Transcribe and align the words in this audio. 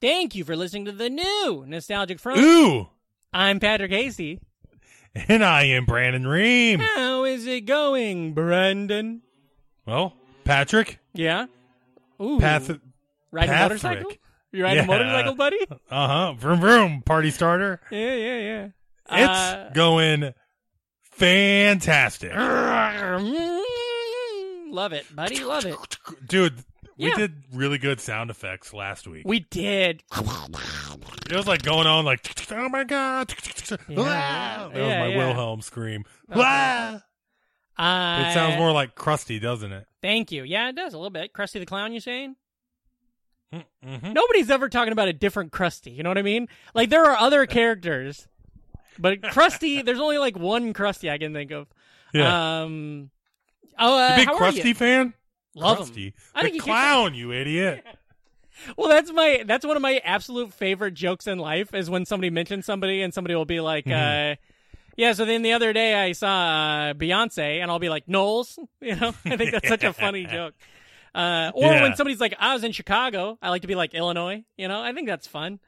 Thank 0.00 0.34
you 0.34 0.44
for 0.44 0.54
listening 0.56 0.84
to 0.86 0.92
the 0.92 1.10
new 1.10 1.64
Nostalgic 1.66 2.20
Front. 2.20 2.40
Ooh, 2.40 2.88
I'm 3.32 3.58
Patrick 3.58 3.90
Hasty. 3.90 4.40
and 5.28 5.44
I 5.44 5.64
am 5.64 5.84
Brandon 5.86 6.26
Ream. 6.26 6.78
How 6.80 7.24
is 7.24 7.46
it 7.46 7.62
going, 7.62 8.32
Brandon? 8.34 9.22
Well, 9.86 10.14
Patrick, 10.44 10.98
Yeah? 11.14 11.46
Ooh. 12.22 12.38
Path, 12.38 12.70
riding 13.32 13.50
a 13.50 13.52
Patrick. 13.52 13.82
motorcycle? 13.82 14.12
You 14.52 14.62
riding 14.64 14.84
a 14.84 14.86
motorcycle, 14.86 15.34
buddy? 15.34 15.58
uh 15.90 16.06
huh, 16.08 16.32
vroom 16.34 16.60
vroom, 16.60 17.02
party 17.02 17.30
starter. 17.30 17.80
Yeah, 17.90 18.14
yeah, 18.14 18.38
yeah. 18.38 18.68
It's 19.10 19.28
Uh, 19.30 19.70
going 19.74 20.32
fantastic, 21.02 22.32
Love 24.70 24.92
it, 24.92 25.06
buddy. 25.16 25.42
Love 25.42 25.64
it. 25.66 25.76
dude. 26.26 26.62
We 26.98 27.08
Yeah. 27.08 27.14
did 27.16 27.42
really 27.52 27.78
good 27.78 28.00
sound 28.00 28.28
effects 28.30 28.74
last 28.74 29.06
week. 29.06 29.22
We 29.24 29.40
did. 29.40 30.02
It 30.16 31.36
was 31.36 31.46
like 31.46 31.62
going 31.62 31.86
on 31.86 32.04
like, 32.04 32.28
oh 32.50 32.68
my 32.68 32.84
god, 32.84 33.32
Yeah. 33.70 33.76
Ah! 34.00 34.68
that 34.68 34.68
was 34.72 34.76
Yeah, 34.78 35.00
my 35.00 35.06
yeah. 35.08 35.16
Wilhelm 35.16 35.60
scream. 35.62 36.04
Okay. 36.30 36.40
Ah! 36.44 37.02
Uh, 37.78 38.28
It 38.28 38.34
sounds 38.34 38.56
more 38.56 38.72
like 38.72 38.96
crusty, 38.96 39.38
doesn't 39.38 39.70
it? 39.72 39.86
Thank 40.02 40.32
you. 40.32 40.42
Yeah, 40.42 40.68
it 40.70 40.74
does 40.76 40.92
a 40.94 40.96
little 40.98 41.10
bit. 41.10 41.32
Krusty 41.32 41.60
the 41.60 41.66
Clown, 41.66 41.92
you 41.92 42.00
saying? 42.00 42.34
Mm-hmm. 43.54 44.12
Nobody's 44.12 44.50
ever 44.50 44.68
talking 44.68 44.92
about 44.92 45.08
a 45.08 45.12
different 45.12 45.52
Krusty. 45.52 45.94
You 45.96 46.02
know 46.02 46.10
what 46.10 46.18
I 46.18 46.22
mean? 46.22 46.48
Like 46.74 46.90
there 46.90 47.04
are 47.04 47.16
other 47.16 47.46
characters, 47.46 48.26
but 48.98 49.20
Krusty. 49.22 49.82
there's 49.84 50.00
only 50.00 50.18
like 50.18 50.36
one 50.36 50.74
Krusty 50.74 51.10
I 51.10 51.16
can 51.18 51.32
think 51.32 51.50
of. 51.52 51.68
Yeah. 52.12 52.60
Um. 52.62 53.10
Oh, 53.78 53.96
uh, 53.96 54.10
you 54.10 54.16
big 54.16 54.26
how 54.26 54.32
are 54.32 54.34
you? 54.34 54.38
crusty 54.38 54.72
fan? 54.74 55.14
Love 55.60 55.88
him. 55.94 56.12
I 56.34 56.42
the 56.42 56.42
think 56.42 56.54
he's 56.54 56.66
your- 56.66 56.74
clown, 56.74 57.14
you 57.14 57.32
idiot. 57.32 57.84
Well, 58.76 58.88
that's 58.88 59.12
my 59.12 59.44
that's 59.46 59.64
one 59.64 59.76
of 59.76 59.82
my 59.82 60.00
absolute 60.02 60.52
favorite 60.52 60.94
jokes 60.94 61.28
in 61.28 61.38
life 61.38 61.72
is 61.74 61.88
when 61.88 62.04
somebody 62.04 62.28
mentions 62.28 62.66
somebody 62.66 63.02
and 63.02 63.14
somebody 63.14 63.36
will 63.36 63.44
be 63.44 63.60
like, 63.60 63.84
Mm-hmm. 63.84 64.32
uh, 64.32 64.34
"Yeah." 64.96 65.12
So 65.12 65.24
then 65.24 65.42
the 65.42 65.52
other 65.52 65.72
day 65.72 65.94
I 65.94 66.10
saw 66.10 66.26
uh, 66.26 66.92
Beyonce 66.94 67.62
and 67.62 67.70
I'll 67.70 67.78
be 67.78 67.88
like, 67.88 68.08
"Knowles," 68.08 68.58
you 68.80 68.96
know. 68.96 69.14
I 69.24 69.36
think 69.36 69.52
that's 69.52 69.68
such 69.68 69.84
a 69.84 69.92
funny 69.92 70.24
joke. 70.36 70.54
Uh, 71.14 71.52
or 71.54 71.66
Yeah. 71.72 71.82
when 71.82 71.94
somebody's 71.94 72.20
like, 72.20 72.34
"I 72.40 72.52
was 72.52 72.64
in 72.64 72.72
Chicago," 72.72 73.38
I 73.40 73.50
like 73.50 73.62
to 73.62 73.68
be 73.68 73.76
like 73.76 73.94
Illinois. 73.94 74.42
You 74.56 74.66
know, 74.66 74.82
I 74.82 74.92
think 74.92 75.06
that's 75.06 75.28
fun. 75.28 75.60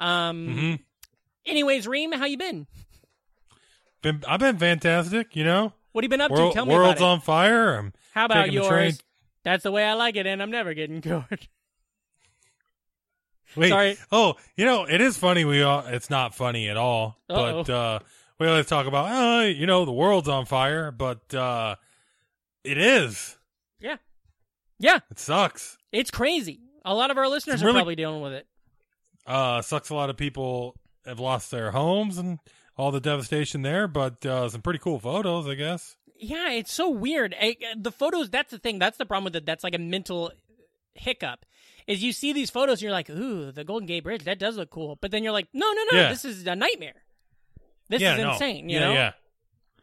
Um. 0.00 0.48
Mhm. 0.48 0.78
Anyways, 1.46 1.86
Ream, 1.86 2.10
how 2.10 2.24
you 2.24 2.38
been? 2.38 2.66
Been, 4.02 4.24
I've 4.26 4.40
been 4.40 4.58
fantastic, 4.58 5.36
you 5.36 5.44
know. 5.44 5.72
What 5.92 6.02
have 6.02 6.06
you 6.06 6.10
been 6.10 6.20
up 6.20 6.32
World, 6.32 6.50
to? 6.52 6.54
Tell 6.56 6.66
me 6.66 6.74
world's 6.74 7.00
about 7.00 7.06
it. 7.06 7.12
on 7.12 7.20
fire. 7.20 7.76
I'm 7.78 7.92
How 8.14 8.24
about 8.24 8.46
train. 8.46 8.52
yours? 8.54 9.00
That's 9.44 9.62
the 9.64 9.72
way 9.72 9.84
I 9.84 9.94
like 9.94 10.16
it, 10.16 10.26
and 10.26 10.42
I'm 10.42 10.50
never 10.50 10.74
getting 10.74 11.00
cured. 11.02 11.48
Wait. 13.56 13.68
Sorry. 13.68 13.98
Oh, 14.10 14.36
you 14.56 14.64
know, 14.64 14.84
it 14.84 15.00
is 15.00 15.16
funny. 15.16 15.44
We 15.44 15.62
all, 15.62 15.84
it's 15.86 16.08
not 16.08 16.34
funny 16.34 16.68
at 16.68 16.76
all. 16.76 17.18
Uh-oh. 17.28 17.64
But 17.64 17.70
uh, 17.72 17.98
we 18.38 18.46
always 18.48 18.66
talk 18.66 18.86
about, 18.86 19.08
oh, 19.10 19.40
you 19.44 19.66
know, 19.66 19.84
the 19.84 19.92
world's 19.92 20.28
on 20.28 20.46
fire, 20.46 20.90
but 20.90 21.34
uh, 21.34 21.76
it 22.64 22.78
is. 22.78 23.36
yeah, 23.80 23.96
yeah, 24.78 25.00
It 25.10 25.18
sucks. 25.18 25.76
it's 25.92 26.10
crazy. 26.10 26.60
A 26.84 26.94
lot 26.94 27.10
of 27.10 27.18
our 27.18 27.28
listeners 27.28 27.62
are 27.62 27.70
probably 27.72 27.94
dealing 27.94 28.22
with 28.22 28.32
it. 28.32 28.46
Uh, 29.26 29.60
sucks. 29.62 29.90
A 29.90 29.94
lot 29.94 30.10
of 30.10 30.16
people 30.16 30.74
have 31.06 31.20
lost 31.20 31.50
their 31.50 31.70
homes 31.70 32.18
and 32.18 32.38
all 32.76 32.90
the 32.90 33.00
devastation 33.00 33.62
there, 33.62 33.86
but 33.86 34.24
uh, 34.26 34.48
some 34.48 34.62
pretty 34.62 34.78
cool 34.80 34.98
photos, 34.98 35.46
I 35.46 35.54
guess. 35.54 35.96
Yeah, 36.22 36.52
it's 36.52 36.72
so 36.72 36.88
weird. 36.88 37.34
I, 37.38 37.56
the 37.76 37.90
photos, 37.90 38.30
that's 38.30 38.52
the 38.52 38.58
thing. 38.58 38.78
That's 38.78 38.96
the 38.96 39.04
problem 39.04 39.24
with 39.24 39.36
it. 39.36 39.44
That's 39.44 39.64
like 39.64 39.74
a 39.74 39.78
mental 39.78 40.30
hiccup. 40.94 41.44
Is 41.88 42.00
you 42.02 42.12
see 42.12 42.32
these 42.32 42.48
photos 42.48 42.74
and 42.78 42.82
you're 42.82 42.92
like, 42.92 43.10
ooh, 43.10 43.50
the 43.50 43.64
Golden 43.64 43.86
Gate 43.86 44.04
Bridge, 44.04 44.22
that 44.24 44.38
does 44.38 44.56
look 44.56 44.70
cool. 44.70 44.96
But 45.00 45.10
then 45.10 45.24
you're 45.24 45.32
like, 45.32 45.48
no, 45.52 45.66
no, 45.72 45.82
no, 45.90 45.98
Yeah. 45.98 46.08
this 46.10 46.24
is 46.24 46.46
a 46.46 46.54
nightmare. 46.54 46.94
This 47.88 48.00
yeah, 48.00 48.14
is 48.14 48.20
no. 48.22 48.32
insane. 48.32 48.68
You 48.68 48.78
yeah, 48.78 48.86
know, 48.86 48.92
yeah. 48.92 49.12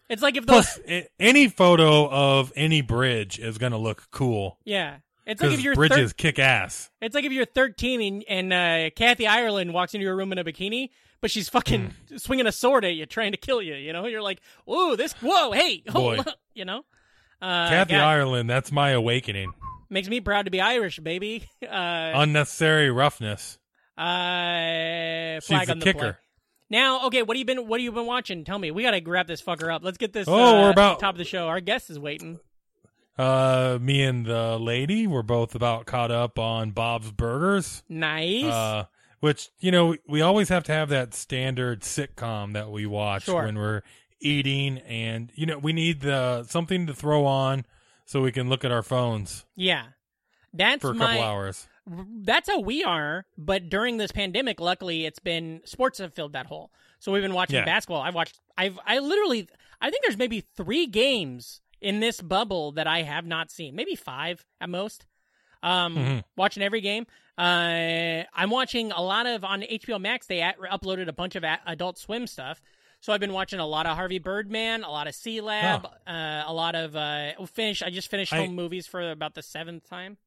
it's 0.08 0.22
like 0.22 0.38
if 0.38 0.46
those, 0.46 0.80
Plus, 0.80 1.04
any 1.20 1.50
photo 1.50 2.10
of 2.10 2.54
any 2.56 2.82
bridge 2.82 3.38
is 3.38 3.58
going 3.58 3.74
to 3.74 3.78
look 3.78 4.08
cool 4.12 4.58
yeah, 4.64 5.00
it's 5.26 5.44
like 5.44 5.52
if 5.52 5.62
you're 5.62 5.76
bridges 5.76 6.12
thir- 6.12 6.16
kick 6.16 6.40
ass. 6.40 6.90
it's 7.02 7.14
like 7.14 7.26
if 7.26 7.34
you're 7.34 7.46
13 7.46 8.02
and, 8.02 8.24
and 8.52 8.54
uh, 8.54 8.90
Kathy 8.96 9.28
Ireland 9.28 9.74
walks 9.74 9.94
into 9.94 10.06
your 10.06 10.16
room 10.16 10.32
in 10.32 10.38
a 10.38 10.44
bikini, 10.46 10.90
but 11.22 11.32
she's 11.32 11.50
fucking 11.50 11.94
Hmm. 12.10 12.18
swinging 12.18 12.48
a 12.48 12.52
sword 12.52 12.86
at 12.86 12.94
you, 12.96 13.06
trying 13.06 13.32
to 13.32 13.38
kill 13.38 13.62
you. 13.62 13.76
You 13.76 13.94
know, 13.94 14.06
you're 14.08 14.22
like, 14.22 14.42
whoa, 14.66 14.96
this, 14.96 15.14
whoa, 15.22 15.52
hey, 15.52 15.84
Boy. 15.86 15.92
hold 16.16 16.28
up, 16.28 16.40
you 16.54 16.66
know. 16.66 16.84
Uh, 17.42 17.70
Kathy 17.70 17.94
God, 17.94 18.04
Ireland, 18.04 18.50
that's 18.50 18.72
my 18.72 18.90
awakening. 18.92 19.52
makes 19.90 20.08
me 20.10 20.20
proud 20.22 20.46
to 20.46 20.52
be 20.52 20.60
Irish, 20.62 21.00
baby. 21.00 21.48
Uh, 21.70 22.12
Unnecessary 22.16 22.90
roughness. 22.92 23.58
Uh, 23.98 25.36
She's 25.40 25.46
flag 25.48 25.68
the 25.68 25.72
on 25.74 25.80
the 25.80 25.84
play. 25.84 25.94
kicker. 25.94 26.20
Now, 26.70 27.08
okay, 27.08 27.24
what 27.24 27.36
have 27.36 27.40
you 27.40 27.46
been? 27.46 27.68
What 27.68 27.80
have 27.80 27.84
you 27.84 27.92
been 27.92 28.06
watching? 28.06 28.44
Tell 28.46 28.60
me. 28.60 28.72
We 28.72 28.84
gotta 28.84 29.02
wrap 29.06 29.28
this 29.28 29.42
fucker 29.42 29.74
up. 29.74 29.84
Let's 29.84 29.98
get 29.98 30.14
this. 30.14 30.28
Oh, 30.28 30.34
uh, 30.34 30.62
we're 30.64 30.70
about- 30.72 31.00
top 31.00 31.16
of 31.16 31.18
the 31.18 31.26
show. 31.26 31.48
Our 31.48 31.60
guest 31.62 31.90
is 31.90 31.98
waiting. 32.00 32.40
Uh, 33.18 33.78
me 33.82 34.04
and 34.04 34.26
the 34.26 34.58
lady 34.58 35.06
were 35.08 35.24
both 35.24 35.54
about 35.56 35.86
caught 35.86 36.12
up 36.12 36.40
on 36.40 36.72
Bob's 36.72 37.12
Burgers. 37.12 37.84
Nice. 37.90 38.46
Uh, 38.46 38.86
which 39.20 39.50
you 39.60 39.72
know 39.72 39.96
we 40.08 40.22
always 40.22 40.50
have 40.50 40.64
to 40.66 40.72
have 40.72 40.90
that 40.90 41.14
standard 41.14 41.82
sitcom 41.82 42.54
that 42.54 42.70
we 42.72 42.86
watch 42.86 43.24
Sure. 43.26 43.44
when 43.44 43.58
we're 43.58 43.82
eating, 44.20 44.80
and 44.80 45.32
you 45.36 45.46
know 45.46 45.58
we 45.58 45.74
need 45.74 46.02
the 46.02 46.44
something 46.44 46.88
to 46.88 46.94
throw 46.94 47.26
on 47.26 47.66
so 48.06 48.22
we 48.22 48.32
can 48.32 48.50
look 48.50 48.66
at 48.66 48.72
our 48.72 48.84
phones 48.84 49.46
yeah, 49.56 49.84
that's 50.54 50.82
for 50.82 50.92
a 50.92 50.94
my. 50.94 51.06
couple 51.08 51.24
hours. 51.24 51.68
That's 51.92 52.48
how 52.48 52.60
we 52.60 52.84
are. 52.84 53.26
But 53.36 53.70
during 53.70 53.98
this 53.98 54.12
pandemic, 54.12 54.60
luckily, 54.60 55.06
it's 55.08 55.18
been 55.18 55.62
sports 55.66 55.98
have 55.98 56.14
filled 56.14 56.34
that 56.34 56.46
hole. 56.46 56.70
So 57.00 57.12
we've 57.12 57.24
been 57.24 57.34
watching 57.34 57.56
Yeah. 57.56 57.66
basketball. 57.66 58.02
I've 58.02 58.14
watched. 58.14 58.40
I've. 58.58 58.78
I 58.86 59.00
literally. 59.00 59.48
I 59.82 59.90
think 59.90 60.04
there's 60.04 60.18
maybe 60.18 60.42
three 60.42 60.86
games 60.86 61.62
in 61.82 62.00
this 62.00 62.22
bubble 62.22 62.74
that 62.74 62.86
I 62.86 63.02
have 63.04 63.26
not 63.26 63.50
seen. 63.50 63.74
Maybe 63.76 63.96
five 63.96 64.46
at 64.62 64.70
most. 64.70 65.08
Um, 65.64 65.96
Mhm. 65.96 66.24
watching 66.38 66.62
every 66.62 66.82
game. 66.82 67.08
Uh, 67.40 68.24
I'm 68.34 68.50
watching 68.50 68.92
a 68.92 69.02
lot 69.02 69.26
of 69.26 69.44
on 69.46 69.62
HBO 69.62 70.00
Max. 70.00 70.28
They 70.28 70.42
at, 70.42 70.60
uploaded 70.60 71.08
a 71.08 71.14
bunch 71.14 71.36
of 71.36 71.44
a- 71.44 71.60
Adult 71.66 71.98
Swim 71.98 72.28
stuff. 72.28 72.62
So 73.02 73.14
I've 73.14 73.22
been 73.22 73.32
watching 73.32 73.60
a 73.60 73.66
lot 73.66 73.86
of 73.86 73.96
Harvey 73.96 74.20
Birdman, 74.20 74.84
a 74.84 74.90
lot 74.92 75.08
of 75.08 75.16
Sea 75.16 75.40
Lab, 75.40 75.86
uh, 76.06 76.44
a 76.46 76.54
lot 76.54 76.76
of 76.76 76.98
uh, 76.98 77.32
finish. 77.46 77.82
I 77.82 77.90
just 77.92 78.12
finished 78.12 78.34
I- 78.34 78.40
home 78.40 78.56
movies 78.56 78.88
for 78.88 79.10
about 79.12 79.36
the 79.36 79.42
seventh 79.42 79.90
time. 79.90 80.18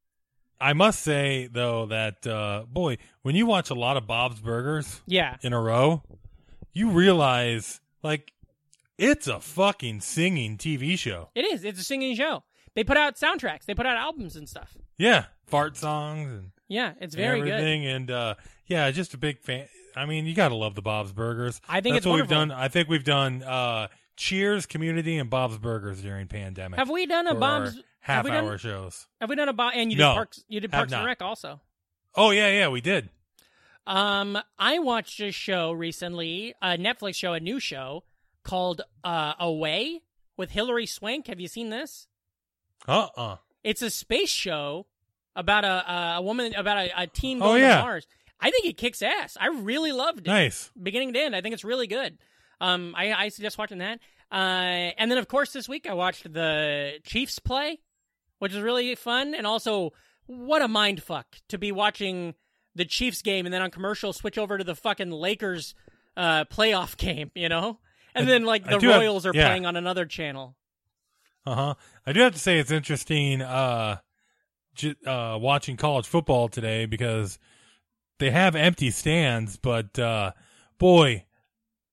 I 0.60 0.72
must 0.74 1.00
say 1.02 1.48
though 1.52 1.86
that 1.86 2.24
uh, 2.26 2.64
boy, 2.68 2.96
when 3.22 3.34
you 3.34 3.46
watch 3.46 3.68
a 3.70 3.74
lot 3.74 3.96
of 3.96 4.06
Bob's 4.06 4.40
Burgers 4.40 5.00
Yeah, 5.06 5.36
in 5.42 5.52
a 5.52 5.60
row, 5.60 6.02
you 6.72 6.90
realize 6.90 7.80
like 8.02 8.32
it's 8.96 9.26
a 9.26 9.40
fucking 9.40 10.00
singing 10.02 10.56
TV 10.56 10.96
show. 10.96 11.30
it 11.34 11.44
is. 11.44 11.64
It's 11.64 11.80
a 11.80 11.84
singing 11.84 12.14
show. 12.14 12.44
They 12.74 12.84
put 12.84 12.96
out 12.96 13.16
soundtracks. 13.16 13.64
They 13.66 13.74
put 13.74 13.86
out 13.86 13.96
albums 13.98 14.36
and 14.36 14.48
stuff. 14.48 14.76
Yeah, 14.96 15.24
fart 15.46 15.76
songs 15.76 16.30
and 16.32 16.51
Yeah, 16.72 16.92
it's 17.00 17.14
very 17.14 17.40
good. 17.40 17.50
everything, 17.50 17.86
and 17.86 18.10
uh, 18.10 18.34
yeah, 18.66 18.90
just 18.90 19.14
a 19.14 19.18
big 19.18 19.40
fan. 19.40 19.66
I 19.94 20.06
mean, 20.06 20.24
you 20.26 20.34
got 20.34 20.48
to 20.48 20.54
love 20.54 20.74
the 20.74 20.82
Bob's 20.82 21.12
Burgers. 21.12 21.60
I 21.68 21.80
think 21.82 21.94
that's 21.94 21.98
it's 21.98 22.06
what 22.06 22.12
wonderful. 22.12 22.38
we've 22.38 22.48
done. 22.48 22.58
I 22.58 22.68
think 22.68 22.88
we've 22.88 23.04
done 23.04 23.42
uh, 23.42 23.88
Cheers, 24.16 24.64
Community, 24.66 25.18
and 25.18 25.28
Bob's 25.28 25.58
Burgers 25.58 26.00
during 26.00 26.28
pandemic. 26.28 26.78
Have 26.78 26.88
we 26.90 27.06
done 27.06 27.26
a 27.26 27.34
Bob's? 27.34 27.76
our 27.76 27.82
have 28.00 28.24
we 28.24 28.30
done- 28.30 28.58
shows? 28.58 29.06
Have 29.20 29.28
we 29.30 29.36
done 29.36 29.48
a 29.48 29.52
Bob? 29.52 29.72
And 29.76 29.90
you 29.92 29.96
did 29.98 30.02
No, 30.02 30.14
Parks. 30.14 30.42
You 30.48 30.60
did 30.60 30.72
Parks 30.72 30.92
and. 30.92 31.04
Rec 31.04 31.20
also. 31.22 31.60
Oh 32.14 32.30
yeah, 32.30 32.48
yeah, 32.50 32.68
we 32.68 32.80
did. 32.80 33.10
Um, 33.86 34.38
I 34.58 34.78
watched 34.78 35.20
a 35.20 35.30
show 35.32 35.72
recently, 35.72 36.54
a 36.62 36.78
Netflix 36.78 37.16
show, 37.16 37.32
a 37.32 37.40
new 37.40 37.58
show 37.60 38.04
called 38.44 38.80
uh, 39.04 39.34
Away 39.40 40.02
with 40.36 40.50
Hilary 40.52 40.86
Swank. 40.86 41.26
Have 41.26 41.40
you 41.40 41.48
seen 41.48 41.70
this? 41.70 42.06
Uh 42.88 43.08
uh 43.16 43.36
It's 43.62 43.82
a 43.82 43.90
space 43.90 44.30
show 44.30 44.86
about 45.36 45.64
a 45.64 46.16
a, 46.18 46.22
woman 46.22 46.54
about 46.54 46.78
a, 46.78 47.02
a 47.02 47.06
team 47.06 47.42
Oh, 47.42 47.46
going 47.50 47.62
yeah. 47.62 47.76
to 47.78 47.82
Mars. 47.82 48.06
I 48.40 48.50
think 48.50 48.66
it 48.66 48.76
kicks 48.76 49.02
ass. 49.02 49.36
I 49.40 49.48
really 49.48 49.92
loved 49.92 50.20
it, 50.20 50.26
Nice. 50.26 50.70
beginning 50.80 51.12
to 51.14 51.20
end. 51.20 51.36
I 51.36 51.40
think 51.40 51.52
it's 51.52 51.64
really 51.64 51.86
good. 51.86 52.18
Um, 52.60 52.94
I, 52.96 53.12
I 53.12 53.28
suggest 53.28 53.56
watching 53.58 53.78
that. 53.78 54.00
Uh, 54.30 54.90
and 54.98 55.10
then 55.10 55.18
of 55.18 55.28
course 55.28 55.52
this 55.52 55.68
week 55.68 55.86
I 55.88 55.94
watched 55.94 56.32
the 56.32 56.94
Chiefs 57.04 57.38
play, 57.38 57.78
which 58.38 58.52
is 58.52 58.60
really 58.60 58.94
fun, 58.94 59.34
and 59.34 59.46
also 59.46 59.92
what 60.26 60.62
a 60.62 60.68
mind 60.68 61.02
fuck 61.02 61.26
to 61.48 61.58
be 61.58 61.70
watching 61.72 62.34
the 62.74 62.84
Chiefs 62.84 63.20
game, 63.22 63.44
and 63.46 63.52
then 63.52 63.60
on 63.62 63.70
commercial 63.70 64.12
switch 64.12 64.38
over 64.38 64.56
to 64.58 64.64
the 64.64 64.74
fucking 64.74 65.10
Lakers 65.10 65.74
uh, 66.16 66.44
playoff 66.46 66.96
game, 66.96 67.30
you 67.34 67.48
know, 67.48 67.78
and 68.14 68.26
then 68.28 68.44
like 68.44 68.64
the 68.64 68.78
do 68.78 68.88
have- 68.88 69.00
Royals 69.00 69.26
are 69.26 69.32
yeah. 69.34 69.46
playing 69.46 69.66
on 69.66 69.76
another 69.76 70.06
channel. 70.06 70.56
Uh 71.44 71.54
huh. 71.54 71.74
I 72.06 72.12
do 72.12 72.20
have 72.20 72.32
to 72.32 72.38
say 72.38 72.58
it's 72.58 72.70
interesting 72.70 73.42
uh, 73.42 73.98
uh, 75.06 75.38
watching 75.40 75.76
college 75.76 76.06
football 76.06 76.48
today 76.48 76.86
because 76.86 77.38
they 78.18 78.30
have 78.30 78.54
empty 78.54 78.90
stands, 78.90 79.56
but 79.56 79.98
uh, 79.98 80.32
boy, 80.78 81.24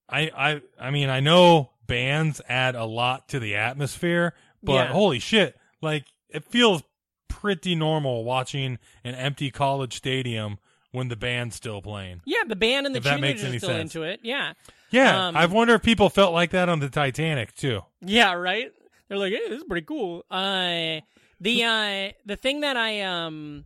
I 0.07 0.29
I 0.35 0.61
I 0.79 0.91
mean 0.91 1.09
I 1.09 1.19
know 1.19 1.71
bands 1.87 2.41
add 2.47 2.75
a 2.75 2.85
lot 2.85 3.29
to 3.29 3.39
the 3.39 3.55
atmosphere, 3.55 4.33
but 4.63 4.73
Yeah. 4.73 4.87
holy 4.93 5.19
shit, 5.19 5.57
like 5.81 6.05
it 6.29 6.43
feels 6.45 6.83
pretty 7.27 7.73
normal 7.75 8.23
watching 8.23 8.77
an 9.03 9.15
empty 9.15 9.49
college 9.51 9.95
stadium 9.95 10.59
when 10.91 11.07
the 11.07 11.15
band's 11.15 11.55
still 11.55 11.81
playing. 11.81 12.21
Yeah, 12.25 12.43
the 12.47 12.55
band 12.55 12.85
and 12.87 12.93
the 12.95 12.97
If 12.97 13.03
that 13.05 13.19
makes 13.19 13.41
cheerleaders 13.41 13.55
are 13.55 13.57
still 13.59 13.69
sense. 13.69 13.95
into 13.95 14.03
it. 14.07 14.19
Yeah, 14.23 14.53
Yeah, 14.91 15.27
Um, 15.27 15.37
I 15.37 15.45
wonder 15.45 15.75
if 15.75 15.83
people 15.83 16.09
felt 16.09 16.33
like 16.33 16.49
that 16.51 16.67
on 16.69 16.79
the 16.79 16.89
Titanic 16.89 17.53
too. 17.55 17.81
yeah, 18.01 18.33
right. 18.33 18.71
They're 19.07 19.17
like, 19.17 19.31
hey, 19.33 19.47
this 19.49 19.59
is 19.59 19.63
pretty 19.63 19.85
cool. 19.85 20.25
Uh, 20.29 20.99
the 21.39 21.63
uh, 21.63 22.11
the 22.25 22.35
thing 22.35 22.61
that 22.61 22.77
I 22.77 23.01
um 23.01 23.65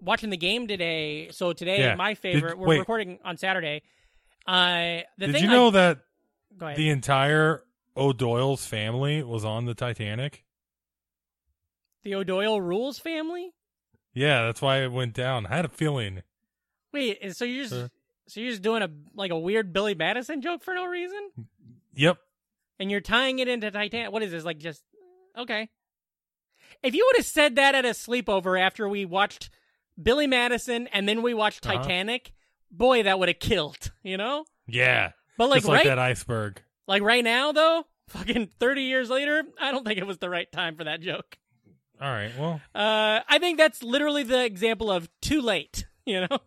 watching 0.00 0.30
the 0.30 0.36
game 0.36 0.66
today. 0.68 1.28
So 1.30 1.52
today, 1.52 1.80
Yeah. 1.80 1.94
my 1.96 2.10
Did- 2.12 2.18
favorite. 2.18 2.58
we're 2.58 2.68
wait. 2.68 2.78
recording 2.78 3.18
on 3.24 3.36
Saturday. 3.36 3.82
Uh, 4.46 5.00
the 5.18 5.26
Did 5.26 5.40
you 5.42 5.48
I- 5.48 5.52
know 5.52 5.70
that 5.72 5.98
Go 6.56 6.66
ahead. 6.66 6.78
the 6.78 6.88
entire 6.90 7.62
O'Doyle's 7.96 8.64
family 8.64 9.22
was 9.22 9.44
on 9.44 9.64
the 9.66 9.74
Titanic? 9.74 10.44
the 12.04 12.14
O'Doyle 12.14 12.60
rules 12.60 12.98
family. 12.98 13.50
Yeah, 14.14 14.44
that's 14.46 14.62
why 14.62 14.78
it 14.82 14.92
went 14.92 15.14
down. 15.14 15.46
I 15.46 15.56
had 15.56 15.64
a 15.64 15.68
feeling. 15.68 16.22
Wait, 16.92 17.36
so 17.36 17.44
you're 17.44 17.64
just 17.64 17.74
Uh. 17.74 17.88
so 18.28 18.40
you're 18.40 18.50
just 18.50 18.62
doing 18.62 18.82
a 18.82 18.88
like 19.14 19.30
a 19.30 19.38
weird 19.38 19.72
Billy 19.72 19.94
Madison 19.94 20.40
joke 20.40 20.62
for 20.62 20.74
no 20.74 20.86
reason, 20.86 21.30
Yep. 21.94 22.18
and 22.78 22.90
you're 22.90 23.00
tying 23.00 23.40
it 23.40 23.48
into 23.48 23.70
Titanic. 23.70 24.12
What 24.12 24.22
is 24.22 24.30
this 24.30 24.44
like? 24.44 24.58
Just 24.58 24.82
okay. 25.36 25.68
If 26.82 26.94
you 26.94 27.04
would 27.06 27.16
have 27.16 27.26
said 27.26 27.56
that 27.56 27.74
at 27.74 27.84
a 27.84 27.90
sleepover 27.90 28.60
after 28.60 28.88
we 28.88 29.04
watched 29.04 29.50
Billy 30.00 30.26
Madison 30.26 30.86
and 30.88 31.08
then 31.08 31.22
we 31.22 31.34
watched 31.34 31.66
Uh-huh. 31.66 31.78
Titanic, 31.78 32.32
boy, 32.70 33.02
that 33.02 33.18
would 33.18 33.28
have 33.28 33.38
killed. 33.38 33.90
You 34.02 34.16
know. 34.16 34.44
Yeah. 34.66 35.12
But 35.36 35.48
like 35.50 35.58
Just 35.58 35.68
like 35.68 35.76
right, 35.78 35.86
that 35.86 35.98
iceberg. 35.98 36.62
like 36.86 37.02
right 37.02 37.24
now 37.24 37.52
though, 37.52 37.84
fucking 38.08 38.50
thirty 38.58 38.82
years 38.82 39.08
later, 39.10 39.44
I 39.60 39.70
don't 39.70 39.84
think 39.86 39.98
it 39.98 40.06
was 40.06 40.18
the 40.18 40.30
right 40.30 40.50
time 40.50 40.76
for 40.76 40.84
that 40.84 41.00
joke. 41.00 41.36
All 42.00 42.10
right. 42.12 42.30
Well, 42.38 42.60
Uh, 42.74 43.20
I 43.28 43.38
think 43.40 43.58
that's 43.58 43.82
literally 43.82 44.22
the 44.22 44.44
example 44.44 44.90
of 44.90 45.08
too 45.20 45.40
late. 45.40 45.84
You 46.06 46.22
know. 46.22 46.38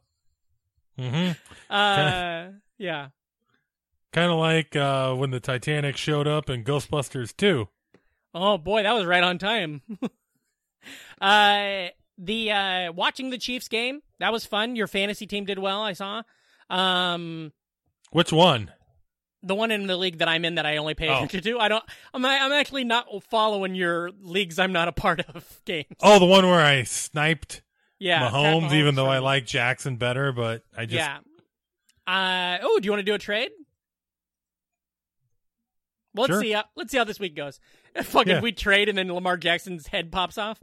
Mm-hmm. 0.99 1.31
Uh, 1.69 2.51
yeah. 2.79 3.07
kind 4.11 4.31
of 4.31 4.39
like 4.39 4.75
uh, 4.75 5.13
when 5.13 5.29
the 5.31 5.39
Titanic 5.39 5.97
showed 5.97 6.27
up 6.27 6.49
in 6.49 6.63
Ghostbusters 6.63 7.35
2. 7.37 7.67
Oh 8.33 8.57
boy, 8.57 8.83
that 8.83 8.93
was 8.93 9.05
right 9.05 9.23
on 9.23 9.37
time. 9.37 9.81
uh 11.21 11.87
the 12.17 12.51
uh 12.51 12.91
watching 12.93 13.29
the 13.29 13.37
Chiefs 13.37 13.67
game, 13.67 14.01
that 14.19 14.31
was 14.31 14.45
fun. 14.45 14.75
Your 14.75 14.87
fantasy 14.87 15.27
team 15.27 15.45
did 15.45 15.59
well, 15.59 15.81
I 15.81 15.93
saw. 15.93 16.23
Um 16.69 17.51
Which 18.11 18.31
one? 18.31 18.71
the 19.43 19.55
one 19.55 19.71
in 19.71 19.87
the 19.87 19.97
league 19.97 20.19
that 20.19 20.27
I'm 20.27 20.45
in 20.45 20.55
that 20.55 20.67
I 20.67 20.77
only 20.77 20.93
pay 20.93 21.07
Oh. 21.09 21.15
attention 21.15 21.41
to. 21.41 21.59
I 21.59 21.67
don't 21.67 21.83
I'm 22.13 22.23
I'm 22.25 22.51
actually 22.51 22.83
not 22.83 23.07
following 23.29 23.73
your 23.75 24.11
leagues 24.21 24.59
I'm 24.59 24.71
not 24.71 24.87
a 24.87 24.91
part 24.91 25.19
of 25.35 25.61
games. 25.65 25.87
Oh, 26.01 26.19
the 26.19 26.25
one 26.25 26.47
where 26.47 26.61
I 26.61 26.83
sniped 26.83 27.63
Yeah. 27.99 28.19
Pat 28.29 28.33
Mahomes, 28.33 28.71
even 28.73 28.95
though 28.95 29.07
I 29.07 29.17
like 29.19 29.45
Jackson 29.45 29.97
better, 29.97 30.31
but 30.31 30.63
I 30.77 30.85
just 30.85 30.95
Yeah. 30.95 31.17
Uh 32.07 32.59
oh, 32.63 32.79
do 32.79 32.85
you 32.85 32.91
want 32.91 32.99
to 33.01 33.03
do 33.11 33.13
a 33.15 33.19
trade? 33.19 33.51
Well, 36.13 36.23
let's 36.23 36.33
Sure. 36.33 36.41
see. 36.41 36.51
How, 36.51 36.65
let's 36.75 36.91
see 36.91 36.97
how 36.97 37.03
this 37.05 37.19
week 37.19 37.35
goes. 37.35 37.59
Fucking, 38.03 38.33
Yeah. 38.35 38.41
we 38.41 38.51
trade 38.51 38.89
and 38.89 38.97
then 38.97 39.11
Lamar 39.13 39.37
Jackson's 39.37 39.87
head 39.87 40.11
pops 40.11 40.37
off. 40.37 40.59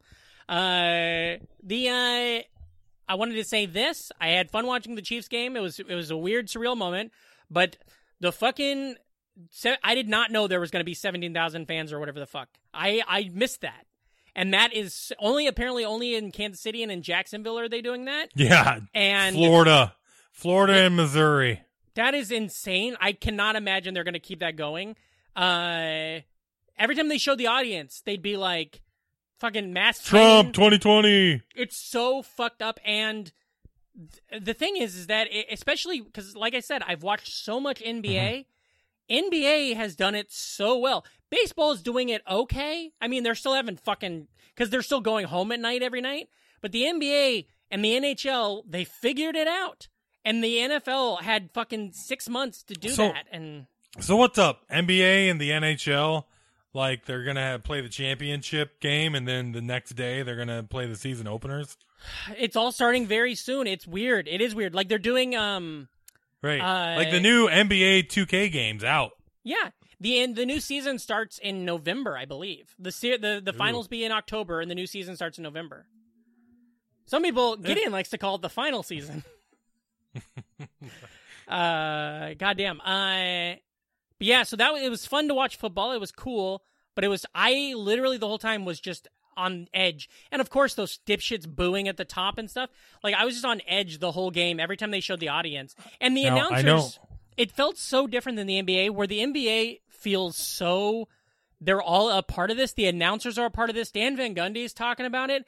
Uh, 0.48 1.36
the 1.62 1.88
uh, 1.88 2.42
I 3.10 3.14
wanted 3.14 3.34
to 3.34 3.44
say 3.44 3.66
this. 3.66 4.10
I 4.20 4.28
had 4.28 4.50
fun 4.50 4.66
watching 4.66 4.94
the 4.94 5.02
Chiefs 5.02 5.28
game. 5.28 5.56
It 5.56 5.60
was 5.60 5.78
it 5.78 5.94
was 5.94 6.10
a 6.10 6.16
weird, 6.16 6.48
surreal 6.48 6.76
moment. 6.76 7.12
But 7.50 7.76
the 8.20 8.32
fucking 8.32 8.96
se- 9.50 9.76
I 9.84 9.94
did 9.94 10.08
not 10.08 10.30
know 10.30 10.46
there 10.46 10.60
was 10.60 10.70
going 10.70 10.80
to 10.80 10.84
be 10.86 10.94
seventeen 10.94 11.34
thousand 11.34 11.66
fans 11.66 11.92
or 11.92 11.98
whatever 12.00 12.18
the 12.18 12.26
fuck. 12.26 12.48
I 12.72 13.02
I 13.06 13.30
missed 13.32 13.60
that. 13.62 13.84
And 14.34 14.54
that 14.54 14.72
is 14.72 15.12
only 15.18 15.46
apparently 15.48 15.84
only 15.84 16.14
in 16.14 16.30
Kansas 16.30 16.60
City 16.60 16.82
and 16.82 16.92
in 16.92 17.02
Jacksonville 17.02 17.58
are 17.58 17.68
they 17.68 17.80
doing 17.82 18.04
that? 18.04 18.28
yeah, 18.36 18.78
And 18.94 19.34
Florida, 19.34 19.94
Florida 20.30 20.74
and 20.86 20.94
Missouri. 20.96 21.62
That 21.94 22.14
is 22.14 22.30
insane. 22.30 22.96
I 23.00 23.12
cannot 23.12 23.56
imagine 23.56 23.94
they're 23.94 24.04
going 24.04 24.14
to 24.14 24.20
keep 24.20 24.38
that 24.40 24.54
going. 24.54 24.94
Uh, 25.34 26.20
every 26.78 26.94
time 26.94 27.08
they 27.08 27.18
showed 27.18 27.38
the 27.38 27.46
audience, 27.46 28.00
they'd 28.04 28.22
be 28.22 28.36
like, 28.36 28.80
"Fucking 29.40 29.72
mass 29.72 30.02
Trump 30.04 30.54
training." 30.54 30.80
2020. 30.80 31.42
It's 31.54 31.76
so 31.90 32.22
fucked 32.22 32.62
up. 32.62 32.78
And 32.84 33.32
th- 34.30 34.42
the 34.44 34.54
thing 34.54 34.76
is, 34.76 34.94
is 34.96 35.06
that 35.08 35.28
it, 35.32 35.46
especially 35.50 36.00
because, 36.00 36.34
like 36.36 36.54
I 36.54 36.60
said, 36.60 36.82
I've 36.86 37.02
watched 37.02 37.28
so 37.32 37.60
much 37.60 37.80
NBA. 37.80 38.46
Mm-hmm. 39.10 39.24
NBA 39.34 39.74
has 39.76 39.96
done 39.96 40.14
it 40.14 40.30
so 40.30 40.76
well. 40.76 41.04
Baseball 41.30 41.72
is 41.72 41.82
doing 41.82 42.08
it 42.10 42.22
okay. 42.30 42.92
I 43.00 43.08
mean, 43.08 43.22
they're 43.22 43.34
still 43.34 43.54
having 43.54 43.76
fucking 43.76 44.28
because 44.54 44.70
they're 44.70 44.82
still 44.82 45.00
going 45.00 45.26
home 45.26 45.50
at 45.52 45.60
night 45.60 45.82
every 45.82 46.00
night. 46.00 46.28
But 46.60 46.72
the 46.72 46.82
NBA 46.82 47.46
and 47.70 47.84
the 47.84 47.92
NHL, 47.94 48.64
they 48.68 48.84
figured 48.84 49.36
it 49.36 49.46
out. 49.48 49.88
And 50.24 50.42
the 50.44 50.56
NFL 50.58 51.22
had 51.22 51.50
fucking 51.54 51.92
six 51.92 52.28
months 52.28 52.62
to 52.64 52.74
do 52.74 52.90
So- 52.90 53.08
that. 53.08 53.26
And 53.32 53.66
So 54.00 54.16
what's 54.16 54.36
up? 54.38 54.68
NBA 54.68 55.30
and 55.30 55.40
the 55.40 55.50
NHL, 55.50 56.24
like 56.78 57.04
they're 57.04 57.24
gonna 57.24 57.42
have, 57.42 57.62
play 57.64 57.80
the 57.82 57.88
championship 57.90 58.80
game, 58.80 59.14
and 59.14 59.28
then 59.28 59.52
the 59.52 59.60
next 59.60 59.90
day 59.90 60.22
they're 60.22 60.36
gonna 60.36 60.62
play 60.62 60.86
the 60.86 60.96
season 60.96 61.26
openers. 61.28 61.76
it's 62.36 62.56
all 62.56 62.72
starting 62.72 63.06
very 63.06 63.34
soon. 63.34 63.66
It's 63.66 63.86
weird. 63.86 64.26
It 64.28 64.40
is 64.40 64.54
weird. 64.54 64.74
Like 64.74 64.88
they're 64.88 64.98
doing, 64.98 65.34
um, 65.36 65.88
Right. 66.40 66.60
Uh, 66.60 66.96
like 66.96 67.10
the 67.10 67.18
new 67.20 67.48
NBA 67.48 68.04
2K 68.08 68.50
games 68.52 68.84
out. 68.84 69.10
yeah. 69.44 69.70
The 70.00 70.24
the 70.32 70.46
new 70.46 70.60
season 70.60 71.00
starts 71.00 71.38
in 71.40 71.64
November, 71.64 72.16
I 72.16 72.24
believe. 72.24 72.72
The 72.78 72.92
se- 72.92 73.16
the 73.16 73.42
the 73.44 73.52
finals 73.52 73.88
be 73.88 74.04
in 74.04 74.12
October, 74.12 74.60
and 74.60 74.70
the 74.70 74.76
new 74.76 74.86
season 74.86 75.16
starts 75.16 75.38
in 75.38 75.42
November. 75.42 75.86
Some 77.06 77.24
people, 77.24 77.56
Gideon 77.56 77.90
likes 77.90 78.10
to 78.10 78.18
call 78.18 78.36
it 78.36 78.42
the 78.42 78.48
final 78.48 78.84
season. 78.84 79.24
uh, 81.48 82.34
goddamn. 82.38 82.80
Uh, 82.80 83.54
but 84.18 84.26
yeah. 84.26 84.42
So 84.42 84.56
that 84.56 84.74
it 84.74 84.90
was 84.90 85.06
fun 85.06 85.28
to 85.28 85.34
watch 85.34 85.56
football. 85.56 85.92
It 85.92 86.00
was 86.00 86.12
cool, 86.12 86.62
but 86.94 87.04
it 87.04 87.08
was 87.08 87.24
I 87.34 87.74
literally 87.76 88.18
the 88.18 88.28
whole 88.28 88.38
time 88.38 88.64
was 88.64 88.80
just 88.80 89.08
on 89.36 89.68
edge, 89.72 90.08
and 90.32 90.40
of 90.40 90.50
course 90.50 90.74
those 90.74 90.98
dipshits 91.06 91.48
booing 91.48 91.88
at 91.88 91.96
the 91.96 92.04
top 92.04 92.38
and 92.38 92.50
stuff. 92.50 92.70
Like 93.02 93.14
I 93.14 93.24
was 93.24 93.34
just 93.34 93.46
on 93.46 93.60
edge 93.66 93.98
the 93.98 94.12
whole 94.12 94.30
game 94.30 94.58
every 94.58 94.76
time 94.76 94.90
they 94.90 95.00
showed 95.00 95.20
the 95.20 95.28
audience 95.28 95.74
and 96.00 96.16
the 96.16 96.24
Now, 96.24 96.48
announcers. 96.48 96.98
It 97.36 97.52
felt 97.52 97.78
so 97.78 98.08
different 98.08 98.36
than 98.36 98.48
the 98.48 98.60
NBA, 98.60 98.90
where 98.90 99.06
the 99.06 99.20
NBA 99.20 99.80
feels 99.88 100.36
so 100.36 101.06
they're 101.60 101.82
all 101.82 102.10
a 102.10 102.22
part 102.22 102.50
of 102.50 102.56
this. 102.56 102.72
The 102.72 102.86
announcers 102.86 103.38
are 103.38 103.46
a 103.46 103.50
part 103.50 103.70
of 103.70 103.76
this. 103.76 103.88
Stan 103.88 104.16
Van 104.16 104.34
Gundy 104.34 104.64
is 104.64 104.72
talking 104.72 105.06
about 105.06 105.30
it. 105.30 105.44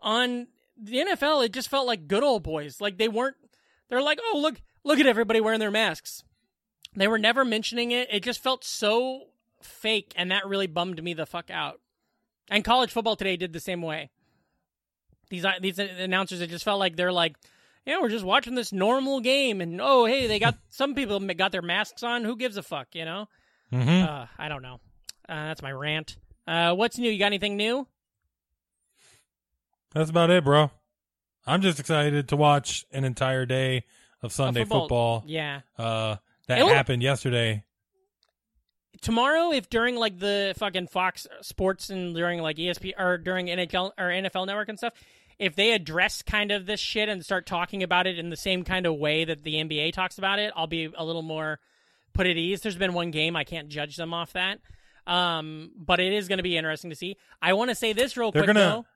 On 0.00 0.46
the 0.78 0.98
NFL, 0.98 1.44
it 1.44 1.52
just 1.52 1.68
felt 1.68 1.86
like 1.86 2.08
good 2.08 2.22
old 2.22 2.42
boys. 2.42 2.80
Like 2.80 2.96
they 2.98 3.08
weren't. 3.08 3.36
They're 3.88 4.02
like, 4.02 4.18
oh 4.32 4.38
look, 4.38 4.60
look 4.84 4.98
at 4.98 5.06
everybody 5.06 5.40
wearing 5.40 5.60
their 5.60 5.70
masks. 5.70 6.24
They 6.96 7.08
were 7.08 7.18
never 7.18 7.44
mentioning 7.44 7.90
it. 7.90 8.08
It 8.10 8.22
just 8.22 8.42
felt 8.42 8.64
so 8.64 9.24
fake, 9.60 10.12
and 10.16 10.30
that 10.30 10.46
really 10.46 10.66
bummed 10.66 11.02
me 11.02 11.12
the 11.12 11.26
fuck 11.26 11.50
out. 11.50 11.80
And 12.48 12.64
college 12.64 12.90
football 12.90 13.16
today 13.16 13.36
did 13.36 13.52
the 13.52 13.60
same 13.60 13.82
way. 13.82 14.10
These 15.28 15.44
these 15.60 15.78
announcers, 15.78 16.40
it 16.40 16.48
just 16.48 16.64
felt 16.64 16.78
like 16.78 16.96
they're 16.96 17.12
like, 17.12 17.36
yeah, 17.84 18.00
we're 18.00 18.08
just 18.08 18.24
watching 18.24 18.54
this 18.54 18.72
normal 18.72 19.20
game, 19.20 19.60
and 19.60 19.78
oh 19.82 20.06
hey, 20.06 20.26
they 20.26 20.38
got 20.38 20.56
some 20.70 20.94
people 20.94 21.20
got 21.20 21.52
their 21.52 21.62
masks 21.62 22.02
on. 22.02 22.24
Who 22.24 22.36
gives 22.36 22.56
a 22.56 22.62
fuck, 22.62 22.88
you 22.92 23.04
know? 23.04 23.28
Mm-hmm. 23.72 24.08
Uh, 24.08 24.26
I 24.38 24.48
don't 24.48 24.62
know. 24.62 24.80
Uh, 25.28 25.46
that's 25.46 25.62
my 25.62 25.72
rant. 25.72 26.16
Uh, 26.46 26.74
what's 26.74 26.98
new? 26.98 27.10
You 27.10 27.18
got 27.18 27.26
anything 27.26 27.56
new? 27.56 27.86
That's 29.92 30.10
about 30.10 30.30
it, 30.30 30.44
bro. 30.44 30.70
I'm 31.46 31.62
just 31.62 31.80
excited 31.80 32.28
to 32.28 32.36
watch 32.36 32.86
an 32.92 33.04
entire 33.04 33.44
day 33.46 33.84
of 34.22 34.32
Sunday 34.32 34.60
football. 34.60 35.20
football. 35.20 35.24
Yeah. 35.26 35.60
Uh, 35.76 36.16
that 36.48 36.58
It'll- 36.58 36.68
happened 36.70 37.02
yesterday. 37.02 37.64
Tomorrow, 39.02 39.52
if 39.52 39.68
during 39.68 39.96
like 39.96 40.18
the 40.18 40.54
fucking 40.56 40.86
Fox 40.88 41.26
Sports 41.42 41.90
and 41.90 42.14
during 42.14 42.40
like 42.40 42.56
ESP 42.56 42.94
or 42.98 43.18
during 43.18 43.46
NHL 43.48 43.92
or 43.98 44.06
NFL 44.10 44.46
Network 44.46 44.70
and 44.70 44.78
stuff, 44.78 44.94
if 45.38 45.54
they 45.54 45.72
address 45.72 46.22
kind 46.22 46.50
of 46.50 46.64
this 46.64 46.80
shit 46.80 47.10
and 47.10 47.22
start 47.22 47.44
talking 47.46 47.82
about 47.82 48.06
it 48.06 48.18
in 48.18 48.30
the 48.30 48.36
same 48.38 48.64
kind 48.64 48.86
of 48.86 48.96
way 48.96 49.24
that 49.26 49.42
the 49.44 49.56
NBA 49.56 49.92
talks 49.92 50.16
about 50.16 50.38
it, 50.38 50.50
I'll 50.56 50.66
be 50.66 50.90
a 50.96 51.04
little 51.04 51.20
more 51.22 51.60
put 52.14 52.26
at 52.26 52.38
ease. 52.38 52.62
There's 52.62 52.76
been 52.76 52.94
one 52.94 53.10
game 53.10 53.36
I 53.36 53.44
can't 53.44 53.68
judge 53.68 53.96
them 53.96 54.14
off 54.14 54.32
that. 54.32 54.60
Um, 55.06 55.72
but 55.76 56.00
it 56.00 56.14
is 56.14 56.26
going 56.26 56.38
to 56.38 56.42
be 56.42 56.56
interesting 56.56 56.88
to 56.90 56.96
see. 56.96 57.16
I 57.42 57.52
want 57.52 57.68
to 57.68 57.74
say 57.74 57.92
this 57.92 58.16
real 58.16 58.32
They're 58.32 58.44
quick 58.44 58.56
gonna- 58.56 58.60
though. 58.66 58.86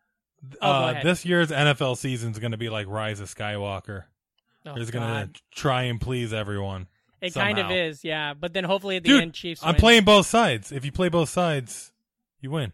Oh, 0.62 0.73
uh, 0.87 0.90
ahead. 0.92 1.04
this 1.04 1.26
year's 1.26 1.50
NFL 1.50 1.99
season 1.99 2.30
is 2.33 2.38
going 2.38 2.52
to 2.52 2.57
be 2.57 2.71
like 2.71 2.87
Rise 2.88 3.21
of 3.21 3.28
Skywalker. 3.33 4.04
Oh, 4.64 4.75
They're 4.75 4.87
gonna 4.87 5.30
try 5.54 5.83
and 5.85 6.00
please 6.00 6.33
everyone. 6.33 6.87
It 7.20 7.34
kind 7.34 7.58
of 7.58 7.70
is, 7.70 8.02
yeah. 8.02 8.34
But 8.34 8.52
then 8.54 8.64
hopefully 8.64 8.96
at 8.96 9.02
the 9.02 9.10
Dude, 9.10 9.22
end, 9.22 9.34
Chiefs. 9.34 9.62
I'm 9.62 9.74
win. 9.74 9.80
playing 9.80 10.04
both 10.04 10.26
sides. 10.26 10.72
If 10.72 10.84
you 10.84 10.92
play 10.92 11.08
both 11.08 11.28
sides, 11.28 11.92
you 12.40 12.50
win. 12.50 12.72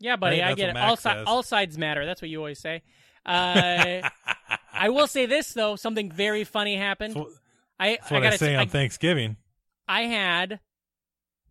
Yeah, 0.00 0.16
buddy, 0.16 0.40
Right? 0.40 0.50
I 0.50 0.54
get 0.54 0.70
it. 0.70 0.76
All, 0.76 0.96
si- 0.96 1.08
all 1.26 1.42
sides 1.42 1.76
matter. 1.78 2.04
That's 2.06 2.20
what 2.22 2.30
you 2.30 2.38
always 2.38 2.58
say. 2.60 2.82
Uh, 3.26 4.02
I 4.70 4.90
will 4.90 5.06
say 5.06 5.24
this 5.24 5.54
though, 5.54 5.76
something 5.76 6.12
very 6.12 6.44
funny 6.44 6.76
happened. 6.76 7.14
What, 7.14 7.28
I 7.80 7.92
that's 7.92 8.12
I 8.12 8.14
what 8.14 8.22
I, 8.22 8.26
gotta 8.26 8.36
say 8.38 8.46
say, 8.48 8.54
on 8.56 8.62
I, 8.64 8.66
Thanksgiving. 8.66 9.36
I 9.88 10.02
had, 10.02 10.60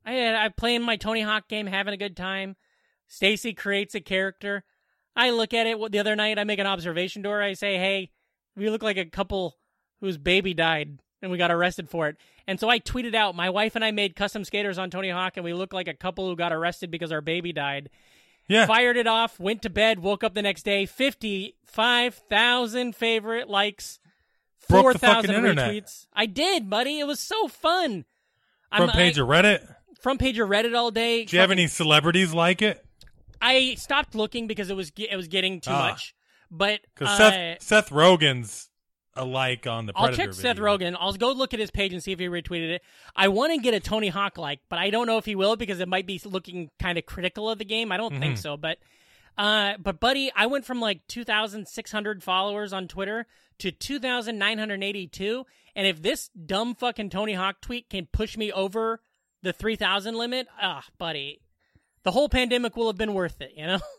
I 0.06 0.12
had, 0.12 0.36
I 0.36 0.50
playing 0.50 0.84
my 0.84 0.98
Tony 0.98 1.22
Hawk 1.22 1.48
game, 1.48 1.66
having 1.66 1.96
a 1.96 1.98
good 1.98 2.16
time. 2.16 2.58
Stacy 3.08 3.54
creates 3.54 3.96
a 3.96 4.02
character. 4.02 4.64
I 5.16 5.32
look 5.32 5.52
at 5.56 5.66
it 5.66 5.92
the 5.92 5.98
other 5.98 6.16
night. 6.16 6.38
I 6.38 6.44
make 6.44 6.60
an 6.60 6.68
observation 6.68 7.24
to 7.24 7.30
her. 7.30 7.42
I 7.42 7.54
say, 7.54 7.80
"Hey, 7.80 8.12
we 8.56 8.70
look 8.70 8.84
like 8.84 8.98
a 8.98 9.06
couple 9.06 9.58
whose 10.00 10.20
baby 10.20 10.54
died 10.54 11.00
and 11.24 11.32
we 11.32 11.38
got 11.40 11.50
arrested 11.52 11.90
for 11.90 12.08
it." 12.08 12.18
And 12.48 12.60
so 12.60 12.70
I 12.70 12.80
tweeted 12.80 13.16
out, 13.16 13.34
"My 13.36 13.50
wife 13.50 13.76
and 13.76 13.84
I 13.84 13.90
made 13.92 14.16
custom 14.16 14.44
skaters 14.44 14.78
on 14.78 14.90
Tony 14.92 15.10
Hawk, 15.10 15.38
and 15.38 15.44
we 15.44 15.54
look 15.54 15.74
like 15.74 15.88
a 15.88 15.94
couple 15.96 16.28
who 16.28 16.36
got 16.36 16.54
arrested 16.54 16.92
because 16.92 17.12
our 17.12 17.22
baby 17.22 17.52
died." 17.52 17.90
Yeah. 18.48 18.66
Fired 18.66 18.98
it 18.98 19.08
off, 19.08 19.40
went 19.40 19.62
to 19.62 19.70
bed, 19.70 20.00
woke 20.00 20.24
up 20.24 20.34
the 20.34 20.42
next 20.42 20.64
day, 20.64 20.86
fifty-five 20.86 22.16
thousand 22.30 22.96
favorite 22.96 23.50
likes, 23.50 24.00
Broke 24.70 24.82
four 24.84 24.94
the 24.94 25.00
fucking 25.00 25.28
thousand 25.30 25.36
internet. 25.36 25.72
retweets. 25.72 26.08
I 26.14 26.26
did, 26.26 26.70
buddy. 26.70 27.00
It 27.00 27.08
was 27.08 27.20
so 27.22 27.48
fun. 27.48 28.06
Front 28.76 28.92
I'm- 28.92 28.98
page 28.98 29.18
I- 29.18 29.22
of 29.22 29.28
Reddit. 29.30 29.76
front 30.02 30.20
page 30.20 30.38
of 30.40 30.50
Reddit 30.50 30.76
all 30.78 30.92
day. 30.92 31.24
Do 31.26 31.36
you 31.38 31.40
have 31.42 31.52
any 31.52 31.68
celebrities 31.68 32.34
like 32.34 32.62
it? 32.62 32.86
I 33.42 33.76
stopped 33.76 34.16
looking 34.16 34.48
because 34.48 34.70
it 34.70 34.76
was 34.76 34.92
it 34.98 35.16
was 35.16 35.28
getting 35.30 35.62
too 35.62 35.72
Ah. 35.72 35.90
much. 35.92 36.14
But 36.52 36.82
Because 36.94 37.20
uh, 37.20 37.30
Seth 37.32 37.62
Seth 37.62 37.90
Rogen's 37.90 38.70
a 39.16 39.24
like 39.26 39.68
on 39.68 39.86
the 39.86 39.94
I'll 39.96 40.08
Predator 40.08 40.24
check 40.28 40.34
Seth 40.34 40.58
video. 40.58 40.78
Rogen. 40.78 40.98
I'll 41.00 41.14
go 41.14 41.32
look 41.32 41.54
at 41.54 41.60
his 41.60 41.70
page 41.72 41.94
and 41.94 42.02
see 42.02 42.12
if 42.12 42.20
he 42.20 42.28
retweeted 42.28 42.70
it. 42.72 42.82
I 43.16 43.28
want 43.28 43.54
to 43.54 43.60
get 43.60 43.74
a 43.74 43.80
Tony 43.80 44.08
Hawk 44.10 44.38
like, 44.38 44.60
but 44.70 44.80
I 44.80 44.90
don't 44.90 45.06
know 45.08 45.18
if 45.18 45.26
he 45.26 45.36
will 45.36 45.56
because 45.56 45.80
it 45.80 45.88
might 45.88 46.08
be 46.08 46.20
looking 46.26 46.72
kind 46.80 46.98
of 46.98 47.06
critical 47.06 47.50
of 47.50 47.60
the 47.60 47.66
game. 47.66 47.92
I 47.92 47.98
don't 47.98 48.18
think 48.20 48.36
Mhm. 48.36 48.42
so, 48.42 48.58
but 48.58 48.80
uh, 49.38 49.74
but 49.80 50.00
buddy, 50.00 50.32
I 50.36 50.46
went 50.48 50.66
from 50.66 50.80
like 50.80 51.06
two 51.08 51.24
thousand 51.24 51.68
six 51.68 51.92
hundred 51.92 52.24
followers 52.24 52.74
on 52.74 52.88
Twitter 52.88 53.28
to 53.60 53.72
two 53.72 54.00
thousand 54.00 54.38
nine 54.38 54.58
hundred 54.58 54.84
eighty 54.84 55.08
two, 55.08 55.46
and 55.76 55.86
if 55.88 56.02
this 56.02 56.30
dumb 56.30 56.76
fucking 56.76 57.10
Tony 57.10 57.34
Hawk 57.34 57.62
tweet 57.62 57.90
can 57.90 58.08
push 58.12 58.36
me 58.38 58.52
over 58.52 59.02
the 59.42 59.54
three 59.54 59.76
thousand 59.76 60.16
limit, 60.16 60.48
ah, 60.62 60.84
buddy, 60.98 61.42
the 62.04 62.12
whole 62.12 62.30
pandemic 62.30 62.76
will 62.76 62.88
have 62.88 62.98
been 62.98 63.14
worth 63.14 63.42
it. 63.42 63.54
You 63.56 63.68
know. 63.68 63.80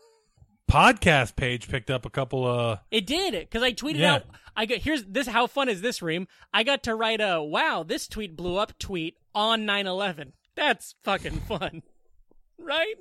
Podcast 0.69 1.35
page 1.35 1.69
picked 1.69 1.89
up 1.91 2.05
a 2.05 2.09
couple 2.09 2.45
of 2.45 2.79
It 2.91 3.05
did 3.05 3.33
because 3.33 3.61
I 3.63 3.71
tweeted 3.73 3.97
Yeah. 3.99 4.15
out. 4.15 4.23
I 4.55 4.65
got 4.65 4.79
here's 4.79 5.03
this. 5.05 5.27
How 5.27 5.47
fun 5.47 5.69
is 5.69 5.81
this, 5.81 6.01
Ream? 6.01 6.27
I 6.53 6.63
got 6.63 6.83
to 6.83 6.95
write 6.95 7.21
a 7.21 7.41
"Wow, 7.43 7.83
this 7.83 8.07
tweet 8.07 8.35
blew 8.35 8.57
up" 8.57 8.77
tweet 8.79 9.17
on 9.35 9.65
9/11. 9.65 10.31
That's 10.55 10.95
fucking 11.03 11.39
fun, 11.47 11.83
right? 12.57 12.95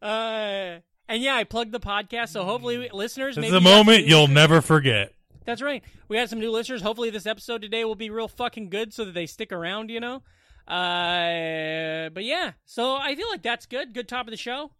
Uh, 0.00 0.80
and 1.08 1.22
yeah, 1.22 1.34
I 1.34 1.44
plugged 1.44 1.72
the 1.72 1.80
podcast, 1.80 2.28
so 2.28 2.44
hopefully, 2.44 2.88
listeners. 2.92 3.34
This 3.36 3.42
maybe 3.42 3.48
is 3.48 3.52
a 3.54 3.56
you 3.56 3.64
got 3.64 3.68
some 3.70 3.78
moment 3.86 4.06
you'll 4.06 4.20
listeners. 4.20 4.34
never 4.34 4.60
forget. 4.60 5.12
That's 5.44 5.62
right. 5.62 5.82
We 6.08 6.18
had 6.18 6.28
some 6.28 6.40
new 6.40 6.50
listeners. 6.50 6.82
Hopefully, 6.82 7.10
this 7.10 7.26
episode 7.26 7.62
today 7.62 7.84
will 7.84 7.94
be 7.94 8.10
real 8.10 8.28
fucking 8.28 8.68
good, 8.68 8.92
so 8.92 9.04
that 9.06 9.14
they 9.14 9.26
stick 9.26 9.50
around. 9.50 9.90
You 9.90 10.00
know. 10.00 10.22
Uh, 10.68 12.10
but 12.10 12.24
yeah, 12.24 12.52
so 12.66 12.94
I 12.96 13.14
feel 13.14 13.28
like 13.30 13.42
that's 13.42 13.64
good. 13.66 13.94
Good 13.94 14.08
top 14.08 14.26
of 14.26 14.30
the 14.30 14.36
show. 14.36 14.72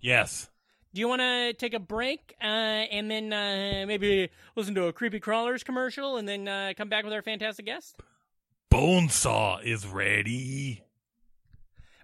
Yes. 0.00 0.48
Do 0.94 1.00
you 1.00 1.08
want 1.08 1.20
to 1.20 1.52
take 1.52 1.74
a 1.74 1.78
break 1.78 2.34
uh, 2.40 2.44
and 2.46 3.10
then 3.10 3.32
uh, 3.32 3.84
maybe 3.86 4.30
listen 4.56 4.74
to 4.74 4.86
a 4.86 4.92
Creepy 4.92 5.20
Crawlers 5.20 5.62
commercial 5.62 6.16
and 6.16 6.26
then 6.26 6.48
uh, 6.48 6.72
come 6.76 6.88
back 6.88 7.04
with 7.04 7.12
our 7.12 7.22
fantastic 7.22 7.66
guest? 7.66 7.96
Bonesaw 8.70 9.62
is 9.62 9.86
ready. 9.86 10.82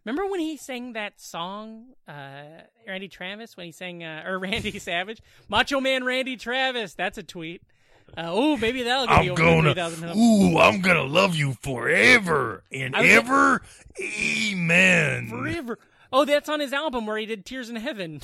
Remember 0.04 0.30
when 0.30 0.40
he 0.40 0.58
sang 0.58 0.92
that 0.92 1.18
song, 1.18 1.86
uh, 2.06 2.42
Randy 2.86 3.08
Travis, 3.08 3.56
when 3.56 3.66
he 3.66 3.72
sang, 3.72 4.04
uh, 4.04 4.24
or 4.26 4.38
Randy 4.40 4.78
Savage? 4.78 5.22
Macho 5.48 5.80
Man 5.80 6.04
Randy 6.04 6.36
Travis. 6.36 6.94
That's 6.94 7.16
a 7.16 7.22
tweet. 7.22 7.62
Uh, 8.16 8.26
oh, 8.26 8.56
maybe 8.58 8.82
that'll 8.82 9.06
get 9.06 9.16
I'm 9.16 9.30
over 9.30 9.42
gonna, 9.42 9.74
3,000 9.74 10.10
ooh, 10.16 10.58
I'm 10.58 10.82
gonna 10.82 11.04
love 11.04 11.34
you 11.34 11.54
forever 11.62 12.62
and 12.70 12.94
ever. 12.94 13.62
Amen. 13.98 15.28
Forever. 15.30 15.78
Oh, 16.14 16.24
that's 16.24 16.48
on 16.48 16.60
his 16.60 16.72
album 16.72 17.06
where 17.06 17.18
he 17.18 17.26
did 17.26 17.44
Tears 17.44 17.68
in 17.68 17.74
Heaven. 17.74 18.22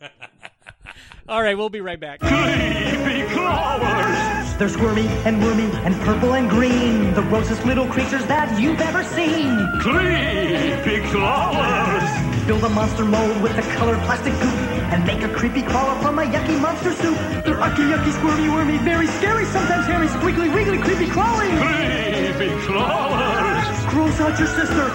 All 1.28 1.42
right, 1.42 1.58
we'll 1.58 1.68
be 1.68 1.80
right 1.80 1.98
back. 1.98 2.20
Creepy 2.20 3.26
crawlers! 3.34 4.54
They're 4.56 4.68
squirmy 4.68 5.08
and 5.26 5.42
wormy 5.42 5.68
and 5.82 5.96
purple 6.02 6.34
and 6.34 6.48
green. 6.48 7.12
The 7.14 7.22
grossest 7.22 7.66
little 7.66 7.88
creatures 7.88 8.24
that 8.26 8.60
you've 8.60 8.80
ever 8.80 9.02
seen. 9.02 9.50
Creepy 9.80 11.02
crawlers. 11.10 12.46
Build 12.46 12.62
a 12.62 12.68
monster 12.68 13.04
mold 13.04 13.42
with 13.42 13.56
the 13.56 13.62
colored 13.74 13.98
plastic 14.06 14.32
goop 14.34 14.54
and 14.94 15.04
make 15.04 15.20
a 15.22 15.28
creepy 15.34 15.62
crawler 15.62 16.00
from 16.00 16.20
a 16.20 16.22
yucky 16.22 16.58
monster 16.60 16.92
soup. 16.92 17.18
They're 17.44 17.60
ucky, 17.60 17.82
yucky, 17.82 18.12
squirmy, 18.12 18.48
wormy, 18.48 18.78
very 18.78 19.08
scary, 19.08 19.44
sometimes 19.46 19.86
hairy, 19.86 20.06
squiggly, 20.06 20.54
wiggly, 20.54 20.78
creepy 20.78 21.08
crawling. 21.10 21.50
Creepy 21.50 22.54
crawlers. 22.62 23.86
Gross 23.90 24.20
out 24.20 24.38
your 24.38 24.46
sister, 24.46 24.86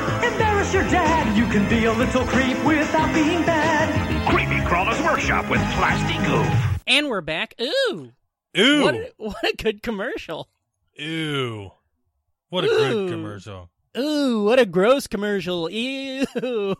embarrass 0.73 0.91
your 0.91 1.01
dad. 1.01 1.37
You 1.37 1.45
can 1.47 1.69
be 1.69 1.85
a 1.85 1.93
little 1.93 2.25
creep 2.25 2.63
without 2.63 3.13
being 3.13 3.41
bad. 3.45 4.29
Creepy 4.29 4.65
crawlers 4.65 5.01
workshop 5.01 5.49
with 5.49 5.61
plastic 5.73 6.25
goof. 6.25 6.79
And 6.87 7.09
we're 7.09 7.21
back. 7.21 7.55
Ooh, 7.61 8.11
Ooh. 8.57 8.83
what 8.83 8.95
a, 8.95 9.11
what 9.17 9.43
a 9.43 9.55
good 9.55 9.83
commercial. 9.83 10.49
Ooh. 11.01 11.71
What 12.49 12.65
a 12.65 12.67
Ooh. 12.67 12.77
good 12.77 13.09
commercial. 13.09 13.69
Ooh, 13.97 14.43
what 14.43 14.59
a 14.59 14.65
gross 14.65 15.07
commercial. 15.07 15.69
Ew. 15.69 16.75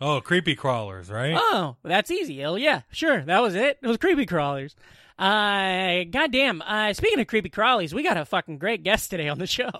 Oh, 0.00 0.20
creepy 0.20 0.56
crawlers, 0.56 1.08
right? 1.10 1.34
Oh, 1.36 1.76
that's 1.84 2.10
easy. 2.10 2.44
Oh, 2.44 2.56
yeah, 2.56 2.82
sure. 2.90 3.20
That 3.20 3.40
was 3.40 3.54
it. 3.54 3.78
It 3.80 3.86
was 3.86 3.98
creepy 3.98 4.26
crawlers. 4.26 4.74
Uh, 5.18 6.04
goddamn. 6.10 6.60
Uh, 6.60 6.92
speaking 6.92 7.20
of 7.20 7.26
creepy 7.26 7.50
crawlies, 7.50 7.92
we 7.92 8.02
got 8.02 8.16
a 8.16 8.24
fucking 8.24 8.58
great 8.58 8.82
guest 8.82 9.10
today 9.10 9.28
on 9.28 9.38
the 9.38 9.46
show. 9.46 9.70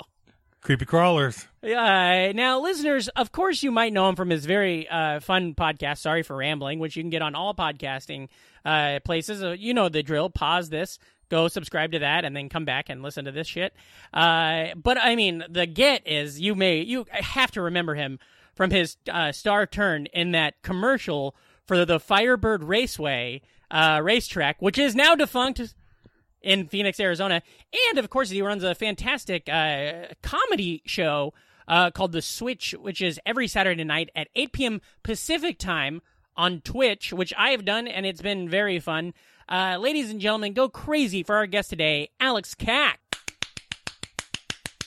Creepy 0.61 0.85
crawlers. 0.85 1.49
Uh, 1.63 2.33
now, 2.35 2.61
listeners, 2.61 3.07
of 3.09 3.31
course, 3.31 3.63
you 3.63 3.71
might 3.71 3.93
know 3.93 4.09
him 4.09 4.17
from 4.17 4.31
his 4.31 4.47
very 4.47 4.89
uh, 4.89 5.21
fun 5.21 5.55
podcast, 5.55 5.99
Sorry 5.99 6.25
for 6.25 6.35
Rambling, 6.37 6.81
which 6.81 6.97
you 6.97 7.05
can 7.05 7.11
get 7.11 7.23
on 7.23 7.37
all 7.37 7.55
podcasting 7.55 8.29
uh, 8.65 8.99
places. 9.05 9.45
Uh, 9.45 9.53
you 9.53 9.73
know 9.73 9.89
the 9.89 10.03
drill. 10.03 10.29
Pause 10.29 10.71
this, 10.71 10.99
go 11.29 11.47
subscribe 11.47 11.93
to 11.93 12.01
that, 12.01 12.25
and 12.25 12.35
then 12.35 12.49
come 12.49 12.65
back 12.65 12.89
and 12.89 13.01
listen 13.01 13.27
to 13.27 13.31
this 13.33 13.47
shit. 13.47 13.75
Uh, 14.13 14.69
but 14.75 14.99
I 14.99 15.15
mean, 15.15 15.45
the 15.49 15.67
get 15.67 16.03
is 16.05 16.41
you 16.41 16.57
may 16.57 16.81
you 16.81 17.07
have 17.13 17.53
to 17.53 17.63
remember 17.63 17.95
him 17.95 18.19
from 18.57 18.73
his 18.73 18.97
uh, 19.09 19.31
star 19.31 19.65
turn 19.65 20.07
in 20.07 20.33
that 20.33 20.61
commercial 20.63 21.37
for 21.65 21.85
the 21.85 22.01
Firebird 22.01 22.65
Raceway 22.65 23.41
racetrack, 23.73 24.61
which 24.61 24.79
is 24.79 24.97
now 24.97 25.15
defunct 25.15 25.77
in 26.43 26.67
Phoenix, 26.67 26.99
Arizona. 26.99 27.41
And 27.89 27.99
of 27.99 28.11
course, 28.11 28.31
he 28.31 28.43
runs 28.43 28.65
a 28.65 28.75
fantastic 28.75 29.47
comedy 29.47 30.83
show 30.87 31.33
uh, 31.73 31.91
called 31.91 32.13
The 32.13 32.21
Switch, 32.21 32.75
which 32.79 33.01
is 33.01 33.19
every 33.25 33.49
Saturday 33.49 33.83
night 33.83 34.11
at 34.15 34.29
8 34.37 34.53
p.m. 34.53 34.81
Pacific 35.03 35.59
time 35.59 36.03
on 36.37 36.61
Twitch, 36.61 37.15
which 37.15 37.33
I 37.39 37.51
have 37.51 37.65
done, 37.65 37.89
and 37.89 38.05
it's 38.05 38.21
been 38.21 38.47
very 38.47 38.79
fun. 38.79 39.15
Uh, 39.49 39.79
ladies 39.81 40.11
and 40.11 40.21
gentlemen, 40.21 40.53
go 40.53 40.69
crazy 40.69 41.23
for 41.23 41.35
our 41.35 41.47
guest 41.47 41.71
today, 41.71 42.11
Alex 42.21 42.55
Kack. 42.55 43.01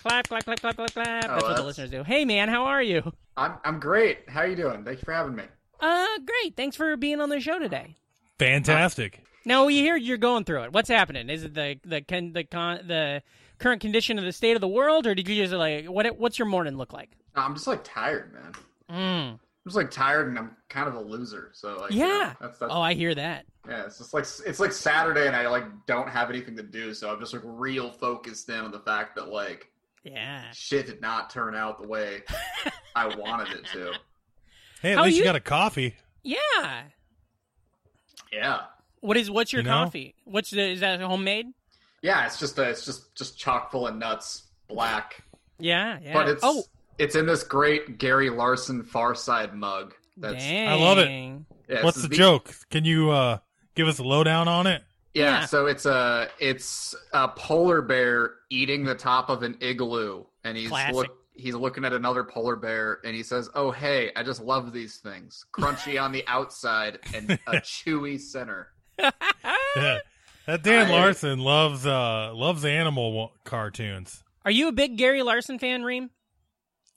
Clap, 0.04 0.28
clap, 0.28 0.46
clap, 0.46 0.60
clap, 0.62 0.76
clap, 0.76 0.94
clap. 0.94 1.22
that's 1.24 1.44
what 1.44 1.58
the 1.58 1.64
listeners 1.64 1.90
do. 1.90 2.04
Hey, 2.04 2.24
man, 2.24 2.50
how 2.50 2.66
are 2.66 2.84
you? 2.84 3.12
I'm 3.36 3.54
I'm 3.64 3.80
great. 3.80 4.30
How 4.30 4.42
are 4.42 4.48
you 4.48 4.56
doing? 4.56 4.84
Thank 4.84 5.00
you 5.00 5.06
for 5.06 5.14
having 5.14 5.36
me. 5.36 5.44
Uh, 5.80 6.06
great. 6.24 6.56
Thanks 6.56 6.76
for 6.76 6.96
being 6.96 7.20
on 7.20 7.30
the 7.30 7.40
show 7.40 7.58
today. 7.58 7.96
Fantastic. 8.38 9.24
Now 9.44 9.66
we 9.66 9.78
hear 9.78 9.96
you're 9.96 10.18
going 10.18 10.44
through 10.44 10.64
it. 10.64 10.72
What's 10.72 10.90
happening? 10.90 11.30
Is 11.32 11.44
it 11.44 11.56
the 11.56 11.80
the 11.84 12.02
con, 12.02 12.34
the 12.34 12.44
con, 12.44 12.82
the 12.88 13.24
current 13.60 13.82
condition 13.82 14.18
of 14.20 14.26
the 14.26 14.32
state 14.32 14.56
of 14.56 14.62
the 14.62 14.68
world, 14.68 15.06
or 15.08 15.16
did 15.16 15.28
you 15.28 15.36
just 15.42 15.54
like 15.54 15.86
what? 15.88 16.18
What's 16.20 16.38
your 16.40 16.48
morning 16.48 16.78
look 16.78 16.94
like? 16.94 17.12
No, 17.36 17.42
I'm 17.44 17.54
just 17.54 17.68
like 17.68 17.84
tired, 17.84 18.34
man. 18.34 18.54
Mm. 18.90 19.32
I'm 19.34 19.40
just 19.66 19.76
like 19.76 19.90
tired, 19.92 20.28
and 20.28 20.38
I'm 20.38 20.56
kind 20.70 20.88
of 20.88 20.94
a 20.96 21.02
loser. 21.02 21.50
So 21.54 21.78
like, 21.80 21.92
you 21.92 22.00
know, 22.02 22.08
Yeah. 22.08 22.34
that's 22.40 22.60
that's 22.60 22.72
Oh, 22.74 22.82
I 22.82 22.94
hear 22.94 23.16
that. 23.16 23.46
yeah. 23.68 23.86
It's 23.86 23.98
just 23.98 24.14
like 24.14 24.26
it's 24.46 24.60
like 24.60 24.72
Saturday, 24.72 25.28
and 25.28 25.36
I 25.36 25.48
like 25.48 25.64
don't 25.88 26.08
have 26.10 26.30
anything 26.30 26.56
to 26.58 26.64
do, 26.64 26.94
so 26.94 27.12
I'm 27.12 27.20
just 27.20 27.34
like 27.34 27.42
real 27.46 27.90
focused 27.92 28.48
in 28.50 28.60
on 28.60 28.72
the 28.72 28.80
fact 28.82 29.16
that 29.16 29.30
like 29.30 29.72
Yeah. 30.04 30.44
shit 30.54 30.86
did 30.86 31.02
not 31.02 31.30
turn 31.32 31.56
out 31.56 31.82
the 31.82 31.88
way 31.88 32.22
I 32.96 33.08
wanted 33.16 33.50
it 33.58 33.66
to. 33.74 33.94
Hey, 34.82 34.92
at 34.92 34.98
How 35.00 35.06
least 35.06 35.16
you 35.18 35.24
you- 35.24 35.28
got 35.30 35.36
a 35.36 35.40
coffee. 35.40 35.96
Yeah. 36.22 36.84
Yeah, 38.32 38.62
What 39.00 39.18
is 39.18 39.32
what's 39.32 39.54
your 39.54 39.62
You 39.62 39.68
know? 39.70 39.84
coffee? 39.86 40.16
What's 40.26 40.50
the 40.50 40.62
is 40.62 40.82
that 40.82 41.00
homemade? 41.00 41.48
Yeah. 42.06 42.26
It's 42.28 42.38
just 42.40 42.58
a, 42.60 42.70
it's 42.70 42.86
just 42.86 43.16
just 43.16 43.38
chock 43.38 43.72
full 43.72 43.88
of 43.88 43.96
nuts, 43.96 44.44
black, 44.68 45.24
Yeah. 45.60 45.98
Yeah. 46.02 46.14
but 46.14 46.30
it's 46.30 46.42
oh, 46.44 46.64
it's 47.00 47.16
in 47.16 47.26
this 47.26 47.44
great 47.44 47.98
Gary 47.98 48.30
Larson 48.30 48.84
Far 48.84 49.16
Side 49.16 49.54
mug. 49.54 49.94
That's 50.18 50.36
dang. 50.44 50.68
I 50.70 50.74
love 50.76 50.98
it. 51.00 51.10
yeah, 51.70 51.84
What's 51.84 51.98
this 51.98 52.08
the 52.08 52.16
joke? 52.16 52.54
Can 52.70 52.86
you 52.86 53.10
uh 53.12 53.40
give 53.76 53.88
us 53.88 54.00
a 54.00 54.04
lowdown 54.04 54.48
on 54.48 54.68
it? 54.68 54.82
Yeah, 55.14 55.40
Yeah. 55.42 55.46
so 55.46 55.66
it's 55.66 55.86
a 55.86 56.30
it's 56.40 56.94
a 57.14 57.28
polar 57.28 57.82
bear 57.82 58.36
eating 58.50 58.84
the 58.86 58.96
top 58.96 59.30
of 59.30 59.44
an 59.44 59.58
igloo, 59.62 60.24
and 60.44 60.56
he's 60.58 60.70
Classic. 60.70 60.96
look 60.96 61.18
he's 61.38 61.54
looking 61.56 61.84
at 61.84 61.92
another 61.94 62.24
polar 62.24 62.56
bear, 62.56 63.00
and 63.04 63.14
he 63.16 63.24
says, 63.24 63.50
"Oh 63.56 63.72
hey, 63.72 64.12
I 64.16 64.24
just 64.24 64.42
love 64.42 64.72
these 64.72 64.98
things, 64.98 65.46
crunchy 65.54 66.02
on 66.02 66.12
the 66.14 66.24
outside 66.28 67.00
and 67.14 67.32
a 67.32 67.38
chewy 67.62 68.20
center." 68.20 68.70
Yeah. 69.76 70.00
That 70.48 70.64
Dan 70.64 70.88
I- 70.88 70.92
Larson 70.92 71.40
loves 71.40 71.86
uh 71.86 72.32
loves 72.34 72.64
animal 72.66 73.12
wa- 73.14 73.30
cartoons. 73.44 74.24
Are 74.44 74.52
you 74.52 74.68
a 74.68 74.72
big 74.72 74.98
Gary 74.98 75.24
Larson 75.24 75.58
fan, 75.58 75.84
Ream? 75.84 76.12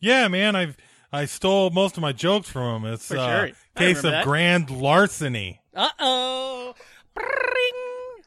Yeah, 0.01 0.29
man, 0.29 0.55
I've 0.55 0.77
I 1.13 1.25
stole 1.25 1.71
most 1.71 1.97
of 1.97 2.03
my 2.03 2.13
jokes 2.13 2.49
from 2.51 2.85
him. 2.85 2.93
It's 2.93 3.09
For 3.09 3.17
uh, 3.17 3.47
sure. 3.47 3.57
I 3.77 3.79
case 3.79 3.99
of 4.05 4.11
that. 4.13 4.25
grand 4.25 4.71
larceny. 4.71 5.61
Uh 5.75 5.89
oh. 5.99 6.75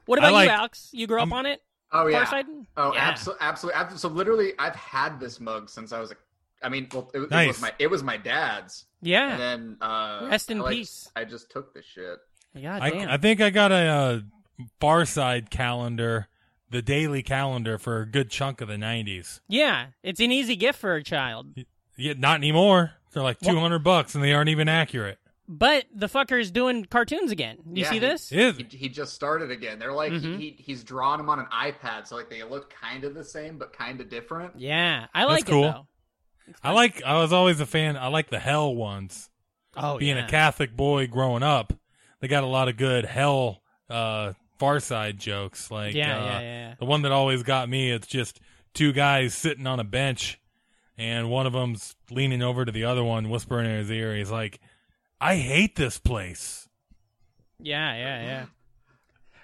What 0.06 0.18
about 0.20 0.34
like- 0.34 0.50
you, 0.50 0.56
Alex? 0.56 0.90
You 0.92 1.08
grew 1.08 1.18
up 1.18 1.28
I'm- 1.28 1.34
on 1.34 1.46
it? 1.46 1.62
Oh 1.94 2.08
yeah, 2.08 2.24
Farside? 2.26 2.46
oh 2.78 2.94
Yeah. 2.94 3.00
absolutely, 3.02 3.46
absolutely. 3.46 3.98
So 3.98 4.08
literally, 4.08 4.54
I've 4.58 4.76
had 4.76 5.20
this 5.20 5.42
mug 5.42 5.70
since 5.70 5.92
I 5.92 6.00
was 6.00 6.12
a. 6.12 6.16
I 6.64 6.70
mean, 6.70 6.88
well, 6.94 7.12
it, 7.14 7.20
it 7.20 7.48
was 7.48 7.60
my 7.62 7.74
it 7.80 7.88
was 7.88 8.02
my 8.02 8.16
dad's, 8.16 8.86
Yeah. 9.02 9.32
and 9.32 9.40
then 9.42 9.78
uh, 9.82 10.28
Rest 10.30 10.50
in 10.52 10.60
I, 10.60 10.64
like, 10.64 10.76
peace. 10.78 11.10
I 11.18 11.26
just 11.26 11.52
took 11.52 11.74
the 11.74 11.82
shit. 11.84 12.18
God 12.56 12.82
I, 12.82 12.90
damn. 12.92 13.10
I 13.10 13.18
think 13.18 13.42
I 13.42 13.50
got 13.50 13.74
a 13.74 13.76
uh, 13.76 14.20
Far 14.80 15.06
Side 15.06 15.50
calendar, 15.50 16.28
the 16.70 16.82
daily 16.82 17.24
calendar 17.24 17.78
for 17.78 18.02
a 18.02 18.06
good 18.06 18.30
chunk 18.30 18.62
of 18.62 18.68
the 18.68 18.76
'90s. 18.76 19.40
yeah, 19.48 19.88
it's 20.04 20.20
an 20.20 20.32
easy 20.32 20.56
gift 20.56 20.80
for 20.80 20.96
a 20.96 21.04
child. 21.04 21.56
Yeah, 21.98 22.14
not 22.18 22.38
anymore. 22.38 22.94
They're 23.14 23.24
like 23.24 23.42
What? 23.42 23.52
two 23.52 23.60
hundred 23.60 23.84
bucks, 23.84 24.16
and 24.16 24.24
they 24.24 24.34
aren't 24.34 24.50
even 24.50 24.70
accurate. 24.70 25.18
But 25.48 25.86
the 25.94 26.08
fucker's 26.08 26.50
doing 26.50 26.86
cartoons 26.86 27.30
again. 27.32 27.58
You 27.74 27.84
Yeah, 27.84 27.90
see 27.90 28.00
this? 28.00 28.32
Is 28.32 28.56
He, 28.58 28.64
he 28.78 28.88
just 28.90 29.14
started 29.14 29.52
again. 29.52 29.80
They're 29.80 29.92
like 29.92 30.14
Mhm. 30.14 30.38
he, 30.40 30.52
he 30.52 30.64
he's 30.64 30.84
drawing 30.84 31.18
them 31.18 31.30
on 31.30 31.40
an 31.40 31.48
iPad, 31.48 32.08
so 32.08 32.16
like 32.16 32.30
they 32.30 32.42
look 32.44 32.74
kind 32.74 33.04
of 33.04 33.14
the 33.14 33.24
same 33.24 33.58
but 33.58 33.74
kind 33.74 34.00
of 34.00 34.10
different. 34.10 34.58
Yeah, 34.58 35.08
I 35.14 35.26
like 35.26 35.46
cool. 35.46 35.66
it 35.66 35.72
though. 35.74 35.88
I 36.64 36.72
like. 36.72 37.04
I 37.04 37.16
was 37.22 37.34
always 37.34 37.60
a 37.60 37.66
fan. 37.66 37.98
I 37.98 38.08
like 38.08 38.30
the 38.30 38.40
hell 38.40 38.74
ones. 38.74 39.30
Oh, 39.76 39.98
Being 39.98 40.18
yeah. 40.18 40.26
a 40.26 40.30
Catholic 40.30 40.76
boy 40.76 41.08
growing 41.08 41.44
up, 41.44 41.74
they 42.20 42.28
got 42.28 42.44
a 42.44 42.48
lot 42.48 42.68
of 42.70 42.78
good 42.78 43.06
hell 43.06 43.62
uh, 43.90 44.34
Far 44.62 44.80
Side 44.80 45.18
jokes. 45.18 45.72
Like 45.72 45.96
Yeah, 45.96 46.18
uh, 46.20 46.24
yeah, 46.26 46.40
yeah. 46.42 46.76
the 46.78 46.86
one 46.86 47.02
that 47.02 47.12
always 47.12 47.42
got 47.42 47.68
me. 47.68 47.90
It's 47.92 48.06
just 48.06 48.40
two 48.76 48.94
guys 48.94 49.34
sitting 49.34 49.66
on 49.66 49.80
a 49.80 49.84
bench, 49.84 50.40
and 51.00 51.32
one 51.32 51.48
of 51.48 51.54
them's 51.54 51.96
leaning 52.12 52.44
over 52.44 52.64
to 52.64 52.72
the 52.72 52.84
other 52.84 53.04
one, 53.04 53.30
whispering 53.32 53.66
in 53.66 53.76
his 53.78 53.90
ear. 53.90 54.16
He's 54.16 54.30
like, 54.30 54.60
"I 55.20 55.38
hate 55.38 55.76
this 55.76 55.98
place. 55.98 56.70
Yeah, 57.60 57.96
yeah, 57.96 58.24
yeah. 58.24 58.46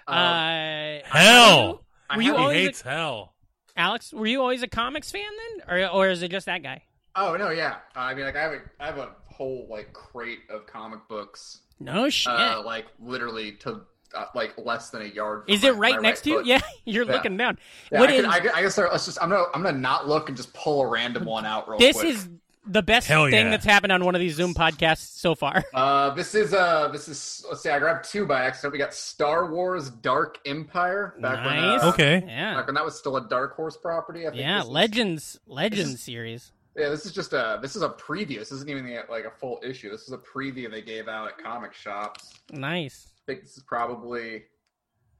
Um, 0.06 0.14
Uh, 0.16 1.08
Hell. 1.18 1.84
I 2.08 2.16
were 2.16 2.22
you 2.22 2.32
he 2.32 2.38
always 2.38 2.56
a- 2.56 2.60
hates 2.60 2.82
hell." 2.82 3.34
Alex, 3.76 4.12
were 4.12 4.26
you 4.26 4.40
always 4.40 4.62
a 4.62 4.68
comics 4.68 5.10
fan 5.10 5.28
then, 5.66 5.68
or 5.68 5.88
or 5.88 6.08
is 6.10 6.22
it 6.22 6.30
just 6.30 6.46
that 6.46 6.62
guy? 6.62 6.84
oh 7.16 7.36
no, 7.36 7.50
yeah. 7.50 7.76
I 7.96 8.14
mean, 8.14 8.24
like 8.24 8.36
I 8.36 8.42
have 8.42 8.52
a 8.52 8.60
I 8.80 8.86
have 8.86 8.98
a 8.98 9.10
whole 9.26 9.66
like 9.68 9.92
crate 9.92 10.40
of 10.48 10.66
comic 10.66 11.00
books, 11.08 11.60
No 11.80 12.08
shit. 12.08 12.32
uh, 12.32 12.62
like 12.64 12.86
literally 13.00 13.52
to 13.62 13.80
uh, 14.14 14.26
like 14.34 14.54
less 14.58 14.90
than 14.90 15.02
a 15.02 15.06
yard. 15.06 15.44
from 15.44 15.54
is 15.54 15.64
it 15.64 15.74
my- 15.74 15.78
right 15.80 15.96
my 15.96 16.02
next 16.02 16.22
to 16.22 16.30
you? 16.30 16.42
Yeah, 16.44 16.60
you're 16.84 17.04
Yeah. 17.04 17.12
looking 17.12 17.36
down. 17.36 17.58
Yeah, 17.92 18.00
What 18.00 18.10
I, 18.10 18.12
is 18.14 18.20
could, 18.22 18.30
I, 18.30 18.40
could, 18.40 18.50
I 18.52 18.62
guess 18.62 18.76
there- 18.76 18.88
let's 18.90 19.06
just. 19.06 19.22
I'm 19.22 19.28
gonna. 19.30 19.44
I'm 19.54 19.62
gonna 19.62 19.78
not 19.78 20.08
look 20.08 20.28
and 20.28 20.36
just 20.36 20.52
pull 20.54 20.82
a 20.82 20.86
random 20.86 21.24
one 21.24 21.44
out 21.46 21.68
real 21.68 21.78
quick. 21.78 21.92
this? 21.94 22.00
quick. 22.00 22.14
Is 22.14 22.28
the 22.70 22.82
best 22.82 23.06
Hell 23.06 23.24
thing 23.30 23.46
yeah. 23.46 23.50
that's 23.52 23.64
happened 23.64 23.92
on 23.92 24.04
one 24.04 24.14
of 24.14 24.20
these 24.20 24.34
Zoom 24.34 24.52
podcasts 24.52 25.18
so 25.18 25.34
far. 25.34 25.64
Uh, 25.74 26.10
this 26.10 26.34
is 26.34 26.52
uh, 26.52 26.88
this 26.88 27.08
is. 27.08 27.44
Let's 27.48 27.62
see. 27.62 27.70
I 27.70 27.78
grabbed 27.78 28.04
two 28.10 28.26
by 28.26 28.44
accident. 28.44 28.72
We 28.74 28.78
got 28.78 28.92
Star 28.92 29.50
Wars: 29.50 29.88
Dark 29.88 30.38
Empire 30.44 31.14
back 31.20 31.44
when. 31.46 31.56
Nice. 31.56 31.82
Uh, 31.82 31.88
Okay. 31.88 32.22
Yeah, 32.26 32.54
Back 32.56 32.66
when 32.66 32.74
that 32.74 32.84
was 32.84 32.98
still 32.98 33.16
a 33.16 33.26
Dark 33.26 33.56
Horse 33.56 33.76
property. 33.76 34.26
I 34.26 34.30
think 34.30 34.42
yeah. 34.42 34.56
this 34.58 34.64
is- 34.64 34.70
Legends, 34.70 35.40
Legends 35.46 35.90
is- 35.94 36.00
series. 36.02 36.52
Yeah, 36.76 36.90
this 36.90 37.06
is 37.06 37.12
just 37.12 37.32
a. 37.32 37.58
This 37.62 37.74
is 37.74 37.82
a 37.82 37.88
preview. 37.88 38.38
This 38.38 38.52
isn't 38.52 38.68
even 38.68 38.84
the, 38.86 39.00
like 39.10 39.24
a 39.24 39.30
full 39.30 39.58
issue. 39.64 39.90
This 39.90 40.02
is 40.02 40.12
a 40.12 40.18
preview 40.18 40.70
they 40.70 40.82
gave 40.82 41.08
out 41.08 41.26
at 41.26 41.38
comic 41.42 41.72
shops. 41.74 42.34
Nice. 42.52 43.08
I 43.28 43.32
think 43.32 43.42
this 43.44 43.58
is 43.58 43.62
probably 43.62 44.44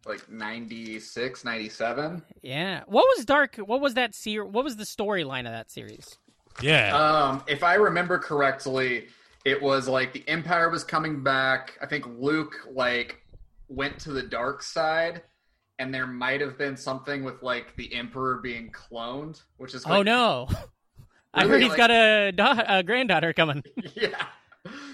like 0.07 0.31
96, 0.31 1.44
97. 1.44 2.23
Yeah. 2.42 2.83
What 2.87 3.05
was 3.16 3.27
Dark? 3.27 3.57
What 3.57 3.83
was 3.83 3.92
that 3.94 4.14
ser- 4.14 4.47
What 4.47 4.64
was 4.64 4.77
the 4.77 4.85
storyline 4.85 5.40
of 5.40 5.53
that 5.53 5.71
series? 5.71 6.16
Yeah. 6.62 6.97
Um, 6.97 7.42
if 7.47 7.62
I 7.62 7.75
remember 7.75 8.18
correctly, 8.18 9.09
it 9.44 9.61
was 9.61 9.88
like 9.88 10.14
the 10.14 10.27
Empire 10.27 10.71
was 10.71 10.85
coming 10.85 11.23
back. 11.23 11.77
I 11.83 11.87
think 11.87 12.07
Luke 12.18 12.55
like 12.71 13.21
went 13.68 13.99
to 14.01 14.12
the 14.12 14.23
dark 14.23 14.62
side, 14.62 15.21
and 15.79 15.92
there 15.92 16.07
might 16.07 16.40
have 16.40 16.57
been 16.57 16.79
something 16.79 17.23
with 17.23 17.42
like 17.42 17.77
the 17.77 17.92
Emperor 17.94 18.37
being 18.42 18.71
cloned, 18.71 19.42
which 19.59 19.75
is 19.75 19.85
Oh 19.85 19.90
like, 19.99 20.07
no. 20.07 20.49
I 21.35 21.47
heard 21.47 21.61
he's 21.61 21.68
like- 21.68 21.77
got 21.77 21.90
a, 21.90 22.33
da- 22.33 22.64
a 22.79 22.83
granddaughter 22.83 23.35
coming. 23.35 23.62
yeah. 23.94 24.25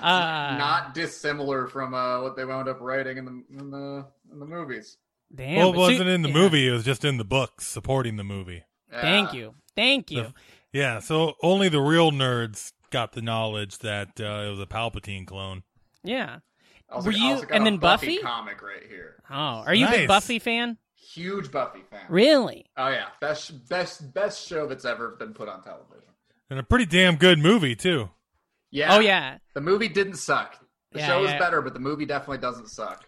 Uh, 0.00 0.56
Not 0.58 0.94
dissimilar 0.94 1.66
from 1.66 1.94
uh, 1.94 2.22
what 2.22 2.36
they 2.36 2.44
wound 2.44 2.68
up 2.68 2.80
writing 2.80 3.16
in 3.18 3.24
the 3.24 3.44
in 3.58 3.70
the 3.70 4.06
in 4.32 4.38
the 4.38 4.46
movies. 4.46 4.96
Damn. 5.34 5.56
well, 5.56 5.72
it 5.72 5.76
wasn't 5.76 6.08
see- 6.08 6.14
in 6.14 6.22
the 6.22 6.28
yeah. 6.28 6.34
movie. 6.34 6.68
It 6.68 6.72
was 6.72 6.84
just 6.84 7.04
in 7.04 7.16
the 7.16 7.24
books 7.24 7.66
supporting 7.66 8.16
the 8.16 8.24
movie. 8.24 8.64
Thank 8.92 9.32
you. 9.34 9.54
Thank 9.74 10.10
you. 10.10 10.22
The- 10.24 10.34
Yeah, 10.72 10.98
so 11.00 11.34
only 11.42 11.68
the 11.68 11.80
real 11.80 12.10
nerds 12.12 12.72
got 12.90 13.12
the 13.12 13.22
knowledge 13.22 13.78
that 13.78 14.20
uh, 14.20 14.44
it 14.46 14.50
was 14.50 14.60
a 14.60 14.66
Palpatine 14.66 15.26
clone. 15.26 15.62
Yeah. 16.04 16.38
Also- 16.90 17.06
Were 17.08 17.12
I 17.12 17.16
you- 17.16 17.32
also 17.34 17.46
got 17.46 17.54
and 17.56 17.62
a 17.66 17.70
then 17.70 17.78
Buffy? 17.78 18.18
comic 18.18 18.62
right 18.62 18.84
here? 18.88 19.16
Oh, 19.30 19.34
are 19.66 19.74
you 19.74 19.86
a 19.86 19.90
big 19.90 20.00
Nice. 20.00 20.08
Buffy 20.08 20.38
fan? 20.38 20.78
Huge 20.94 21.50
Buffy 21.50 21.80
fan. 21.90 22.00
Really? 22.08 22.66
Oh 22.76 22.88
yeah, 22.88 23.06
best 23.20 23.68
best 23.68 24.12
best 24.14 24.46
show 24.48 24.66
that's 24.66 24.84
ever 24.84 25.16
been 25.18 25.32
put 25.34 25.48
on 25.48 25.62
television. 25.62 26.00
And 26.50 26.58
a 26.58 26.62
pretty 26.62 26.86
damn 26.86 27.16
good 27.16 27.38
movie, 27.38 27.74
too. 27.74 28.10
Yeah. 28.74 28.96
Oh 28.96 28.98
yeah. 29.00 29.38
The 29.54 29.60
movie 29.60 29.88
didn't 29.88 30.16
suck. 30.16 30.58
The 30.92 30.98
Yeah, 30.98 31.06
show 31.06 31.24
is 31.24 31.30
yeah. 31.30 31.38
better, 31.38 31.62
but 31.62 31.74
the 31.74 31.80
movie 31.80 32.04
definitely 32.06 32.38
doesn't 32.38 32.68
suck. 32.68 33.04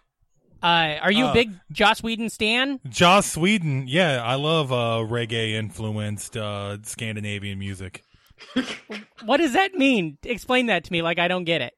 Uh, 0.63 0.95
are 1.01 1.11
you 1.11 1.25
a 1.25 1.27
Uh, 1.27 1.33
big 1.33 1.51
Joss 1.71 2.01
Whedon 2.01 2.29
stan? 2.29 2.79
Joss 2.89 3.35
Whedon, 3.37 3.87
yeah, 3.87 4.23
I 4.23 4.35
love 4.35 4.71
uh, 4.71 5.05
reggae 5.07 5.51
influenced 5.51 6.35
uh, 6.37 6.77
Scandinavian 6.83 7.59
music. 7.59 8.01
What 9.25 9.37
does 9.37 9.53
that 9.53 9.73
mean? 9.73 10.17
Explain 10.23 10.67
that 10.67 10.83
to 10.85 10.91
me, 10.91 11.01
like 11.01 11.19
I 11.19 11.27
don't 11.27 11.43
get 11.43 11.61
it. 11.61 11.73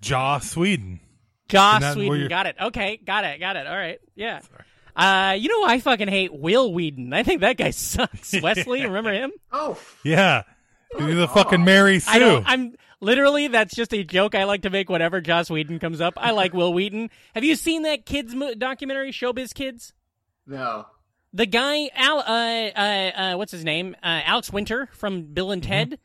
Joss 0.00 0.56
Whedon. 0.56 1.00
Joss 1.48 1.80
Isn't 1.82 1.98
that 2.00 2.08
where 2.08 2.10
Whedon, 2.18 2.28
got 2.28 2.46
it. 2.46 2.56
Okay, 2.60 2.98
got 3.04 3.24
it, 3.24 3.40
got 3.40 3.56
it. 3.56 3.66
All 3.66 3.76
right, 3.76 3.98
yeah. 4.14 4.40
Uh, 4.94 5.32
you 5.38 5.48
know, 5.48 5.64
I 5.66 5.78
fucking 5.80 6.08
hate 6.08 6.32
Will 6.34 6.72
Wheaton. 6.72 7.12
I 7.12 7.22
think 7.22 7.40
that 7.40 7.56
guy 7.56 7.70
sucks. 7.70 8.38
Wesley, 8.42 8.82
remember 8.84 9.12
him? 9.12 9.32
Oh, 9.52 9.78
Yeah. 10.04 10.42
He's 10.98 11.18
a 11.18 11.28
fucking 11.28 11.64
Mary 11.64 11.98
Sue. 11.98 12.10
I 12.10 12.18
don't. 12.18 12.46
I'm 13.00 13.06
literally 13.06 13.48
that's 13.48 13.74
just 13.74 13.92
a 13.94 14.02
joke 14.04 14.34
I 14.34 14.44
like 14.44 14.62
to 14.62 14.70
make 14.70 14.88
whenever 14.88 15.20
Joss 15.20 15.50
Whedon 15.50 15.78
comes 15.78 16.00
up. 16.00 16.14
I 16.16 16.30
like 16.32 16.52
Will 16.54 16.72
Wheaton. 16.72 17.10
Have 17.34 17.44
you 17.44 17.54
seen 17.56 17.82
that 17.82 18.06
kids 18.06 18.34
mo- 18.34 18.54
documentary, 18.54 19.12
Showbiz 19.12 19.54
Kids? 19.54 19.92
no. 20.46 20.86
The 21.32 21.44
guy, 21.44 21.90
Al, 21.94 22.20
uh, 22.20 22.22
uh, 22.24 23.10
uh, 23.34 23.36
what's 23.36 23.52
his 23.52 23.62
name? 23.62 23.94
Uh, 24.02 24.22
Alex 24.24 24.50
Winter 24.50 24.88
from 24.92 25.22
Bill 25.24 25.50
and 25.50 25.62
Ted. 25.62 25.98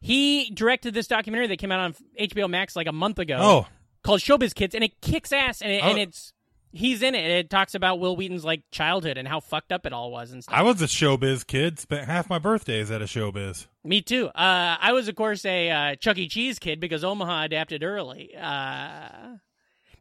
He 0.00 0.50
directed 0.50 0.92
this 0.92 1.06
documentary 1.06 1.46
that 1.48 1.58
came 1.58 1.70
out 1.70 1.78
on 1.78 1.94
HBO 2.18 2.50
Max 2.50 2.74
like 2.74 2.88
a 2.88 2.92
month 2.92 3.20
ago 3.20 3.36
oh, 3.40 3.66
called 4.02 4.18
Showbiz 4.20 4.52
Kids, 4.52 4.74
and 4.74 4.82
it 4.82 5.00
kicks 5.00 5.32
ass. 5.32 5.62
And, 5.62 5.70
it, 5.70 5.84
and 5.84 5.98
Oh. 5.98 6.02
it's 6.02 6.31
he's 6.72 7.02
in 7.02 7.14
it. 7.14 7.30
It 7.30 7.50
talks 7.50 7.74
about 7.74 8.00
Will 8.00 8.16
Wheaton's 8.16 8.44
like 8.44 8.62
childhood 8.70 9.18
and 9.18 9.28
how 9.28 9.40
fucked 9.40 9.72
up 9.72 9.86
it 9.86 9.92
all 9.92 10.10
was 10.10 10.32
and 10.32 10.42
stuff. 10.42 10.56
I 10.56 10.62
was 10.62 10.82
a 10.82 10.86
showbiz 10.86 11.46
kid. 11.46 11.78
Spent 11.78 12.06
half 12.06 12.28
my 12.28 12.38
birthdays 12.38 12.90
at 12.90 13.02
a 13.02 13.04
showbiz. 13.04 13.66
Me 13.84 14.00
too. 14.00 14.28
Uh, 14.28 14.76
I 14.80 14.92
was, 14.92 15.08
of 15.08 15.14
course, 15.14 15.44
a 15.44 15.70
uh, 15.70 15.96
Chuck 15.96 16.18
E. 16.18 16.28
Cheese 16.28 16.58
kid 16.58 16.80
because 16.80 17.04
Omaha 17.04 17.44
adapted 17.44 17.82
early. 17.82 18.34
Uh, 18.34 19.36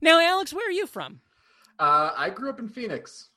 now, 0.01 0.19
Alex, 0.19 0.53
where 0.53 0.67
are 0.67 0.71
you 0.71 0.87
from? 0.87 1.21
Uh, 1.79 2.11
I 2.15 2.29
grew 2.29 2.49
up 2.49 2.59
in 2.59 2.69
Phoenix, 2.69 3.29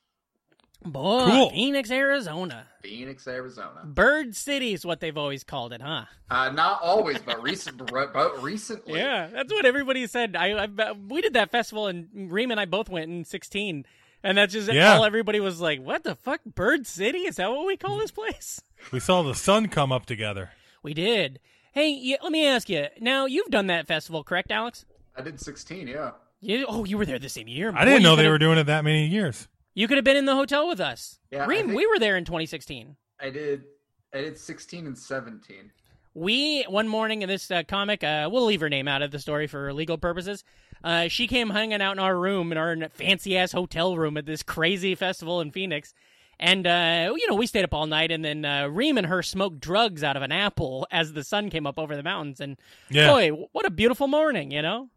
Boy, 0.82 1.24
Cool. 1.30 1.50
Phoenix, 1.50 1.90
Arizona. 1.90 2.66
Phoenix, 2.82 3.26
Arizona. 3.26 3.82
Bird 3.84 4.36
City 4.36 4.74
is 4.74 4.84
what 4.84 5.00
they've 5.00 5.16
always 5.16 5.42
called 5.42 5.72
it, 5.72 5.80
huh? 5.80 6.04
Uh, 6.30 6.50
not 6.50 6.80
always, 6.82 7.18
but 7.20 7.42
recent, 7.42 7.78
but 7.92 8.42
recently. 8.42 8.98
Yeah, 8.98 9.28
that's 9.32 9.50
what 9.50 9.64
everybody 9.64 10.06
said. 10.06 10.36
I, 10.36 10.64
I 10.64 10.92
we 10.92 11.22
did 11.22 11.32
that 11.34 11.50
festival, 11.50 11.86
and 11.86 12.08
Ream 12.30 12.50
and 12.50 12.60
I 12.60 12.66
both 12.66 12.90
went 12.90 13.10
in 13.10 13.24
'16, 13.24 13.86
and 14.22 14.36
that's 14.38 14.52
just 14.52 14.70
Yeah. 14.70 14.94
all 14.96 15.04
everybody 15.06 15.40
was 15.40 15.58
like, 15.58 15.80
"What 15.80 16.04
the 16.04 16.14
fuck, 16.14 16.40
Bird 16.44 16.86
City? 16.86 17.20
Is 17.20 17.36
that 17.36 17.50
what 17.50 17.66
we 17.66 17.76
call 17.78 17.96
this 17.98 18.10
place?" 18.10 18.60
We 18.92 19.00
saw 19.00 19.22
the 19.22 19.34
sun 19.34 19.68
come 19.68 19.90
up 19.90 20.04
together. 20.04 20.50
We 20.82 20.92
did. 20.92 21.40
Hey, 21.72 21.88
yeah, 21.98 22.16
let 22.22 22.30
me 22.30 22.46
ask 22.46 22.68
you. 22.68 22.88
Now 23.00 23.24
you've 23.24 23.48
done 23.48 23.68
that 23.68 23.86
festival, 23.86 24.22
correct, 24.22 24.50
Alex? 24.52 24.84
I 25.16 25.22
did 25.22 25.40
16. 25.40 25.88
Yeah. 25.88 26.10
You, 26.42 26.66
oh, 26.68 26.84
you 26.84 26.98
were 26.98 27.06
there 27.06 27.18
the 27.18 27.30
same 27.30 27.48
year. 27.48 27.72
I 27.74 27.86
didn't 27.86 28.02
know 28.02 28.10
they 28.16 28.24
could've- 28.24 28.32
were 28.32 28.38
doing 28.38 28.58
it 28.58 28.64
that 28.64 28.84
many 28.84 29.06
years. 29.06 29.48
You 29.74 29.88
could 29.88 29.96
have 29.96 30.04
been 30.04 30.16
in 30.16 30.24
the 30.24 30.36
hotel 30.36 30.68
with 30.68 30.80
us. 30.80 31.18
Yeah, 31.30 31.46
Ream, 31.46 31.74
we 31.74 31.86
were 31.86 31.98
there 31.98 32.16
in 32.16 32.24
2016. 32.24 32.96
I 33.20 33.30
did. 33.30 33.64
I 34.12 34.18
did 34.18 34.38
16 34.38 34.86
and 34.86 34.96
17. 34.96 35.72
We 36.14 36.62
one 36.68 36.86
morning 36.86 37.22
in 37.22 37.28
this 37.28 37.50
uh, 37.50 37.64
comic, 37.66 38.04
uh, 38.04 38.28
we'll 38.30 38.44
leave 38.44 38.60
her 38.60 38.68
name 38.68 38.86
out 38.86 39.02
of 39.02 39.10
the 39.10 39.18
story 39.18 39.48
for 39.48 39.72
legal 39.72 39.98
purposes. 39.98 40.44
Uh, 40.84 41.08
she 41.08 41.26
came 41.26 41.50
hanging 41.50 41.82
out 41.82 41.92
in 41.92 41.98
our 41.98 42.16
room, 42.16 42.52
in 42.52 42.58
our 42.58 42.76
fancy 42.90 43.36
ass 43.36 43.50
hotel 43.50 43.96
room 43.96 44.16
at 44.16 44.26
this 44.26 44.44
crazy 44.44 44.94
festival 44.94 45.40
in 45.40 45.50
Phoenix. 45.50 45.92
And, 46.38 46.66
uh, 46.66 47.12
you 47.16 47.26
know, 47.28 47.34
we 47.34 47.46
stayed 47.46 47.64
up 47.64 47.74
all 47.74 47.86
night, 47.86 48.10
and 48.12 48.24
then 48.24 48.44
uh, 48.44 48.68
Ream 48.68 48.98
and 48.98 49.06
her 49.06 49.22
smoked 49.22 49.60
drugs 49.60 50.04
out 50.04 50.16
of 50.16 50.22
an 50.22 50.32
apple 50.32 50.86
as 50.90 51.12
the 51.12 51.24
sun 51.24 51.48
came 51.48 51.66
up 51.66 51.78
over 51.78 51.96
the 51.96 52.02
mountains. 52.02 52.40
And 52.40 52.56
Yeah. 52.90 53.08
boy, 53.10 53.30
what 53.52 53.66
a 53.66 53.70
beautiful 53.70 54.08
morning, 54.08 54.50
you 54.50 54.62
know? 54.62 54.90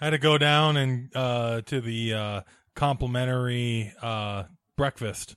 I 0.00 0.06
had 0.06 0.10
to 0.10 0.18
go 0.18 0.38
down 0.38 0.76
and 0.76 1.10
uh, 1.14 1.62
to 1.62 1.80
the 1.80 2.12
uh, 2.14 2.40
complimentary 2.74 3.92
uh, 4.02 4.44
breakfast. 4.76 5.36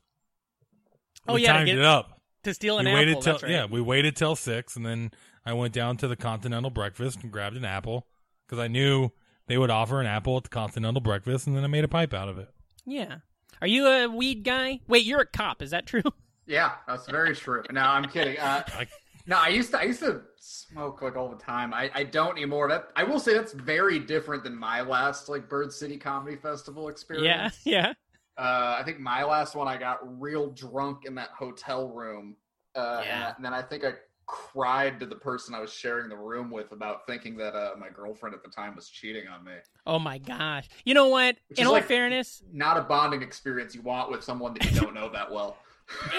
Oh, 1.28 1.34
we 1.36 1.43
yeah, 1.43 1.54
to 1.54 1.58
timed 1.60 1.65
get- 1.67 1.78
it 1.80 1.86
up. 1.86 2.13
To 2.43 2.54
steal 2.54 2.78
an 2.80 2.86
we 2.86 2.91
apple. 2.91 3.00
waited 3.00 3.13
till 3.21 3.34
that's 3.34 3.43
right. 3.43 3.52
yeah, 3.52 3.65
we 3.65 3.82
waited 3.82 4.15
till 4.15 4.36
six, 4.36 4.78
and 4.78 4.86
then 4.86 5.12
I 5.45 5.52
went 5.54 5.73
down 5.73 5.97
to 5.97 6.08
the 6.08 6.15
continental 6.15 6.69
breakfast 6.69 7.19
and 7.21 7.30
grabbed 7.32 7.58
an 7.58 7.65
apple 7.65 8.08
because 8.45 8.60
I 8.63 8.67
knew 8.69 9.10
they 9.47 9.58
would 9.58 9.69
offer 9.69 10.00
an 10.00 10.08
apple 10.08 10.38
at 10.38 10.43
the 10.43 10.50
continental 10.50 11.02
breakfast, 11.02 11.47
and 11.47 11.58
then 11.58 11.65
I 11.65 11.67
made 11.67 11.84
a 11.84 11.89
pipe 11.89 12.13
out 12.13 12.30
of 12.30 12.38
it. 12.38 12.47
Yeah. 12.86 13.17
Are 13.60 13.67
you 13.67 13.86
a 13.88 14.08
weed 14.08 14.43
guy? 14.45 14.80
Wait, 14.88 15.04
you're 15.04 15.19
a 15.21 15.26
cop. 15.26 15.62
Is 15.62 15.71
that 15.71 15.86
true? 15.88 16.04
Yeah, 16.45 16.76
that's 16.88 17.06
very 17.10 17.36
true. 17.36 17.63
No, 17.71 17.82
I'm 17.82 18.06
kidding. 18.06 18.38
Uh, 18.38 18.63
I- 18.67 18.88
no, 19.27 19.37
I 19.37 19.49
used 19.49 19.71
to 19.71 19.79
I 19.79 19.83
used 19.83 19.99
to 19.99 20.21
smoke 20.39 21.01
like 21.01 21.15
all 21.15 21.29
the 21.29 21.35
time. 21.43 21.73
I, 21.73 21.91
I 21.93 22.03
don't 22.03 22.31
anymore. 22.31 22.67
That 22.69 22.87
I 22.95 23.03
will 23.03 23.19
say 23.19 23.33
that's 23.33 23.53
very 23.53 23.99
different 23.99 24.43
than 24.43 24.57
my 24.57 24.81
last 24.81 25.29
like 25.29 25.47
Bird 25.49 25.71
City 25.71 25.97
Comedy 25.97 26.37
Festival 26.37 26.87
experience. 26.89 27.59
yeah. 27.65 27.93
Uh, 28.39 28.77
I 28.79 28.83
think 28.85 28.99
my 28.99 29.23
last 29.23 29.55
one 29.55 29.67
I 29.67 29.77
got 29.77 29.97
real 30.21 30.51
drunk 30.51 31.05
in 31.05 31.15
that 31.15 31.29
hotel 31.29 31.89
room. 31.89 32.35
Uh, 32.75 33.01
Yeah. 33.03 33.33
and 33.35 33.43
then 33.43 33.51
I 33.51 33.63
think 33.63 33.83
I 33.83 33.93
cried 34.27 34.99
to 34.99 35.07
the 35.07 35.15
person 35.15 35.55
I 35.55 35.59
was 35.59 35.73
sharing 35.73 36.07
the 36.07 36.17
room 36.17 36.51
with 36.51 36.71
about 36.71 37.07
thinking 37.07 37.35
that 37.37 37.55
uh, 37.55 37.71
my 37.79 37.89
girlfriend 37.89 38.35
at 38.35 38.43
the 38.43 38.51
time 38.51 38.75
was 38.75 38.89
cheating 38.89 39.27
on 39.27 39.43
me. 39.43 39.53
Oh 39.87 39.97
my 39.97 40.19
gosh. 40.19 40.67
You 40.85 40.93
know 40.93 41.07
what? 41.07 41.35
Which 41.47 41.57
In 41.57 41.63
is 41.63 41.67
all 41.67 41.73
like- 41.73 41.85
fairness, 41.85 42.43
Not 42.53 42.77
a 42.77 42.81
bonding 42.81 43.23
experience 43.23 43.73
you 43.73 43.81
want 43.81 44.11
with 44.11 44.23
someone 44.23 44.53
that 44.53 44.71
you 44.71 44.79
don't 44.81 44.93
know 44.93 45.09
that 45.13 45.31
well. 45.31 45.57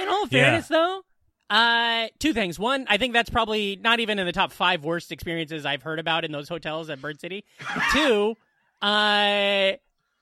in 0.03 0.09
all 0.09 0.23
Yeah. 0.23 0.42
fairness 0.47 0.66
though, 0.66 1.03
uh 1.51 2.09
two 2.19 2.33
things. 2.33 2.59
One, 2.59 2.87
I 2.89 2.97
think 2.99 3.13
that's 3.15 3.31
probably 3.31 3.77
not 3.77 4.01
even 4.01 4.19
in 4.19 4.27
the 4.27 4.33
top 4.33 4.53
5 4.53 4.85
worst 4.85 5.13
experiences 5.13 5.65
I've 5.65 5.83
heard 5.83 5.99
about 5.99 6.25
in 6.25 6.33
those 6.33 6.49
hotels 6.49 6.91
at 6.91 7.01
Bird 7.01 7.21
City. 7.21 7.45
Two, 7.93 8.37
uh 8.83 9.73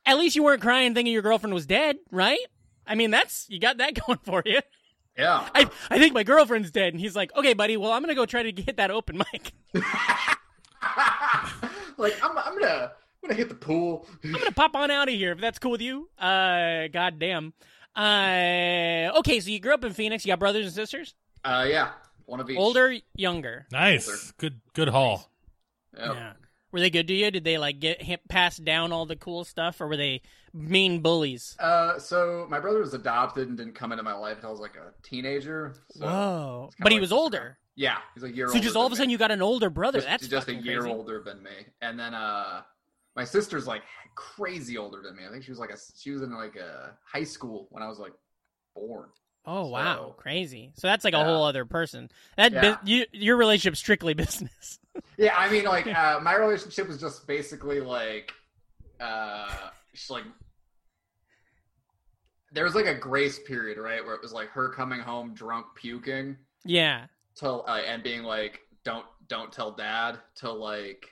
at 0.08 0.18
least 0.18 0.36
you 0.36 0.44
weren't 0.44 0.62
crying 0.62 0.94
thinking 0.94 1.12
your 1.12 1.22
girlfriend 1.22 1.52
was 1.52 1.66
dead, 1.66 1.96
right? 2.10 2.38
I 2.86 2.94
mean, 2.94 3.10
that's 3.10 3.46
you 3.48 3.58
got 3.58 3.78
that 3.78 3.94
going 4.06 4.20
for 4.22 4.42
you. 4.44 4.60
Yeah. 5.18 5.48
I 5.54 5.68
I 5.90 5.98
think 5.98 6.14
my 6.14 6.22
girlfriend's 6.22 6.70
dead 6.70 6.92
and 6.92 7.00
he's 7.00 7.16
like, 7.16 7.34
"Okay, 7.34 7.54
buddy, 7.54 7.76
well, 7.76 7.92
I'm 7.92 8.02
going 8.02 8.14
to 8.14 8.14
go 8.14 8.26
try 8.26 8.42
to 8.42 8.52
get 8.52 8.76
that 8.76 8.90
open 8.90 9.18
mic." 9.18 9.52
like 11.96 12.14
I'm, 12.22 12.36
I'm 12.38 12.58
gonna 12.58 12.92
I'm 12.92 13.28
gonna 13.30 13.34
hit 13.34 13.48
the 13.48 13.54
pool. 13.54 14.06
I'm 14.22 14.32
gonna 14.32 14.52
pop 14.52 14.76
on 14.76 14.90
out 14.90 15.08
of 15.08 15.14
here 15.14 15.32
if 15.32 15.40
that's 15.40 15.58
cool 15.58 15.72
with 15.72 15.80
you. 15.80 16.08
Uh, 16.18 16.88
goddamn. 16.88 17.54
Uh, 17.96 19.18
okay, 19.18 19.40
so 19.40 19.50
you 19.50 19.58
grew 19.60 19.74
up 19.74 19.84
in 19.84 19.92
Phoenix. 19.92 20.24
You 20.24 20.32
got 20.32 20.38
brothers 20.38 20.66
and 20.66 20.74
sisters. 20.74 21.14
Uh, 21.44 21.66
yeah, 21.68 21.90
one 22.26 22.40
of 22.40 22.50
each. 22.50 22.58
Older, 22.58 22.94
younger. 23.14 23.66
Nice, 23.72 24.08
Older. 24.08 24.20
good, 24.38 24.60
good 24.74 24.88
haul. 24.88 25.30
Yep. 25.96 26.14
Yeah. 26.14 26.32
Were 26.72 26.80
they 26.80 26.90
good 26.90 27.06
to 27.08 27.14
you? 27.14 27.30
Did 27.30 27.44
they 27.44 27.56
like 27.56 27.80
get 27.80 28.02
him, 28.02 28.18
pass 28.28 28.56
down 28.58 28.92
all 28.92 29.06
the 29.06 29.16
cool 29.16 29.44
stuff, 29.44 29.80
or 29.80 29.86
were 29.86 29.96
they 29.96 30.20
mean 30.52 31.00
bullies? 31.00 31.56
Uh, 31.58 31.98
so 31.98 32.46
my 32.50 32.60
brother 32.60 32.80
was 32.80 32.92
adopted 32.92 33.48
and 33.48 33.56
didn't 33.56 33.74
come 33.76 33.92
into 33.92 34.02
my 34.02 34.12
life 34.12 34.34
until 34.36 34.50
I 34.50 34.52
was 34.52 34.60
like 34.60 34.76
a 34.76 34.92
teenager. 35.02 35.74
So 35.92 36.04
Whoa! 36.04 36.64
it's 36.68 36.74
kinda 36.76 36.84
But 36.84 36.92
he 36.92 36.98
like 36.98 37.00
was 37.02 37.12
older. 37.12 37.56
Yeah, 37.76 37.98
he's 38.14 38.24
a 38.24 38.30
year. 38.34 38.48
So 38.48 38.54
older 38.54 38.64
just 38.64 38.76
all 38.76 38.86
of 38.86 38.92
a 38.92 38.96
sudden 38.96 39.08
me. 39.08 39.12
you 39.12 39.18
got 39.18 39.30
an 39.30 39.40
older 39.42 39.70
brother. 39.70 39.98
just, 39.98 40.08
That's 40.08 40.28
just 40.28 40.48
a 40.48 40.54
year 40.54 40.80
crazy. 40.80 40.94
older 40.94 41.22
than 41.24 41.42
me, 41.42 41.50
and 41.80 41.98
then 41.98 42.12
uh, 42.12 42.62
my 43.14 43.24
sister's 43.24 43.66
like 43.66 43.82
crazy 44.16 44.76
older 44.76 45.00
than 45.02 45.14
me. 45.14 45.22
I 45.26 45.30
think 45.30 45.44
she 45.44 45.50
was 45.52 45.60
like 45.60 45.70
a 45.70 45.76
she 45.96 46.10
was 46.10 46.22
in 46.22 46.32
like 46.34 46.56
a 46.56 46.96
high 47.04 47.24
school 47.24 47.68
when 47.70 47.82
I 47.82 47.88
was 47.88 48.00
like 48.00 48.14
born. 48.74 49.08
Oh 49.44 49.68
wow, 49.68 50.14
crazy! 50.16 50.72
So 50.74 50.88
that's 50.88 51.04
like 51.04 51.14
a 51.14 51.18
Yeah. 51.18 51.24
whole 51.24 51.44
other 51.44 51.64
person. 51.64 52.10
That 52.36 52.52
Yeah. 52.52 52.76
you, 52.84 53.06
your 53.12 53.36
relationship 53.36 53.76
strictly 53.76 54.14
business. 54.24 54.80
Yeah, 55.18 55.34
I 55.36 55.48
mean, 55.50 55.64
like 55.64 55.86
uh, 55.86 56.18
my 56.20 56.34
relationship 56.34 56.88
was 56.88 57.00
just 57.00 57.26
basically 57.28 57.80
like, 57.80 58.32
uh, 59.00 59.68
she's 59.94 60.10
like, 60.10 60.24
there 62.52 62.64
was 62.64 62.74
like 62.74 62.86
a 62.86 62.94
grace 62.94 63.38
period, 63.46 63.78
right, 63.78 64.04
where 64.04 64.14
it 64.14 64.22
was 64.22 64.32
like 64.32 64.48
her 64.48 64.68
coming 64.70 65.00
home 65.00 65.32
drunk, 65.34 65.66
puking, 65.74 66.36
yeah, 66.64 67.06
till 67.34 67.64
uh, 67.68 67.80
and 67.86 68.02
being 68.02 68.24
like, 68.24 68.60
don't 68.84 69.06
don't 69.28 69.52
tell 69.52 69.70
dad, 69.72 70.18
till 70.34 70.56
like 70.56 71.06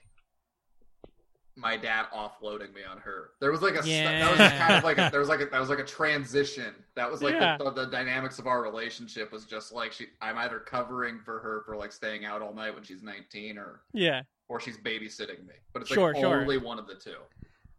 my 1.56 1.76
dad 1.76 2.06
offloading 2.14 2.74
me 2.74 2.80
on 2.88 2.98
her. 2.98 3.30
There 3.40 3.52
was 3.52 3.62
like 3.62 3.72
a 3.74 3.82
that 3.82 4.30
was 4.30 4.38
Yeah. 4.40 4.58
kind 4.58 4.74
of 4.74 4.84
like 4.84 4.98
a, 4.98 5.08
there 5.10 5.20
was 5.20 5.28
like 5.28 5.40
a, 5.40 5.46
that 5.46 5.60
was 5.60 5.68
like 5.68 5.78
a 5.78 5.84
transition. 5.84 6.74
That 6.96 7.10
was 7.10 7.22
like 7.22 7.34
Yeah. 7.34 7.56
the, 7.58 7.64
the, 7.70 7.84
the 7.84 7.86
dynamics 7.90 8.38
of 8.38 8.46
our 8.46 8.62
relationship 8.62 9.30
was 9.32 9.44
just 9.44 9.72
like 9.72 9.92
she 9.92 10.06
I'm 10.20 10.36
either 10.38 10.58
covering 10.58 11.20
for 11.20 11.38
her 11.38 11.62
for 11.64 11.76
like 11.76 11.92
staying 11.92 12.24
out 12.24 12.42
all 12.42 12.52
night 12.54 12.74
when 12.74 12.82
she's 12.82 13.02
19 13.02 13.56
or 13.58 13.82
yeah. 13.92 14.22
or 14.48 14.58
she's 14.60 14.76
babysitting 14.78 15.46
me. 15.46 15.54
But 15.72 15.82
it's 15.82 15.90
Sure, 15.92 16.12
like 16.12 16.20
sure. 16.22 16.40
only 16.40 16.58
one 16.58 16.78
of 16.78 16.86
the 16.88 16.94
two. 16.94 17.14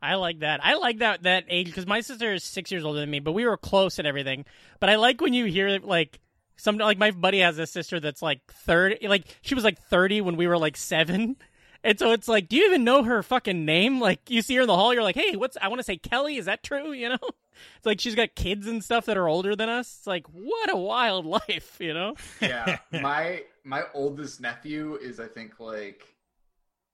I 0.02 0.16
like 0.16 0.40
that. 0.40 0.60
I 0.64 0.76
like 0.76 1.00
that 1.00 1.24
that 1.24 1.46
age 1.50 1.66
because 1.68 1.88
my 1.88 2.02
sister 2.02 2.34
is 2.34 2.44
six 2.44 2.72
years 2.72 2.86
older 2.86 3.00
than 3.00 3.10
me, 3.10 3.20
but 3.20 3.32
we 3.32 3.46
were 3.46 3.58
close 3.58 3.98
and 4.00 4.08
everything. 4.08 4.46
But 4.80 4.90
I 4.90 4.96
like 4.98 5.20
when 5.20 5.34
you 5.34 5.46
hear 5.46 5.80
like 5.80 6.20
some 6.58 6.78
like 6.78 6.98
my 6.98 7.12
buddy 7.12 7.40
has 7.40 7.58
a 7.60 7.66
sister 7.68 8.00
that's 8.00 8.22
like 8.22 8.40
thirty, 8.50 9.08
like 9.08 9.24
she 9.42 9.56
was 9.56 9.64
like 9.64 9.80
thirty 9.82 10.22
when 10.22 10.38
we 10.38 10.48
were 10.48 10.58
like 10.58 10.78
seven. 10.78 11.36
And 11.86 12.00
so 12.00 12.14
it's 12.14 12.28
like, 12.28 12.50
do 12.50 12.56
you 12.56 12.66
even 12.66 12.84
know 12.84 13.04
her 13.04 13.22
fucking 13.22 13.64
name? 13.64 14.00
Like 14.02 14.32
you 14.32 14.42
see 14.42 14.56
her 14.56 14.62
in 14.62 14.68
the 14.68 14.76
hall, 14.76 14.92
you're 14.92 15.04
like, 15.04 15.16
hey, 15.16 15.36
what's? 15.36 15.56
I 15.62 15.68
want 15.68 15.80
to 15.80 15.84
say 15.84 15.98
Kelly. 15.98 16.38
Is 16.38 16.46
that 16.46 16.64
true? 16.64 16.92
You 17.06 17.10
know, 17.10 17.20
it's 17.78 17.86
like 17.86 18.02
she's 18.02 18.16
got 18.16 18.34
kids 18.34 18.66
and 18.66 18.84
stuff 18.84 19.06
that 19.06 19.18
are 19.18 19.28
older 19.28 19.56
than 19.56 19.70
us. 19.70 19.98
It's 20.00 20.08
like, 20.08 20.26
what 20.28 20.74
a 20.74 20.76
wild 20.76 21.26
life, 21.48 21.78
you 21.80 21.94
know? 21.94 22.16
Yeah. 22.42 22.80
my 22.92 23.44
my 23.64 23.84
oldest 23.94 24.42
nephew 24.42 24.96
is 24.96 25.20
I 25.20 25.28
think 25.28 25.60
like 25.60 26.04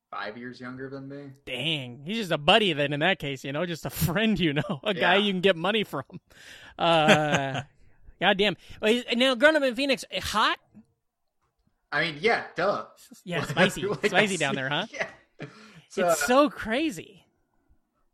five 0.10 0.38
years 0.38 0.60
younger 0.60 0.90
than 0.90 1.08
me. 1.08 1.32
Dang, 1.46 2.02
he's 2.04 2.18
just 2.18 2.32
a 2.32 2.38
buddy 2.38 2.74
then. 2.74 2.92
In 2.92 3.00
that 3.00 3.18
case, 3.20 3.46
you 3.46 3.54
know, 3.54 3.66
just 3.66 3.86
a 3.86 3.90
friend, 3.90 4.38
you 4.38 4.54
know, 4.54 4.82
a 4.84 4.94
guy 4.94 5.16
you 5.16 5.32
can 5.32 5.40
get 5.42 5.56
money 5.56 5.86
from. 5.86 6.04
Uh, 6.78 7.62
goddamn. 8.20 8.58
Wait, 8.82 9.06
Now, 9.18 9.36
growing 9.36 9.56
up 9.56 9.64
in 9.64 9.74
Phoenix, 9.76 10.04
hot? 10.22 10.60
I 11.92 12.04
mean, 12.06 12.18
yeah, 12.22 12.44
duh. 12.56 12.86
Yeah, 13.26 13.44
spicy, 13.46 13.86
Like, 13.86 14.06
spicy 14.08 14.38
down 14.38 14.56
there, 14.60 14.70
huh? 14.70 14.86
Yeah. 14.92 15.08
It's 15.98 16.26
so 16.26 16.50
crazy. 16.50 17.26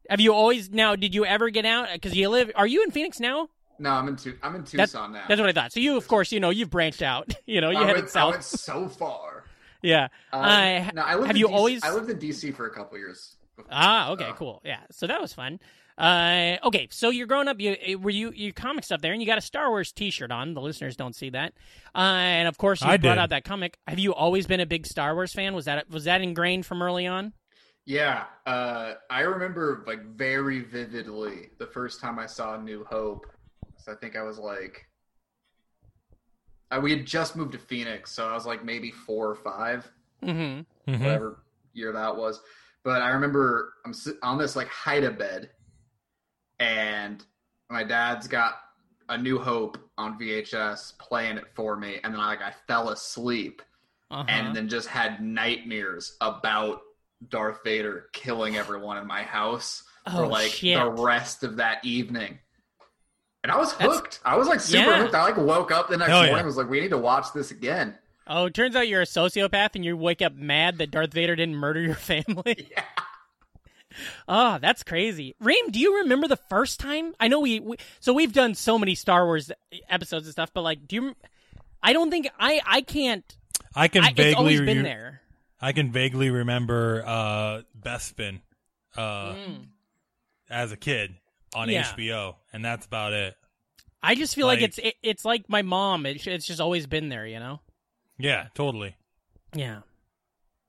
Have 0.10 0.20
you 0.22 0.34
always 0.34 0.72
now? 0.72 0.96
Did 0.96 1.14
you 1.14 1.26
ever 1.26 1.50
get 1.50 1.66
out? 1.66 1.90
Because 1.94 2.16
you 2.16 2.30
live. 2.30 2.50
Are 2.56 2.66
you 2.68 2.84
in 2.84 2.92
Phoenix 2.92 3.20
now? 3.20 3.50
no, 3.80 3.92
I'm 3.92 4.08
in 4.08 4.16
Tu- 4.16 4.36
I'm 4.42 4.56
in 4.56 4.62
That's- 4.62 4.92
Tucson 4.94 5.12
now. 5.14 5.26
That's 5.28 5.40
what 5.40 5.50
I 5.50 5.54
thought. 5.54 5.72
So 5.72 5.80
you, 5.80 5.98
of 5.98 6.08
course, 6.08 6.32
you 6.32 6.40
know, 6.40 6.50
you've 6.50 6.70
branched 6.72 7.02
out. 7.04 7.34
You 7.46 7.62
know, 7.62 7.70
you 7.70 7.78
I 7.78 7.86
headed 7.86 8.04
went, 8.06 8.18
I 8.18 8.26
went 8.26 8.44
so 8.44 8.88
far. 8.88 9.44
Yeah. 9.84 10.08
Um, 10.34 10.44
Uh, 10.44 10.92
no, 10.96 11.02
I 11.04 11.16
lived 11.16 11.28
have 11.28 11.38
you 11.38 11.48
DC 11.48 11.54
always- 11.54 11.84
I 11.84 11.94
lived 11.94 12.10
in 12.10 12.18
DC 12.18 12.56
for 12.56 12.66
a 12.66 12.72
couple 12.72 12.98
years. 12.98 13.36
before. 13.56 13.70
Ah, 13.72 14.10
okay, 14.12 14.26
Uh, 14.30 14.34
cool. 14.34 14.62
Yeah, 14.66 14.80
so 14.92 15.06
that 15.08 15.22
was 15.22 15.34
fun. 15.34 15.60
Uh, 15.98 16.58
okay, 16.64 16.88
so 16.92 17.10
you're 17.10 17.26
growing 17.26 17.48
up. 17.48 17.60
You 17.60 17.76
eh, 17.82 17.96
were 17.96 18.12
you 18.12 18.32
you 18.36 18.54
comic 18.54 18.84
stuff 18.84 19.02
there, 19.02 19.14
and 19.14 19.22
you 19.22 19.26
got 19.28 19.40
a 19.40 19.42
Star 19.42 19.70
Wars 19.70 19.92
T-shirt 19.92 20.32
on. 20.32 20.54
The 20.54 20.62
listeners 20.62 20.96
don't 20.96 21.16
see 21.16 21.32
that. 21.32 21.54
Uh, 21.96 22.00
and 22.00 22.48
of 22.48 22.58
course, 22.58 22.82
you 22.82 22.88
I 22.88 22.98
brought 22.98 23.16
did. 23.16 23.20
out 23.22 23.30
that 23.32 23.44
comic. 23.46 23.80
Have 23.88 23.98
you 23.98 24.14
always 24.14 24.46
been 24.46 24.60
a 24.60 24.66
big 24.68 24.86
Star 24.86 25.16
Wars 25.16 25.34
fan? 25.34 25.56
Was 25.56 25.66
that 25.66 25.90
was 25.90 26.04
that 26.04 26.22
ingrained 26.22 26.66
from 26.68 26.82
early 26.84 27.08
on? 27.08 27.34
Yeah, 27.86 28.26
uh, 28.46 28.94
I 29.10 29.22
remember 29.22 29.84
like 29.88 30.04
very 30.04 30.60
vividly 30.60 31.50
the 31.58 31.66
first 31.68 32.00
time 32.02 32.20
I 32.20 32.26
saw 32.28 32.58
New 32.58 32.84
Hope. 32.84 33.26
So 33.78 33.92
I 33.92 33.96
think 33.96 34.16
I 34.16 34.22
was 34.24 34.38
like, 34.38 34.86
uh, 36.70 36.80
we 36.82 36.92
had 36.92 37.06
just 37.06 37.36
moved 37.36 37.54
to 37.54 37.58
Phoenix, 37.58 38.12
so 38.12 38.28
I 38.28 38.34
was 38.34 38.46
like 38.46 38.64
maybe 38.64 38.92
four 38.92 39.30
or 39.30 39.36
five, 39.36 39.90
Mm-hmm. 40.24 40.92
Mhm. 40.92 41.00
whatever 41.00 41.44
year 41.74 41.92
that 41.94 42.16
was. 42.18 42.42
But 42.84 43.02
I 43.02 43.10
remember 43.10 43.74
I'm 43.86 43.94
on 44.22 44.38
this 44.38 44.56
like 44.56 44.68
hide 44.68 45.04
a 45.04 45.12
bed, 45.12 45.50
and 46.60 47.24
my 47.70 47.84
dad's 47.84 48.28
got 48.28 48.56
a 49.10 49.18
New 49.18 49.40
Hope 49.40 49.78
on 49.98 50.20
VHS 50.20 50.98
playing 51.00 51.38
it 51.38 51.46
for 51.56 51.76
me, 51.76 52.00
and 52.04 52.14
then 52.14 52.20
I 52.22 52.28
like 52.28 52.42
I 52.42 52.54
fell 52.68 52.90
asleep 52.90 53.62
Uh-huh. 54.12 54.26
and 54.28 54.56
then 54.56 54.68
just 54.70 54.88
had 54.88 55.22
nightmares 55.22 56.18
about 56.22 56.82
Darth 57.30 57.60
Vader 57.64 58.06
killing 58.14 58.56
everyone 58.58 58.98
in 58.98 59.08
my 59.08 59.24
house 59.24 59.84
for 60.12 60.26
Oh, 60.26 60.28
like 60.28 60.52
shit. 60.52 60.78
the 60.78 60.90
rest 60.92 61.44
of 61.44 61.58
that 61.58 61.84
evening. 61.84 62.40
And 63.44 63.52
I 63.52 63.58
was 63.58 63.74
That's- 63.78 63.96
hooked. 63.98 64.20
I 64.26 64.36
was 64.36 64.48
like 64.48 64.60
super 64.60 64.90
Yeah. 64.90 65.04
hooked. 65.04 65.16
I 65.16 65.24
like 65.24 65.38
woke 65.38 65.72
up 65.72 65.88
the 65.90 65.98
next 65.98 66.10
Hell 66.10 66.20
morning 66.20 66.38
and 66.38 66.46
was 66.46 66.58
like, 66.58 66.70
we 66.70 66.80
need 66.82 66.90
to 66.90 66.98
watch 66.98 67.32
this 67.34 67.52
again. 67.52 67.98
oh, 68.28 68.46
it 68.48 68.54
turns 68.54 68.76
out 68.76 68.88
you're 68.90 69.02
a 69.02 69.06
sociopath, 69.06 69.76
and 69.76 69.86
you 69.86 69.96
wake 69.96 70.22
up 70.22 70.34
mad 70.36 70.80
that 70.80 70.92
Darth 70.92 71.14
Vader 71.14 71.36
didn't 71.36 71.56
murder 71.56 71.80
your 71.80 71.96
family. 71.96 72.68
Yeah. 72.72 72.84
Oh, 74.28 74.58
that's 74.60 74.84
crazy. 74.84 75.36
Ream, 75.40 75.70
do 75.72 75.80
you 75.80 76.00
remember 76.02 76.28
the 76.28 76.36
first 76.38 76.80
time? 76.80 77.14
I 77.20 77.28
know 77.28 77.40
we, 77.40 77.60
we 77.60 77.78
so 78.00 78.14
we've 78.14 78.34
done 78.34 78.56
so 78.56 78.78
many 78.78 78.96
Star 78.96 79.26
Wars 79.26 79.52
episodes 79.90 80.26
and 80.28 80.32
stuff, 80.32 80.52
but 80.54 80.62
like, 80.62 80.88
do 80.88 80.96
you? 80.96 81.16
I 81.82 81.94
don't 81.94 82.10
think 82.10 82.28
I 82.40 82.62
I 82.66 82.82
can't. 82.82 83.24
I 83.76 83.88
can 83.88 84.04
I, 84.04 84.08
it's 84.10 84.18
vaguely 84.18 84.34
always 84.36 84.60
been 84.62 84.78
re- 84.78 84.84
there. 84.84 85.22
I 85.62 85.72
can 85.72 85.92
vaguely 85.92 86.30
remember 86.30 87.04
uh, 87.06 87.62
Bespin 87.80 88.42
uh, 88.96 89.34
Mm. 89.34 89.66
as 90.50 90.72
a 90.72 90.78
kid 90.78 91.16
on 91.56 91.70
Yeah. 91.70 91.84
HBO, 91.84 92.36
and 92.54 92.64
that's 92.64 92.86
about 92.86 93.14
it. 93.14 93.36
I 94.04 94.16
just 94.16 94.36
feel 94.36 94.46
like, 94.48 94.60
Like- 94.62 94.70
it's 94.70 94.78
it, 94.80 94.96
it's 95.04 95.26
like 95.26 95.50
my 95.50 95.62
mom. 95.64 96.06
It, 96.06 96.26
it's 96.28 96.46
just 96.46 96.60
always 96.62 96.86
been 96.88 97.10
there, 97.10 97.26
you 97.26 97.40
know. 97.40 97.60
Yeah, 98.20 98.48
totally. 98.56 98.96
Yeah. 99.56 99.80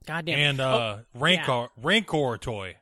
Goddamn. 0.07 0.38
And 0.38 0.61
uh, 0.61 0.64
Oh, 0.64 0.79
uh, 0.79 0.99
Rancor 1.14 1.69
Rancor 1.77 2.38
toy. 2.38 2.77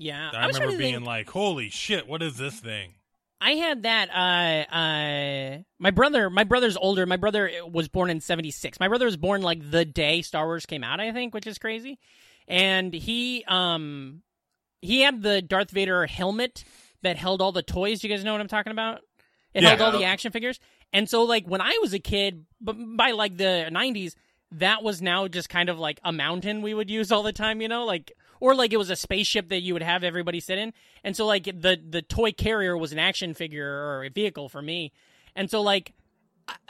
Yeah. 0.00 0.28
I, 0.28 0.30
trying 0.30 0.54
remember 0.54 0.76
being 0.78 0.94
think- 0.94 1.06
like, 1.06 1.30
"Holy 1.30 1.68
shit, 1.70 2.08
what 2.08 2.22
is 2.22 2.36
this 2.36 2.58
thing?" 2.58 2.94
I 3.42 3.52
had 3.52 3.84
that. 3.84 4.10
Uh, 4.10 4.74
uh, 4.74 5.58
my 5.78 5.90
brother, 5.90 6.28
my 6.28 6.44
brother's 6.44 6.76
older. 6.76 7.06
My 7.06 7.16
brother 7.16 7.50
was 7.70 7.88
born 7.88 8.10
in 8.10 8.20
'76. 8.20 8.78
My 8.80 8.88
brother 8.88 9.06
was 9.06 9.16
born 9.16 9.42
like 9.42 9.70
the 9.70 9.84
day 9.84 10.22
Star 10.22 10.44
Wars 10.46 10.66
came 10.66 10.82
out. 10.84 11.00
I 11.00 11.12
think, 11.12 11.32
which 11.32 11.46
is 11.46 11.58
crazy. 11.58 11.98
And 12.48 12.92
he, 12.92 13.44
um, 13.46 14.22
he 14.82 15.00
had 15.02 15.22
the 15.22 15.40
Darth 15.40 15.70
Vader 15.70 16.04
helmet 16.06 16.64
that 17.02 17.16
held 17.16 17.40
all 17.40 17.52
the 17.52 17.62
toys. 17.62 18.00
Do 18.00 18.08
you 18.08 18.14
guys 18.14 18.24
know 18.24 18.32
what 18.32 18.40
I'm 18.40 18.48
talking 18.48 18.72
about? 18.72 19.00
It 19.54 19.62
Yeah. 19.62 19.70
held 19.70 19.80
all 19.80 19.92
the 19.98 20.04
action 20.04 20.32
figures. 20.32 20.58
And 20.92 21.08
so, 21.08 21.22
like 21.22 21.46
when 21.46 21.60
I 21.60 21.78
was 21.80 21.92
a 21.94 21.98
kid, 21.98 22.44
but 22.60 22.74
by 22.96 23.12
like 23.12 23.36
the 23.36 23.68
'90s, 23.70 24.16
that 24.52 24.82
was 24.82 25.00
now 25.00 25.28
just 25.28 25.48
kind 25.48 25.68
of 25.68 25.78
like 25.78 26.00
a 26.04 26.12
mountain 26.12 26.60
we 26.62 26.74
would 26.74 26.90
use 26.90 27.10
all 27.12 27.22
the 27.22 27.32
time. 27.32 27.60
You 27.62 27.68
know, 27.68 27.84
like 27.86 28.12
or 28.40 28.54
like 28.54 28.72
it 28.72 28.78
was 28.78 28.90
a 28.90 28.96
spaceship 28.96 29.50
that 29.50 29.60
you 29.60 29.74
would 29.74 29.82
have 29.82 30.02
everybody 30.02 30.40
sit 30.40 30.58
in. 30.58 30.72
And 31.04 31.14
so 31.16 31.26
like 31.26 31.44
the 31.44 31.78
the 31.88 32.02
toy 32.02 32.32
carrier 32.32 32.76
was 32.76 32.92
an 32.92 32.98
action 32.98 33.34
figure 33.34 33.70
or 33.70 34.04
a 34.04 34.08
vehicle 34.10 34.48
for 34.48 34.60
me. 34.62 34.92
And 35.36 35.48
so 35.50 35.60
like 35.62 35.92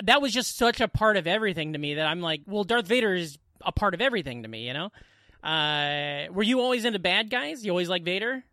that 0.03 0.21
was 0.21 0.33
just 0.33 0.59
such 0.59 0.81
a 0.81 0.89
part 0.89 1.17
of 1.17 1.27
everything 1.27 1.73
to 1.73 1.79
me 1.79 1.95
that 1.95 2.07
I'm 2.07 2.21
like, 2.21 2.43
well, 2.47 2.65
Darth 2.65 2.87
Vader 2.87 3.15
is 3.15 3.39
a 3.65 3.73
part 3.73 3.95
of 3.95 4.01
everything 4.01 4.43
to 4.43 4.49
me, 4.49 4.67
you 4.67 4.75
know? 4.75 4.91
Uh, 5.43 6.31
were 6.33 6.43
you 6.43 6.61
always 6.61 6.85
into 6.85 6.99
bad 6.99 7.31
guys? 7.31 7.65
You 7.65 7.71
always 7.71 7.89
like 7.89 8.05
Vader? 8.05 8.45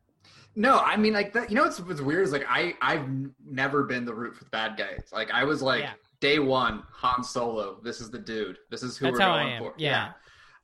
No, 0.55 0.79
I 0.79 0.95
mean 0.95 1.13
like 1.13 1.33
that. 1.33 1.49
You 1.49 1.55
know 1.55 1.63
what's, 1.63 1.79
what's 1.79 2.01
weird 2.01 2.23
is 2.25 2.31
like 2.31 2.45
I 2.49 2.73
I've 2.81 3.07
never 3.45 3.83
been 3.83 4.05
the 4.05 4.13
root 4.13 4.35
for 4.35 4.43
the 4.45 4.49
bad 4.49 4.77
guys. 4.77 5.09
Like 5.11 5.29
I 5.31 5.43
was 5.43 5.61
like 5.61 5.81
Yeah. 5.83 5.93
day 6.19 6.39
one 6.39 6.81
Han 6.93 7.23
Solo. 7.23 7.79
This 7.83 8.01
is 8.01 8.09
the 8.09 8.19
dude. 8.19 8.57
This 8.71 8.81
is 8.83 8.97
who 8.97 9.05
That's 9.05 9.13
we're 9.19 9.25
going 9.25 9.59
for. 9.59 9.73
Yeah. 9.77 10.11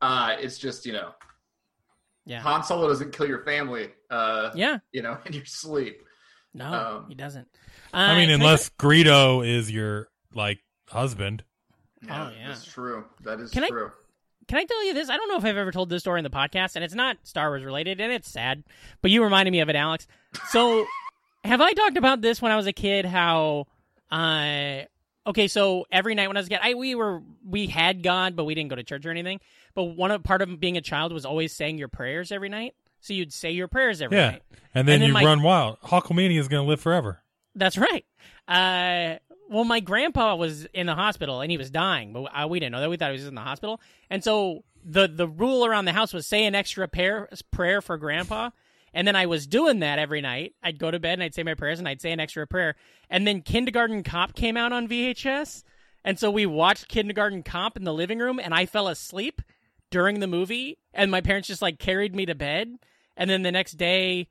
Uh, 0.02 0.36
it's 0.40 0.58
just 0.58 0.86
you 0.86 0.94
know 0.94 1.12
Yeah. 2.26 2.40
Han 2.42 2.64
Solo 2.64 2.88
doesn't 2.88 3.12
kill 3.14 3.28
your 3.28 3.44
family. 3.44 3.90
Uh, 4.10 4.52
Yeah. 4.56 4.78
you 4.92 5.02
know 5.02 5.18
in 5.26 5.34
your 5.34 5.46
sleep. 5.46 6.02
No, 6.54 6.66
Um, 6.72 7.06
he 7.10 7.16
doesn't. 7.16 7.48
Uh, 7.94 7.98
I 7.98 8.16
mean, 8.16 8.30
can 8.30 8.42
unless 8.42 8.70
Greedo 8.72 9.46
is 9.48 9.72
your 9.72 10.08
like 10.34 10.60
husband. 10.90 11.44
Oh, 12.04 12.32
yeah. 12.38 12.50
that's 12.50 12.66
true. 12.66 13.06
That 13.22 13.40
is 13.40 13.52
Can 13.52 13.64
I- 13.64 13.70
true. 13.70 13.92
Can 14.50 14.58
I 14.58 14.66
tell 14.66 14.86
you 14.86 14.94
this? 14.94 15.10
I 15.10 15.16
don't 15.16 15.30
know 15.30 15.38
if 15.38 15.46
I've 15.46 15.56
ever 15.56 15.72
told 15.72 15.90
this 15.90 16.02
story 16.02 16.20
in 16.20 16.26
the 16.26 16.30
podcast, 16.30 16.76
and 16.76 16.84
it's 16.84 16.94
not 16.94 17.16
Star 17.24 17.50
Wars 17.50 17.64
related, 17.64 18.02
and 18.02 18.12
it's 18.12 18.30
sad, 18.30 18.64
but 19.02 19.10
you 19.10 19.24
reminded 19.24 19.52
me 19.52 19.62
of 19.62 19.70
it, 19.70 19.76
Alex. 19.78 20.06
So, 20.50 20.86
have 21.46 21.62
I 21.62 21.72
talked 21.72 21.96
about 21.96 22.20
this 22.20 22.42
when 22.42 22.52
I 22.52 22.58
was 22.58 22.68
a 22.68 22.74
kid? 22.74 23.06
How, 23.06 23.68
uh, 24.12 24.82
okay, 25.28 25.48
so 25.48 25.86
every 25.92 26.16
night 26.16 26.28
when 26.28 26.38
I 26.38 26.40
was 26.40 26.48
a 26.48 26.52
kid, 26.52 26.60
I 26.62 26.74
we 26.74 26.96
were 26.96 27.22
we 27.46 27.68
had 27.68 28.04
God, 28.04 28.36
but 28.36 28.46
we 28.46 28.56
didn't 28.56 28.70
go 28.70 28.76
to 28.76 28.84
church 28.84 29.06
or 29.06 29.12
anything. 29.12 29.40
But 29.76 29.84
one 29.86 30.12
of 30.12 30.24
part 30.24 30.42
of 30.42 30.60
being 30.60 30.78
a 30.78 30.82
child 30.82 31.12
was 31.14 31.26
always 31.26 31.54
saying 31.54 31.78
your 31.78 31.88
prayers 31.88 32.32
every 32.32 32.50
night. 32.50 32.74
So 33.02 33.14
you'd 33.14 33.34
say 33.34 33.52
your 33.52 33.68
prayers 33.68 34.02
every 34.02 34.18
Yeah, 34.18 34.32
night. 34.32 34.44
and 34.74 34.88
then 34.88 34.96
And 34.96 35.02
then 35.04 35.08
you 35.08 35.14
my- 35.14 35.24
run 35.26 35.42
wild. 35.44 35.80
Hulkamania 35.82 36.40
is 36.40 36.48
going 36.48 36.64
to 36.64 36.70
live 36.70 36.80
forever. 36.80 37.22
That's 37.56 37.78
right. 37.78 38.06
Uh, 38.48 39.20
well, 39.50 39.66
my 39.66 39.80
grandpa 39.82 40.36
was 40.36 40.66
in 40.74 40.86
the 40.88 40.96
hospital 40.96 41.42
and 41.42 41.52
he 41.52 41.58
was 41.58 41.70
dying, 41.70 42.14
but 42.14 42.24
uh, 42.24 42.48
we 42.48 42.60
didn't 42.60 42.72
know 42.72 42.80
that. 42.82 42.90
We 42.90 42.98
thought 42.98 43.12
he 43.12 43.18
was 43.18 43.28
in 43.28 43.36
the 43.36 43.42
hospital, 43.42 43.80
and 44.10 44.24
so 44.24 44.64
the 44.86 45.08
the 45.08 45.28
rule 45.28 45.66
around 45.66 45.86
the 45.86 45.94
house 45.94 46.14
was 46.14 46.26
say 46.28 46.46
an 46.46 46.56
extra 46.56 46.88
prayer 46.88 47.30
prayer 47.52 47.82
for 47.82 47.98
grandpa. 47.98 48.50
And 48.94 49.08
then 49.08 49.16
I 49.16 49.26
was 49.26 49.48
doing 49.48 49.80
that 49.80 49.98
every 50.00 50.22
night. 50.22 50.54
I'd 50.62 50.78
go 50.78 50.92
to 50.92 51.00
bed 51.00 51.14
and 51.14 51.24
I'd 51.24 51.34
say 51.34 51.42
my 51.44 51.56
prayers 51.56 51.80
and 51.80 51.88
I'd 51.88 52.02
say 52.02 52.12
an 52.12 52.20
extra 52.20 52.46
prayer. 52.46 52.76
And 53.10 53.26
then 53.26 53.42
Kindergarten 53.42 54.04
Cop 54.04 54.36
came 54.36 54.56
out 54.58 54.72
on 54.72 54.88
VHS, 54.88 55.64
and 56.06 56.20
so 56.20 56.30
we 56.30 56.46
watched 56.46 56.88
Kindergarten 56.88 57.44
Cop 57.44 57.78
in 57.78 57.84
the 57.86 57.94
living 57.94 58.20
room, 58.20 58.40
and 58.40 58.54
I 58.54 58.66
fell 58.66 58.88
asleep 58.88 59.42
during 59.90 60.20
the 60.20 60.28
movie, 60.28 60.78
and 60.94 61.10
my 61.12 61.22
parents 61.22 61.48
just 61.48 61.62
like 61.62 61.80
carried 61.80 62.16
me 62.16 62.26
to 62.26 62.36
bed. 62.36 62.78
And 63.16 63.30
then 63.30 63.44
the 63.44 63.52
next 63.52 63.74
day, 63.74 64.28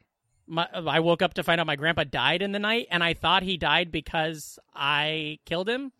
my, 0.46 0.66
I 0.74 1.00
woke 1.00 1.22
up 1.22 1.34
to 1.34 1.42
find 1.44 1.60
out 1.60 1.66
my 1.66 1.76
grandpa 1.76 2.04
died 2.04 2.42
in 2.42 2.52
the 2.52 2.58
night, 2.58 2.88
and 2.90 3.02
I 3.02 3.14
thought 3.14 3.42
he 3.44 3.56
died 3.56 3.90
because 3.92 4.58
I 4.74 5.38
killed 5.46 5.68
him. 5.68 5.92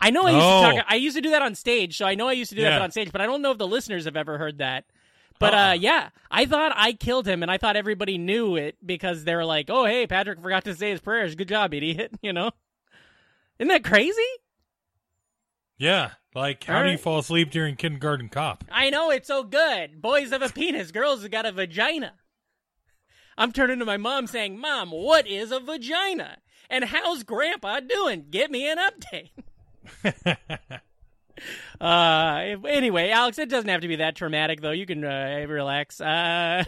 I 0.00 0.10
know 0.10 0.22
I 0.24 0.30
used 0.30 0.42
Oh. 0.44 0.60
to 0.70 0.76
talk. 0.76 0.84
Oh. 0.84 0.92
I 0.92 0.96
used 0.96 1.16
to 1.16 1.22
do 1.22 1.30
that 1.30 1.42
on 1.42 1.54
stage, 1.54 1.96
so 1.96 2.06
I 2.06 2.14
know 2.14 2.28
I 2.28 2.32
used 2.32 2.50
to 2.50 2.56
do 2.56 2.62
that 2.62 2.80
on 2.82 2.90
stage, 2.90 3.10
but 3.12 3.20
I 3.20 3.26
don't 3.26 3.42
know 3.42 3.50
if 3.50 3.58
the 3.58 3.66
listeners 3.66 4.04
have 4.04 4.16
ever 4.16 4.38
heard 4.38 4.58
that. 4.58 4.84
But 5.38 5.54
uh, 5.54 5.74
yeah, 5.78 6.10
I 6.30 6.46
thought 6.46 6.72
I 6.74 6.92
killed 6.92 7.26
him, 7.26 7.42
and 7.42 7.50
I 7.50 7.58
thought 7.58 7.76
everybody 7.76 8.16
knew 8.18 8.56
it 8.56 8.76
because 8.84 9.24
they 9.24 9.34
were 9.34 9.44
like, 9.44 9.68
"Oh, 9.68 9.84
hey, 9.84 10.06
Patrick 10.06 10.40
forgot 10.40 10.64
to 10.64 10.74
say 10.74 10.90
his 10.90 11.00
prayers. 11.00 11.34
Good 11.34 11.48
job, 11.48 11.74
idiot." 11.74 12.12
You 12.22 12.32
know, 12.32 12.50
isn't 13.58 13.68
that 13.68 13.84
crazy? 13.84 14.20
Yeah, 15.78 16.12
like 16.34 16.64
how 16.64 16.78
All 16.78 16.82
do 16.82 16.88
you 16.88 16.92
right. 16.94 17.00
fall 17.00 17.18
asleep 17.18 17.50
during 17.50 17.76
Kindergarten 17.76 18.28
Cop? 18.30 18.64
I 18.70 18.88
know 18.90 19.10
it's 19.10 19.28
so 19.28 19.42
good. 19.44 20.00
Boys 20.00 20.30
have 20.30 20.42
a 20.42 20.48
penis, 20.48 20.90
girls 20.90 21.22
have 21.22 21.30
got 21.30 21.46
a 21.46 21.52
vagina. 21.52 22.14
I'm 23.38 23.52
turning 23.52 23.78
to 23.80 23.84
my 23.84 23.98
mom 23.98 24.26
saying, 24.26 24.58
"Mom, 24.58 24.90
what 24.90 25.26
is 25.26 25.52
a 25.52 25.60
vagina? 25.60 26.38
And 26.70 26.84
how's 26.84 27.22
Grandpa 27.22 27.80
doing? 27.80 28.26
Give 28.30 28.50
me 28.50 28.68
an 28.70 28.78
update." 28.78 29.30
uh, 31.80 32.56
anyway, 32.68 33.10
Alex, 33.10 33.38
it 33.38 33.48
doesn't 33.48 33.68
have 33.68 33.80
to 33.82 33.88
be 33.88 33.96
that 33.96 34.16
traumatic, 34.16 34.60
though. 34.60 34.70
You 34.70 34.86
can 34.86 35.04
uh, 35.04 35.44
relax. 35.48 36.00
Uh, 36.00 36.64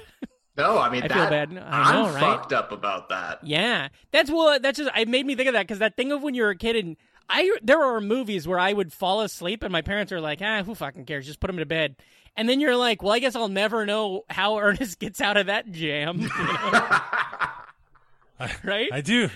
No, 0.57 0.79
I 0.79 0.91
mean 0.91 1.03
I 1.05 1.09
that, 1.09 1.15
feel 1.15 1.31
bad. 1.31 1.51
I 1.71 1.93
know, 1.93 2.07
am 2.09 2.15
right? 2.15 2.21
fucked 2.21 2.53
up 2.53 2.73
about 2.73 3.09
that. 3.11 3.41
yeah, 3.45 3.89
that's 4.11 4.31
what. 4.31 4.63
That's 4.63 4.79
just. 4.79 4.91
It 4.97 5.09
made 5.09 5.25
me 5.27 5.35
think 5.37 5.49
of 5.49 5.53
that 5.55 5.63
because 5.67 5.79
that 5.79 5.97
thing 5.97 6.11
of 6.13 6.23
when 6.23 6.35
you're 6.35 6.51
a 6.51 6.57
kid 6.57 6.77
and. 6.77 6.97
I 7.31 7.59
there 7.63 7.85
are 7.85 8.01
movies 8.01 8.49
where 8.49 8.59
I 8.59 8.73
would 8.73 8.91
fall 8.91 9.21
asleep 9.21 9.63
and 9.63 9.71
my 9.71 9.83
parents 9.83 10.13
are 10.13 10.21
like, 10.21 10.41
ah, 10.41 10.63
who 10.63 10.75
fucking 10.75 11.05
cares? 11.05 11.27
Just 11.27 11.41
put 11.41 11.51
him 11.51 11.59
to 11.59 11.67
bed. 11.67 11.97
And 12.35 12.49
then 12.49 12.59
you're 12.59 12.75
like, 12.75 13.03
well, 13.03 13.13
I 13.13 13.19
guess 13.19 13.37
I'll 13.37 13.49
never 13.49 13.85
know 13.85 14.25
how 14.31 14.57
Ernest 14.61 14.99
gets 14.99 15.21
out 15.21 15.37
of 15.37 15.45
that 15.49 15.71
jam, 15.71 16.21
you 16.21 16.29
know? 16.39 16.91
right? 18.65 18.89
I 18.91 19.03
do. 19.03 19.29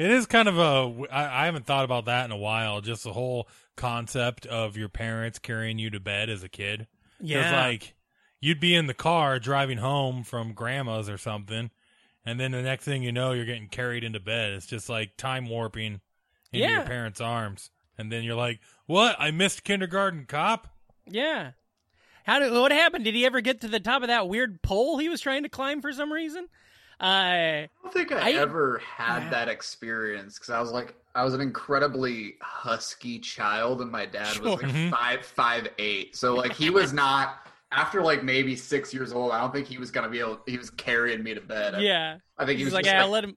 It 0.00 0.10
is 0.10 0.24
kind 0.24 0.48
of 0.48 0.56
a. 0.58 1.12
I, 1.12 1.42
I 1.42 1.44
haven't 1.44 1.66
thought 1.66 1.84
about 1.84 2.06
that 2.06 2.24
in 2.24 2.30
a 2.30 2.36
while. 2.36 2.80
Just 2.80 3.04
the 3.04 3.12
whole 3.12 3.46
concept 3.76 4.46
of 4.46 4.74
your 4.74 4.88
parents 4.88 5.38
carrying 5.38 5.78
you 5.78 5.90
to 5.90 6.00
bed 6.00 6.30
as 6.30 6.42
a 6.42 6.48
kid. 6.48 6.86
yeah, 7.20 7.66
like 7.66 7.94
you'd 8.40 8.60
be 8.60 8.74
in 8.74 8.86
the 8.86 8.94
car 8.94 9.38
driving 9.38 9.76
home 9.76 10.24
from 10.24 10.54
grandma's 10.54 11.10
or 11.10 11.18
something, 11.18 11.70
and 12.24 12.40
then 12.40 12.52
the 12.52 12.62
next 12.62 12.86
thing 12.86 13.02
you 13.02 13.12
know, 13.12 13.32
you're 13.32 13.44
getting 13.44 13.68
carried 13.68 14.02
into 14.02 14.20
bed. 14.20 14.52
It's 14.54 14.64
just 14.64 14.88
like 14.88 15.18
time 15.18 15.50
warping 15.50 16.00
into 16.50 16.66
Yeah. 16.66 16.76
your 16.76 16.86
parents' 16.86 17.20
arms, 17.20 17.68
and 17.98 18.10
then 18.10 18.24
you're 18.24 18.34
like, 18.36 18.60
"What? 18.86 19.16
I 19.18 19.30
missed 19.32 19.64
Kindergarten 19.64 20.24
Cop." 20.24 20.66
yeah. 21.06 21.50
How 22.24 22.38
did 22.38 22.52
what 22.52 22.72
happened? 22.72 23.04
Did 23.04 23.14
he 23.14 23.26
ever 23.26 23.40
get 23.42 23.60
to 23.62 23.68
the 23.68 23.80
top 23.80 24.00
of 24.00 24.08
that 24.08 24.28
weird 24.28 24.62
pole 24.62 24.96
he 24.96 25.10
was 25.10 25.20
trying 25.20 25.42
to 25.42 25.48
climb 25.50 25.82
for 25.82 25.92
some 25.92 26.10
reason? 26.10 26.48
Uh, 27.00 27.04
I 27.04 27.68
don't 27.82 27.92
think 27.92 28.12
I, 28.12 28.30
I- 28.30 28.32
ever 28.34 28.78
had 28.84 29.24
Yeah. 29.24 29.30
that 29.30 29.48
experience 29.48 30.34
because 30.34 30.50
I 30.50 30.60
was 30.60 30.70
like, 30.70 30.94
I 31.14 31.24
was 31.24 31.34
an 31.34 31.40
incredibly 31.40 32.34
husky 32.40 33.18
child, 33.18 33.80
and 33.80 33.90
my 33.90 34.06
dad 34.06 34.38
was 34.38 34.62
like 34.62 34.70
Sure. 34.70 34.90
five 34.90 35.24
five 35.24 35.68
eight. 35.78 36.14
So 36.16 36.34
like 36.34 36.52
he 36.52 36.70
was 36.70 36.92
not 36.92 37.46
after 37.72 38.02
like 38.02 38.22
maybe 38.22 38.54
six 38.54 38.92
years 38.94 39.12
old. 39.12 39.32
I 39.32 39.40
don't 39.40 39.52
think 39.52 39.66
he 39.66 39.78
was 39.78 39.90
gonna 39.90 40.08
be 40.08 40.20
able. 40.20 40.40
He 40.46 40.58
was 40.58 40.70
carrying 40.70 41.22
me 41.22 41.34
to 41.34 41.40
bed. 41.40 41.80
Yeah. 41.82 42.18
I 42.38 42.44
think 42.46 42.58
he 42.58 42.64
He's 42.64 42.72
was 42.72 42.74
like, 42.84 42.86
"Ah, 42.94 43.02
like, 43.02 43.10
let 43.10 43.24
him. 43.24 43.36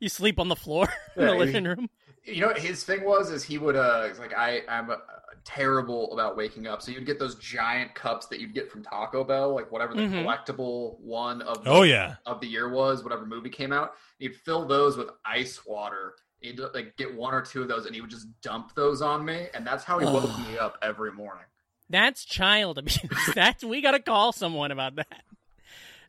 You 0.00 0.08
sleep 0.08 0.38
on 0.38 0.48
the 0.48 0.56
floor 0.56 0.88
in 1.16 1.22
the 1.24 1.28
Yeah, 1.28 1.32
he- 1.32 1.38
living 1.38 1.64
room. 1.64 1.90
you 2.24 2.40
know 2.42 2.48
what 2.48 2.58
his 2.58 2.84
thing 2.84 3.04
was 3.04 3.30
is 3.30 3.42
he 3.42 3.58
would 3.58 3.74
uh 3.76 4.08
like 4.20 4.34
I 4.36 4.62
I'm 4.68 4.90
uh, 4.90 4.96
terrible 5.44 6.12
about 6.12 6.36
waking 6.36 6.66
up. 6.66 6.82
So 6.82 6.92
you'd 6.92 7.06
get 7.06 7.18
those 7.18 7.34
giant 7.36 7.94
cups 7.94 8.26
that 8.28 8.40
you'd 8.40 8.54
get 8.54 8.70
from 8.70 8.82
Taco 8.82 9.24
Bell, 9.24 9.54
like 9.54 9.70
whatever 9.72 9.94
the 9.94 10.02
Mhm. 10.02 10.24
collectible 10.24 10.98
one 11.00 11.42
of 11.42 11.64
the, 11.64 11.70
Oh 11.70 11.82
yeah, 11.82 12.16
of 12.26 12.40
the 12.40 12.46
year 12.46 12.68
was, 12.70 13.02
whatever 13.02 13.26
movie 13.26 13.50
came 13.50 13.72
out. 13.72 13.94
You'd 14.18 14.36
fill 14.36 14.66
those 14.66 14.96
with 14.96 15.10
ice 15.24 15.64
water. 15.66 16.14
You'd 16.40 16.60
like 16.74 16.96
get 16.96 17.14
one 17.14 17.34
or 17.34 17.42
two 17.42 17.62
of 17.62 17.68
those, 17.68 17.86
and 17.86 17.94
he 17.94 18.00
would 18.00 18.10
just 18.10 18.26
dump 18.40 18.74
those 18.74 19.00
on 19.02 19.24
me, 19.24 19.48
and 19.54 19.66
that's 19.66 19.84
how 19.84 19.98
he 19.98 20.06
woke 20.06 20.36
me 20.48 20.58
up 20.58 20.76
every 20.82 21.12
morning. 21.12 21.44
That's 21.88 22.24
child 22.24 22.78
abuse. 22.78 22.98
That's 23.34 23.62
we 23.62 23.82
got 23.82 23.90
to 23.90 24.00
call 24.00 24.32
someone 24.32 24.70
about 24.70 24.94
that. 24.96 25.22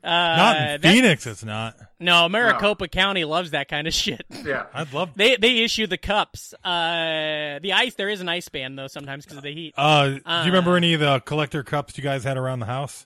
Uh, 0.03 0.09
not 0.09 0.57
in 0.57 0.63
that- 0.63 0.81
Phoenix. 0.81 1.25
It's 1.27 1.43
not. 1.45 1.77
No, 1.99 2.27
Maricopa 2.27 2.87
County 2.89 3.23
loves 3.23 3.51
that 3.51 3.69
kind 3.69 3.87
of 3.87 3.93
shit. 3.93 4.25
Yeah, 4.45 4.65
I'd 4.73 4.91
love. 4.91 5.11
They 5.15 5.37
they 5.37 5.59
issue 5.59 5.87
the 5.87 5.97
cups. 5.97 6.53
Uh, 6.63 7.59
the 7.61 7.71
ice 7.73 7.95
there 7.95 8.09
is 8.09 8.19
an 8.19 8.27
ice 8.27 8.49
band 8.49 8.77
though 8.77 8.87
sometimes 8.87 9.23
because 9.23 9.37
of 9.37 9.43
the 9.43 9.53
heat. 9.53 9.73
Uh, 9.77 10.09
do 10.09 10.15
you 10.15 10.21
remember 10.45 10.71
Uh, 10.73 10.75
any 10.75 10.93
of 10.93 10.99
the 10.99 11.21
collector 11.21 11.63
cups 11.63 11.97
you 11.97 12.03
guys 12.03 12.23
had 12.25 12.35
around 12.37 12.59
the 12.59 12.65
house? 12.65 13.05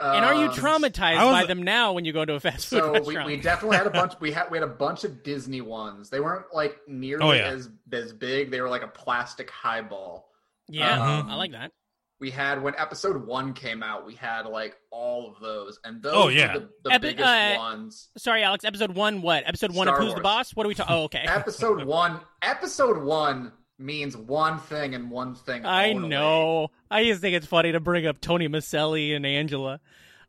and 0.00 0.24
are 0.24 0.34
you 0.34 0.46
Um, 0.48 0.54
traumatized 0.54 1.16
was- 1.24 1.42
by 1.42 1.44
them 1.46 1.62
now 1.62 1.92
when 1.92 2.04
you 2.04 2.12
go 2.12 2.24
to 2.24 2.34
a 2.34 2.40
fast 2.40 2.68
food 2.68 2.78
So 2.80 3.02
we, 3.02 3.18
we 3.24 3.36
definitely 3.36 3.76
had 3.76 3.86
a 3.86 3.90
bunch. 3.90 4.14
We 4.20 4.30
had 4.32 4.50
we 4.50 4.56
had 4.58 4.64
a 4.66 4.72
bunch 4.72 5.04
of 5.04 5.22
Disney 5.22 5.60
ones. 5.60 6.08
They 6.08 6.20
weren't 6.20 6.46
like 6.54 6.78
nearly 6.86 7.24
Oh, 7.24 7.32
yeah. 7.32 7.48
as 7.48 7.68
as 7.92 8.12
big. 8.12 8.50
They 8.50 8.60
were 8.60 8.68
like 8.70 8.82
a 8.84 8.88
plastic 8.88 9.50
highball. 9.50 10.28
yeah, 10.68 11.18
Um, 11.18 11.28
I 11.30 11.34
like 11.34 11.52
that. 11.52 11.72
We 12.20 12.30
had 12.32 12.62
when 12.62 12.74
episode 12.76 13.26
one 13.26 13.52
came 13.54 13.82
out, 13.82 14.04
we 14.04 14.14
had 14.14 14.46
like 14.46 14.76
all 14.90 15.30
of 15.32 15.40
those, 15.40 15.78
and 15.84 16.02
those 16.02 16.12
Oh, 16.14 16.28
yeah. 16.28 16.54
were 16.54 16.60
the, 16.60 16.68
the 16.84 16.92
Epi- 16.94 17.08
biggest 17.10 17.28
uh, 17.28 17.54
ones. 17.58 18.08
Sorry, 18.18 18.42
Alex. 18.42 18.64
Episode 18.64 18.94
one. 18.96 19.22
What? 19.22 19.44
Episode 19.46 19.72
one 19.72 19.86
of 19.86 19.94
Star 19.94 20.04
Who's 20.04 20.14
the 20.14 20.20
Boss? 20.20 20.50
What 20.56 20.66
are 20.66 20.68
we 20.68 20.74
talking? 20.74 20.96
Oh, 20.96 21.02
okay. 21.04 21.18
Episode 21.26 21.84
one, 21.84 22.20
episode 22.42 23.02
one 23.02 23.52
means 23.78 24.16
one 24.16 24.58
thing 24.58 24.96
and 24.96 25.10
one 25.12 25.36
thing. 25.36 25.64
I 25.64 25.90
only. 25.92 26.08
know. 26.08 26.68
I 26.90 27.04
just 27.04 27.20
think 27.20 27.36
it's 27.36 27.46
funny 27.46 27.70
to 27.72 27.78
bring 27.80 28.04
up 28.06 28.20
Tony 28.20 28.48
Micelli 28.48 29.14
and 29.14 29.24
Angela. 29.24 29.78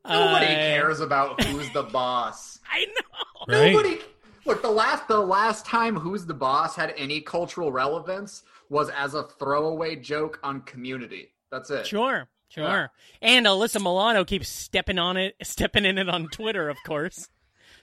Nobody 0.08 0.45
Uh, 0.45 0.49
cares 0.49 0.99
about 0.99 1.43
who's 1.45 1.69
the 1.71 1.84
boss. 1.84 2.60
I 2.71 2.86
know. 2.86 3.54
Right? 3.58 3.73
Nobody. 3.73 3.99
Look, 4.45 4.62
the 4.62 4.69
last 4.69 5.08
the 5.08 5.19
last 5.19 5.65
time 5.65 5.95
Who's 5.95 6.25
the 6.25 6.34
Boss 6.34 6.75
had 6.75 6.93
any 6.97 7.21
cultural 7.21 7.71
relevance 7.71 8.43
was 8.69 8.89
as 8.89 9.13
a 9.15 9.23
throwaway 9.23 9.95
joke 9.95 10.39
on 10.43 10.62
Community. 10.62 11.32
That's 11.52 11.70
it. 11.70 11.88
Sure, 11.88 12.28
sure. 12.50 12.92
And 13.22 13.46
Alyssa 13.46 13.82
Milano 13.82 14.24
keeps 14.24 14.50
stepping 14.50 15.00
on 15.00 15.18
it, 15.18 15.36
stepping 15.44 15.86
in 15.86 15.98
it 15.98 16.10
on 16.10 16.28
Twitter, 16.28 16.70
of 16.70 16.78
course. 16.86 17.28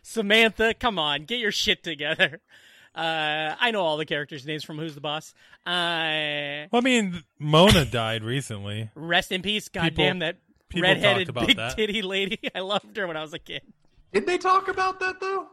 Samantha, 0.02 0.74
come 0.74 0.98
on, 0.98 1.24
get 1.24 1.38
your 1.38 1.52
shit 1.52 1.82
together. 1.82 2.40
Uh, 2.94 3.54
I 3.60 3.72
know 3.72 3.82
all 3.82 3.96
the 3.98 4.06
characters' 4.06 4.46
names 4.46 4.64
from 4.64 4.78
Who's 4.78 4.94
the 4.94 5.00
Boss. 5.00 5.34
Uh, 5.66 6.66
Well, 6.72 6.80
I 6.80 6.80
mean, 6.80 7.24
Mona 7.38 7.84
died 7.84 8.22
recently. 8.24 8.90
rest 8.94 9.32
in 9.32 9.42
peace. 9.42 9.68
God 9.68 9.82
People- 9.90 10.04
damn 10.04 10.18
that 10.20 10.36
people 10.68 10.88
redheaded 10.88 11.28
about 11.28 11.46
big 11.48 11.56
that. 11.56 11.76
titty 11.76 12.02
lady. 12.02 12.38
I 12.54 12.60
loved 12.60 12.96
her 12.96 13.06
when 13.06 13.16
I 13.16 13.20
was 13.22 13.34
a 13.34 13.38
kid. 13.38 13.62
Did 14.12 14.26
they 14.26 14.38
talk 14.38 14.68
about 14.68 15.00
that 15.00 15.20
though? 15.20 15.46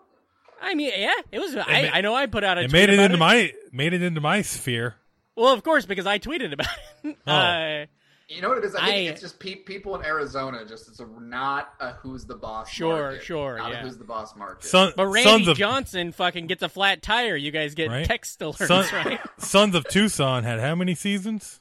I 0.62 0.76
mean, 0.76 0.92
yeah, 0.96 1.12
it 1.34 1.40
was. 1.40 1.54
I, 1.56 1.82
ma- 1.82 1.90
I 1.94 2.02
know 2.02 2.16
I 2.16 2.28
put 2.28 2.46
out 2.46 2.58
a. 2.58 2.62
It 2.62 2.70
tweet 2.70 2.74
made 2.74 2.90
it 2.90 2.94
about 2.94 3.06
into 3.06 3.18
my 3.18 3.52
made 3.74 3.92
it 3.94 4.02
into 4.02 4.22
my 4.22 4.42
sphere. 4.44 4.96
Well, 5.36 5.52
of 5.52 5.64
course, 5.64 5.86
because 5.86 6.06
I 6.06 6.20
tweeted 6.20 6.54
about 6.54 6.68
it. 7.04 7.18
Oh. 7.28 7.32
Uh, 7.34 7.86
You 8.34 8.42
know 8.42 8.50
what 8.50 8.58
it 8.58 8.64
is? 8.66 8.76
I 8.76 8.86
think 8.86 9.10
I- 9.10 9.12
it's 9.12 9.22
just 9.22 9.40
pe- 9.40 9.56
people 9.56 9.96
in 9.98 10.06
Arizona. 10.06 10.66
Just 10.66 10.88
it's 10.88 11.00
a, 11.00 11.06
not 11.20 11.74
a 11.80 11.92
Who's 11.94 12.26
the 12.26 12.36
Boss. 12.36 12.70
Sure, 12.70 13.04
market. 13.04 13.24
sure, 13.24 13.58
Not 13.58 13.72
yeah. 13.72 13.80
a 13.80 13.84
Who's 13.84 13.98
the 13.98 14.04
Boss 14.04 14.36
market. 14.36 14.64
Son, 14.68 14.92
but 14.96 15.06
Randy 15.08 15.30
sons 15.30 15.48
of 15.48 15.58
Johnson 15.58 16.12
fucking 16.12 16.48
gets 16.48 16.64
a 16.64 16.70
flat 16.70 17.02
tire. 17.02 17.36
You 17.36 17.52
guys 17.52 17.74
get 17.76 17.90
Right. 17.90 18.06
text 18.06 18.40
alerts, 18.40 18.68
Son- 18.68 18.86
right? 19.06 19.20
Sons 19.38 19.76
of 19.76 19.88
Tucson 19.88 20.44
had 20.44 20.60
how 20.60 20.76
many 20.76 20.96
seasons? 20.96 21.60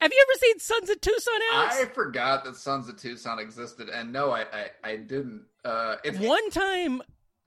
Have 0.00 0.12
you 0.12 0.24
ever 0.30 0.38
seen 0.38 0.58
Sons 0.60 0.90
of 0.90 1.00
Tucson, 1.00 1.34
Alex? 1.54 1.76
I 1.80 1.84
forgot 1.86 2.44
that 2.44 2.56
Sons 2.56 2.88
of 2.88 2.96
Tucson 2.96 3.40
existed, 3.40 3.88
and 3.88 4.12
no, 4.12 4.30
I 4.30 4.42
I, 4.42 4.70
I 4.84 4.96
didn't. 4.96 5.42
Uh, 5.64 5.96
it's 6.04 6.18
One 6.20 6.50
time, 6.50 7.02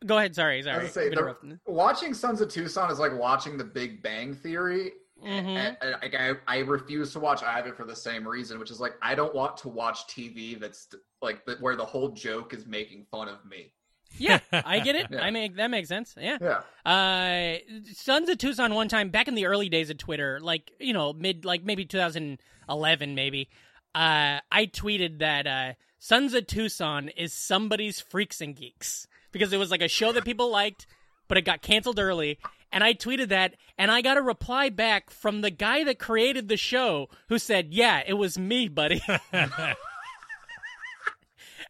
go 0.05 0.17
ahead. 0.17 0.35
Sorry, 0.35 0.59
I 0.59 0.61
sorry. 0.61 0.83
was 0.83 0.93
gonna 0.93 0.93
say, 0.93 1.05
the- 1.09 1.13
Interrupting. 1.13 1.59
watching 1.65 2.13
Sons 2.13 2.41
of 2.41 2.49
Tucson 2.49 2.91
is 2.91 2.99
like 2.99 3.17
watching 3.17 3.57
The 3.57 3.63
Big 3.63 4.03
Bang 4.03 4.33
Theory. 4.35 4.91
Mhm. 5.23 5.47
And, 5.55 5.77
and, 5.81 5.95
like, 6.01 6.15
I, 6.15 6.31
I 6.47 6.59
refuse 6.59 7.13
to 7.13 7.19
watch 7.19 7.43
either 7.43 7.73
for 7.73 7.85
the 7.85 7.95
same 7.95 8.27
reason, 8.27 8.59
which 8.59 8.71
is 8.71 8.79
like 8.79 8.93
I 9.01 9.15
don't 9.15 9.33
want 9.35 9.57
to 9.57 9.69
watch 9.69 10.07
TV 10.07 10.59
that's 10.59 10.87
like 11.21 11.45
the, 11.45 11.55
where 11.59 11.75
the 11.75 11.85
whole 11.85 12.09
joke 12.09 12.53
is 12.53 12.65
making 12.65 13.05
fun 13.11 13.27
of 13.29 13.45
me. 13.45 13.73
Yeah, 14.17 14.39
I 14.51 14.79
get 14.79 14.95
it. 14.95 15.07
Yeah. 15.09 15.21
I 15.21 15.31
make 15.31 15.55
that 15.55 15.69
makes 15.69 15.87
sense. 15.89 16.15
Yeah. 16.19 16.37
Yeah, 16.41 16.61
Uh, 16.91 17.57
Sons 17.93 18.29
of 18.29 18.37
Tucson 18.37 18.73
one 18.73 18.87
time 18.89 19.09
back 19.09 19.27
in 19.27 19.35
the 19.35 19.45
early 19.45 19.69
days 19.69 19.89
of 19.89 19.97
Twitter, 19.97 20.39
like 20.41 20.71
you 20.79 20.93
know 20.93 21.13
mid 21.13 21.45
like 21.45 21.63
maybe 21.63 21.85
2011 21.85 23.15
maybe. 23.15 23.49
Uh, 23.93 24.39
I 24.51 24.65
tweeted 24.67 25.19
that 25.19 25.47
uh, 25.47 25.73
Sons 25.99 26.33
of 26.33 26.47
Tucson 26.47 27.09
is 27.09 27.33
somebody's 27.33 27.99
Freaks 27.99 28.41
and 28.41 28.55
Geeks 28.55 29.07
because 29.31 29.51
it 29.53 29.57
was 29.57 29.71
like 29.71 29.81
a 29.81 29.87
show 29.87 30.11
that 30.13 30.25
people 30.25 30.49
liked, 30.49 30.87
but 31.27 31.37
it 31.37 31.41
got 31.43 31.61
canceled 31.61 31.99
early. 31.99 32.39
And 32.71 32.83
I 32.83 32.93
tweeted 32.93 33.29
that, 33.29 33.55
and 33.77 33.91
I 33.91 34.01
got 34.01 34.17
a 34.17 34.21
reply 34.21 34.69
back 34.69 35.09
from 35.09 35.41
the 35.41 35.51
guy 35.51 35.83
that 35.83 35.99
created 35.99 36.47
the 36.47 36.57
show 36.57 37.09
who 37.27 37.37
said, 37.37 37.73
"Yeah, 37.73 38.01
it 38.05 38.13
was 38.13 38.37
me, 38.37 38.67
buddy." 38.69 39.01
I 39.33 39.75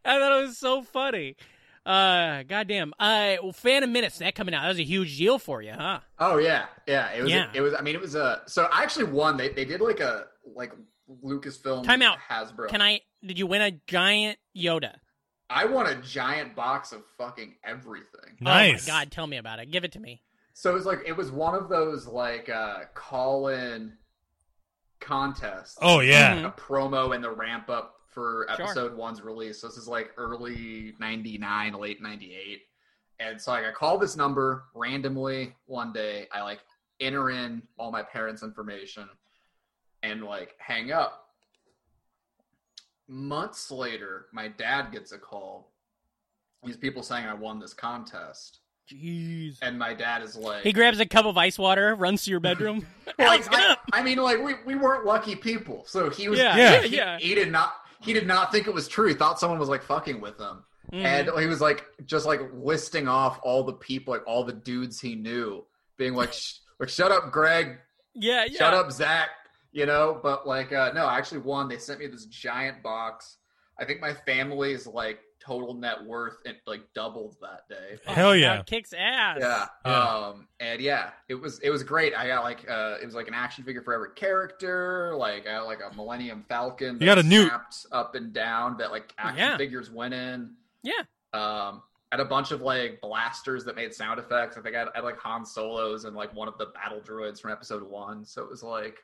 thought 0.03 0.39
it 0.39 0.45
was 0.45 0.57
so 0.57 0.83
funny. 0.83 1.35
Uh, 1.85 2.43
goddamn. 2.43 2.93
Uh, 2.99 3.37
well, 3.41 3.53
Phantom 3.53 3.91
Menace 3.91 4.19
that 4.19 4.35
coming 4.35 4.53
out. 4.53 4.61
That 4.61 4.69
was 4.69 4.79
a 4.79 4.83
huge 4.83 5.17
deal 5.17 5.39
for 5.39 5.61
you, 5.61 5.73
huh? 5.73 6.01
Oh 6.19 6.37
yeah, 6.37 6.65
yeah. 6.87 7.11
It 7.11 7.23
was. 7.23 7.31
Yeah. 7.31 7.49
It 7.53 7.61
was. 7.61 7.73
I 7.73 7.81
mean, 7.81 7.95
it 7.95 8.01
was 8.01 8.13
a. 8.15 8.41
So 8.45 8.67
I 8.71 8.83
actually 8.83 9.05
won. 9.05 9.37
They 9.37 9.49
they 9.49 9.65
did 9.65 9.81
like 9.81 9.99
a 9.99 10.25
like 10.55 10.73
Lucasfilm 11.23 11.83
Time 11.83 12.03
out. 12.03 12.17
Hasbro. 12.29 12.69
Can 12.69 12.81
I? 12.81 13.01
Did 13.25 13.39
you 13.39 13.47
win 13.47 13.61
a 13.61 13.71
giant 13.87 14.37
Yoda? 14.55 14.93
I 15.49 15.65
won 15.65 15.87
a 15.87 15.95
giant 15.95 16.55
box 16.55 16.91
of 16.91 17.01
fucking 17.17 17.55
everything. 17.63 18.37
Nice. 18.39 18.87
Oh 18.87 18.93
my 18.93 18.99
god, 18.99 19.11
tell 19.11 19.27
me 19.27 19.37
about 19.37 19.59
it. 19.59 19.71
Give 19.71 19.83
it 19.83 19.93
to 19.93 19.99
me. 19.99 20.21
So 20.53 20.69
it 20.69 20.73
was 20.73 20.85
like 20.85 20.99
it 21.05 21.15
was 21.15 21.31
one 21.31 21.55
of 21.55 21.69
those 21.69 22.07
like 22.07 22.49
uh 22.49 22.85
call 22.93 23.47
in 23.47 23.97
contests. 24.99 25.77
Oh 25.81 25.99
yeah. 26.01 26.35
Mhm. 26.37 26.45
a 26.47 26.51
promo 26.51 27.15
and 27.15 27.23
the 27.23 27.31
ramp 27.31 27.69
up 27.69 27.95
for 28.07 28.45
Sure. 28.55 28.65
episode 28.65 28.93
one's 28.95 29.21
release. 29.21 29.59
So 29.61 29.67
this 29.67 29.77
is 29.77 29.87
like 29.87 30.11
early 30.17 30.93
'99, 30.99 31.73
late 31.73 32.01
'98, 32.01 32.63
and 33.19 33.41
so 33.41 33.51
like 33.51 33.65
I 33.65 33.71
call 33.71 33.97
this 33.97 34.15
number 34.17 34.65
randomly 34.75 35.55
one 35.65 35.93
day. 35.93 36.27
I 36.33 36.41
like 36.41 36.59
enter 36.99 37.29
in 37.31 37.63
all 37.77 37.91
my 37.91 38.03
parents' 38.03 38.43
information 38.43 39.09
and 40.03 40.23
like 40.23 40.55
hang 40.59 40.91
up. 40.91 41.29
Months 43.07 43.71
later, 43.71 44.27
my 44.31 44.47
dad 44.47 44.91
gets 44.91 45.11
a 45.11 45.17
call. 45.17 45.71
These 46.63 46.77
people 46.77 47.01
saying 47.03 47.25
I 47.25 47.33
won 47.33 47.59
this 47.59 47.73
contest, 47.73 48.59
Jeez. 48.91 49.57
and 49.61 49.77
my 49.79 49.93
dad 49.93 50.21
is 50.21 50.35
like, 50.35 50.63
He 50.63 50.73
grabs 50.73 50.99
a 50.99 51.05
cup 51.05 51.25
of 51.25 51.37
ice 51.37 51.57
water, 51.57 51.95
runs 51.95 52.25
to 52.25 52.31
your 52.31 52.39
bedroom. 52.39 52.85
Well, 53.17 53.27
Alex, 53.29 53.47
get 53.47 53.59
I, 53.59 53.71
up. 53.73 53.79
I 53.93 54.03
mean, 54.03 54.17
like 54.17 54.41
we, 54.43 54.53
we 54.65 54.75
weren't 54.75 55.05
lucky 55.05 55.35
people, 55.35 55.83
so 55.85 56.09
he 56.09 56.29
was. 56.29 56.39
Yeah, 56.39 56.55
yeah, 56.57 56.81
he, 56.81 56.95
yeah. 56.95 57.17
He 57.19 57.35
did 57.35 57.51
not. 57.51 57.73
He 58.01 58.13
did 58.13 58.25
not 58.27 58.51
think 58.51 58.67
it 58.67 58.73
was 58.73 58.87
true. 58.87 59.07
He 59.07 59.13
thought 59.13 59.39
someone 59.39 59.59
was 59.59 59.69
like 59.69 59.83
fucking 59.83 60.19
with 60.21 60.39
him, 60.39 60.63
Mhm. 60.91 61.03
and 61.05 61.39
he 61.39 61.45
was 61.47 61.61
like 61.61 61.85
just 62.05 62.25
like 62.25 62.41
listing 62.53 63.07
off 63.07 63.39
all 63.43 63.63
the 63.63 63.73
people, 63.73 64.13
like 64.13 64.23
all 64.25 64.43
the 64.43 64.53
dudes 64.53 64.99
he 64.99 65.15
knew, 65.15 65.63
being 65.97 66.13
like, 66.15 66.33
Sh- 66.33 66.55
like 66.79 66.89
shut 66.89 67.11
up, 67.11 67.31
Greg. 67.31 67.77
yeah, 68.15 68.45
yeah. 68.45 68.57
Shut 68.57 68.73
up, 68.73 68.91
Zach. 68.91 69.29
You 69.73 69.85
know, 69.85 70.19
but 70.21 70.45
like, 70.47 70.73
uh, 70.73 70.91
no, 70.93 71.05
I 71.05 71.17
actually 71.17 71.39
won. 71.41 71.69
They 71.69 71.77
sent 71.77 71.99
me 71.99 72.07
this 72.07 72.25
giant 72.25 72.81
box. 72.83 73.37
I 73.79 73.85
think 73.85 74.01
my 74.01 74.13
family's 74.13 74.85
like 74.85 75.19
total 75.43 75.73
net 75.73 76.03
worth 76.05 76.37
it 76.45 76.57
like 76.67 76.81
doubled 76.93 77.35
that 77.41 77.67
day. 77.67 77.97
Hell 78.05 78.35
yeah. 78.35 78.57
God 78.57 78.65
kicks 78.67 78.93
ass. 78.93 79.37
Yeah. 79.41 79.65
Yeah. 79.85 80.03
Um 80.07 80.47
and 80.59 80.79
yeah, 80.81 81.09
it 81.29 81.35
was 81.35 81.59
it 81.59 81.69
was 81.71 81.83
great. 81.83 82.13
I 82.15 82.27
got 82.27 82.43
like 82.43 82.69
uh 82.69 82.97
it 83.01 83.05
was 83.05 83.15
like 83.15 83.27
an 83.27 83.33
action 83.33 83.63
figure 83.63 83.81
for 83.81 83.93
every 83.93 84.11
character, 84.15 85.15
like 85.15 85.47
I 85.47 85.53
got 85.59 85.65
like 85.65 85.79
a 85.79 85.95
Millennium 85.95 86.45
Falcon 86.47 86.97
You 86.99 87.05
got 87.05 87.17
a 87.17 87.23
new- 87.23 87.45
snapped 87.47 87.85
up 87.91 88.15
and 88.15 88.31
down 88.33 88.77
that 88.77 88.91
like 88.91 89.13
action 89.17 89.37
Yeah. 89.39 89.57
figures 89.57 89.89
went 89.89 90.13
in. 90.13 90.51
Yeah. 90.83 90.93
Um 91.33 91.81
I 92.13 92.17
had 92.17 92.19
a 92.19 92.25
bunch 92.25 92.51
of 92.51 92.61
like 92.61 92.99
blasters 93.01 93.63
that 93.65 93.75
made 93.77 93.93
sound 93.93 94.19
effects. 94.19 94.57
I 94.57 94.61
think 94.61 94.75
I 94.75 94.79
had, 94.79 94.89
I 94.89 94.97
had 94.97 95.03
like 95.05 95.17
Han 95.19 95.45
Solos 95.45 96.03
and 96.03 96.13
like 96.15 96.35
one 96.35 96.49
of 96.49 96.57
the 96.57 96.65
battle 96.67 96.99
droids 96.99 97.39
from 97.39 97.51
episode 97.51 97.83
one. 97.83 98.25
So 98.25 98.43
it 98.43 98.49
was 98.49 98.63
like 98.63 98.97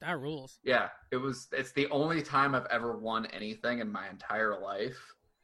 That 0.00 0.18
rules. 0.18 0.58
yeah, 0.64 0.88
it 1.10 1.18
was 1.18 1.48
it's 1.52 1.72
the 1.72 1.86
only 1.90 2.22
time 2.22 2.54
I've 2.54 2.64
ever 2.70 2.96
won 2.96 3.26
anything 3.26 3.80
in 3.80 3.92
my 3.92 4.08
entire 4.08 4.58
life. 4.58 4.96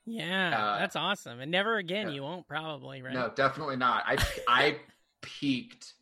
Yeah, 0.06 0.58
Uh, 0.58 0.78
that's 0.78 0.96
awesome. 0.96 1.40
And 1.40 1.50
never 1.50 1.76
again. 1.78 2.08
yeah. 2.08 2.14
You 2.14 2.22
won't 2.22 2.46
probably, 2.46 3.00
right? 3.02 3.14
No, 3.14 3.30
definitely 3.34 3.76
not. 3.76 4.04
I 4.06 4.16
I 4.48 4.76
peaked 5.22 5.94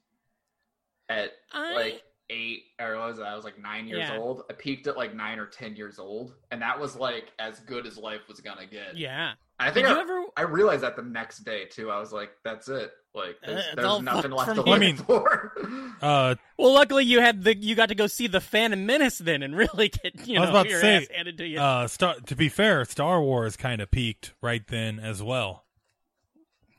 at 1.08 1.32
I- 1.52 1.74
like 1.74 2.02
eight 2.30 2.62
or 2.80 2.96
what 2.98 3.08
was 3.08 3.18
it? 3.18 3.22
I 3.24 3.34
was 3.36 3.44
like 3.44 3.58
nine 3.58 3.86
years 3.86 4.08
Yeah. 4.08 4.16
old. 4.18 4.44
I 4.48 4.54
peaked 4.54 4.86
at 4.86 4.96
like 4.96 5.14
nine 5.14 5.38
or 5.38 5.46
ten 5.46 5.76
years 5.76 5.98
old, 5.98 6.34
and 6.50 6.62
that 6.62 6.78
was 6.80 6.96
like 6.96 7.32
as 7.38 7.60
good 7.60 7.86
as 7.86 7.98
life 7.98 8.22
was 8.28 8.40
gonna 8.40 8.66
get. 8.66 8.96
Yeah. 8.96 9.34
I 9.60 9.70
think 9.70 9.86
Did 9.86 9.92
I, 9.92 9.96
you 9.96 10.00
ever? 10.00 10.22
I 10.36 10.42
realized 10.42 10.82
that 10.82 10.96
the 10.96 11.02
next 11.02 11.40
day 11.40 11.66
too. 11.66 11.90
I 11.90 12.00
was 12.00 12.12
like, 12.12 12.30
"That's 12.42 12.68
it. 12.68 12.90
Like, 13.14 13.36
there's, 13.44 13.60
Uh, 13.66 13.74
there's 13.76 14.00
nothing 14.02 14.30
left 14.30 14.54
to 14.54 14.62
here. 14.62 14.64
live 14.64 14.74
I 14.74 14.78
mean- 14.78 14.96
for." 14.96 15.52
Uh, 16.00 16.34
Well, 16.56 16.72
luckily 16.72 17.04
you 17.04 17.20
had 17.20 17.44
the 17.44 17.54
you 17.56 17.74
got 17.74 17.90
to 17.90 17.94
go 17.94 18.06
see 18.06 18.26
the 18.26 18.40
Phantom 18.40 18.86
Menace 18.86 19.18
then 19.18 19.42
and 19.42 19.54
really 19.56 19.88
get 19.90 20.26
you 20.26 20.38
know 20.38 20.48
about 20.48 20.62
to 20.64 20.70
your 20.70 20.80
say, 20.80 20.96
ass 20.96 21.06
handed 21.14 21.36
to 21.38 21.46
you. 21.46 21.60
uh, 21.60 21.86
Star, 21.88 22.14
to 22.26 22.34
be 22.34 22.48
fair, 22.48 22.84
Star 22.86 23.20
Wars 23.20 23.56
kind 23.56 23.80
of 23.82 23.90
peaked 23.90 24.32
right 24.40 24.66
then 24.66 24.98
as 24.98 25.22
well. 25.22 25.64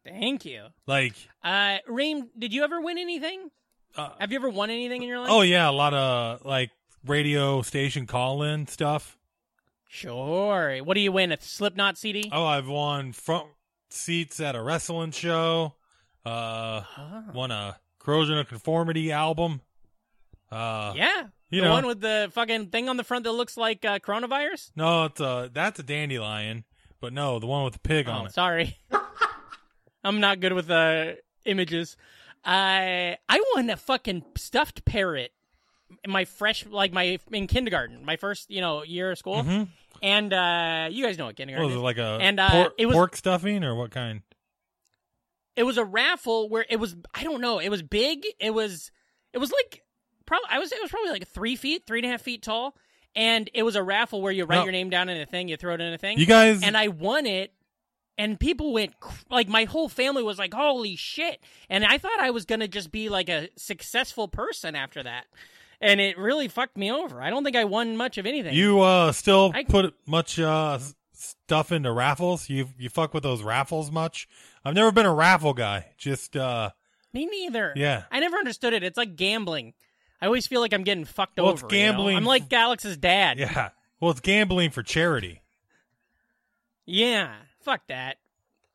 Thank 0.06 0.44
you. 0.46 0.66
Like, 0.88 1.14
Uh, 1.44 1.78
Ream, 1.88 2.30
did 2.38 2.52
you 2.54 2.64
ever 2.64 2.82
win 2.82 2.98
anything? 2.98 3.52
uh, 3.96 4.10
Have 4.20 4.32
you 4.32 4.38
ever 4.40 4.50
won 4.50 4.70
anything 4.70 5.04
in 5.04 5.08
your 5.08 5.20
life? 5.20 5.30
oh 5.30 5.42
yeah, 5.42 5.70
a 5.70 5.72
lot 5.72 5.94
of 5.94 6.44
like 6.46 6.72
radio 7.06 7.62
station 7.62 8.06
call-in 8.08 8.68
stuff. 8.68 9.18
Sure. 9.88 10.80
What 10.80 10.96
do 10.96 11.02
you 11.02 11.12
win? 11.12 11.32
A 11.32 11.38
Slipknot 11.40 11.98
CD? 11.98 12.30
Oh, 12.34 12.46
I've 12.46 12.68
won 12.68 13.14
front 13.14 13.48
seats 13.90 14.40
at 14.40 14.56
a 14.56 14.62
wrestling 14.62 15.12
show. 15.12 15.76
Uh, 16.26 16.82
won 17.34 17.52
a 17.52 17.78
Corrosion 18.00 18.38
of 18.38 18.48
Conformity 18.48 19.12
album. 19.12 19.62
Uh, 20.52 20.94
yeah. 20.96 21.24
you 21.50 21.62
the 21.62 21.68
know, 21.68 21.74
one 21.74 21.86
with 21.88 22.00
the 22.02 22.30
fucking 22.34 22.68
thing 22.68 22.88
on 22.90 22.96
the 22.98 23.04
front 23.04 23.24
that 23.24 23.32
looks 23.32 23.58
like 23.58 23.84
uh, 23.86 24.00
coronavirus? 24.00 24.72
no, 24.76 25.06
it's 25.06 25.20
a 25.20 25.50
that's 25.54 25.80
a 25.80 25.84
dandelion, 25.84 26.64
but 27.02 27.12
no, 27.14 27.40
the 27.40 27.48
one 27.48 27.64
with 27.64 27.74
the 27.74 27.80
pig 27.80 28.08
Oh, 28.08 28.12
on 28.12 28.26
it. 28.28 28.34
sorry. 28.34 28.78
I'm 30.04 30.20
not 30.20 30.40
good 30.40 30.54
with 30.54 30.70
uh, 30.70 31.14
images. 31.46 31.98
I 32.46 33.18
I 33.30 33.44
won 33.56 33.70
a 33.70 33.78
fucking 33.78 34.24
stuffed 34.38 34.86
parrot 34.86 35.32
my 36.08 36.26
fresh 36.26 36.66
like 36.66 36.92
my 36.92 37.18
in 37.32 37.48
kindergarten, 37.48 38.04
my 38.06 38.16
first 38.18 38.50
you 38.52 38.62
know 38.62 38.84
year 38.84 39.12
of 39.12 39.18
school, 39.18 39.44
Mhm. 39.44 39.68
and 40.02 40.34
uh, 40.34 40.88
you 40.92 41.04
guys 41.06 41.18
know 41.18 41.26
what 41.26 41.30
What 41.30 41.38
kindergarten 41.38 41.68
was 41.70 41.76
it 41.76 41.80
like 41.80 41.98
a 41.98 42.18
And, 42.22 42.40
uh, 42.40 42.50
pork, 42.50 42.74
it 42.78 42.86
was- 42.86 42.96
pork 42.96 43.16
stuffing 43.16 43.64
or 43.64 43.76
what 43.76 43.92
kind? 43.92 44.22
It 45.56 45.64
was 45.64 45.78
a 45.78 45.86
raffle 45.86 46.50
where 46.50 46.66
it 46.70 46.78
was 46.78 46.96
I 47.14 47.24
don't 47.24 47.42
know, 47.42 47.60
it 47.60 47.70
was 47.70 47.82
big. 47.84 48.26
It 48.40 48.54
was 48.54 48.92
it 49.34 49.38
was 49.38 49.52
like 49.52 49.84
probably 50.26 50.48
I 50.50 50.60
was 50.60 50.72
it 50.72 50.82
was 50.82 50.92
probably 50.92 51.12
like 51.12 51.28
three 51.28 51.56
feet, 51.56 51.84
three 51.88 52.00
and 52.00 52.06
a 52.06 52.10
half 52.10 52.22
feet 52.22 52.42
tall, 52.44 52.76
and 53.16 53.50
it 53.54 53.64
was 53.64 53.76
a 53.76 53.84
raffle 53.84 54.22
where 54.22 54.32
you 54.32 54.46
write 54.46 54.58
No. 54.58 54.64
your 54.64 54.72
name 54.72 54.90
down 54.90 55.10
in 55.10 55.20
a 55.22 55.26
thing, 55.26 55.48
you 55.48 55.58
throw 55.58 55.74
it 55.74 55.82
in 55.82 55.94
a 55.94 55.98
thing. 55.98 56.18
You 56.18 56.26
guys, 56.26 56.64
and 56.64 56.76
I 56.78 56.88
won 56.90 57.26
it. 57.26 57.54
And 58.16 58.40
people 58.40 58.74
went 58.74 58.94
like 59.32 59.48
my 59.48 59.64
whole 59.64 59.90
family 59.90 60.22
was 60.22 60.38
like, 60.38 60.54
"Holy 60.54 60.96
shit!" 60.96 61.40
And 61.68 61.84
I 61.84 61.98
thought 61.98 62.20
I 62.20 62.30
was 62.30 62.46
gonna 62.46 62.68
just 62.68 62.92
be 62.92 63.10
like 63.10 63.28
a 63.28 63.50
successful 63.56 64.28
person 64.28 64.76
after 64.76 65.02
that, 65.02 65.26
and 65.82 66.00
it 66.00 66.16
really 66.20 66.48
fucked 66.48 66.78
me 66.78 66.92
over. 66.92 67.20
I 67.24 67.32
don't 67.32 67.44
think 67.44 67.56
I 67.56 67.64
won 67.66 67.98
much 67.98 68.20
of 68.20 68.28
anything. 68.28 68.54
you 68.54 68.82
uh 68.82 69.14
still 69.14 69.52
I- 69.56 69.64
put 69.64 69.96
much 70.06 70.40
uh 70.40 70.78
stuff 71.14 71.72
into 71.72 71.92
raffles? 71.92 72.50
You 72.52 72.70
you 72.78 72.90
fuck 72.90 73.16
with 73.16 73.24
those 73.24 73.42
raffles 73.42 73.90
much? 73.92 74.28
I've 74.66 74.74
never 74.76 74.92
been 74.92 75.06
a 75.06 75.14
raffle 75.14 75.54
guy. 75.54 75.88
Just 75.98 76.36
uh 76.38 76.72
me 77.14 77.26
neither. 77.26 77.74
Yeah. 77.76 78.04
I 78.12 78.20
never 78.20 78.38
understood 78.38 78.74
it. 78.74 78.84
It's 78.84 78.98
like 78.98 79.16
gambling. 79.16 79.74
I 80.22 80.26
always 80.26 80.48
feel 80.48 80.62
like 80.62 80.74
I'm 80.74 80.84
getting 80.84 81.06
fucked 81.06 81.38
Well, 81.38 81.48
over. 81.50 81.54
it's 81.54 81.74
you 81.74 81.80
know? 81.80 81.92
gambling 81.92 82.18
I'm 82.18 82.26
like 82.26 82.52
Alex's 82.52 82.98
dad. 82.98 83.38
yeah. 83.40 83.70
Well, 84.00 84.12
it's 84.12 84.20
gambling 84.22 84.72
for 84.72 84.84
charity. 84.84 85.42
Yeah, 86.86 87.34
fuck 87.62 87.82
that. 87.88 88.18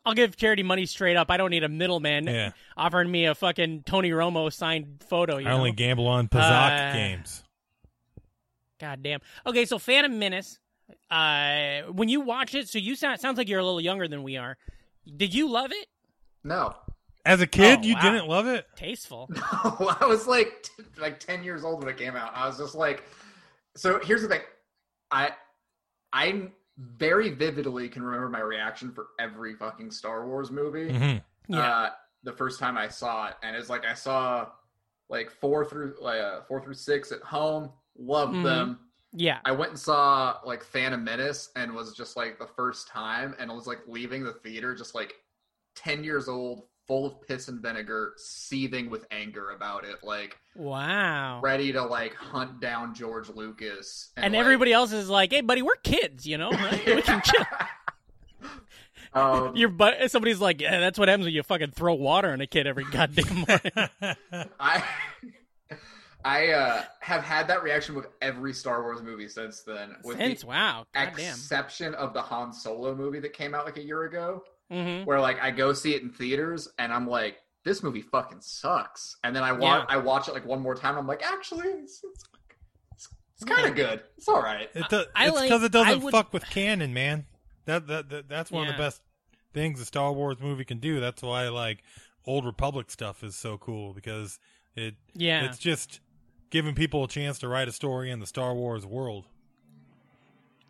I'll 0.04 0.14
give 0.14 0.36
charity 0.36 0.62
money 0.62 0.86
straight 0.86 1.16
up. 1.16 1.30
I 1.30 1.36
don't 1.36 1.50
need 1.50 1.64
a 1.64 1.68
middleman 1.68 2.26
Yeah. 2.26 2.52
offering 2.76 3.10
me 3.10 3.26
a 3.26 3.34
fucking 3.34 3.82
Tony 3.84 4.10
Romo 4.10 4.50
signed 4.52 5.04
photo. 5.06 5.36
You 5.36 5.48
I 5.48 5.52
only 5.52 5.72
gamble 5.72 6.06
on 6.06 6.28
Pazaak 6.28 6.90
Uh, 6.90 6.92
games. 6.94 7.44
God 8.80 9.02
damn. 9.02 9.20
Okay, 9.44 9.64
so 9.66 9.78
Phantom 9.78 10.18
Menace. 10.18 10.60
Uh, 11.10 11.82
when 11.92 12.08
you 12.08 12.20
watch 12.20 12.54
it, 12.54 12.68
so 12.68 12.78
you 12.78 12.94
sound 12.94 13.20
sounds 13.20 13.36
like 13.36 13.48
you're 13.48 13.58
a 13.60 13.64
little 13.64 13.80
younger 13.80 14.08
than 14.08 14.22
we 14.22 14.36
are. 14.38 14.56
Did 15.16 15.34
you 15.34 15.48
love 15.48 15.70
it? 15.72 15.86
No. 16.44 16.74
As 17.24 17.40
a 17.40 17.46
kid, 17.46 17.80
oh, 17.82 17.86
you 17.86 17.94
wow. 17.94 18.00
didn't 18.00 18.28
love 18.28 18.46
it? 18.46 18.66
Tasteful. 18.76 19.28
No, 19.34 19.96
I 20.00 20.06
was 20.06 20.26
like 20.26 20.62
t- 20.62 20.84
like 21.00 21.20
10 21.20 21.42
years 21.44 21.64
old 21.64 21.80
when 21.80 21.88
it 21.92 21.96
came 21.98 22.16
out. 22.16 22.32
I 22.34 22.46
was 22.46 22.58
just 22.58 22.74
like 22.74 23.04
so 23.76 23.98
here's 24.02 24.22
the 24.22 24.28
thing. 24.28 24.40
I 25.10 25.32
I 26.12 26.48
very 26.78 27.30
vividly 27.30 27.88
can 27.88 28.02
remember 28.02 28.28
my 28.28 28.40
reaction 28.40 28.92
for 28.92 29.08
every 29.18 29.54
fucking 29.54 29.90
Star 29.90 30.26
Wars 30.26 30.50
movie. 30.50 30.90
hmm 30.92 31.16
Yeah. 31.48 31.58
Uh 31.60 31.90
the 32.24 32.32
first 32.32 32.58
time 32.60 32.76
I 32.76 32.88
saw 32.88 33.28
it 33.28 33.34
and 33.42 33.54
it's 33.56 33.68
like 33.70 33.84
I 33.84 33.94
saw 33.94 34.48
like 35.08 35.30
4 35.30 35.64
through 35.64 35.94
like 36.00 36.20
uh, 36.20 36.42
4 36.48 36.62
through 36.62 36.74
6 36.74 37.12
at 37.12 37.20
home, 37.22 37.70
loved 37.98 38.34
Mhm. 38.34 38.44
them. 38.44 38.78
Yeah. 39.12 39.38
I 39.44 39.52
went 39.52 39.70
and 39.70 39.78
saw 39.78 40.38
like 40.44 40.62
Phantom 40.62 41.02
Menace 41.02 41.50
and 41.56 41.74
was 41.74 41.94
just 41.94 42.16
like 42.16 42.38
the 42.38 42.46
first 42.56 42.88
time 42.88 43.34
and 43.38 43.50
I 43.50 43.54
was 43.54 43.66
like 43.66 43.80
leaving 43.86 44.24
the 44.24 44.32
theater 44.32 44.74
just 44.74 44.94
like 44.94 45.14
10 45.76 46.04
years 46.04 46.28
old, 46.28 46.64
full 46.86 47.06
of 47.06 47.20
piss 47.26 47.48
and 47.48 47.60
vinegar, 47.60 48.14
seething 48.16 48.90
with 48.90 49.06
anger 49.10 49.50
about 49.50 49.84
it, 49.84 49.96
like 50.02 50.38
Wow. 50.56 51.40
ready 51.42 51.70
to 51.72 51.82
like 51.82 52.14
hunt 52.14 52.60
down 52.60 52.94
George 52.94 53.28
Lucas. 53.28 54.10
And 54.16 54.32
like- 54.34 54.40
everybody 54.40 54.72
else 54.72 54.92
is 54.92 55.08
like, 55.08 55.32
"Hey, 55.32 55.40
buddy, 55.42 55.62
we're 55.62 55.76
kids, 55.76 56.26
you 56.26 56.36
know. 56.38 56.50
Right? 56.50 56.86
We 56.86 57.02
can 57.02 57.22
chill." 57.22 57.44
um, 59.12 59.54
Your 59.56 59.68
but 59.68 60.10
somebody's 60.10 60.40
like, 60.40 60.60
"Yeah, 60.60 60.80
that's 60.80 60.98
what 60.98 61.08
happens 61.08 61.26
when 61.26 61.34
you 61.34 61.42
fucking 61.42 61.70
throw 61.72 61.94
water 61.94 62.30
on 62.32 62.40
a 62.40 62.46
kid 62.46 62.66
every 62.66 62.84
goddamn 62.84 63.44
morning." 63.46 64.48
I 64.60 64.82
I 66.28 66.48
uh, 66.48 66.82
have 67.00 67.22
had 67.24 67.48
that 67.48 67.62
reaction 67.62 67.94
with 67.94 68.06
every 68.20 68.52
Star 68.52 68.82
Wars 68.82 69.02
movie 69.02 69.28
since 69.28 69.62
then, 69.62 69.96
with 70.04 70.18
Since 70.18 70.40
the 70.42 70.46
wow, 70.48 70.84
goddamn. 70.94 71.14
exception 71.30 71.94
of 71.94 72.12
the 72.12 72.20
Han 72.22 72.52
Solo 72.52 72.94
movie 72.94 73.20
that 73.20 73.32
came 73.32 73.54
out 73.54 73.64
like 73.64 73.78
a 73.78 73.82
year 73.82 74.04
ago. 74.04 74.44
hmm 74.70 75.04
where 75.04 75.20
like 75.20 75.40
I 75.42 75.50
go 75.50 75.72
see 75.72 75.94
it 75.94 76.02
in 76.02 76.10
theaters 76.10 76.68
and 76.78 76.92
I'm 76.92 77.06
like, 77.08 77.38
this 77.64 77.82
movie 77.82 78.02
fucking 78.02 78.40
sucks. 78.40 79.16
And 79.24 79.34
then 79.34 79.42
I 79.42 79.52
watch 79.52 79.86
Yeah. 79.88 79.94
I 79.94 79.98
watch 79.98 80.28
it 80.28 80.34
like 80.34 80.44
one 80.46 80.60
more 80.60 80.74
time. 80.74 80.98
I'm 80.98 81.06
like, 81.06 81.22
actually, 81.24 81.68
it's, 81.68 82.02
it's, 82.04 82.24
it's, 82.92 83.08
it's 83.36 83.44
kind 83.44 83.66
of 83.66 83.74
good. 83.74 84.02
It's 84.18 84.28
all 84.28 84.42
right. 84.42 84.68
It 84.74 84.84
do, 84.90 85.04
I 85.16 85.26
it's 85.28 85.34
like- 85.34 85.48
because 85.48 85.62
it 85.62 85.72
doesn't 85.72 86.02
would- 86.02 86.12
fuck 86.12 86.32
with 86.32 86.44
canon, 86.50 86.92
man. 86.92 87.24
That, 87.64 87.86
that, 87.88 88.08
that 88.10 88.28
that's 88.28 88.50
one 88.50 88.66
of 88.66 88.72
the 88.74 88.78
best 88.78 89.00
things 89.54 89.80
a 89.80 89.84
Star 89.86 90.12
Wars 90.12 90.38
movie 90.40 90.64
can 90.64 90.78
do. 90.78 91.00
That's 91.00 91.22
why 91.22 91.48
like 91.48 91.78
Old 92.26 92.44
Republic 92.44 92.90
stuff 92.90 93.22
is 93.24 93.34
so 93.34 93.56
cool 93.58 93.92
because 93.94 94.38
it 94.74 94.94
Yeah. 95.14 95.44
it's 95.46 95.58
just 95.58 96.00
giving 96.50 96.74
people 96.74 97.04
a 97.04 97.08
chance 97.08 97.38
to 97.40 97.48
write 97.48 97.68
a 97.68 97.72
story 97.72 98.10
in 98.10 98.20
the 98.20 98.26
Star 98.26 98.54
Wars 98.54 98.86
world. 98.86 99.26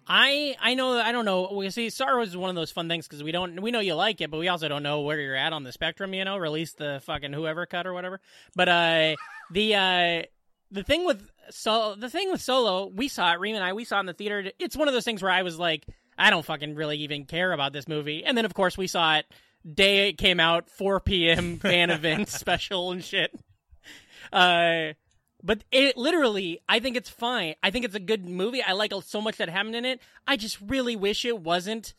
I 0.06 0.56
I 0.58 0.74
know 0.74 0.98
I 0.98 1.12
don't 1.12 1.26
know. 1.26 1.52
We 1.52 1.68
see 1.70 1.90
Star 1.90 2.16
Wars 2.16 2.30
is 2.30 2.36
one 2.36 2.48
of 2.48 2.56
those 2.56 2.70
fun 2.70 2.88
things 2.88 3.06
because 3.06 3.22
we 3.22 3.30
don't 3.30 3.60
we 3.60 3.70
know 3.70 3.80
you 3.80 3.94
like 3.94 4.20
it, 4.20 4.30
but 4.30 4.38
we 4.38 4.48
also 4.48 4.66
don't 4.66 4.82
know 4.82 5.02
where 5.02 5.20
you're 5.20 5.36
at 5.36 5.52
on 5.52 5.64
the 5.64 5.72
spectrum. 5.72 6.14
You 6.14 6.24
know, 6.24 6.38
release 6.38 6.72
the 6.72 7.02
fucking 7.04 7.34
whoever 7.34 7.66
cut 7.66 7.86
or 7.86 7.92
whatever. 7.92 8.20
But 8.56 8.68
uh, 8.68 9.16
the 9.50 9.74
uh, 9.74 10.22
the 10.70 10.82
thing 10.82 11.04
with 11.04 11.30
so 11.50 11.94
the 11.94 12.08
thing 12.08 12.30
with 12.30 12.40
Solo, 12.40 12.86
we 12.86 13.08
saw 13.08 13.32
it. 13.34 13.40
Ream 13.40 13.54
and 13.54 13.62
I 13.62 13.74
we 13.74 13.84
saw 13.84 13.98
it 13.98 14.00
in 14.00 14.06
the 14.06 14.14
theater. 14.14 14.50
It's 14.58 14.76
one 14.76 14.88
of 14.88 14.94
those 14.94 15.04
things 15.04 15.22
where 15.22 15.30
I 15.30 15.42
was 15.42 15.58
like, 15.58 15.86
I 16.16 16.30
don't 16.30 16.44
fucking 16.44 16.74
really 16.74 16.96
even 16.98 17.26
care 17.26 17.52
about 17.52 17.74
this 17.74 17.86
movie. 17.86 18.24
And 18.24 18.36
then 18.36 18.46
of 18.46 18.54
course 18.54 18.78
we 18.78 18.86
saw 18.86 19.16
it 19.16 19.26
day 19.74 20.08
it 20.08 20.18
came 20.18 20.40
out, 20.40 20.70
4 20.70 21.00
p.m. 21.00 21.58
fan 21.58 21.90
event 21.90 22.28
special 22.28 22.92
and 22.92 23.04
shit. 23.04 23.38
Uh, 24.32 24.92
but 25.42 25.64
it 25.70 25.96
literally, 25.96 26.60
I 26.68 26.80
think 26.80 26.96
it's 26.96 27.08
fine. 27.10 27.54
I 27.62 27.70
think 27.70 27.84
it's 27.84 27.94
a 27.94 28.00
good 28.00 28.28
movie. 28.28 28.62
I 28.62 28.72
like 28.72 28.92
so 29.04 29.20
much 29.20 29.36
that 29.36 29.48
happened 29.48 29.76
in 29.76 29.84
it. 29.84 30.00
I 30.26 30.36
just 30.36 30.58
really 30.60 30.96
wish 30.96 31.24
it 31.24 31.40
wasn't. 31.40 31.94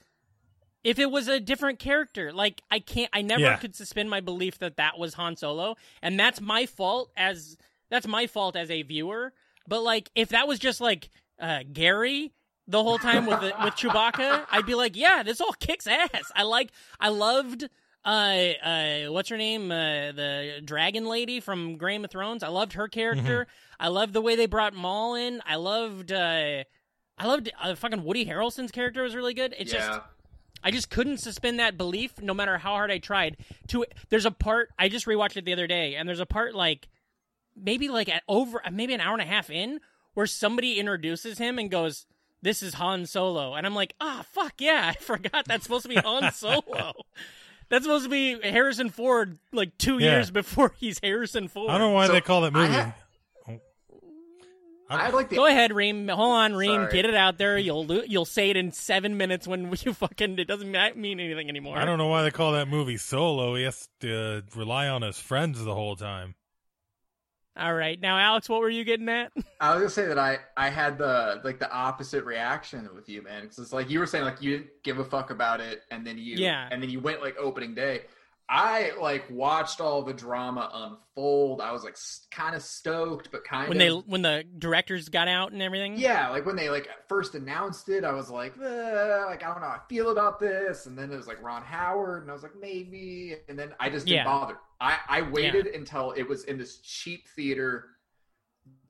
If 0.84 0.98
it 0.98 1.12
was 1.12 1.28
a 1.28 1.40
different 1.40 1.80
character, 1.80 2.32
like 2.32 2.62
I 2.72 2.80
can't, 2.80 3.10
I 3.14 3.22
never 3.22 3.42
Yeah. 3.42 3.58
could 3.58 3.76
suspend 3.76 4.10
my 4.10 4.22
belief 4.22 4.60
that 4.60 4.78
that 4.78 4.98
was 4.98 5.14
Han 5.16 5.36
Solo, 5.36 5.76
and 6.02 6.18
that's 6.20 6.40
my 6.40 6.66
fault 6.66 7.12
as 7.18 7.58
that's 7.90 8.08
my 8.08 8.28
fault 8.28 8.56
as 8.56 8.72
a 8.72 8.82
viewer. 8.84 9.34
But 9.68 9.84
like, 9.84 10.10
if 10.16 10.30
that 10.30 10.48
was 10.48 10.58
just 10.60 10.80
like 10.80 11.10
uh, 11.40 11.60
Gary 11.72 12.32
the 12.68 12.84
whole 12.84 12.98
time 13.00 13.26
with 13.26 13.40
the, 13.42 13.54
with 13.64 13.74
Chewbacca, 13.76 14.46
I'd 14.52 14.66
be 14.66 14.76
like, 14.76 14.96
yeah, 14.96 15.24
this 15.24 15.42
all 15.42 15.54
kicks 15.54 15.88
ass. 15.88 16.32
I 16.36 16.44
like, 16.44 16.70
I 17.00 17.10
loved 17.10 17.68
uh 18.06 18.10
uh 18.64 19.12
what's 19.12 19.30
her 19.30 19.38
name? 19.38 19.72
Uh 19.72 20.12
the 20.12 20.62
dragon 20.64 21.06
lady 21.06 21.40
from 21.40 21.78
game 21.78 22.06
of 22.06 22.12
thrones. 22.12 22.44
I 22.44 22.48
loved 22.48 22.74
her 22.74 22.88
character. 22.88 23.48
I 23.80 23.88
loved 23.90 24.14
the 24.14 24.22
way 24.22 24.36
they 24.36 24.46
brought 24.46 24.74
maul 24.74 25.16
in. 25.16 25.42
I 25.46 25.56
loved 25.56 26.12
uh 26.12 26.64
i 27.22 27.26
loved 27.26 27.52
uh, 27.62 27.76
fucking 27.76 28.04
woody 28.04 28.26
harrelson's 28.26 28.72
character 28.72 29.04
was 29.04 29.16
really 29.16 29.34
good. 29.34 29.54
It's 29.58 29.74
yeah. 29.74 29.88
just 29.88 30.02
i 30.64 30.72
just 30.72 30.90
couldn't 30.90 31.18
suspend 31.18 31.60
that 31.60 31.78
belief 31.78 32.22
no 32.22 32.34
matter 32.34 32.58
how 32.58 32.72
hard 32.72 32.92
i 32.92 32.98
tried 32.98 33.38
to 33.68 33.86
there's 34.10 34.26
a 34.26 34.32
part 34.32 34.70
i 34.78 34.90
just 34.90 35.06
rewatched 35.06 35.38
it 35.38 35.46
the 35.46 35.54
other 35.54 35.68
day 35.68 35.96
and 35.96 36.08
there's 36.08 36.20
a 36.20 36.26
part 36.26 36.54
like 36.54 36.90
maybe 37.56 37.88
like 37.88 38.10
at 38.10 38.24
over 38.28 38.62
maybe 38.72 38.94
an 38.94 39.00
hour 39.00 39.14
and 39.14 39.22
a 39.22 39.26
half 39.26 39.50
in 39.50 39.80
where 40.14 40.26
somebody 40.26 40.80
introduces 40.80 41.38
him 41.38 41.60
and 41.60 41.72
goes 41.72 42.06
this 42.42 42.64
is 42.64 42.76
Han 42.76 43.06
Solo. 43.06 43.54
And 43.56 43.66
I'm 43.66 43.76
like 43.76 43.96
ah 44.00 44.24
fuck 44.32 44.54
yeah 44.60 44.94
I 44.98 45.00
forgot 45.00 45.46
that's 45.46 45.64
supposed 45.64 45.84
to 45.84 45.90
be 45.90 45.96
Han 45.96 46.32
Solo 46.34 46.94
that's 47.70 47.86
supposed 47.86 48.04
to 48.06 48.10
be 48.10 48.40
Harrison 48.42 48.90
Ford 48.90 49.38
like 49.54 49.78
2 49.78 50.00
Yeah. 50.00 50.12
years 50.12 50.32
before 50.32 50.74
he's 50.80 51.00
Harrison 51.02 51.48
Ford 51.48 51.70
I 51.70 51.78
don't 51.78 51.90
know 51.90 51.94
why 51.96 52.08
So, 52.08 52.14
they 52.14 52.22
call 52.22 52.42
that 52.42 52.56
I 52.56 52.68
movie. 52.68 52.74
ha- 52.74 52.94
I 54.92 55.12
like 55.12 55.30
the 55.30 55.36
Go 55.36 55.46
ahead, 55.46 55.72
Ream. 55.72 56.08
Hold 56.08 56.32
on, 56.36 56.56
Ream. 56.56 56.82
Sorry. 56.82 56.92
Get 56.92 57.06
it 57.06 57.14
out 57.14 57.38
there. 57.38 57.60
You'll 57.60 57.86
lo- 57.86 58.02
you'll 58.08 58.26
say 58.26 58.50
it 58.50 58.58
in 58.58 58.72
seven 58.72 59.18
minutes 59.18 59.48
when 59.48 59.72
you 59.86 59.94
fucking. 59.94 60.40
It 60.40 60.46
doesn't 60.48 60.72
mean 60.98 61.20
anything 61.20 61.48
anymore. 61.48 61.78
I 61.78 61.86
don't 61.86 62.00
know 62.00 62.08
why 62.08 62.24
they 62.24 62.32
call 62.32 62.54
that 62.54 62.68
movie 62.68 62.98
Solo. 62.98 63.54
He 63.54 63.64
has 63.66 63.88
to 64.02 64.42
rely 64.56 64.88
on 64.88 65.04
his 65.04 65.20
friends 65.20 65.64
the 65.64 65.76
whole 65.76 65.96
time. 65.96 66.34
All 67.58 67.74
right, 67.74 68.00
now 68.00 68.18
Alex, 68.18 68.48
what 68.48 68.62
were 68.62 68.70
you 68.70 68.84
getting 68.86 69.10
at? 69.10 69.32
I 69.60 69.72
was 69.74 69.80
gonna 69.82 69.90
say 69.90 70.06
that 70.06 70.18
I 70.20 70.38
I 70.56 70.70
had 70.70 70.98
the 70.98 71.42
like 71.44 71.60
the 71.60 71.70
opposite 71.72 72.24
reaction 72.24 72.88
with 72.96 73.10
you, 73.10 73.22
man. 73.22 73.42
Because 73.44 73.60
it's 73.60 73.74
like 73.74 73.90
you 73.90 74.00
were 74.00 74.06
saying, 74.06 74.24
like 74.24 74.42
you 74.42 74.58
didn't 74.58 74.70
give 74.84 75.00
a 75.00 75.04
fuck 75.06 75.30
about 75.32 75.60
it, 75.60 75.82
and 75.92 76.06
then 76.08 76.18
you 76.18 76.36
Yeah. 76.38 76.70
and 76.72 76.82
then 76.82 76.90
you 76.90 77.00
went 77.00 77.22
like 77.22 77.36
opening 77.38 77.74
day. 77.76 78.02
I 78.52 78.94
like 79.00 79.30
watched 79.30 79.80
all 79.80 80.02
the 80.02 80.14
drama 80.14 80.72
unfold. 80.74 81.62
I 81.62 81.72
was 81.72 81.84
like 81.84 81.96
kind 82.32 82.56
of 82.56 82.64
stoked, 82.64 83.32
but 83.32 83.44
kind 83.44 83.64
of 83.66 83.70
when 83.70 83.78
they 83.78 83.90
when 83.90 84.22
the 84.24 84.44
directors 84.58 85.08
got 85.10 85.28
out 85.28 85.52
and 85.52 85.62
everything. 85.62 85.98
Yeah, 86.00 86.30
like 86.30 86.48
when 86.48 86.56
they 86.56 86.70
like 86.70 86.90
first 87.08 87.36
announced 87.36 87.90
it, 87.90 88.04
I 88.04 88.12
was 88.12 88.32
like, 88.32 88.56
eh, 88.58 89.26
like 89.26 89.44
I 89.44 89.48
don't 89.48 89.62
know 89.62 89.68
how 89.68 89.76
I 89.76 89.82
feel 89.88 90.10
about 90.10 90.40
this, 90.40 90.88
and 90.88 90.98
then 90.98 91.12
it 91.12 91.18
was 91.18 91.28
like 91.28 91.42
Ron 91.44 91.62
Howard, 91.62 92.24
and 92.24 92.32
I 92.32 92.34
was 92.34 92.42
like 92.42 92.56
maybe, 92.60 93.36
and 93.48 93.58
then 93.60 93.74
I 93.80 93.90
just 93.90 94.08
didn't 94.08 94.22
Yeah. 94.22 94.24
bother. 94.24 94.58
I 94.82 94.98
I 95.08 95.22
waited 95.22 95.68
until 95.68 96.12
it 96.14 96.24
was 96.28 96.46
in 96.46 96.58
this 96.58 96.80
cheap 96.80 97.28
theater 97.36 97.86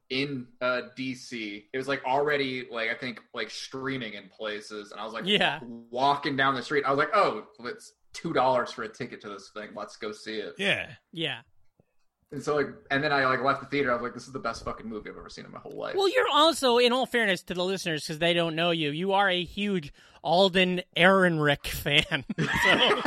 in 0.10 0.48
uh 0.62 0.82
DC. 0.98 1.66
It 1.72 1.78
was 1.78 1.88
like 1.88 2.04
already 2.06 2.66
like 2.72 2.90
I 2.90 2.96
think 2.96 3.20
like 3.34 3.50
streaming 3.50 4.14
in 4.14 4.30
places, 4.30 4.92
and 4.92 5.00
I 5.00 5.04
was 5.04 5.14
like, 5.14 5.26
Yeah. 5.28 5.60
walking 5.62 6.36
down 6.36 6.56
the 6.56 6.64
street, 6.64 6.84
I 6.86 6.92
was 6.92 6.98
like, 6.98 7.12
oh, 7.14 7.46
it's 7.66 7.94
two 8.14 8.34
dollars 8.34 8.72
for 8.72 8.84
a 8.84 8.90
ticket 8.90 9.22
to 9.22 9.30
this 9.30 9.50
thing. 9.54 9.70
Let's 9.76 9.96
go 9.98 10.12
see 10.12 10.36
it. 10.38 10.56
Yeah. 10.58 10.88
Yeah. 11.12 11.40
And 12.32 12.44
so 12.44 12.56
like, 12.56 12.68
and 12.92 13.04
then 13.04 13.12
I 13.12 13.26
like 13.26 13.42
left 13.44 13.60
the 13.62 13.66
theater. 13.68 13.90
I 13.92 13.96
was 13.96 14.04
like, 14.04 14.14
"This 14.14 14.28
is 14.28 14.34
the 14.34 14.40
best 14.40 14.64
fucking 14.64 14.88
movie 14.88 15.10
I've 15.10 15.18
ever 15.18 15.30
seen 15.30 15.46
in 15.46 15.52
my 15.52 15.58
whole 15.60 15.76
life." 15.76 15.96
Well, 15.96 16.08
you're 16.08 16.28
also, 16.32 16.78
in 16.78 16.94
all 16.94 17.08
fairness 17.08 17.42
to 17.44 17.56
the 17.56 17.64
listeners, 17.64 18.04
because 18.04 18.20
they 18.20 18.34
don't 18.36 18.56
know 18.56 18.70
you, 18.70 18.92
you 18.92 19.14
are 19.14 19.28
a 19.28 19.44
huge 19.44 19.92
Alden 20.24 20.82
Ehrenreich 20.96 21.66
fan. 21.66 22.04
so, 22.40 23.02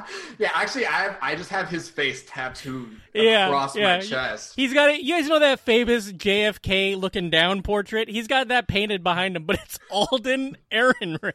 yeah, 0.38 0.50
actually, 0.54 0.86
I 0.86 0.90
have, 0.92 1.18
I 1.20 1.34
just 1.34 1.50
have 1.50 1.68
his 1.68 1.88
face 1.88 2.24
tattooed 2.28 3.00
Yeah, 3.14 3.46
across 3.48 3.74
yeah. 3.76 3.96
my 3.96 4.00
chest. 4.02 4.54
he's 4.54 4.72
got 4.72 4.90
it. 4.90 5.00
You 5.02 5.16
guys 5.16 5.28
know 5.28 5.38
that 5.40 5.60
famous 5.60 6.12
JFK 6.12 6.96
looking 6.96 7.30
down 7.30 7.62
portrait? 7.62 8.08
He's 8.08 8.28
got 8.28 8.46
that 8.48 8.68
painted 8.68 9.02
behind 9.02 9.34
him, 9.36 9.44
but 9.44 9.58
it's 9.64 9.78
Alden 9.90 10.56
Ehrenreich. 10.72 11.32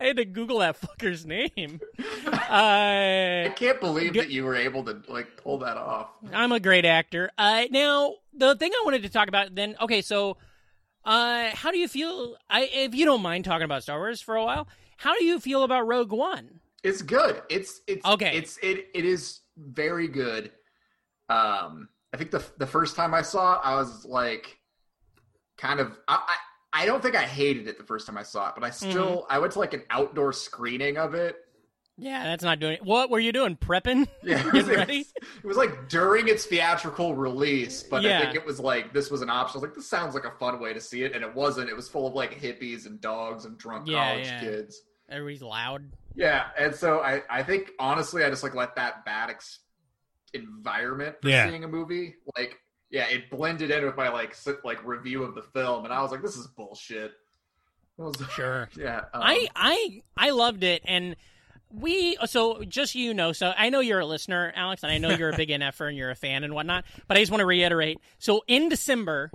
I 0.00 0.04
had 0.06 0.16
to 0.16 0.24
Google 0.24 0.60
that 0.60 0.80
fucker's 0.80 1.26
name. 1.26 1.80
Uh, 1.98 3.46
I 3.46 3.52
can't 3.54 3.80
believe 3.80 4.14
that 4.14 4.30
you 4.30 4.44
were 4.44 4.56
able 4.56 4.82
to 4.84 5.02
like 5.08 5.36
pull 5.36 5.58
that 5.58 5.76
off. 5.76 6.08
I'm 6.32 6.52
a 6.52 6.60
great 6.60 6.84
actor. 6.84 7.30
Uh, 7.36 7.64
now, 7.70 8.14
the 8.32 8.56
thing 8.56 8.72
I 8.72 8.82
wanted 8.84 9.02
to 9.02 9.08
talk 9.10 9.28
about 9.28 9.54
then, 9.54 9.76
okay, 9.80 10.00
so 10.00 10.38
uh, 11.04 11.50
how 11.52 11.70
do 11.70 11.78
you 11.78 11.86
feel? 11.88 12.36
I, 12.48 12.68
if 12.72 12.94
you 12.94 13.04
don't 13.04 13.22
mind 13.22 13.44
talking 13.44 13.64
about 13.64 13.82
Star 13.82 13.98
Wars 13.98 14.20
for 14.20 14.36
a 14.36 14.44
while, 14.44 14.68
how 14.96 15.16
do 15.18 15.24
you 15.24 15.38
feel 15.38 15.64
about 15.64 15.86
Rogue 15.86 16.12
One? 16.12 16.60
It's 16.82 17.02
good. 17.02 17.42
It's 17.50 17.82
it's 17.86 18.04
Okay. 18.06 18.36
It's 18.36 18.58
it 18.62 18.88
it 18.94 19.04
is 19.04 19.40
very 19.56 20.08
good. 20.08 20.50
Um, 21.28 21.88
I 22.12 22.16
think 22.16 22.30
the 22.30 22.42
the 22.58 22.66
first 22.66 22.96
time 22.96 23.14
I 23.14 23.22
saw 23.22 23.54
it, 23.54 23.60
I 23.64 23.76
was 23.76 24.04
like, 24.06 24.58
kind 25.58 25.78
of. 25.78 25.92
I 26.08 26.14
I, 26.26 26.36
I 26.72 26.86
don't 26.86 27.02
think 27.02 27.16
I 27.16 27.22
hated 27.22 27.66
it 27.68 27.78
the 27.78 27.84
first 27.84 28.06
time 28.06 28.16
I 28.16 28.22
saw 28.22 28.48
it, 28.48 28.54
but 28.54 28.64
I 28.64 28.70
mm-hmm. 28.70 28.90
still 28.90 29.26
I 29.28 29.38
went 29.38 29.52
to 29.54 29.58
like 29.58 29.74
an 29.74 29.82
outdoor 29.90 30.32
screening 30.32 30.96
of 30.98 31.14
it. 31.14 31.36
Yeah, 31.98 32.24
that's 32.24 32.42
not 32.42 32.60
doing. 32.60 32.78
What 32.82 33.10
were 33.10 33.18
you 33.18 33.32
doing? 33.32 33.56
Prepping? 33.56 34.08
Yeah, 34.22 34.46
it 34.46 34.52
was, 34.52 34.68
it 34.68 34.76
ready? 34.76 34.98
was- 34.98 35.12
it 35.44 35.46
was 35.46 35.56
like 35.56 35.88
during 35.88 36.28
its 36.28 36.46
theatrical 36.46 37.14
release, 37.14 37.82
but 37.82 38.02
Yeah. 38.02 38.18
I 38.18 38.22
think 38.22 38.36
it 38.36 38.46
was 38.46 38.58
like 38.58 38.92
this 38.94 39.10
was 39.10 39.20
an 39.20 39.28
option. 39.30 39.58
I 39.58 39.60
was 39.60 39.68
like, 39.68 39.74
this 39.74 39.88
sounds 39.88 40.14
like 40.14 40.24
a 40.24 40.30
fun 40.38 40.60
way 40.60 40.72
to 40.72 40.80
see 40.80 41.02
it, 41.02 41.14
and 41.14 41.22
it 41.22 41.34
wasn't. 41.34 41.68
It 41.68 41.76
was 41.76 41.88
full 41.88 42.06
of 42.06 42.14
like 42.14 42.40
hippies 42.40 42.86
and 42.86 43.00
dogs 43.00 43.44
and 43.44 43.58
drunk 43.58 43.86
Yeah, 43.88 44.08
college 44.10 44.26
yeah. 44.26 44.40
kids. 44.40 44.80
Everybody's 45.10 45.42
loud. 45.42 45.90
Yeah, 46.14 46.46
and 46.58 46.74
so 46.74 47.00
I, 47.00 47.22
I 47.28 47.42
think 47.42 47.72
honestly, 47.78 48.24
I 48.24 48.30
just 48.30 48.42
like 48.42 48.54
let 48.54 48.76
that 48.76 49.04
bad 49.04 49.30
ex- 49.30 49.58
environment 50.32 51.16
for 51.20 51.28
Yeah. 51.28 51.48
seeing 51.48 51.64
a 51.64 51.68
movie, 51.68 52.14
like 52.36 52.58
yeah, 52.90 53.06
it 53.06 53.30
blended 53.30 53.70
in 53.70 53.84
with 53.84 53.96
my 53.96 54.08
like 54.08 54.36
like 54.64 54.84
review 54.84 55.22
of 55.22 55.34
the 55.34 55.42
film, 55.42 55.84
and 55.84 55.94
I 55.94 56.02
was 56.02 56.10
like, 56.10 56.22
this 56.22 56.36
is 56.36 56.46
bullshit. 56.48 57.12
I 57.98 58.02
was- 58.02 58.16
Sure. 58.34 58.68
yeah, 58.76 58.98
um, 59.12 59.22
I 59.22 59.48
I 59.54 60.02
I 60.16 60.30
loved 60.30 60.64
it, 60.64 60.82
and 60.84 61.16
we 61.72 62.16
so 62.26 62.64
just 62.64 62.94
you 62.94 63.14
know. 63.14 63.32
So 63.32 63.52
I 63.56 63.70
know 63.70 63.80
you're 63.80 64.00
a 64.00 64.06
listener, 64.06 64.52
Alex, 64.56 64.82
and 64.82 64.90
I 64.90 64.98
know 64.98 65.10
you're 65.10 65.30
a 65.30 65.36
big 65.36 65.48
NFer 65.50 65.88
and 65.88 65.96
you're 65.96 66.10
a 66.10 66.16
fan 66.16 66.44
and 66.44 66.54
whatnot. 66.54 66.84
But 67.06 67.16
I 67.16 67.20
just 67.20 67.30
want 67.30 67.40
to 67.40 67.46
reiterate. 67.46 67.98
So 68.18 68.42
in 68.48 68.68
December, 68.68 69.30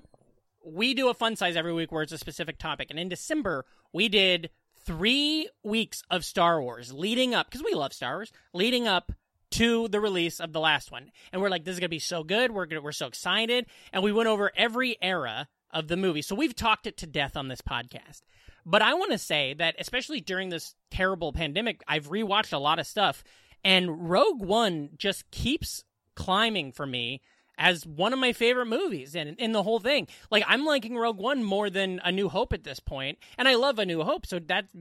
we 0.64 0.94
do 0.94 1.10
a 1.10 1.14
fun 1.14 1.36
size 1.36 1.56
every 1.56 1.74
week 1.74 1.92
where 1.92 2.02
it's 2.04 2.12
a 2.12 2.18
specific 2.18 2.58
topic, 2.58 2.88
and 2.90 3.00
in 3.00 3.08
December 3.10 3.66
we 3.94 4.10
did 4.10 4.50
three 4.86 5.50
weeks 5.64 6.04
of 6.12 6.26
Star 6.26 6.62
Wars 6.62 6.92
leading 6.94 7.34
up 7.34 7.48
because 7.50 7.64
we 7.64 7.74
love 7.74 7.94
Star 7.94 8.16
Wars, 8.18 8.32
leading 8.54 8.88
up 8.88 9.12
to 9.56 9.88
the 9.88 10.00
release 10.00 10.40
of 10.40 10.54
the 10.54 10.60
last 10.60 10.92
one, 10.92 11.12
and 11.32 11.42
we're 11.42 11.50
like, 11.50 11.64
this 11.64 11.74
is 11.74 11.80
gonna 11.80 11.90
be 11.90 12.00
so 12.00 12.24
good. 12.24 12.52
We're 12.52 12.66
gonna, 12.66 12.82
we're 12.82 12.92
so 12.92 13.08
excited, 13.08 13.66
and 13.92 14.04
we 14.04 14.12
went 14.12 14.28
over 14.28 14.52
every 14.56 14.98
era 15.02 15.48
of 15.72 15.88
the 15.88 15.98
movie. 15.98 16.22
So 16.22 16.36
we've 16.36 16.56
talked 16.56 16.88
it 16.88 16.98
to 16.98 17.08
death 17.08 17.36
on 17.36 17.48
this 17.48 17.62
podcast. 17.62 18.22
But 18.66 18.82
I 18.82 18.96
want 18.96 19.12
to 19.12 19.18
say 19.18 19.54
that, 19.54 19.76
especially 19.78 20.22
during 20.22 20.50
this 20.50 20.74
terrible 20.90 21.32
pandemic, 21.32 21.84
I've 21.88 22.10
rewatched 22.10 22.54
a 22.54 22.58
lot 22.58 22.80
of 22.80 22.88
stuff, 22.88 23.24
and 23.64 24.10
Rogue 24.10 24.42
One 24.42 24.90
just 24.98 25.30
keeps 25.32 25.84
climbing 26.16 26.72
for 26.72 26.86
me 26.86 27.22
as 27.58 27.86
one 27.86 28.12
of 28.12 28.20
my 28.20 28.34
favorite 28.34 28.66
movies 28.66 29.16
in, 29.16 29.36
in 29.36 29.54
the 29.54 29.64
whole 29.64 29.80
thing. 29.80 30.08
Like, 30.30 30.44
I'm 30.48 30.66
liking 30.66 30.98
Rogue 30.98 31.20
One 31.20 31.44
more 31.44 31.70
than 31.70 32.02
A 32.04 32.12
New 32.12 32.28
Hope 32.28 32.52
at 32.52 32.64
this 32.64 32.80
point, 32.80 33.20
and 33.38 33.48
I 33.48 33.56
love 33.56 33.80
A 33.80 33.86
New 33.86 34.04
Hope, 34.04 34.26
so 34.26 34.40
that's, 34.40 34.74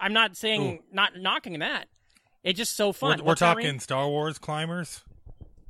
I'm 0.00 0.12
not 0.12 0.36
saying, 0.36 0.80
not 0.92 1.16
knocking 1.16 1.60
that. 1.60 1.86
It's 2.46 2.56
just 2.56 2.76
so 2.76 2.88
We're, 2.88 2.92
fun. 2.92 3.24
we're 3.24 3.34
talking 3.34 3.66
Ream? 3.66 3.80
Star 3.80 4.08
Wars 4.08 4.38
climbers, 4.38 5.02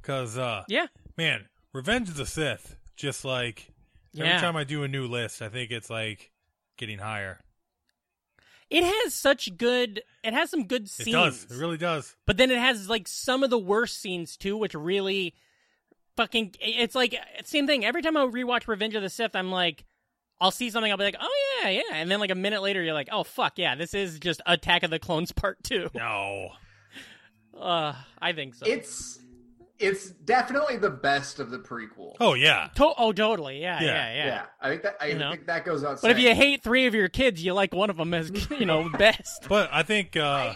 because 0.03 0.37
uh, 0.37 0.63
Yeah. 0.69 0.87
man, 1.17 1.47
Revenge 1.73 2.09
of 2.11 2.17
the 2.17 2.27
Sith. 2.27 2.77
Just 2.97 3.25
like 3.25 3.71
every 4.15 4.29
Yeah. 4.29 4.41
time 4.41 4.57
I 4.57 4.65
do 4.65 4.83
a 4.83 4.89
new 4.89 5.07
list, 5.07 5.41
I 5.43 5.49
think 5.49 5.71
it's 5.71 5.89
like 5.91 6.33
getting 6.77 6.99
higher. 6.99 7.41
It 8.69 8.85
has 8.85 9.15
such 9.15 9.57
good, 9.57 10.03
it 10.23 10.35
has 10.35 10.51
some 10.51 10.67
good 10.67 10.83
It 10.85 10.89
scenes. 10.91 11.13
does. 11.13 11.45
It 11.45 11.61
really 11.61 11.77
does. 11.79 12.15
But 12.27 12.37
then 12.37 12.51
it 12.51 12.59
has 12.59 12.89
like 12.91 13.09
some 13.09 13.43
of 13.43 13.49
the 13.51 13.59
worst 13.59 13.99
scenes 14.01 14.37
too, 14.37 14.57
which 14.57 14.75
really 14.75 15.35
fucking. 16.17 16.57
It's 16.61 16.95
like 16.95 17.15
same 17.45 17.67
thing. 17.67 17.85
Every 17.87 18.03
time 18.03 18.17
I 18.17 18.27
rewatch 18.27 18.67
Revenge 18.69 18.95
of 18.97 19.03
the 19.03 19.09
Sith, 19.11 19.35
I'm 19.37 19.51
like, 19.51 19.85
I'll 20.41 20.51
see 20.51 20.69
something, 20.69 20.91
I'll 20.93 20.99
be 20.99 21.05
like, 21.05 21.17
oh 21.19 21.61
yeah, 21.63 21.71
yeah, 21.71 21.83
and 21.93 22.11
then 22.11 22.21
like 22.21 22.31
a 22.31 22.35
minute 22.35 22.61
later, 22.61 22.83
you're 22.83 22.93
like, 22.93 23.09
oh 23.13 23.25
fuck 23.25 23.57
yeah, 23.57 23.75
this 23.77 23.95
is 23.95 24.19
just 24.19 24.43
Attack 24.45 24.83
of 24.83 24.91
the 24.91 24.99
Clones 24.99 25.33
Part 25.33 25.63
Two. 25.65 25.89
No. 25.95 26.51
Uh, 27.61 27.95
I 28.21 28.33
think 28.33 28.55
so. 28.55 28.67
it's 28.67 29.19
it's 29.79 30.11
definitely 30.11 30.77
the 30.79 30.89
best 30.91 31.39
of 31.39 31.51
the 31.51 31.59
prequel. 31.59 32.15
Oh 32.21 32.35
yeah. 32.35 32.69
To- 32.77 32.95
oh, 32.97 33.13
totally, 33.13 33.61
yeah, 33.61 33.81
yeah, 33.81 33.87
Yeah. 33.87 34.15
yeah. 34.15 34.27
yeah, 34.27 34.43
I 34.61 34.69
think 34.71 34.83
that 34.83 34.97
I 35.01 35.07
You 35.07 35.19
know? 35.19 35.31
think 35.33 35.47
that 35.47 35.65
goes 35.65 35.85
out. 35.85 36.01
But 36.01 36.13
if 36.13 36.19
you 36.19 36.35
hate 36.35 36.63
three 36.63 36.87
of 36.87 36.95
your 36.95 37.09
kids, 37.09 37.43
you 37.45 37.53
like 37.53 37.75
one 37.75 37.91
of 37.91 37.97
them 37.97 38.15
as 38.15 38.31
you 38.51 38.65
know 38.67 38.89
best. 38.99 39.47
But 39.49 39.69
I 39.73 39.83
think 39.83 40.17
uh, 40.17 40.55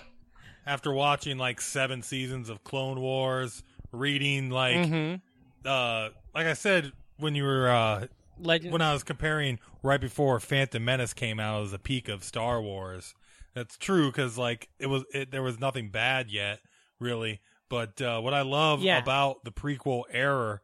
after 0.66 0.92
watching 0.92 1.36
like 1.38 1.60
seven 1.60 2.02
seasons 2.02 2.48
of 2.48 2.64
Clone 2.64 3.00
Wars, 3.00 3.62
reading 3.92 4.50
like 4.50 4.76
Mhm. 4.76 5.20
uh, 5.64 6.10
like 6.34 6.46
I 6.46 6.54
said 6.54 6.92
when 7.18 7.34
you 7.34 7.44
were 7.44 7.68
uh, 7.68 8.06
Legend. 8.38 8.72
when 8.72 8.80
I 8.82 8.92
was 8.94 9.02
comparing 9.02 9.58
right 9.82 10.00
before 10.00 10.40
Phantom 10.40 10.82
Menace 10.82 11.12
came 11.12 11.38
out 11.38 11.62
as 11.62 11.72
a 11.74 11.78
peak 11.78 12.08
of 12.08 12.24
Star 12.24 12.62
Wars. 12.62 13.14
That's 13.52 13.76
true 13.76 14.06
because 14.10 14.38
like 14.38 14.68
it 14.78 14.86
was 14.86 15.04
it, 15.12 15.30
there 15.30 15.42
was 15.42 15.58
nothing 15.60 15.90
bad 15.90 16.30
yet 16.30 16.60
really. 17.00 17.40
But 17.68 18.00
uh, 18.00 18.20
what 18.20 18.34
I 18.34 18.42
love 18.42 18.82
Yeah. 18.82 18.98
about 18.98 19.44
the 19.44 19.52
prequel 19.52 20.04
era 20.10 20.60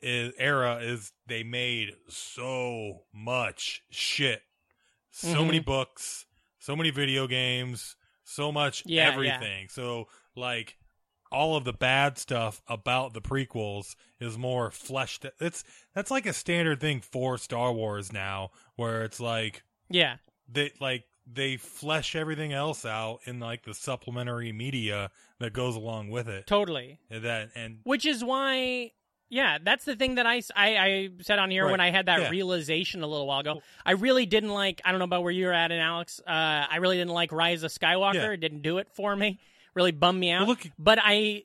is 0.00 0.32
era 0.38 0.76
is 0.76 1.12
they 1.26 1.42
made 1.42 1.94
so 2.08 3.04
much 3.12 3.82
shit, 3.90 4.42
so 5.10 5.38
Mhm. 5.38 5.46
many 5.46 5.58
books, 5.60 6.26
so 6.58 6.76
many 6.76 6.90
video 6.90 7.26
games, 7.26 7.96
so 8.24 8.52
much 8.52 8.82
Yeah, 8.84 9.04
yeah. 9.04 9.08
everything. 9.08 9.68
So 9.68 10.08
like 10.34 10.76
all 11.32 11.56
of 11.56 11.64
the 11.64 11.72
bad 11.72 12.18
stuff 12.18 12.62
about 12.68 13.12
the 13.12 13.20
prequels 13.20 13.96
is 14.20 14.38
more 14.38 14.70
fleshed. 14.70 15.26
It's 15.40 15.64
that's 15.94 16.10
like 16.10 16.26
a 16.26 16.32
standard 16.32 16.80
thing 16.80 17.00
for 17.00 17.36
Star 17.38 17.72
Wars 17.72 18.12
now, 18.12 18.50
where 18.76 19.02
it's 19.02 19.20
like 19.20 19.62
yeah, 19.88 20.18
they 20.48 20.72
like 20.80 21.04
they 21.30 21.56
flesh 21.56 22.14
everything 22.14 22.52
else 22.52 22.84
out 22.84 23.18
in 23.24 23.40
like 23.40 23.64
the 23.64 23.74
supplementary 23.74 24.52
media 24.52 25.10
that 25.40 25.52
goes 25.52 25.74
along 25.76 26.10
with 26.10 26.28
it. 26.28 26.46
totally. 26.46 26.98
And 27.10 27.24
that 27.24 27.50
and 27.54 27.80
Which 27.82 28.06
is 28.06 28.22
why, 28.22 28.92
yeah, 29.28 29.58
that's 29.62 29.84
the 29.84 29.96
thing 29.96 30.14
that 30.14 30.26
I 30.26 30.40
I 30.54 31.08
said 31.22 31.38
on 31.40 31.50
here 31.50 31.64
Right. 31.64 31.72
when 31.72 31.80
I 31.80 31.90
had 31.90 32.06
that 32.06 32.20
Yeah. 32.20 32.30
realization 32.30 33.02
a 33.02 33.06
little 33.08 33.26
while 33.26 33.40
ago. 33.40 33.60
I 33.84 33.92
really 33.92 34.24
didn't 34.24 34.50
like, 34.50 34.80
I 34.84 34.90
don't 34.92 34.98
know 35.00 35.04
about 35.04 35.24
where 35.24 35.32
you're 35.32 35.52
at, 35.52 35.72
and 35.72 35.80
Alex, 35.80 36.20
uh, 36.26 36.30
I 36.30 36.76
really 36.76 36.96
didn't 36.96 37.12
like 37.12 37.32
Rise 37.32 37.62
of 37.64 37.72
Skywalker. 37.72 38.14
Yeah. 38.14 38.30
It 38.30 38.36
didn't 38.40 38.62
do 38.62 38.78
it 38.78 38.88
for 38.94 39.16
me. 39.16 39.40
Really 39.74 39.92
bummed 39.92 40.20
me 40.20 40.30
out. 40.30 40.42
Well, 40.46 40.50
look- 40.50 40.70
but 40.78 40.98
I, 41.02 41.42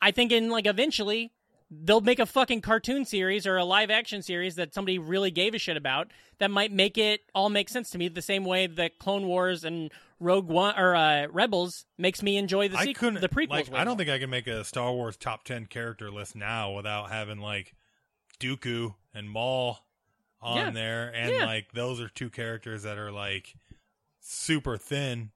I 0.00 0.10
think 0.10 0.30
in 0.30 0.50
like 0.50 0.66
eventually 0.66 1.32
they'll 1.70 2.00
make 2.00 2.18
a 2.18 2.26
fucking 2.26 2.60
cartoon 2.60 3.04
series 3.04 3.46
or 3.46 3.56
a 3.56 3.64
live 3.64 3.90
action 3.90 4.22
series 4.22 4.56
that 4.56 4.74
somebody 4.74 4.98
really 4.98 5.30
gave 5.30 5.54
a 5.54 5.58
shit 5.58 5.76
about 5.76 6.08
that 6.38 6.50
might 6.50 6.72
make 6.72 6.98
it 6.98 7.20
all 7.34 7.48
make 7.48 7.68
sense 7.68 7.90
to 7.90 7.98
me 7.98 8.08
the 8.08 8.20
same 8.22 8.44
way 8.44 8.66
that 8.66 8.98
Clone 8.98 9.26
Wars 9.26 9.64
and 9.64 9.90
Rogue 10.18 10.48
One 10.48 10.74
or 10.76 10.96
uh, 10.96 11.26
Rebels 11.30 11.84
makes 11.96 12.22
me 12.22 12.36
enjoy 12.36 12.68
the 12.68 12.76
I 12.76 12.92
couldn't 12.92 13.20
the 13.20 13.28
prequels. 13.28 13.70
Like, 13.70 13.74
I 13.74 13.84
don't 13.84 13.96
think 13.96 14.10
I 14.10 14.18
can 14.18 14.30
make 14.30 14.46
a 14.48 14.64
Star 14.64 14.92
Wars 14.92 15.16
top 15.16 15.44
ten 15.44 15.66
character 15.66 16.10
list 16.10 16.34
now 16.34 16.72
without 16.72 17.10
having 17.10 17.38
like 17.38 17.74
Dooku 18.40 18.94
and 19.14 19.30
Maul 19.30 19.78
on 20.42 20.56
Yeah. 20.56 20.70
there, 20.70 21.08
and 21.14 21.30
Yeah. 21.34 21.44
like 21.46 21.72
those 21.72 22.00
are 22.00 22.08
two 22.08 22.30
characters 22.30 22.82
that 22.82 22.98
are 22.98 23.12
like 23.12 23.54
super 24.20 24.76
thin 24.76 25.30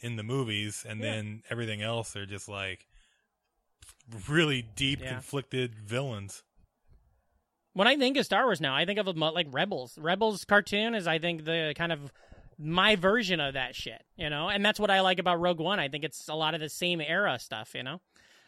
in 0.00 0.16
the 0.16 0.22
movies, 0.22 0.84
and 0.88 1.00
Yeah. 1.00 1.12
then 1.14 1.42
everything 1.50 1.82
else 1.82 2.14
are 2.16 2.26
just 2.26 2.48
like 2.48 2.86
really 4.28 4.62
deep, 4.62 5.00
Yeah. 5.00 5.12
conflicted 5.14 5.74
villains. 5.74 6.42
when 7.72 7.88
I 7.88 7.96
think 7.96 8.16
of 8.16 8.24
Star 8.24 8.44
Wars 8.44 8.60
now, 8.60 8.74
I 8.74 8.84
think 8.84 9.00
of 9.00 9.08
it 9.08 9.16
like 9.16 9.48
Rebels. 9.50 9.98
Rebels 9.98 10.44
cartoon 10.44 10.94
is, 10.94 11.08
I 11.08 11.18
think, 11.18 11.44
the 11.44 11.74
kind 11.76 11.90
of 11.90 12.12
my 12.56 12.94
version 12.94 13.40
of 13.40 13.54
that 13.54 13.74
shit, 13.74 14.00
you 14.16 14.30
know. 14.30 14.48
And 14.48 14.64
that's 14.64 14.78
what 14.78 14.90
I 14.90 15.00
like 15.00 15.18
about 15.18 15.40
Rogue 15.40 15.58
One. 15.58 15.80
I 15.80 15.88
think 15.88 16.04
it's 16.04 16.28
a 16.28 16.34
lot 16.36 16.54
of 16.54 16.60
the 16.60 16.68
same 16.68 17.00
era 17.00 17.36
stuff, 17.40 17.74
you 17.74 17.82
know. 17.82 18.00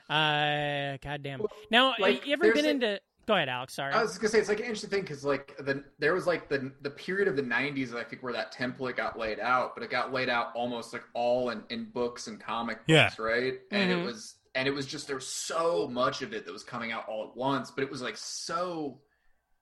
Uh, 0.08 0.96
goddamn. 1.02 1.42
Now, 1.70 1.94
like, 1.98 2.24
you 2.26 2.34
ever 2.34 2.52
been 2.52 2.66
a- 2.66 2.68
into? 2.68 3.00
Go 3.26 3.34
ahead, 3.34 3.48
Alex. 3.48 3.74
Sorry. 3.74 3.92
I 3.92 4.00
was 4.00 4.16
gonna 4.18 4.28
say 4.28 4.38
it's 4.38 4.48
like 4.48 4.58
an 4.60 4.66
interesting 4.66 4.90
thing 4.90 5.00
because 5.00 5.24
like 5.24 5.56
the 5.58 5.82
there 5.98 6.14
was 6.14 6.28
like 6.28 6.48
the 6.48 6.70
the 6.82 6.90
period 6.90 7.26
of 7.26 7.34
the 7.34 7.42
'90s 7.42 7.92
I 7.92 8.04
think 8.04 8.22
where 8.22 8.32
that 8.32 8.54
template 8.54 8.94
got 8.96 9.18
laid 9.18 9.40
out, 9.40 9.74
but 9.74 9.82
it 9.82 9.90
got 9.90 10.12
laid 10.12 10.28
out 10.28 10.52
almost 10.54 10.92
like 10.92 11.02
all 11.12 11.50
in, 11.50 11.64
in 11.70 11.86
books 11.86 12.28
and 12.28 12.38
comic 12.40 12.76
books, 12.86 12.86
Yeah. 12.86 13.10
right? 13.18 13.54
And 13.72 13.90
Mhm. 13.90 14.00
it 14.00 14.04
was 14.04 14.36
and 14.56 14.66
it 14.66 14.72
was 14.74 14.86
just 14.86 15.06
there 15.06 15.16
was 15.16 15.28
so 15.28 15.86
much 15.88 16.22
of 16.22 16.32
it 16.32 16.44
that 16.46 16.52
was 16.52 16.64
coming 16.64 16.90
out 16.90 17.06
all 17.08 17.28
at 17.30 17.36
once, 17.36 17.70
but 17.70 17.84
it 17.84 17.90
was 17.90 18.02
like 18.02 18.16
so, 18.16 19.00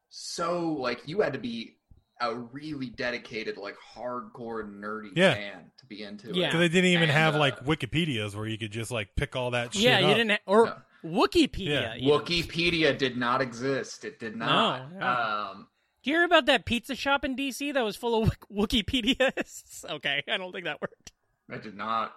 so 0.09 0.68
like 0.72 1.03
you 1.07 1.20
had 1.20 1.32
to 1.32 1.38
be 1.38 1.76
a 2.20 2.34
really 2.34 2.90
dedicated, 2.90 3.57
like 3.57 3.74
hardcore 3.95 4.64
nerdy 4.70 5.11
Yeah. 5.16 5.34
fan 5.34 5.70
to 5.78 5.86
be 5.86 6.03
into 6.03 6.28
Yeah. 6.28 6.45
it. 6.45 6.47
Because 6.47 6.61
they 6.61 6.68
didn't 6.68 6.90
even 6.90 7.03
And, 7.05 7.12
have 7.12 7.34
uh, 7.34 7.38
like 7.40 7.59
Wikipedias 7.64 8.34
where 8.34 8.47
you 8.47 8.57
could 8.57 8.70
just 8.70 8.90
like 8.90 9.16
pick 9.16 9.34
all 9.36 9.51
that 9.51 9.74
shit 9.74 9.82
yeah, 9.82 9.99
you 9.99 10.07
up. 10.07 10.16
didn't, 10.16 10.30
ha- 10.30 10.38
or 10.47 10.66
No. 10.66 10.76
Wikipedia. 11.05 11.66
Yeah. 11.66 11.97
even. 11.97 12.09
Wikipedia 12.20 12.97
did 12.97 13.16
not 13.16 13.42
exist. 13.42 14.05
It 14.05 14.18
did 14.20 14.36
not. 14.36 14.92
No, 14.92 14.99
no. 15.01 15.07
Um, 15.07 15.66
Do 16.05 16.11
you 16.11 16.16
hear 16.16 16.24
about 16.24 16.47
that 16.47 16.64
pizza 16.66 16.95
shop 16.95 17.24
in 17.24 17.34
DC 17.36 17.74
that 17.74 17.84
was 17.84 17.97
full 17.97 18.22
of 18.22 18.28
Wik- 18.49 18.70
Wikipediaists? 18.70 19.84
Okay, 19.90 20.22
I 20.28 20.36
don't 20.36 20.53
think 20.53 20.64
that 20.66 20.80
worked. 20.80 21.12
I 21.51 21.59
did 21.59 21.76
not. 21.76 22.14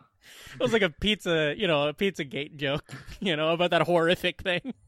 It 0.54 0.60
was 0.60 0.74
like 0.74 0.82
a 0.82 0.90
pizza, 0.90 1.54
you 1.58 1.68
know, 1.68 1.88
a 1.88 1.94
pizza 1.94 2.24
gate 2.24 2.58
joke, 2.58 2.84
you 3.20 3.36
know, 3.36 3.54
about 3.54 3.72
that 3.72 3.84
horrific 3.84 4.42
thing. 4.42 4.74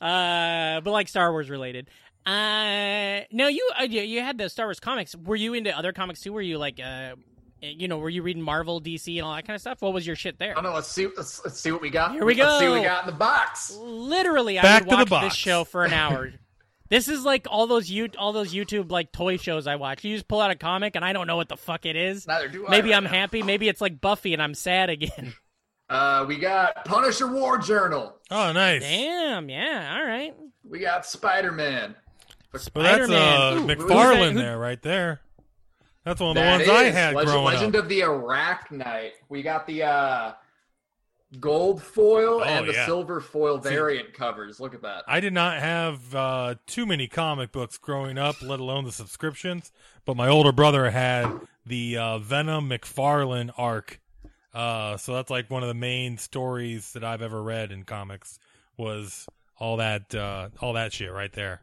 Uh, 0.00 0.80
but 0.82 0.90
like 0.90 1.08
Star 1.08 1.30
Wars 1.30 1.48
related. 1.48 1.88
Uh, 2.26 3.20
no, 3.30 3.48
you 3.48 3.70
uh, 3.78 3.84
you 3.84 4.02
you 4.02 4.20
had 4.20 4.36
the 4.36 4.50
Star 4.50 4.66
Wars 4.66 4.80
comics. 4.80 5.14
Were 5.14 5.36
you 5.36 5.54
into 5.54 5.74
other 5.74 5.92
comics 5.92 6.20
too? 6.20 6.32
Were 6.34 6.42
you 6.42 6.58
like, 6.58 6.80
uh, 6.84 7.14
you 7.62 7.88
know, 7.88 7.98
were 7.98 8.10
you 8.10 8.22
reading 8.22 8.42
Marvel, 8.42 8.80
DC, 8.80 9.16
and 9.16 9.24
all 9.24 9.34
that 9.34 9.46
kind 9.46 9.54
of 9.54 9.60
stuff? 9.60 9.80
What 9.80 9.94
was 9.94 10.06
your 10.06 10.16
shit 10.16 10.38
there? 10.38 10.50
I 10.50 10.54
don't 10.54 10.64
know. 10.64 10.74
Let's 10.74 10.88
see. 10.88 11.06
Let's, 11.06 11.42
let's 11.44 11.60
see 11.60 11.72
what 11.72 11.80
we 11.80 11.88
got. 11.88 12.12
Here 12.12 12.24
we 12.24 12.34
go. 12.34 12.44
Let's 12.44 12.58
see 12.58 12.68
what 12.68 12.80
we 12.80 12.84
got 12.84 13.04
in 13.04 13.10
the 13.10 13.16
box. 13.18 13.74
Literally, 13.80 14.56
Back 14.56 14.64
I 14.64 14.78
to 14.80 14.84
would 14.84 14.90
the 14.92 14.96
watch 14.96 15.08
box. 15.22 15.34
this 15.34 15.38
show 15.38 15.64
for 15.64 15.84
an 15.84 15.92
hour. 15.92 16.32
this 16.94 17.08
is 17.08 17.24
like 17.24 17.48
all 17.50 17.66
those 17.66 17.90
you 17.90 18.08
all 18.18 18.32
those 18.32 18.54
YouTube 18.54 18.90
like 18.92 19.10
toy 19.10 19.36
shows 19.36 19.66
I 19.66 19.74
watch. 19.76 20.04
You 20.04 20.14
just 20.14 20.28
pull 20.28 20.40
out 20.40 20.52
a 20.52 20.54
comic 20.54 20.94
and 20.94 21.04
I 21.04 21.12
don't 21.12 21.26
know 21.26 21.34
what 21.36 21.48
the 21.48 21.56
fuck 21.56 21.86
it 21.86 21.96
is. 21.96 22.26
Neither 22.26 22.48
do 22.48 22.66
I. 22.66 22.70
Maybe 22.70 22.90
right 22.90 22.96
I'm 22.96 23.04
now. 23.04 23.10
happy. 23.10 23.42
Maybe 23.42 23.68
it's 23.68 23.80
like 23.80 24.00
Buffy 24.00 24.32
and 24.32 24.40
I'm 24.42 24.54
sad 24.54 24.90
again. 24.90 25.34
Uh, 25.90 26.24
we 26.26 26.38
got 26.38 26.86
Punisher 26.86 27.26
War 27.30 27.58
Journal. 27.58 28.16
Oh, 28.30 28.52
nice. 28.52 28.80
Damn. 28.80 29.50
Yeah. 29.50 29.94
All 29.98 30.04
right. 30.04 30.34
We 30.64 30.78
got 30.78 31.04
Spider 31.04 31.52
Man. 31.52 31.94
That's 32.52 32.64
Spider-Man. 32.64 33.10
uh, 33.12 33.60
McFarlane 33.66 34.34
there, 34.34 34.58
right 34.58 34.80
there. 34.80 35.20
That's 36.04 36.20
one 36.20 36.30
of 36.30 36.42
the 36.42 36.50
ones 36.50 36.68
I 36.70 36.84
had 36.84 37.14
Legend, 37.14 37.30
growing 37.32 37.44
Legend 37.44 37.76
up. 37.76 37.82
of 37.82 37.88
the 37.90 38.00
Dark 38.00 38.70
Knight. 38.72 39.12
We 39.28 39.42
got 39.42 39.66
the 39.66 39.82
uh, 39.82 40.32
gold 41.40 41.82
foil 41.82 42.40
Oh, 42.40 42.44
and 42.44 42.68
the 42.68 42.72
yeah. 42.72 42.86
silver 42.86 43.20
foil 43.20 43.58
variant 43.58 44.12
covers. 44.14 44.60
Look 44.60 44.74
at 44.74 44.82
that. 44.82 45.04
I 45.06 45.20
did 45.20 45.32
not 45.32 45.58
have 45.60 46.14
uh, 46.14 46.54
too 46.66 46.86
many 46.86 47.06
comic 47.08 47.52
books 47.52 47.78
growing 47.78 48.18
up, 48.18 48.40
let 48.42 48.60
alone 48.60 48.84
the 48.84 48.92
subscriptions. 48.92 49.72
But 50.04 50.16
my 50.16 50.28
older 50.28 50.52
brother 50.52 50.90
had 50.90 51.30
the 51.66 51.96
uh, 51.96 52.18
Venom 52.18 52.68
McFarlane 52.68 53.50
arc. 53.56 54.00
Uh, 54.52 54.96
so 54.96 55.14
that's 55.14 55.30
like 55.30 55.50
one 55.50 55.62
of 55.62 55.68
the 55.68 55.74
main 55.74 56.16
stories 56.18 56.92
that 56.92 57.02
I've 57.02 57.22
ever 57.22 57.42
read 57.42 57.72
in 57.72 57.82
comics 57.84 58.38
was 58.76 59.26
all 59.58 59.78
that 59.78 60.14
uh, 60.14 60.48
all 60.60 60.74
that 60.74 60.92
shit 60.92 61.12
right 61.12 61.32
there. 61.32 61.60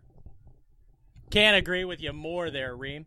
Can't 1.30 1.56
agree 1.56 1.86
with 1.86 2.02
you 2.02 2.12
more 2.14 2.50
there, 2.50 2.76
Ream. 2.76 3.06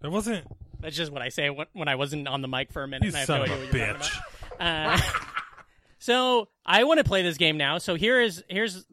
There 0.00 0.10
wasn't 0.10 0.46
That's 0.80 0.96
just 0.96 1.12
what 1.12 1.20
I 1.22 1.28
say 1.28 1.50
when, 1.50 1.66
when 1.74 1.88
I 1.88 1.96
wasn't 1.96 2.28
on 2.28 2.40
the 2.40 2.48
mic 2.48 2.72
for 2.72 2.82
a 2.84 2.88
minute. 2.88 3.02
you 3.04 3.08
and 3.08 3.16
I 3.16 3.20
have 3.20 3.26
son 3.26 3.38
no 3.40 3.44
of 3.44 3.50
idea 3.50 3.58
a 3.58 3.66
what 3.66 3.74
you're 3.74 3.86
talking 3.98 4.08
bitch. 4.08 5.24
so 6.08 6.48
I 6.64 6.84
want 6.84 6.96
to 6.98 7.04
play 7.04 7.22
this 7.22 7.36
game 7.36 7.58
now. 7.58 7.76
So 7.76 7.94
here 7.94 8.18
is 8.18 8.42
here's 8.48 8.86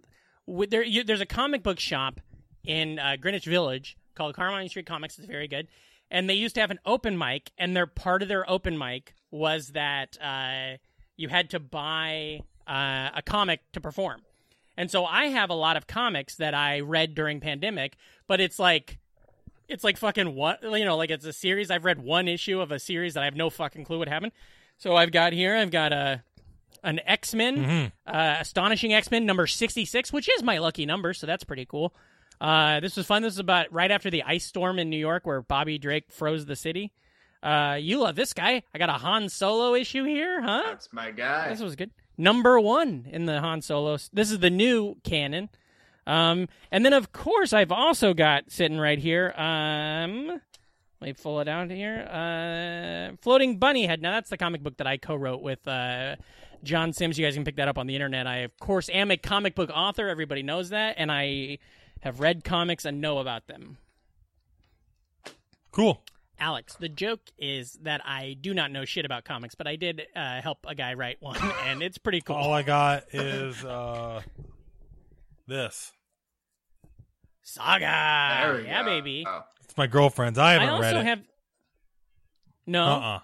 there. 0.46 0.84
You, 0.84 1.02
there's 1.02 1.22
a 1.22 1.26
comic 1.26 1.64
book 1.64 1.80
shop 1.80 2.20
in 2.66 3.00
uh, 3.00 3.16
Greenwich 3.16 3.46
Village 3.46 3.96
called 4.16 4.36
Carmine 4.36 4.68
Street 4.68 4.86
Comics. 4.86 5.18
It's 5.18 5.26
very 5.26 5.48
good, 5.48 5.70
and 6.12 6.30
they 6.30 6.34
used 6.34 6.56
to 6.56 6.62
have 6.62 6.72
an 6.72 6.80
open 6.86 7.18
mic, 7.18 7.52
and 7.58 7.74
their 7.74 7.88
part 7.88 8.22
of 8.22 8.28
their 8.28 8.50
open 8.52 8.78
mic 8.78 9.14
was 9.32 9.70
that 9.70 10.18
uh, 10.22 10.76
you 11.16 11.30
had 11.30 11.50
to 11.52 11.60
buy 11.62 12.42
uh, 12.68 13.12
a 13.16 13.22
comic 13.26 13.62
to 13.72 13.80
perform. 13.80 14.22
And 14.76 14.92
so 14.92 15.06
I 15.06 15.28
have 15.28 15.50
a 15.50 15.54
lot 15.54 15.78
of 15.78 15.88
comics 15.88 16.36
that 16.36 16.54
I 16.54 16.82
read 16.82 17.16
during 17.16 17.40
pandemic, 17.40 17.96
but 18.28 18.42
it's 18.42 18.60
like 18.60 18.98
it's 19.70 19.86
like 19.86 19.96
fucking 19.96 20.36
what 20.36 20.62
you 20.62 20.84
know, 20.84 20.98
like 20.98 21.12
it's 21.12 21.26
a 21.26 21.32
series. 21.32 21.72
I've 21.72 21.86
read 21.86 22.02
one 22.02 22.28
issue 22.28 22.60
of 22.60 22.74
a 22.74 22.80
series 22.80 23.14
that 23.14 23.22
I 23.22 23.26
have 23.26 23.38
no 23.38 23.50
fucking 23.50 23.86
clue 23.86 24.00
what 24.00 24.10
happened. 24.10 24.34
So 24.78 24.98
I've 24.98 25.14
got 25.14 25.32
here, 25.32 25.56
I've 25.56 25.72
got 25.72 25.94
a 25.94 26.22
an 26.84 27.00
X 27.06 27.34
Men, 27.34 27.92
uh, 28.06 28.38
astonishing 28.40 28.94
X 28.94 29.12
Men 29.12 29.26
number 29.26 29.48
sixty 29.48 29.86
six, 29.86 30.12
which 30.14 30.30
is 30.30 30.44
my 30.44 30.58
lucky 30.58 30.86
number, 30.86 31.14
so 31.14 31.28
that's 31.28 31.44
pretty 31.44 31.66
cool. 31.66 31.94
Uh, 32.42 32.80
this 32.80 32.98
was 32.98 33.06
fun. 33.06 33.22
This 33.22 33.34
is 33.34 33.40
about 33.40 33.72
right 33.72 33.92
after 33.92 34.10
the 34.10 34.24
ice 34.24 34.46
storm 34.46 34.78
in 34.80 34.90
New 34.90 34.98
York, 34.98 35.26
where 35.26 35.42
Bobby 35.42 35.78
Drake 35.78 36.06
froze 36.10 36.46
the 36.46 36.56
city. 36.56 36.92
Uh, 37.42 37.78
you 37.80 38.00
love 38.00 38.16
this 38.16 38.34
guy. 38.34 38.64
I 38.74 38.78
got 38.78 38.90
a 38.90 38.94
Han 38.94 39.30
Solo 39.30 39.76
issue 39.76 40.04
here, 40.04 40.42
huh? 40.42 40.64
That's 40.66 40.90
my 40.92 41.12
guy. 41.12 41.50
This 41.50 41.62
was 41.62 41.76
good. 41.76 41.92
Number 42.18 42.60
one 42.60 43.08
in 43.12 43.26
the 43.26 43.40
Han 43.40 43.62
Solo. 43.62 43.98
This 44.12 44.32
is 44.32 44.40
the 44.40 44.50
new 44.50 44.96
canon. 45.04 45.50
Um, 46.08 46.48
and 46.72 46.86
then 46.86 46.94
of 46.94 47.12
course 47.12 47.54
I've 47.54 47.72
also 47.72 48.14
got 48.14 48.52
sitting 48.52 48.80
right 48.80 49.00
here. 49.00 49.34
Um, 49.38 50.28
let 51.02 51.08
me 51.08 51.14
pull 51.14 51.40
it 51.40 51.48
out 51.48 51.70
here. 51.70 52.08
Uh, 52.10 53.16
Floating 53.22 53.58
Bunny 53.58 53.86
Head. 53.86 54.02
Now 54.02 54.12
that's 54.12 54.30
the 54.30 54.38
comic 54.38 54.64
book 54.64 54.78
that 54.78 54.88
I 54.88 54.98
co-wrote 54.98 55.42
with 55.42 55.68
uh, 55.68 56.16
John 56.64 56.94
Sims. 56.94 57.18
You 57.18 57.26
guys 57.26 57.36
can 57.36 57.44
pick 57.44 57.58
that 57.58 57.68
up 57.68 57.78
on 57.78 57.88
the 57.88 57.96
internet. 57.96 58.28
I 58.28 58.38
of 58.38 58.58
course 58.60 58.90
am 58.90 59.12
a 59.12 59.18
comic 59.18 59.56
book 59.56 59.70
author. 59.74 60.08
Everybody 60.08 60.44
knows 60.44 60.70
that, 60.70 60.96
and 60.98 61.12
I 61.12 61.60
have 62.02 62.20
read 62.20 62.44
comics 62.44 62.86
and 62.86 63.02
know 63.02 63.20
about 63.20 63.48
them. 63.48 63.78
Cool. 65.72 66.02
Alex, 66.40 66.76
the 66.76 66.90
joke 66.90 67.22
is 67.38 67.74
that 67.84 68.02
I 68.06 68.36
do 68.40 68.54
not 68.54 68.72
know 68.72 68.84
shit 68.86 69.06
about 69.06 69.24
comics, 69.24 69.56
but 69.56 69.68
I 69.68 69.78
did 69.78 70.02
uh, 70.16 70.42
help 70.42 70.60
a 70.68 70.76
guy 70.76 70.94
write 70.94 71.18
one, 71.22 71.38
and 71.66 71.82
it's 71.82 71.98
pretty 71.98 72.22
cool. 72.22 72.36
All 72.36 72.54
I 72.54 72.62
got 72.62 73.06
is 73.14 73.64
uh, 73.64 74.22
this. 75.48 75.94
Saga. 77.44 78.42
There 78.42 78.56
we 78.56 78.64
yeah, 78.66 78.84
go. 78.84 78.90
baby. 78.90 79.26
Oh. 79.28 79.44
It's 79.64 79.78
my 79.78 79.88
girlfriend's. 79.88 80.38
I 80.40 80.50
I 80.50 80.54
haven't 80.54 80.70
also 80.70 80.82
read 80.82 80.96
it. 80.96 81.06
have. 81.06 81.20
No, 82.68 82.84
uh 82.86 83.00
uh 83.00 83.20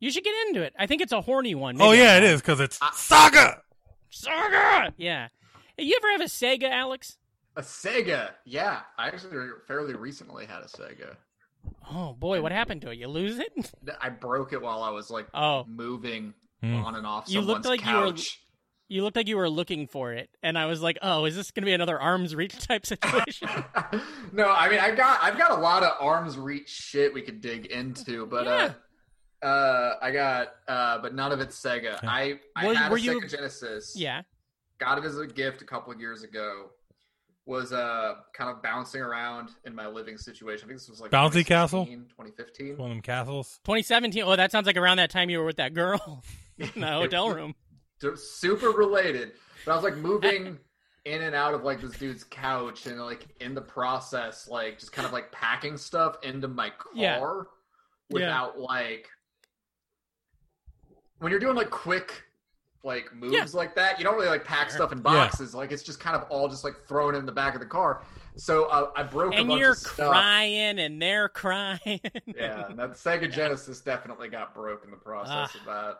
you 0.00 0.10
should 0.10 0.24
get 0.24 0.34
into 0.48 0.62
it. 0.62 0.72
I 0.78 0.86
think 0.86 1.02
it's 1.02 1.12
a 1.12 1.20
horny 1.20 1.54
one. 1.54 1.76
Oh 1.80 1.90
Maybe 1.90 2.02
yeah, 2.02 2.14
I'm 2.14 2.22
it 2.22 2.26
wrong. 2.26 2.34
is 2.34 2.40
because 2.40 2.60
it's 2.60 2.78
Saga. 2.94 3.62
Saga. 4.10 4.92
Yeah. 4.96 5.28
Hey, 5.76 5.84
You 5.84 5.98
ever 6.02 6.10
have 6.12 6.20
a 6.20 6.24
Sega, 6.24 6.70
Alex? 6.70 7.16
A 7.56 7.62
Sega. 7.62 8.30
Yeah, 8.44 8.80
I 8.96 9.08
actually 9.08 9.48
fairly 9.66 9.94
recently 9.94 10.46
had 10.46 10.62
a 10.62 10.66
Sega. 10.66 11.16
Oh 11.90 12.12
boy, 12.14 12.40
what 12.40 12.52
happened 12.52 12.82
to 12.82 12.90
it? 12.90 12.98
You 12.98 13.08
lose 13.08 13.38
it? 13.38 13.72
I 14.00 14.08
broke 14.10 14.52
it 14.52 14.62
while 14.62 14.82
I 14.82 14.90
was 14.90 15.10
like 15.10 15.26
Oh. 15.34 15.64
moving 15.68 16.34
Hmm. 16.62 16.74
on 16.76 16.96
and 16.96 17.06
off 17.06 17.28
You 17.28 17.34
someone's 17.40 17.64
looked 17.64 17.66
like 17.66 17.86
you 17.86 17.96
were- 17.96 18.14
You 18.88 19.02
looked 19.04 19.16
like 19.16 19.28
you 19.28 19.36
were 19.36 19.48
looking 19.50 19.86
for 19.86 20.12
it, 20.14 20.28
and 20.42 20.58
I 20.58 20.64
was 20.66 20.80
like, 20.80 20.98
"Oh, 21.02 21.24
is 21.26 21.36
this 21.36 21.50
going 21.52 21.62
to 21.62 21.66
be 21.66 21.72
another 21.74 22.00
arms 22.00 22.34
reach 22.34 22.58
type 22.66 22.84
situation?" 22.86 23.48
no, 24.32 24.48
I 24.50 24.68
mean 24.68 24.80
I 24.80 24.92
got 24.94 25.22
I've 25.22 25.36
got 25.38 25.50
a 25.52 25.60
lot 25.60 25.82
of 25.82 25.92
arms 26.00 26.36
reach 26.38 26.68
shit 26.68 27.12
we 27.14 27.22
could 27.22 27.40
dig 27.40 27.66
into, 27.66 28.26
but 28.26 28.46
uh 28.48 28.70
uh 29.42 29.94
I 30.02 30.10
got 30.10 30.48
uh 30.66 30.98
but 30.98 31.14
none 31.14 31.32
of 31.32 31.40
it's 31.40 31.60
Sega. 31.60 31.98
I 32.02 32.38
I 32.56 32.66
Well, 32.66 32.74
had 32.74 32.90
were 32.90 32.96
a 32.96 33.00
you- 33.00 33.20
Sega 33.20 33.30
Genesis. 33.30 33.94
yeah. 33.96 34.22
Got 34.78 34.98
it 34.98 35.04
as 35.04 35.18
a 35.18 35.26
gift 35.26 35.60
a 35.62 35.64
couple 35.64 35.92
of 35.92 36.00
years 36.00 36.22
ago. 36.22 36.70
Was 37.46 37.72
uh 37.72 38.14
kind 38.34 38.50
of 38.50 38.62
bouncing 38.62 39.00
around 39.00 39.50
in 39.64 39.74
my 39.74 39.86
living 39.86 40.18
situation. 40.18 40.66
I 40.66 40.68
think 40.68 40.80
this 40.80 40.88
was 40.88 41.00
like 41.00 41.10
Bouncy 41.10 41.46
castle? 41.46 41.86
2016, 41.86 42.08
2015. 42.10 42.76
One 42.76 42.90
of 42.90 42.96
them 42.96 43.02
castles. 43.02 43.58
2017. 43.64 44.22
Oh, 44.24 44.36
that 44.36 44.52
sounds 44.52 44.66
like 44.66 44.76
around 44.76 44.98
that 44.98 45.10
time 45.10 45.30
you 45.30 45.38
were 45.38 45.46
with 45.46 45.56
that 45.56 45.72
girl 45.72 46.22
in 46.58 46.70
the 46.80 46.86
hotel 46.86 47.30
room. 47.30 47.54
Super 48.16 48.68
related. 48.70 49.32
But 49.64 49.72
I 49.72 49.74
was 49.76 49.84
like 49.84 49.96
moving 50.10 50.58
in 51.04 51.22
and 51.22 51.34
out 51.34 51.54
of 51.54 51.64
like 51.64 51.80
this 51.80 51.92
dude's 51.92 52.22
couch 52.24 52.86
and 52.86 53.00
like 53.00 53.26
in 53.40 53.54
the 53.54 53.62
process, 53.62 54.46
like 54.46 54.78
just 54.78 54.92
kind 54.92 55.06
of 55.06 55.12
like 55.12 55.32
packing 55.32 55.76
stuff 55.78 56.16
into 56.22 56.48
my 56.48 56.68
car 56.70 56.92
Yeah. 56.94 57.46
without 58.10 58.58
like 58.60 59.08
when 61.18 61.30
you're 61.30 61.40
doing 61.40 61.56
like 61.56 61.70
quick 61.70 62.24
like 62.84 63.12
moves 63.14 63.34
Yeah. 63.34 63.44
like 63.52 63.74
that, 63.74 63.98
you 63.98 64.04
don't 64.04 64.14
really 64.14 64.28
like 64.28 64.44
pack 64.44 64.70
stuff 64.70 64.92
in 64.92 64.98
Yeah. 64.98 65.02
boxes. 65.02 65.54
Like 65.54 65.72
it's 65.72 65.82
just 65.82 66.00
kind 66.00 66.16
of 66.16 66.22
all 66.30 66.48
just 66.48 66.64
like 66.64 66.74
thrown 66.86 67.14
in 67.14 67.26
the 67.26 67.32
back 67.32 67.54
of 67.54 67.60
the 67.60 67.66
car. 67.66 68.02
So 68.36 68.66
uh, 68.66 68.90
I 68.96 69.02
broke 69.02 69.34
a 69.34 69.38
And 69.38 69.48
bunch 69.48 69.60
you're 69.60 69.72
of 69.72 69.78
stuff. 69.78 70.10
crying, 70.10 70.78
and 70.78 71.02
they're 71.02 71.28
crying. 71.28 72.00
Yeah, 72.24 72.66
and 72.68 72.78
that 72.78 72.92
Sega 72.92 73.30
Genesis 73.30 73.80
definitely 73.80 74.28
got 74.28 74.54
broke 74.54 74.84
in 74.84 74.92
the 74.92 74.96
process 74.96 75.50
Ah. 75.54 75.58
of 75.58 75.64
that. 75.66 75.98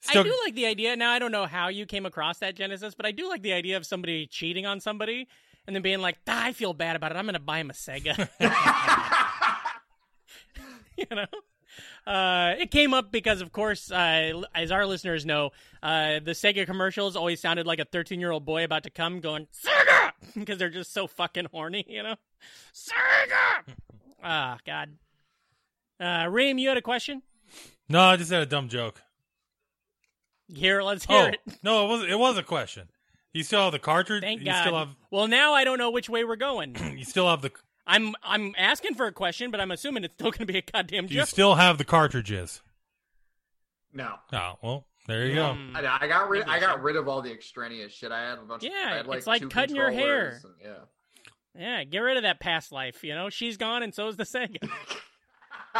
Still, 0.00 0.20
I 0.20 0.24
do 0.24 0.38
like 0.44 0.54
the 0.54 0.66
idea. 0.66 0.94
Now 0.96 1.12
I 1.12 1.18
don't 1.18 1.32
know 1.32 1.46
how 1.46 1.68
you 1.68 1.86
came 1.86 2.04
across 2.04 2.38
that 2.40 2.54
Genesis, 2.54 2.94
but 2.94 3.06
I 3.06 3.10
do 3.10 3.28
like 3.28 3.42
the 3.42 3.54
idea 3.54 3.78
of 3.78 3.86
somebody 3.86 4.26
cheating 4.26 4.66
on 4.66 4.80
somebody 4.80 5.26
and 5.66 5.74
then 5.74 5.82
being 5.82 6.00
like, 6.00 6.18
"Ah, 6.28 6.44
"I 6.44 6.52
feel 6.52 6.74
bad 6.74 6.94
about 6.94 7.10
it. 7.10 7.16
I'm 7.16 7.24
going 7.24 7.34
to 7.34 7.40
buy 7.40 7.58
him 7.58 7.70
a 7.70 7.72
Sega." 7.72 8.28
you 10.98 11.06
know. 11.10 11.26
Uh, 12.06 12.54
it 12.58 12.70
came 12.70 12.94
up 12.94 13.10
because, 13.10 13.40
of 13.40 13.52
course, 13.52 13.90
uh, 13.90 14.42
as 14.54 14.70
our 14.70 14.86
listeners 14.86 15.26
know, 15.26 15.50
uh, 15.82 16.20
the 16.20 16.32
Sega 16.32 16.66
commercials 16.66 17.16
always 17.16 17.40
sounded 17.40 17.66
like 17.66 17.78
a 17.78 17.84
13 17.84 18.20
year 18.20 18.30
old 18.30 18.44
boy 18.44 18.64
about 18.64 18.82
to 18.84 18.90
come 18.90 19.20
going, 19.20 19.46
Sega! 19.46 20.12
because 20.34 20.58
they're 20.58 20.68
just 20.70 20.92
so 20.92 21.06
fucking 21.06 21.46
horny, 21.52 21.84
you 21.88 22.02
know? 22.02 22.16
Sega! 22.74 23.74
Ah, 24.28 24.58
God. 24.66 24.96
Uh, 26.00 26.26
Ream, 26.28 26.58
you 26.58 26.68
had 26.68 26.76
a 26.78 26.82
question? 26.82 27.22
no, 27.88 28.00
I 28.00 28.16
just 28.16 28.32
had 28.32 28.42
a 28.42 28.46
dumb 28.46 28.68
joke. 28.68 29.00
Here, 30.52 30.82
let's 30.82 31.04
hear 31.04 31.16
Oh 31.16 31.26
it. 31.26 31.40
no, 31.62 31.84
it 31.84 31.88
was 31.88 32.10
it 32.10 32.18
was 32.18 32.36
a 32.38 32.42
question. 32.42 32.88
You 33.32 33.42
still 33.42 33.62
have 33.64 33.72
the 33.72 33.78
cartridge. 33.78 34.22
Thank 34.22 34.40
you 34.40 34.46
God. 34.46 34.62
still 34.62 34.78
have 34.78 34.88
Well, 35.10 35.28
now 35.28 35.52
I 35.54 35.64
don't 35.64 35.78
know 35.78 35.90
which 35.90 36.08
way 36.08 36.24
we're 36.24 36.36
going. 36.36 36.74
you 36.96 37.04
still 37.04 37.28
have 37.28 37.42
the 37.42 37.52
I'm 37.86 38.14
I'm 38.22 38.54
asking 38.58 38.94
for 38.94 39.06
a 39.06 39.12
question, 39.12 39.50
but 39.50 39.60
I'm 39.60 39.70
assuming 39.70 40.04
it's 40.04 40.14
still 40.14 40.30
going 40.32 40.46
to 40.46 40.52
be 40.52 40.58
a 40.58 40.62
goddamn 40.62 41.06
do 41.06 41.14
you 41.14 41.24
still 41.26 41.54
have 41.54 41.78
the 41.78 41.84
cartridges? 41.84 42.62
No. 43.92 44.14
Oh 44.32 44.54
well, 44.62 44.86
there 45.06 45.26
you 45.26 45.34
go. 45.34 45.54
Hmm. 45.54 45.76
I, 45.76 45.98
I 46.02 46.08
got 46.08 46.28
rid. 46.28 46.44
I 46.46 46.60
got 46.60 46.82
rid 46.82 46.96
of 46.96 47.08
all 47.08 47.22
the 47.22 47.32
extraneous 47.32 47.92
shit. 47.92 48.12
I 48.12 48.28
had 48.30 48.38
a 48.38 48.42
bunch. 48.42 48.64
Yeah, 48.64 48.90
of, 48.90 48.96
had 48.96 49.06
like 49.06 49.18
it's 49.18 49.26
like 49.26 49.48
cutting 49.50 49.76
your 49.76 49.90
hair. 49.90 50.40
and- 50.42 50.54
yeah. 50.62 50.74
Yeah, 51.58 51.84
get 51.84 52.00
rid 52.00 52.18
of 52.18 52.24
that 52.24 52.38
past 52.38 52.70
life. 52.70 53.02
You 53.02 53.14
know, 53.14 53.30
she's 53.30 53.56
gone, 53.56 53.82
and 53.82 53.94
so 53.94 54.08
is 54.08 54.16
the 54.16 54.24
Sega. 54.24 54.68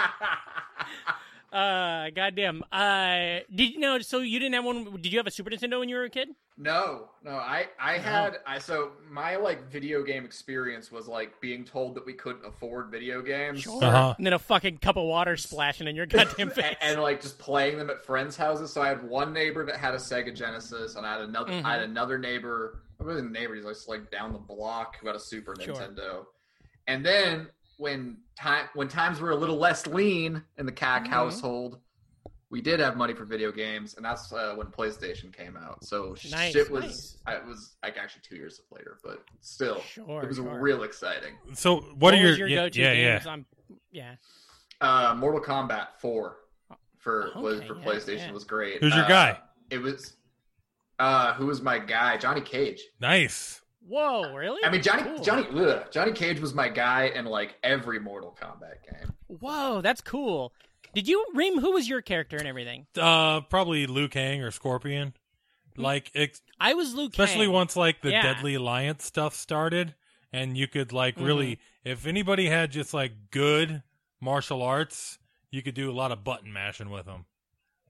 uh, 1.57 2.11
goddamn. 2.11 2.63
Uh, 2.73 3.41
did 3.55 3.73
you 3.73 3.79
know? 3.79 3.99
So 4.01 4.21
you 4.21 4.39
didn't 4.39 4.55
have 4.55 4.65
one? 4.65 4.85
Did 5.01 5.13
you 5.13 5.19
have 5.19 5.27
a 5.27 5.31
Super 5.31 5.51
Nintendo 5.51 5.79
when 5.81 5.89
you 5.89 5.97
were 5.97 6.05
a 6.05 6.11
kid? 6.11 6.29
No, 6.59 7.09
no. 7.23 7.33
I 7.33 7.67
I 7.79 7.99
had 7.99 8.39
I 8.47 8.59
so 8.59 8.93
my 9.11 9.37
like 9.37 9.71
video 9.71 10.03
game 10.03 10.25
experience 10.25 10.91
was 10.91 11.07
like 11.07 11.39
being 11.41 11.65
told 11.65 11.95
that 11.97 12.07
we 12.07 12.15
couldn't 12.15 12.47
afford 12.47 12.91
video 12.91 13.21
games. 13.21 13.67
Uh-huh. 13.67 14.15
And 14.17 14.27
then 14.27 14.33
a 14.33 14.39
fucking 14.39 14.79
cup 14.79 14.97
of 14.97 15.05
water 15.05 15.37
splashing 15.37 15.87
in 15.87 15.95
your 15.97 16.07
goddamn 16.07 16.51
face. 16.51 16.65
and, 16.81 16.93
and, 16.93 17.03
like 17.03 17.21
just 17.21 17.39
playing 17.39 17.77
them 17.79 17.91
at 17.91 18.05
friends' 18.07 18.37
houses. 18.37 18.73
So 18.73 18.81
I 18.81 18.89
had 18.89 19.07
one 19.07 19.33
neighbor 19.33 19.67
that 19.67 19.77
had 19.77 19.93
a 19.95 19.99
Sega 19.99 20.35
Genesis, 20.35 20.97
and 20.97 21.05
I 21.07 21.13
had 21.13 21.23
another. 21.23 21.53
I 21.53 21.55
had 21.57 21.81
Mm-hmm. 21.81 21.91
another 21.91 22.19
neighbor. 22.19 22.81
I 22.99 23.05
wasn't 23.05 23.29
a 23.29 23.33
neighbor. 23.33 23.55
He's 23.55 23.65
like, 23.67 23.77
like 23.87 24.11
down 24.11 24.33
the 24.33 24.39
block 24.39 24.97
who 25.01 25.09
had 25.09 25.17
a 25.17 25.21
Super 25.21 25.55
Sure. 25.61 25.75
Nintendo. 25.75 26.25
And 26.87 27.05
then 27.05 27.49
when 27.77 28.19
time 28.39 28.69
when 28.75 28.89
times 28.89 29.21
were 29.21 29.31
a 29.31 29.37
little 29.37 29.57
less 29.59 29.87
lean 29.87 30.43
in 30.59 30.67
the 30.67 30.73
Kack 30.73 31.05
Mhm. 31.05 31.09
household, 31.09 31.79
we 32.51 32.61
did 32.63 32.81
have 32.81 32.97
money 32.97 33.13
for 33.13 33.25
video 33.25 33.51
games, 33.53 33.95
and 33.97 34.05
that's 34.05 34.33
uh, 34.33 34.55
when 34.57 34.69
PlayStation 34.69 35.33
came 35.37 35.57
out. 35.57 35.85
So 35.85 36.17
Nice, 36.31 36.53
shit 36.53 36.71
was 36.71 36.85
nice. 36.85 37.19
I, 37.27 37.35
it 37.37 37.45
was 37.47 37.77
like 37.83 37.97
actually 37.99 38.23
two 38.29 38.37
years 38.37 38.61
later, 38.71 38.99
but 39.03 39.25
still, 39.41 39.81
Sure, 39.81 40.23
it 40.23 40.29
was 40.29 40.37
sure. 40.37 40.61
real 40.61 40.85
exciting. 40.85 41.35
So 41.55 41.81
what, 41.99 42.15
are 42.15 42.19
your, 42.19 42.37
your 42.37 42.49
yeah, 42.49 42.57
go-to 42.57 42.81
yeah, 42.81 42.95
games? 42.95 43.25
yeah. 43.25 43.31
On, 43.33 43.47
yeah. 43.91 44.15
Uh, 44.81 45.15
Mortal 45.17 45.41
Kombat 45.41 45.89
Four 45.99 46.37
for 46.99 47.31
was 47.37 47.63
for 47.65 47.79
yeah, 47.79 47.85
PlayStation 47.85 48.27
yeah. 48.29 48.33
was 48.33 48.45
great. 48.45 48.81
Who's 48.81 48.95
your 48.95 49.05
Uh, 49.05 49.09
guy? 49.09 49.39
It 49.71 49.79
was 49.79 50.17
uh 50.99 51.35
who 51.35 51.47
was 51.47 51.61
my 51.61 51.79
guy? 51.79 52.17
Johnny 52.17 52.41
Cage. 52.41 52.81
Nice. 53.01 53.61
Whoa, 53.89 54.35
really? 54.35 54.63
I 54.65 54.71
mean 54.71 54.83
Johnny 54.83 55.03
Cool. 55.03 55.23
Johnny 55.23 55.47
ugh, 55.55 55.85
Johnny 55.91 56.13
Cage 56.13 56.41
was 56.41 56.55
my 56.55 56.69
guy 56.69 57.05
in 57.15 57.25
like 57.25 57.57
every 57.63 58.01
Mortal 58.01 58.37
Kombat 58.41 58.83
game. 58.85 59.13
Whoa, 59.29 59.81
that's 59.81 60.01
cool. 60.01 60.53
Did 60.95 61.07
you 61.09 61.25
Ream? 61.35 61.61
Who 61.61 61.73
was 61.73 61.89
your 61.89 62.01
character 62.03 62.37
and 62.37 62.47
everything? 62.49 62.87
Uh, 62.99 63.43
probably 63.43 63.87
Liu 63.87 64.09
Kang 64.09 64.43
or 64.43 64.51
Scorpion. 64.51 65.15
Like, 65.77 66.11
ex- 66.15 66.41
I 66.59 66.73
was 66.73 66.95
Luke. 66.95 67.13
especially 67.13 67.45
Kang. 67.47 67.53
once 67.55 67.77
like 67.77 68.01
the 68.01 68.11
Yeah. 68.11 68.23
Deadly 68.23 68.55
Alliance 68.55 69.05
stuff 69.05 69.35
started, 69.35 69.95
and 70.33 70.57
you 70.57 70.67
could 70.67 70.91
like 70.93 71.17
Mm-hmm. 71.17 71.25
really, 71.27 71.59
if 71.85 72.07
anybody 72.07 72.49
had 72.49 72.71
just 72.71 72.95
like 72.95 73.13
good 73.31 73.83
martial 74.21 74.63
arts, 74.63 75.19
you 75.51 75.61
could 75.63 75.75
do 75.75 75.91
a 75.91 75.93
lot 75.93 76.13
of 76.13 76.25
button 76.25 76.51
mashing 76.53 76.89
with 76.89 77.05
them. 77.05 77.27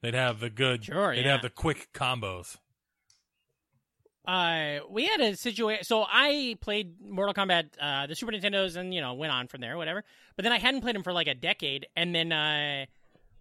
They'd 0.03 0.14
have 0.14 0.40
the 0.40 0.51
good, 0.51 0.84
Sure, 0.84 1.14
they'd 1.14 1.24
yeah. 1.24 1.32
have 1.32 1.42
the 1.42 1.51
quick 1.51 1.88
combos. 1.94 2.57
Uh, 4.26 4.78
we 4.90 5.06
had 5.06 5.20
a 5.20 5.36
situation. 5.36 5.84
So 5.84 6.04
I 6.08 6.56
played 6.60 7.00
Mortal 7.00 7.34
Kombat, 7.34 7.66
uh, 7.80 8.06
the 8.06 8.16
Super 8.16 8.32
Nintendos, 8.32 8.76
and 8.76 8.92
you 8.92 9.00
know 9.00 9.14
went 9.14 9.32
on 9.32 9.46
from 9.46 9.60
there, 9.60 9.76
whatever. 9.76 10.02
But 10.34 10.42
then 10.42 10.52
I 10.52 10.58
hadn't 10.58 10.80
played 10.80 10.94
them 10.96 11.02
for 11.02 11.12
like 11.12 11.28
a 11.28 11.34
decade, 11.34 11.86
and 11.96 12.14
then 12.14 12.32
uh, 12.32 12.86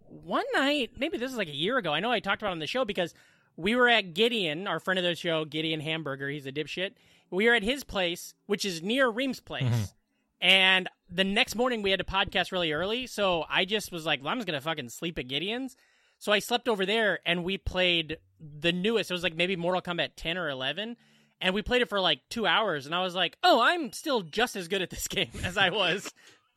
one 0.07 0.45
night, 0.53 0.91
maybe 0.97 1.17
this 1.17 1.31
is 1.31 1.37
like 1.37 1.47
a 1.47 1.55
year 1.55 1.77
ago. 1.77 1.91
I 1.91 1.99
know 1.99 2.11
I 2.11 2.19
talked 2.19 2.41
about 2.41 2.49
it 2.49 2.53
on 2.53 2.59
the 2.59 2.67
show 2.67 2.85
because 2.85 3.13
we 3.57 3.75
were 3.75 3.89
at 3.89 4.13
Gideon, 4.13 4.67
our 4.67 4.79
friend 4.79 4.99
of 4.99 5.03
the 5.03 5.15
show, 5.15 5.45
Gideon 5.45 5.79
Hamburger. 5.79 6.29
He's 6.29 6.45
a 6.45 6.51
dipshit. 6.51 6.91
We 7.31 7.47
were 7.47 7.55
at 7.55 7.63
his 7.63 7.83
place, 7.83 8.33
which 8.45 8.63
is 8.65 8.83
near 8.83 9.09
Ream's 9.09 9.39
place. 9.39 9.93
And 10.41 10.87
the 11.09 11.23
next 11.23 11.55
morning 11.55 11.81
we 11.81 11.89
had 11.89 11.99
to 11.99 12.05
podcast 12.05 12.51
really 12.51 12.71
early, 12.71 13.07
so 13.07 13.45
I 13.49 13.65
just 13.65 13.91
was 13.91 14.05
like, 14.05 14.21
well, 14.21 14.29
I'm 14.31 14.37
just 14.37 14.45
gonna 14.45 14.61
fucking 14.61 14.89
sleep 14.89 15.17
at 15.17 15.27
Gideon's. 15.27 15.75
So 16.19 16.31
I 16.31 16.39
slept 16.39 16.67
over 16.69 16.85
there 16.85 17.19
and 17.25 17.43
we 17.43 17.57
played 17.57 18.17
the 18.39 18.71
newest. 18.71 19.09
It 19.09 19.13
was 19.13 19.23
like 19.23 19.35
maybe 19.35 19.55
Mortal 19.55 19.81
Kombat 19.81 20.09
10 20.15 20.37
or 20.37 20.49
11. 20.49 20.95
And 21.41 21.53
we 21.53 21.61
played 21.61 21.81
it 21.81 21.89
for 21.89 21.99
like 21.99 22.21
two 22.29 22.47
hours. 22.47 22.85
And 22.85 22.95
I 22.95 23.01
was 23.01 23.15
like, 23.15 23.37
oh, 23.43 23.61
I'm 23.61 23.91
still 23.91 24.21
just 24.21 24.55
as 24.55 24.67
good 24.67 24.81
at 24.81 24.89
this 24.89 25.07
game 25.09 25.31
as 25.43 25.57
I 25.57 25.69
was 25.69 26.13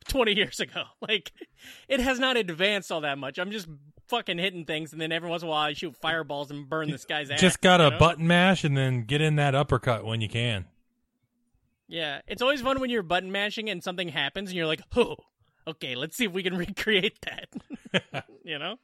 20 0.07 0.33
years 0.35 0.59
ago. 0.59 0.83
Like, 1.01 1.31
it 1.87 1.99
has 1.99 2.19
not 2.19 2.37
advanced 2.37 2.91
all 2.91 3.01
that 3.01 3.17
much. 3.17 3.39
I'm 3.39 3.51
just 3.51 3.67
fucking 4.07 4.37
hitting 4.37 4.65
things. 4.65 4.91
And 4.91 5.01
then 5.01 5.11
every 5.11 5.29
once 5.29 5.43
in 5.43 5.47
a 5.47 5.51
while 5.51 5.65
I 5.65 5.73
shoot 5.73 5.95
fireballs 5.95 6.51
and 6.51 6.69
burn 6.69 6.91
this 6.91 7.05
guy's 7.05 7.29
ass. 7.29 7.39
Just 7.39 7.61
gotta 7.61 7.85
you 7.85 7.89
know? 7.91 7.99
button 7.99 8.27
mash 8.27 8.63
and 8.63 8.75
then 8.75 9.03
get 9.03 9.21
in 9.21 9.37
that 9.37 9.55
uppercut 9.55 10.05
when 10.05 10.21
you 10.21 10.29
can. 10.29 10.65
Yeah, 11.87 12.21
it's 12.27 12.41
always 12.41 12.61
fun 12.61 12.79
when 12.79 12.91
you're 12.91 13.01
button 13.01 13.31
mashing 13.31 13.69
and 13.69 13.83
something 13.83 14.09
happens 14.09 14.49
and 14.49 14.57
you're 14.57 14.67
like, 14.67 14.81
oh, 14.95 15.15
okay, 15.67 15.95
let's 15.95 16.15
see 16.15 16.25
if 16.25 16.31
we 16.31 16.43
can 16.43 16.55
recreate 16.57 17.17
that. 17.21 18.21
you 18.43 18.59
know? 18.59 18.75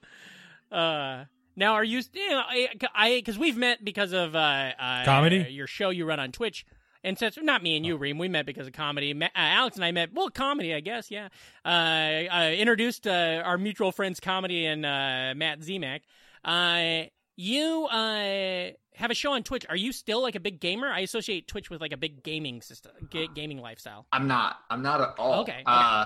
Uh, 0.72 1.26
now, 1.56 1.74
are 1.74 1.84
you, 1.84 2.02
you 2.14 2.30
know, 2.30 2.42
I, 2.48 3.16
because 3.18 3.38
we've 3.38 3.58
met 3.58 3.84
because 3.84 4.14
of, 4.14 4.36
uh, 4.36 4.72
uh, 4.80 5.06
Comedy? 5.06 5.48
your 5.50 5.68
show 5.68 5.90
you 5.90 6.06
run 6.06 6.20
on 6.20 6.32
Twitch. 6.32 6.66
And 7.04 7.18
since, 7.20 7.38
not 7.40 7.62
me 7.62 7.78
and 7.78 7.86
you, 7.86 7.98
Ream, 7.98 8.18
we 8.18 8.28
met 8.28 8.48
because 8.48 8.66
of 8.66 8.74
comedy. 8.74 9.14
Uh, 9.14 9.28
Alex 9.36 9.76
and 9.76 9.86
I 9.86 9.92
met, 9.92 10.12
well, 10.14 10.30
comedy, 10.30 10.74
I 10.74 10.80
guess, 10.80 11.12
yeah. 11.12 11.28
Uh, 11.64 12.24
uh 12.34 12.52
introduced, 12.52 13.06
uh, 13.06 13.44
our 13.46 13.60
mutual 13.60 13.92
friends, 13.92 14.20
comedy 14.20 14.66
and, 14.66 14.86
uh, 14.86 15.34
Matt 15.36 15.60
Zemak. 15.60 16.02
Uh, 16.44 17.10
you, 17.36 17.86
uh, 17.86 18.72
have 18.96 19.12
a 19.12 19.14
show 19.14 19.34
on 19.34 19.44
Twitch. 19.44 19.66
Are 19.70 19.76
you 19.76 19.92
still 19.92 20.22
like 20.22 20.36
a 20.36 20.40
big 20.40 20.60
gamer? 20.60 20.88
I 20.88 21.02
associate 21.02 21.48
Twitch 21.48 21.70
with 21.70 21.82
like 21.82 21.92
a 21.92 21.98
big 21.98 22.24
gaming 22.24 22.62
system, 22.62 22.94
ga- 23.10 23.30
gaming 23.34 23.60
lifestyle. 23.60 24.06
I'm 24.12 24.28
not. 24.28 24.58
I'm 24.70 24.82
not 24.82 25.02
at 25.02 25.16
all. 25.20 25.42
Okay, 25.42 25.52
okay. 25.52 25.64
Uh, 25.66 26.06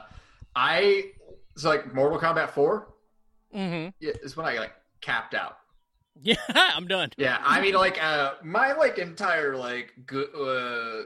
I 0.56 1.04
it's 1.56 1.64
like 1.64 1.94
Mortal 1.94 2.20
Kombat 2.20 2.50
Four. 2.50 2.94
Mm-hmm. 3.56 3.90
Yeah, 4.00 4.12
it's 4.24 4.36
when 4.36 4.46
I 4.46 4.58
like 4.58 4.74
capped 5.02 5.34
out. 5.34 5.58
Yeah, 6.22 6.36
I'm 6.50 6.88
done. 6.88 7.12
Yeah, 7.18 7.38
I 7.44 7.62
mean, 7.62 7.76
like, 7.76 8.02
uh, 8.04 8.34
my 8.44 8.74
like 8.74 8.98
entire 8.98 9.56
like 9.56 9.94
good, 10.06 10.28
uh, 10.36 11.04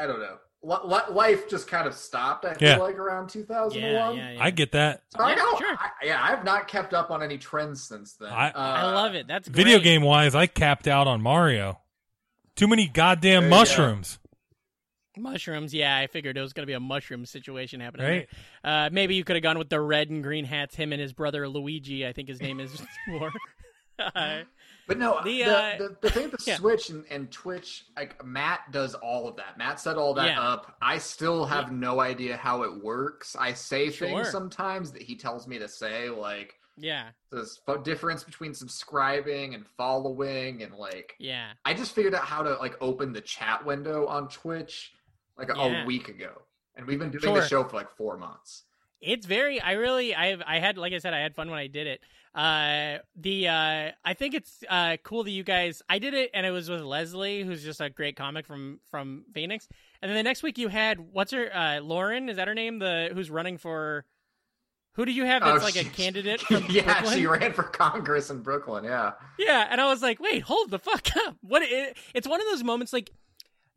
I 0.00 0.06
don't 0.06 0.20
know, 0.20 0.36
Li- 0.62 0.76
li- 0.84 1.14
life 1.14 1.48
just 1.48 1.68
kind 1.68 1.86
of 1.86 1.94
stopped. 1.94 2.44
I 2.44 2.52
feel 2.52 2.68
Yeah. 2.68 2.76
like 2.76 2.96
around 2.98 3.30
2001. 3.30 3.82
Yeah, 3.82 4.10
yeah, 4.12 4.30
yeah. 4.32 4.42
I 4.44 4.50
get 4.50 4.72
that. 4.72 5.02
So 5.16 5.22
I 5.22 5.30
Yeah, 5.30 5.36
don't, 5.36 5.58
sure. 5.58 5.74
I, 5.78 5.88
yeah, 6.04 6.22
I 6.22 6.26
have 6.26 6.44
not 6.44 6.68
kept 6.68 6.92
up 6.92 7.10
on 7.10 7.22
any 7.22 7.38
trends 7.38 7.82
since 7.82 8.12
then. 8.14 8.30
I- 8.30 8.50
uh, 8.50 8.52
I 8.54 8.82
love 8.92 9.14
it. 9.14 9.26
That's 9.26 9.48
Video 9.48 9.78
game 9.78 10.02
wise, 10.02 10.34
I 10.34 10.46
capped 10.46 10.86
out 10.86 11.06
on 11.06 11.22
Mario. 11.22 11.80
Too 12.56 12.68
many 12.68 12.86
goddamn 12.88 13.44
There 13.44 13.48
you 13.48 13.54
go. 13.54 13.56
Mushrooms. 15.20 15.32
mushrooms. 15.72 15.74
Yeah, 15.74 15.96
I 15.96 16.06
figured 16.06 16.36
it 16.36 16.40
was 16.40 16.52
going 16.52 16.62
to 16.62 16.66
be 16.70 16.74
a 16.74 16.80
mushroom 16.80 17.24
situation 17.26 17.80
happening. 17.80 18.06
Right. 18.06 18.28
there. 18.62 18.86
Uh, 18.86 18.90
maybe 18.92 19.14
you 19.14 19.24
could 19.24 19.36
have 19.36 19.42
gone 19.42 19.58
with 19.58 19.68
the 19.68 19.80
red 19.80 20.10
and 20.10 20.22
green 20.22 20.44
hats. 20.44 20.74
Him 20.74 20.92
and 20.92 21.00
his 21.00 21.12
brother 21.12 21.48
Luigi. 21.48 22.06
I 22.06 22.12
think 22.12 22.28
his 22.28 22.40
name 22.40 22.60
is 22.60 22.82
more. 23.08 23.30
Uh, 23.98 24.40
But 24.88 24.98
no, 24.98 25.20
The, 25.22 25.44
the, 25.44 25.56
uh, 25.56 25.78
the, 25.78 25.96
the 26.00 26.10
thing 26.10 26.30
with 26.32 26.44
yeah. 26.48 26.56
Switch 26.56 26.90
and, 26.90 27.04
and 27.12 27.30
Twitch, 27.30 27.84
like 27.96 28.24
Matt 28.24 28.72
does 28.72 28.96
all 28.96 29.28
of 29.28 29.36
that. 29.36 29.56
Matt 29.56 29.78
set 29.78 29.96
all 29.96 30.14
that 30.14 30.30
Yeah. 30.30 30.40
up. 30.42 30.74
I 30.82 30.98
still 30.98 31.44
have 31.46 31.70
no 31.70 32.00
idea 32.00 32.36
how 32.36 32.64
it 32.64 32.82
works. 32.82 33.36
I 33.38 33.52
say 33.52 33.92
Sure. 33.92 34.08
things 34.08 34.30
sometimes 34.30 34.90
that 34.90 35.02
he 35.02 35.14
tells 35.14 35.46
me 35.46 35.60
to 35.60 35.68
say, 35.68 36.08
like 36.10 36.54
yeah, 36.76 37.10
this 37.30 37.60
f- 37.68 37.84
difference 37.84 38.24
between 38.24 38.52
subscribing 38.52 39.54
and 39.54 39.64
following, 39.64 40.64
and 40.64 40.74
like 40.74 41.14
yeah. 41.20 41.50
I 41.64 41.72
just 41.72 41.92
figured 41.94 42.14
out 42.16 42.24
how 42.24 42.42
to 42.42 42.54
like 42.54 42.76
open 42.80 43.12
the 43.12 43.20
chat 43.20 43.64
window 43.64 44.06
on 44.06 44.26
Twitch 44.28 44.92
like 45.40 45.48
a, 45.56 45.58
Yeah. 45.58 45.82
a 45.82 45.86
week 45.86 46.08
ago, 46.08 46.42
and 46.76 46.86
we've 46.86 46.98
been 46.98 47.10
doing 47.10 47.22
Sure. 47.22 47.40
the 47.40 47.46
show 47.48 47.64
for 47.64 47.76
like 47.76 47.90
four 47.96 48.16
months. 48.16 48.64
It's 49.00 49.24
very. 49.26 49.60
I 49.60 49.72
really. 49.72 50.14
I. 50.14 50.36
I 50.46 50.58
had. 50.58 50.76
Like 50.78 50.92
I 50.92 50.98
said, 50.98 51.14
I 51.14 51.20
had 51.20 51.34
fun 51.34 51.48
when 51.50 51.58
I 51.58 51.66
did 51.68 51.86
it. 51.86 52.00
Uh, 52.34 52.98
the. 53.16 53.48
Uh, 53.48 53.90
I 54.04 54.14
think 54.14 54.34
it's 54.34 54.62
uh 54.68 54.98
cool 55.02 55.24
that 55.24 55.30
you 55.30 55.42
guys. 55.42 55.82
I 55.88 55.98
did 55.98 56.12
it, 56.14 56.30
and 56.34 56.44
it 56.44 56.50
was 56.50 56.68
with 56.68 56.82
Leslie, 56.82 57.42
who's 57.42 57.64
just 57.64 57.80
a 57.80 57.88
great 57.88 58.14
comic 58.16 58.44
from 58.46 58.78
from 58.90 59.24
Phoenix. 59.32 59.66
And 60.02 60.10
then 60.10 60.16
the 60.16 60.22
next 60.22 60.42
week 60.42 60.58
you 60.58 60.68
had 60.68 61.00
what's 61.00 61.32
her 61.32 61.50
uh 61.54 61.80
Lauren? 61.80 62.28
Is 62.28 62.36
that 62.36 62.46
her 62.46 62.54
name? 62.54 62.78
The 62.78 63.10
who's 63.14 63.30
running 63.30 63.56
for. 63.56 64.04
Who 64.94 65.06
do 65.06 65.12
you 65.12 65.24
have 65.24 65.42
that's 65.42 65.62
Oh, 65.62 65.64
like 65.64 65.76
a 65.76 65.84
candidate 65.96 66.40
from 66.42 66.66
yeah, 66.68 66.82
Brooklyn? 66.82 67.18
she 67.18 67.26
ran 67.26 67.52
for 67.54 67.62
Congress 67.62 68.28
in 68.28 68.42
Brooklyn. 68.42 68.84
Yeah. 68.84 69.12
Yeah, 69.38 69.66
and 69.70 69.80
I 69.80 69.86
was 69.88 70.02
like, 70.02 70.20
wait, 70.20 70.42
hold 70.42 70.70
the 70.70 70.80
fuck 70.80 71.06
up. 71.26 71.36
What? 71.42 71.62
It, 71.62 71.96
it's 72.12 72.28
one 72.28 72.40
of 72.40 72.46
those 72.50 72.62
moments 72.64 72.92
like. 72.92 73.10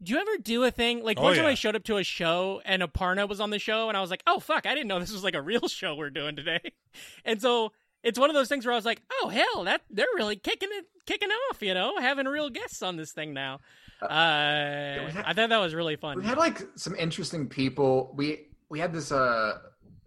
Do 0.03 0.13
you 0.13 0.19
ever 0.19 0.31
do 0.41 0.63
a 0.63 0.71
thing 0.71 1.03
like 1.03 1.17
Oh, 1.19 1.23
one 1.23 1.35
time 1.35 1.43
yeah. 1.45 1.51
I 1.51 1.53
showed 1.55 1.75
up 1.75 1.83
to 1.85 1.97
a 1.97 2.03
show 2.03 2.61
and 2.65 2.81
Aparna 2.83 3.27
was 3.27 3.39
on 3.39 3.49
the 3.51 3.59
show 3.59 3.87
and 3.87 3.97
I 3.97 4.01
was 4.01 4.09
like, 4.09 4.23
oh 4.27 4.39
fuck, 4.39 4.65
I 4.65 4.73
didn't 4.73 4.87
know 4.87 4.99
this 4.99 5.11
was 5.11 5.23
like 5.23 5.35
a 5.35 5.41
real 5.41 5.67
show 5.67 5.95
we're 5.95 6.09
doing 6.09 6.35
today, 6.35 6.59
and 7.25 7.41
so 7.41 7.71
it's 8.03 8.19
one 8.19 8.29
of 8.29 8.33
those 8.35 8.49
things 8.49 8.65
where 8.65 8.73
I 8.73 8.75
was 8.75 8.85
like, 8.85 9.01
oh 9.21 9.29
hell, 9.29 9.63
that 9.63 9.81
they're 9.89 10.05
really 10.15 10.35
kicking 10.35 10.69
it, 10.73 10.85
kicking 11.05 11.29
off, 11.29 11.61
you 11.61 11.73
know, 11.73 11.97
having 11.99 12.25
real 12.27 12.49
guests 12.49 12.81
on 12.81 12.97
this 12.97 13.11
thing 13.13 13.33
now. 13.33 13.59
Uh, 14.01 15.05
we 15.05 15.11
had- 15.11 15.23
I 15.25 15.33
thought 15.33 15.49
that 15.49 15.57
was 15.59 15.73
really 15.73 15.95
fun. 15.95 16.17
We 16.17 16.25
had 16.25 16.37
like 16.37 16.61
some 16.75 16.95
interesting 16.95 17.47
people. 17.47 18.13
We 18.15 18.47
we 18.69 18.79
had 18.79 18.91
this 18.91 19.11
uh 19.11 19.59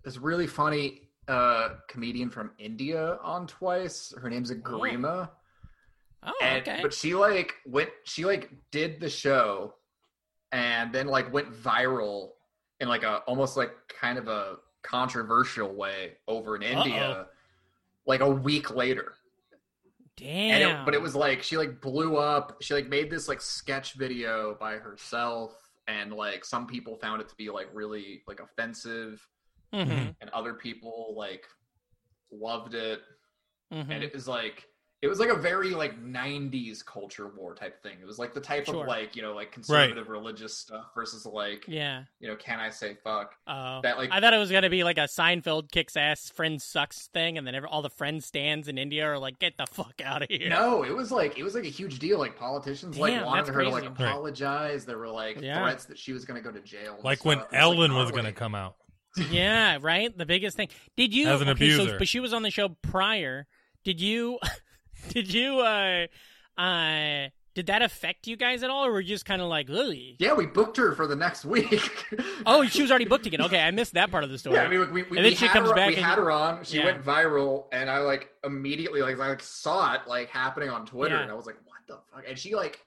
this 0.05 0.19
really 0.19 0.47
funny 0.47 1.09
uh 1.29 1.71
comedian 1.89 2.29
from 2.31 2.51
India 2.59 3.19
on 3.23 3.47
twice. 3.47 4.13
Her 4.21 4.29
name's 4.29 4.53
Garima. 4.53 5.31
Oh, 6.23 6.33
and, 6.43 6.61
okay. 6.61 6.81
But 6.83 6.93
she 6.93 7.15
like 7.15 7.55
went. 7.65 7.89
She 8.05 8.25
like 8.27 8.51
did 8.71 9.01
the 9.01 9.09
show, 9.09 9.75
and 10.53 10.93
then 10.93 11.07
like 11.07 11.33
went 11.33 11.53
viral 11.53 12.31
in 12.81 12.89
like 12.89 13.03
a 13.03 13.19
almost 13.27 13.57
like 13.57 13.73
kind 13.89 14.19
of 14.19 14.29
a 14.29 14.57
controversial 14.83 15.75
way 15.75 16.13
over 16.29 16.57
in 16.57 16.63
India, 16.63 17.27
like 18.07 18.21
a 18.21 18.29
week 18.31 18.75
later. 18.75 19.15
Damn. 20.17 20.63
And 20.63 20.63
it, 20.81 20.85
but 20.85 20.95
it 20.95 21.01
was 21.03 21.15
like 21.15 21.43
she 21.43 21.57
like 21.59 21.81
blew 21.81 22.17
up. 22.17 22.57
She 22.63 22.73
like 22.75 22.89
made 22.89 23.11
this 23.11 23.29
like 23.29 23.41
sketch 23.41 23.95
video 23.95 24.57
by 24.59 24.77
herself, 24.77 25.53
and 25.89 26.13
like 26.13 26.45
some 26.45 26.67
people 26.67 26.97
found 26.97 27.21
it 27.21 27.29
to 27.29 27.35
be 27.37 27.51
like 27.51 27.69
really 27.75 28.23
like 28.27 28.41
offensive, 28.41 29.27
Mhm, 29.75 30.15
and 30.21 30.31
other 30.31 30.55
people 30.55 31.15
like 31.17 31.45
loved 32.33 32.75
it. 32.75 33.01
mhm. 33.73 33.91
and 33.91 34.03
it 34.05 34.15
was 34.15 34.27
like 34.29 34.69
it 35.07 35.09
was 35.09 35.21
like 35.21 35.29
a 35.31 35.37
very 35.37 35.71
like 35.71 36.03
90s 36.03 36.85
culture 36.85 37.29
war 37.29 37.55
type 37.55 37.83
thing 37.83 37.97
it 38.01 38.07
was 38.07 38.19
like 38.19 38.35
the 38.35 38.41
type 38.41 38.67
Sure. 38.67 38.83
of 38.83 38.89
like 38.89 39.15
you 39.17 39.23
know 39.23 39.35
like 39.35 39.53
conservative 39.53 40.09
religious 40.09 40.57
stuff 40.57 40.87
versus 40.95 41.25
like 41.25 41.65
yeah. 41.69 42.03
you 42.21 42.29
know 42.29 42.37
can 42.37 42.59
i 42.61 42.69
say 42.71 42.97
fuck 43.05 43.35
Oh, 43.47 43.81
that 43.83 43.97
like 43.97 44.11
I 44.11 44.21
thought 44.21 44.35
it 44.35 44.39
was 44.39 44.51
gonna 44.51 44.69
be 44.71 44.83
like 44.85 44.99
a 44.99 45.03
Seinfeld 45.03 45.71
kicks 45.71 45.97
ass, 45.97 46.29
friend 46.31 46.61
sucks 46.61 47.07
thing, 47.09 47.39
and 47.39 47.47
then 47.47 47.55
every, 47.55 47.69
all 47.69 47.81
the 47.83 47.91
friend 47.91 48.23
stands 48.25 48.67
in 48.69 48.77
India 48.77 49.07
are 49.07 49.19
like, 49.19 49.39
"Get 49.39 49.57
the 49.57 49.67
fuck 49.67 50.01
out 50.05 50.23
of 50.23 50.29
here!" 50.29 50.49
no 50.49 50.83
it 50.83 50.95
was 50.95 51.13
like 51.13 51.39
it 51.39 51.45
was 51.45 51.55
like 51.55 51.65
a 51.65 51.69
huge 51.69 51.99
deal 52.01 52.19
like 52.19 52.37
politicians 52.37 52.99
like 52.99 53.25
wanted 53.25 53.47
that's 53.47 53.55
her 53.55 53.63
to 53.63 53.69
like 53.71 53.85
crazy. 53.85 53.95
Right. 54.03 54.11
apologize 54.11 54.85
there 54.85 54.99
were 54.99 55.09
like 55.09 55.41
Yeah. 55.41 55.63
threats 55.63 55.85
that 55.87 55.99
she 55.99 56.13
was 56.13 56.25
going 56.25 56.43
to 56.43 56.47
go 56.49 56.53
to 56.57 56.63
jail 56.65 56.99
Like 57.05 57.25
when 57.25 57.39
stuff. 57.39 57.53
It 57.53 57.57
was, 57.57 57.63
like, 57.65 57.79
Ellen 57.79 57.95
was 57.95 58.11
going 58.11 58.25
to 58.25 58.33
come 58.33 58.55
out. 58.57 58.75
yeah, 59.31 59.79
right. 59.81 60.17
The 60.17 60.27
biggest 60.27 60.57
thing. 60.57 60.69
Did 60.97 61.15
you? 61.15 61.29
As 61.29 61.41
an 61.41 61.49
okay, 61.51 61.71
so- 61.71 61.83
abuser. 61.83 61.99
but 61.99 62.09
she 62.09 62.21
was 62.21 62.33
on 62.35 62.43
the 62.43 62.51
show 62.51 62.69
prior. 62.83 63.47
Did 63.85 64.01
you? 64.01 64.39
did 65.11 65.33
you? 65.33 65.61
uh 65.61 66.07
uh 66.59 67.29
Did 67.55 67.67
that 67.67 67.83
affect 67.83 68.27
you 68.27 68.37
guys 68.37 68.63
at 68.63 68.71
all, 68.71 68.87
or 68.87 68.93
were 68.93 69.01
you 69.01 69.09
just 69.09 69.25
kind 69.25 69.41
of 69.43 69.49
like, 69.49 69.69
"Lily"? 69.69 70.17
yeah 70.19 70.33
we 70.35 70.47
booked 70.47 70.77
her 70.77 70.95
for 70.95 71.07
the 71.07 71.17
next 71.17 71.45
week 71.45 72.07
Oh, 72.47 72.65
she 72.65 72.83
was 72.83 72.91
already 72.91 73.05
booked 73.07 73.27
again. 73.27 73.43
Okay, 73.43 73.61
I 73.61 73.71
missed 73.71 73.95
that 73.95 74.11
part 74.11 74.25
of 74.25 74.31
the 74.31 74.39
story. 74.39 74.57
Yeah, 74.57 74.63
I 74.65 74.69
mean, 74.69 74.81
we, 74.81 74.87
we, 74.87 75.01
And 75.03 75.11
we 75.11 75.17
then 75.23 75.35
she 75.35 75.49
comes 75.49 75.69
her, 75.69 75.75
back 75.75 75.89
We 75.89 75.97
and- 75.97 76.05
had 76.05 76.19
her 76.19 76.31
on. 76.31 76.65
She 76.65 76.79
Yeah. 76.79 76.87
went 76.87 77.05
viral, 77.05 77.65
and 77.73 77.91
I 77.91 77.99
like 77.99 78.31
immediately 78.45 79.03
like 79.03 79.19
I 79.19 79.29
like 79.29 79.43
saw 79.43 79.95
it 79.95 80.03
like 80.07 80.29
happening 80.29 80.71
on 80.71 80.87
Twitter, 80.87 81.17
Yeah. 81.17 81.23
and 81.23 81.31
I 81.31 81.35
was 81.35 81.47
like, 81.47 81.57
"What 81.65 81.79
the 81.89 81.99
fuck?" 82.15 82.25
And 82.29 82.39
she 82.39 82.55
like 82.55 82.81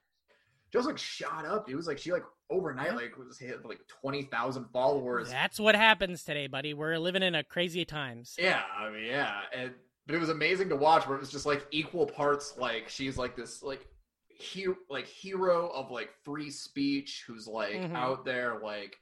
just 0.74 0.88
like 0.88 0.98
shot 0.98 1.46
up. 1.46 1.70
It 1.70 1.76
was 1.76 1.88
like 1.88 1.98
she 1.98 2.12
like 2.12 2.24
overnight 2.52 2.96
like 2.96 3.16
was 3.18 3.38
hit 3.40 3.64
like 3.66 3.80
twenty 3.88 4.24
thousand 4.24 4.66
followers. 4.74 5.30
That's 5.30 5.60
what 5.60 5.76
happens 5.76 6.24
today, 6.24 6.48
buddy. 6.48 6.74
We're 6.74 6.98
living 6.98 7.22
in 7.24 7.36
a 7.36 7.44
crazy 7.44 7.86
times. 7.86 8.36
Yeah, 8.40 8.62
I 8.78 8.90
mean, 8.90 9.06
yeah, 9.06 9.42
and 9.56 9.72
but 10.10 10.16
it 10.16 10.20
was 10.20 10.30
amazing 10.30 10.70
to 10.70 10.76
watch. 10.76 11.06
Where 11.08 11.16
it 11.16 11.20
was 11.20 11.32
just 11.32 11.46
like 11.46 11.68
equal 11.70 12.08
parts. 12.08 12.56
Like 12.58 12.90
she's 12.90 13.16
like 13.16 13.36
this 13.36 13.62
like 13.62 13.86
hero, 14.28 14.76
like 14.90 15.06
hero 15.06 15.68
of 15.68 15.92
like 15.92 16.10
free 16.26 16.50
speech, 16.50 17.24
who's 17.28 17.46
like 17.48 17.76
Mhm. 17.76 17.94
out 17.96 18.26
there 18.26 18.58
like 18.60 18.98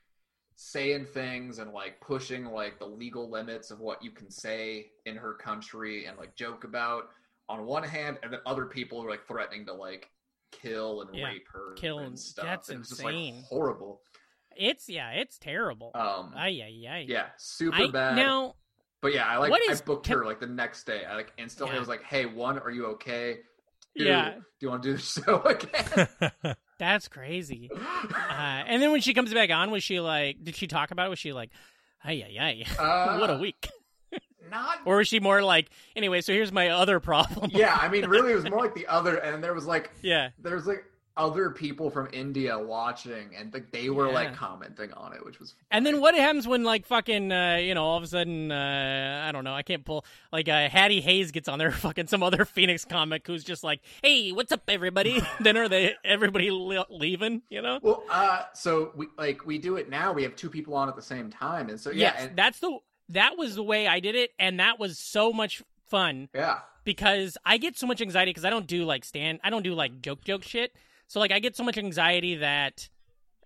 saying 0.55 1.05
things 1.05 1.59
and 1.59 1.71
like 1.71 2.01
pushing 2.01 2.43
like 2.43 2.77
the 2.77 2.85
legal 2.85 3.29
limits 3.29 3.71
of 3.71 3.79
what 3.79 4.03
you 4.03 4.11
can 4.11 4.29
say 4.29 4.91
in 5.05 5.15
her 5.15 5.33
country 5.35 6.07
and 6.07 6.17
like 6.17 6.35
joke 6.35 6.65
about 6.65 7.05
on 7.47 7.65
one 7.65 7.83
hand, 7.83 8.17
and 8.21 8.33
then 8.33 8.41
other 8.45 8.65
people 8.65 9.01
are 9.01 9.09
like 9.09 9.25
threatening 9.25 9.65
to 9.65 9.73
like 9.73 10.09
kill 10.51 11.03
and 11.03 11.15
Yeah, 11.15 11.27
rape 11.27 11.47
her, 11.53 11.73
kill 11.75 11.99
and 11.99 12.07
and- 12.07 12.19
stuff. 12.19 12.43
that's 12.43 12.69
It 12.69 12.79
was 12.79 12.89
just 12.89 12.99
insane. 13.01 13.35
like 13.37 13.45
horrible. 13.45 14.01
It's 14.57 14.89
yeah, 14.89 15.11
it's 15.11 15.37
terrible. 15.37 15.91
Um, 15.95 16.33
yeah 16.35 16.67
yeah 16.67 16.97
yeah, 16.97 17.29
super 17.37 17.77
I, 17.83 17.87
bad. 17.91 18.15
Now, 18.17 18.55
But 19.01 19.13
yeah, 19.13 19.25
I 19.27 19.37
like 19.37 19.51
What 19.51 19.61
I 19.69 19.75
booked 19.85 20.07
can- 20.07 20.17
her 20.19 20.25
like 20.25 20.39
the 20.39 20.47
next 20.47 20.85
day. 20.85 21.05
I 21.05 21.15
like 21.15 21.31
instantly 21.37 21.73
Yeah. 21.75 21.79
was 21.79 21.87
like, 21.87 22.03
"Hey, 22.03 22.25
one, 22.25 22.57
are 22.59 22.71
you 22.71 22.87
okay? 22.87 23.39
Two, 23.97 24.03
Yeah. 24.05 24.31
do 24.35 24.41
you 24.59 24.69
want 24.69 24.83
to 24.83 24.89
do 24.89 24.95
the 24.97 25.01
show 25.23 25.41
again?" 25.43 26.55
that's 26.79 27.07
crazy. 27.07 27.69
Uh, 28.29 28.63
and 28.67 28.81
then 28.81 28.91
when 28.91 29.01
she 29.01 29.13
comes 29.13 29.33
back 29.33 29.49
on, 29.49 29.71
was 29.71 29.83
she 29.83 29.99
like? 29.99 30.43
Did 30.43 30.55
she 30.55 30.67
talk 30.67 30.91
about 30.91 31.07
it? 31.07 31.09
Was 31.09 31.19
she 31.19 31.33
like, 31.33 31.49
"Ay 32.03 32.23
ay 32.27 32.37
ay, 32.39 32.65
Uh, 32.83 33.17
what 33.17 33.29
a 33.31 33.37
week"? 33.37 33.67
Not. 34.49 34.79
Or 34.85 34.97
was 34.97 35.07
she 35.07 35.19
more 35.19 35.41
like, 35.43 35.69
"Anyway, 35.95 36.21
so 36.21 36.31
here's 36.33 36.51
my 36.51 36.69
other 36.69 36.99
problem." 36.99 37.49
Yeah, 37.53 37.75
I 37.79 37.89
mean, 37.89 38.05
really, 38.07 38.31
it 38.31 38.35
was 38.35 38.45
more 38.49 38.59
like 38.61 38.75
the 38.75 38.87
other, 38.87 39.17
and 39.17 39.43
there 39.43 39.53
was 39.53 39.65
like 39.65 39.91
yeah. 40.01 40.29
there 40.39 40.55
was 40.55 40.65
like 40.67 40.85
other 41.17 41.49
people 41.49 41.89
from 41.89 42.07
India 42.13 42.57
watching, 42.57 43.35
and 43.37 43.53
like 43.53 43.71
they 43.71 43.89
were 43.89 44.11
like 44.11 44.35
commenting 44.35 44.93
on 44.93 45.13
it, 45.13 45.25
which 45.25 45.39
was. 45.39 45.55
And 45.71 45.85
then 45.85 45.99
what 45.99 46.15
happens 46.15 46.47
when 46.47 46.63
like 46.63 46.85
fucking 46.85 47.31
uh, 47.31 47.55
you 47.55 47.73
know 47.73 47.83
all 47.83 47.97
of 47.97 48.03
a 48.03 48.07
sudden 48.07 48.51
uh, 48.51 49.25
I 49.27 49.31
don't 49.31 49.43
know 49.43 49.53
I 49.53 49.63
can't 49.63 49.83
pull 49.83 50.05
like 50.31 50.47
uh, 50.47 50.69
Hattie 50.69 51.01
Hayes 51.01 51.31
gets 51.31 51.49
on 51.49 51.59
there 51.59 51.71
fucking 51.87 52.07
some 52.07 52.23
other 52.23 52.45
Phoenix 52.45 52.85
comic 52.85 53.25
who's 53.25 53.43
just 53.43 53.63
like 53.63 53.81
hey 54.01 54.31
what's 54.31 54.51
up 54.51 54.61
everybody 54.67 55.21
then 55.39 55.57
are 55.57 55.67
they 55.67 55.95
everybody 56.05 56.51
le- 56.51 56.85
leaving 56.89 57.41
you 57.49 57.61
know 57.61 57.79
Well, 57.81 58.03
uh, 58.09 58.43
so 58.53 58.91
we 58.95 59.07
like 59.17 59.45
we 59.45 59.57
do 59.57 59.75
it 59.75 59.89
now. 59.89 60.13
We 60.13 60.23
have 60.23 60.35
two 60.35 60.49
people 60.49 60.75
on 60.75 60.87
at 60.87 60.95
the 60.95 61.01
same 61.01 61.29
time, 61.29 61.69
and 61.69 61.79
so 61.79 61.89
yeah, 61.89 62.13
yes 62.13 62.15
and, 62.27 62.37
that's 62.37 62.59
the 62.59 62.77
that 63.09 63.37
was 63.37 63.55
the 63.55 63.63
way 63.63 63.87
I 63.87 63.99
did 63.99 64.15
it 64.15 64.31
and 64.37 64.59
that 64.59 64.79
was 64.79 64.99
so 64.99 65.31
much 65.31 65.63
fun 65.87 66.29
yeah. 66.33 66.59
because 66.83 67.37
I 67.45 67.57
get 67.57 67.77
so 67.77 67.87
much 67.87 68.01
anxiety 68.01 68.31
because 68.31 68.45
I 68.45 68.49
don't 68.49 68.67
do 68.67 68.83
like 68.83 69.05
stand 69.05 69.39
I 69.43 69.49
don't 69.49 69.63
do 69.63 69.73
like 69.73 70.01
joke 70.01 70.23
joke 70.23 70.43
shit. 70.43 70.73
So 71.07 71.19
like 71.19 71.31
I 71.31 71.39
get 71.39 71.55
so 71.55 71.63
much 71.63 71.77
anxiety 71.77 72.35
that 72.35 72.89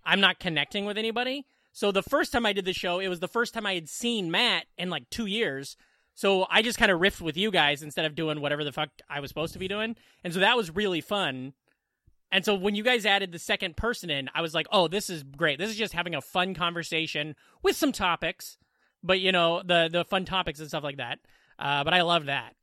I'm 0.04 0.20
not 0.20 0.38
connecting 0.38 0.84
with 0.84 0.98
anybody. 0.98 1.46
So 1.72 1.90
the 1.90 2.02
first 2.02 2.32
time 2.32 2.44
I 2.44 2.52
did 2.52 2.64
the 2.64 2.72
show, 2.72 2.98
it 2.98 3.08
was 3.08 3.20
the 3.20 3.28
first 3.28 3.54
time 3.54 3.64
I 3.64 3.74
had 3.74 3.88
seen 3.88 4.30
Matt 4.30 4.66
in 4.76 4.90
like 4.90 5.08
2 5.10 5.26
years. 5.26 5.76
So 6.14 6.46
I 6.50 6.60
just 6.60 6.78
kind 6.78 6.90
of 6.90 7.00
riffed 7.00 7.22
with 7.22 7.36
you 7.36 7.50
guys 7.50 7.82
instead 7.82 8.04
of 8.04 8.14
doing 8.14 8.40
whatever 8.40 8.64
the 8.64 8.72
fuck 8.72 8.90
I 9.08 9.20
was 9.20 9.30
supposed 9.30 9.54
to 9.54 9.58
be 9.58 9.68
doing. 9.68 9.96
And 10.22 10.34
so 10.34 10.40
that 10.40 10.56
was 10.56 10.74
really 10.74 11.00
fun. 11.00 11.54
And 12.30 12.44
so 12.44 12.54
when 12.54 12.74
you 12.74 12.82
guys 12.82 13.04
added 13.04 13.30
the 13.30 13.38
second 13.38 13.76
person 13.76 14.08
in, 14.10 14.30
I 14.34 14.40
was 14.40 14.54
like, 14.54 14.66
"Oh, 14.72 14.88
this 14.88 15.10
is 15.10 15.22
great. 15.22 15.58
This 15.58 15.70
is 15.70 15.76
just 15.76 15.92
having 15.92 16.14
a 16.14 16.22
fun 16.22 16.54
conversation 16.54 17.36
with 17.62 17.76
some 17.76 17.92
topics, 17.92 18.56
but 19.02 19.20
you 19.20 19.32
know, 19.32 19.62
the 19.62 19.90
the 19.92 20.04
fun 20.04 20.24
topics 20.24 20.58
and 20.58 20.68
stuff 20.68 20.82
like 20.82 20.96
that." 20.96 21.18
Uh, 21.58 21.84
but 21.84 21.92
I 21.92 22.00
love 22.00 22.26
that. 22.26 22.56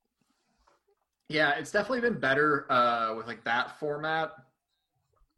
Yeah, 1.28 1.52
it's 1.52 1.72
definitely 1.72 2.02
been 2.02 2.20
better 2.20 2.66
uh, 2.72 3.14
with 3.16 3.28
like 3.28 3.44
that 3.44 3.80
format. 3.80 4.32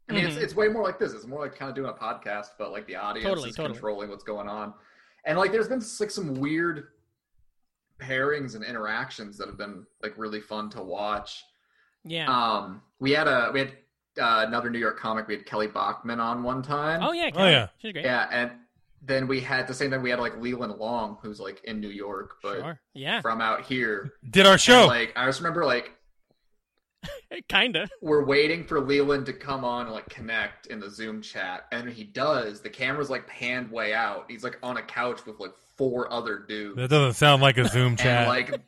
I 0.08 0.14
mean, 0.14 0.24
it's 0.26 0.36
Mhm. 0.36 0.42
it's 0.42 0.54
way 0.54 0.68
more 0.68 0.82
like 0.82 0.98
this. 0.98 1.12
It's 1.12 1.26
more 1.26 1.40
like 1.40 1.54
kind 1.54 1.68
of 1.68 1.74
doing 1.74 1.88
a 1.90 1.92
podcast, 1.94 2.48
but 2.58 2.72
like 2.72 2.86
the 2.86 2.96
audience 2.96 3.26
Totally, 3.28 3.50
is 3.50 3.56
totally. 3.56 3.74
controlling 3.74 4.10
what's 4.10 4.24
going 4.24 4.48
on. 4.48 4.74
And 5.24 5.38
like, 5.38 5.52
there's 5.52 5.68
been 5.68 5.82
like 6.00 6.10
some 6.10 6.34
weird 6.34 6.88
pairings 8.00 8.54
and 8.56 8.64
interactions 8.64 9.38
that 9.38 9.46
have 9.46 9.56
been 9.56 9.86
like 10.02 10.14
really 10.16 10.40
fun 10.40 10.68
to 10.70 10.82
watch. 10.82 11.44
Yeah. 12.04 12.26
Um, 12.28 12.82
we 12.98 13.12
had 13.12 13.28
a 13.28 13.50
we 13.52 13.60
had 13.60 13.72
uh, 14.20 14.44
another 14.46 14.68
New 14.70 14.78
York 14.80 14.98
comic. 14.98 15.28
We 15.28 15.36
had 15.36 15.46
Kelly 15.46 15.68
Bachman 15.68 16.20
on 16.20 16.42
one 16.42 16.62
time. 16.62 17.00
Oh 17.02 17.12
yeah, 17.12 17.30
Oh, 17.34 17.46
yeah. 17.46 17.68
she's 17.78 17.92
great. 17.92 18.04
yeah, 18.04 18.28
and 18.30 18.50
then 19.00 19.26
we 19.28 19.40
had 19.40 19.66
the 19.66 19.74
same 19.74 19.90
thing. 19.90 20.02
we 20.02 20.10
had 20.10 20.18
like 20.20 20.36
Leland 20.38 20.74
Long, 20.78 21.18
who's 21.22 21.40
like 21.40 21.62
in 21.64 21.80
New 21.80 21.88
York, 21.88 22.36
but 22.42 22.56
sure. 22.60 22.80
Yeah, 22.94 23.20
from 23.20 23.40
out 23.40 23.62
here. 23.62 24.14
Did 24.30 24.46
our 24.46 24.58
show. 24.58 24.80
And, 24.80 24.88
like 24.88 25.12
I 25.16 25.26
just 25.26 25.40
remember 25.40 25.64
like 25.64 25.92
kinda. 27.48 27.88
we're 28.00 28.24
waiting 28.24 28.64
for 28.64 28.80
Leland 28.80 29.26
to 29.26 29.32
come 29.32 29.64
on 29.64 29.86
and 29.86 29.94
like 29.94 30.08
connect 30.08 30.66
in 30.66 30.80
the 30.80 30.90
Zoom 30.90 31.22
chat, 31.22 31.66
and 31.72 31.88
he 31.88 32.04
does. 32.04 32.60
The 32.60 32.70
camera's 32.70 33.10
like 33.10 33.26
panned 33.26 33.70
way 33.70 33.94
out. 33.94 34.26
He's 34.28 34.44
like 34.44 34.58
on 34.62 34.76
a 34.76 34.82
couch 34.82 35.24
with 35.26 35.38
like 35.40 35.52
four 35.76 36.12
other 36.12 36.38
dudes, 36.38 36.76
that 36.76 36.90
doesn't 36.90 37.14
sound 37.14 37.42
like 37.42 37.58
a 37.58 37.66
Zoom 37.68 37.96
chat. 37.96 38.28
like 38.28 38.60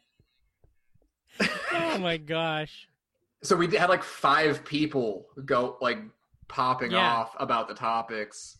Oh 1.72 1.98
my 1.98 2.16
gosh. 2.16 2.88
so 3.42 3.56
we 3.56 3.66
had 3.76 3.88
like 3.88 4.02
five 4.02 4.64
people 4.64 5.26
go 5.44 5.76
like 5.80 5.98
popping 6.48 6.92
Yeah. 6.92 6.98
off 7.14 7.34
about 7.38 7.68
the 7.68 7.74
topics. 7.74 8.58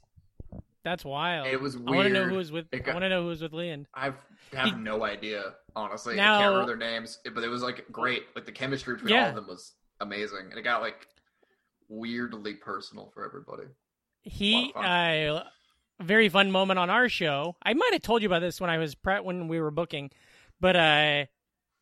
That's 0.82 1.04
wild. 1.04 1.46
It 1.46 1.60
was 1.60 1.76
I 1.76 1.78
want 1.80 2.08
to 2.08 2.12
know 2.12 2.24
who 2.24 2.36
was 2.36 2.52
with. 2.52 2.66
It 2.72 2.86
I 2.86 2.92
want 2.92 3.04
to 3.04 3.08
know 3.08 3.22
who 3.22 3.28
was 3.28 3.40
with 3.42 3.52
Leland. 3.54 3.86
I 3.94 4.12
have 4.52 4.64
Did- 4.66 4.78
no 4.78 5.02
idea, 5.04 5.54
honestly. 5.74 6.14
I 6.14 6.24
can't 6.24 6.52
remember 6.52 6.76
their 6.76 6.90
names, 6.90 7.20
but 7.34 7.42
it 7.42 7.48
was 7.48 7.62
like 7.62 7.86
great. 7.90 8.24
Like 8.34 8.44
the 8.44 8.52
chemistry 8.52 8.94
between 8.94 9.14
Yeah. 9.14 9.22
all 9.24 9.28
of 9.30 9.34
them 9.36 9.46
was 9.46 9.72
amazing, 10.04 10.46
and 10.50 10.58
it 10.58 10.62
got 10.62 10.80
like 10.80 11.08
weirdly 11.88 12.54
personal 12.54 13.10
for 13.12 13.24
everybody. 13.24 13.64
He, 14.22 14.72
Lot 14.74 14.84
uh, 14.84 15.44
very 16.00 16.28
fun 16.28 16.50
moment 16.50 16.78
on 16.78 16.90
our 16.90 17.08
show. 17.08 17.56
I 17.62 17.74
might 17.74 17.92
have 17.92 18.02
told 18.02 18.22
you 18.22 18.28
about 18.28 18.40
this 18.40 18.60
when 18.60 18.70
I 18.70 18.78
was 18.78 18.94
pre- 18.94 19.20
when 19.20 19.48
we 19.48 19.60
were 19.60 19.70
booking, 19.70 20.10
but 20.60 20.76
uh, 20.76 21.24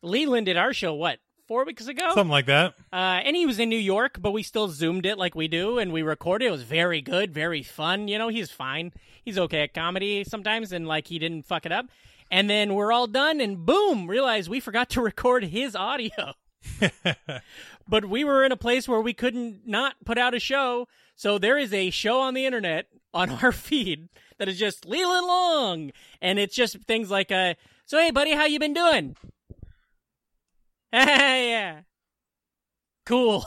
Leland 0.01 0.45
did 0.45 0.57
our 0.57 0.73
show 0.73 0.93
what 0.93 1.19
four 1.47 1.65
weeks 1.65 1.87
ago. 1.87 2.07
Something 2.13 2.29
like 2.29 2.47
that. 2.47 2.75
Uh, 2.91 3.21
and 3.23 3.35
he 3.35 3.45
was 3.45 3.59
in 3.59 3.69
New 3.69 3.77
York, 3.77 4.17
but 4.21 4.31
we 4.31 4.43
still 4.43 4.67
zoomed 4.67 5.05
it 5.05 5.17
like 5.17 5.35
we 5.35 5.47
do, 5.47 5.77
and 5.77 5.91
we 5.91 6.01
recorded. 6.01 6.47
It 6.47 6.51
was 6.51 6.63
very 6.63 7.01
good, 7.01 7.33
very 7.33 7.63
fun. 7.63 8.07
You 8.07 8.17
know, 8.17 8.29
he's 8.29 8.51
fine. 8.51 8.91
He's 9.23 9.37
okay 9.37 9.61
at 9.61 9.73
comedy 9.73 10.23
sometimes, 10.23 10.71
and 10.71 10.87
like 10.87 11.07
he 11.07 11.19
didn't 11.19 11.45
fuck 11.45 11.65
it 11.65 11.71
up. 11.71 11.87
And 12.31 12.49
then 12.49 12.73
we're 12.73 12.91
all 12.91 13.07
done, 13.07 13.39
and 13.39 13.65
boom, 13.65 14.07
realize 14.07 14.49
we 14.49 14.59
forgot 14.59 14.89
to 14.91 15.01
record 15.09 15.45
his 15.45 15.75
audio. 15.75 16.33
but 17.87 18.05
we 18.05 18.23
were 18.23 18.43
in 18.43 18.51
a 18.51 18.57
place 18.57 18.87
where 18.87 19.01
we 19.01 19.13
couldn't 19.13 19.61
not 19.65 19.95
put 20.05 20.17
out 20.17 20.33
a 20.33 20.39
show, 20.39 20.87
so 21.15 21.37
there 21.37 21.57
is 21.57 21.73
a 21.73 21.89
show 21.89 22.19
on 22.19 22.33
the 22.33 22.45
internet 22.45 22.87
on 23.13 23.29
our 23.29 23.51
feed 23.51 24.09
that 24.39 24.47
is 24.47 24.57
just 24.57 24.85
Leland 24.85 25.27
Long, 25.27 25.91
and 26.21 26.39
it's 26.39 26.55
just 26.55 26.77
things 26.85 27.09
like, 27.11 27.31
uh, 27.31 27.53
"So 27.85 27.97
hey, 27.99 28.11
buddy, 28.11 28.31
how 28.31 28.45
you 28.45 28.59
been 28.59 28.73
doing?" 28.73 29.15
Hey, 30.91 31.49
yeah, 31.49 31.79
cool. 33.05 33.43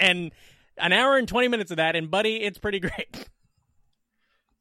and 0.00 0.32
an 0.78 0.92
hour 0.94 1.18
and 1.18 1.28
twenty 1.28 1.48
minutes 1.48 1.70
of 1.70 1.76
that, 1.76 1.94
and 1.94 2.10
buddy, 2.10 2.36
it's 2.36 2.56
pretty 2.58 2.80
great. 2.80 3.28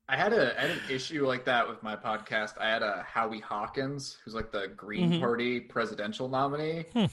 I 0.09 0.17
had 0.17 0.33
a 0.33 0.57
I 0.57 0.67
had 0.67 0.71
an 0.71 0.81
issue 0.89 1.25
like 1.25 1.45
that 1.45 1.67
with 1.69 1.81
my 1.81 1.95
podcast. 1.95 2.57
I 2.59 2.67
had 2.69 2.83
a 2.83 3.03
Howie 3.07 3.39
Hawkins, 3.39 4.17
who's 4.25 4.33
like 4.33 4.51
the 4.51 4.67
Green 4.75 5.11
Mhm. 5.13 5.19
Party 5.21 5.59
presidential 5.61 6.27
nominee. 6.27 6.83
Hmm. 6.93 7.05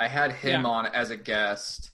I 0.00 0.08
had 0.08 0.32
him 0.32 0.62
Yeah. 0.62 0.68
on 0.68 0.86
as 0.86 1.10
a 1.10 1.16
guest. 1.16 1.90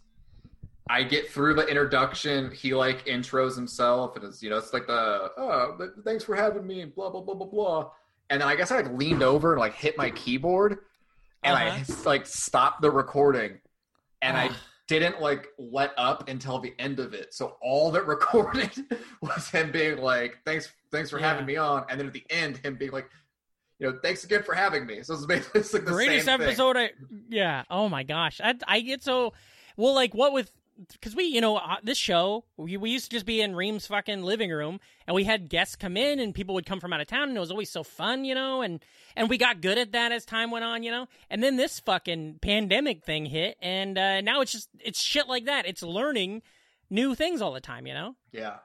I 0.91 1.05
get 1.05 1.31
through 1.31 1.55
the 1.55 1.67
introduction. 1.67 2.51
He 2.51 2.75
like 2.75 3.07
intros 3.07 3.55
himself, 3.55 4.17
and 4.17 4.25
it's 4.25 4.43
you 4.43 4.51
know 4.51 4.57
it's 4.59 4.73
like 4.73 4.87
the 4.87 5.31
oh 5.37 5.79
thanks 6.05 6.25
for 6.25 6.35
having 6.35 6.67
me, 6.67 6.85
blah 6.85 7.11
blah 7.11 7.21
blah 7.21 7.35
blah 7.35 7.47
blah. 7.47 7.91
And 8.31 8.41
then 8.41 8.49
I 8.49 8.57
guess 8.57 8.71
I 8.71 8.77
like 8.81 8.93
leaned 8.93 9.23
over 9.23 9.53
and 9.53 9.61
like 9.61 9.75
hit 9.75 9.97
my 9.97 10.11
keyboard, 10.11 10.79
and 11.45 11.57
I 11.57 11.69
Uh-huh. 11.69 11.95
like 12.05 12.27
stopped 12.27 12.83
the 12.83 12.91
recording, 12.91 13.61
and 14.23 14.37
I 14.37 14.51
didn't 14.89 15.21
like 15.21 15.47
let 15.59 15.93
up 15.97 16.29
until 16.29 16.59
the 16.59 16.75
end 16.81 16.99
of 16.99 17.15
it. 17.15 17.33
So 17.33 17.57
all 17.63 17.93
that 17.93 18.07
recorded 18.07 18.73
was 19.21 19.49
him 19.49 19.71
being 19.71 19.99
like, 19.99 20.39
"Thanks, 20.45 20.73
thanks 20.91 21.11
for 21.11 21.21
Yeah. 21.21 21.29
having 21.29 21.47
me 21.47 21.57
on," 21.57 21.85
and 21.89 21.99
then 22.01 22.09
at 22.09 22.13
the 22.13 22.27
end, 22.29 22.57
him 22.59 22.75
being 22.75 22.91
like, 22.91 23.09
"You 23.83 23.93
know, 23.93 23.99
thanks 24.01 24.23
again 24.25 24.43
for 24.45 24.55
having 24.55 24.87
me." 24.87 25.03
So 25.03 25.15
it's 25.15 25.27
basically 25.27 25.61
it's 25.61 25.73
like 25.73 25.85
the 25.85 25.91
greatest 25.91 26.29
episode 26.29 26.77
I 26.77 26.93
yeah. 27.29 27.65
Oh 27.71 27.89
my 27.89 28.05
gosh. 28.05 28.41
I, 28.43 28.55
I 28.67 28.81
get 28.81 29.03
so 29.03 29.33
well 29.77 29.95
like 29.95 30.15
what 30.15 30.33
with 30.33 30.53
because 30.91 31.15
we 31.15 31.25
you 31.25 31.41
know 31.41 31.57
uh, 31.57 31.77
this 31.83 31.99
show 31.99 32.45
we, 32.57 32.77
we 32.77 32.91
used 32.91 33.07
to 33.07 33.11
just 33.11 33.27
be 33.27 33.41
in 33.41 33.55
Ream's 33.55 33.87
fucking 33.87 34.23
living 34.23 34.51
room 34.51 34.81
and 35.07 35.15
we 35.15 35.25
had 35.25 35.49
guests 35.49 35.77
come 35.77 35.97
in 35.97 36.19
and 36.21 36.35
people 36.35 36.55
would 36.55 36.67
come 36.67 36.81
from 36.81 36.93
out 36.93 37.01
of 37.01 37.07
town 37.07 37.29
and 37.29 37.37
it 37.37 37.41
was 37.41 37.51
always 37.51 37.71
so 37.71 37.83
fun 37.83 38.25
you 38.25 38.35
know 38.35 38.63
and 38.63 38.85
and 39.17 39.29
we 39.29 39.37
got 39.37 39.61
good 39.61 39.79
at 39.79 39.93
that 39.93 40.13
as 40.13 40.25
time 40.25 40.51
went 40.51 40.65
on 40.65 40.83
you 40.83 40.91
know. 40.91 41.07
And 41.29 41.43
then 41.43 41.57
this 41.57 41.81
fucking 41.81 42.39
pandemic 42.41 43.05
thing 43.05 43.27
hit 43.27 43.57
and 43.61 43.99
uh, 43.99 44.21
now 44.21 44.41
it's 44.41 44.53
just 44.53 44.69
it's 44.79 45.03
shit 45.03 45.29
like 45.29 45.47
that. 45.47 45.67
It's 45.67 45.83
learning 45.83 46.43
new 46.89 47.15
things 47.15 47.43
all 47.43 47.53
the 47.53 47.61
time 47.61 47.87
you 47.87 47.95
know? 47.95 48.15
Yeah, 48.33 48.59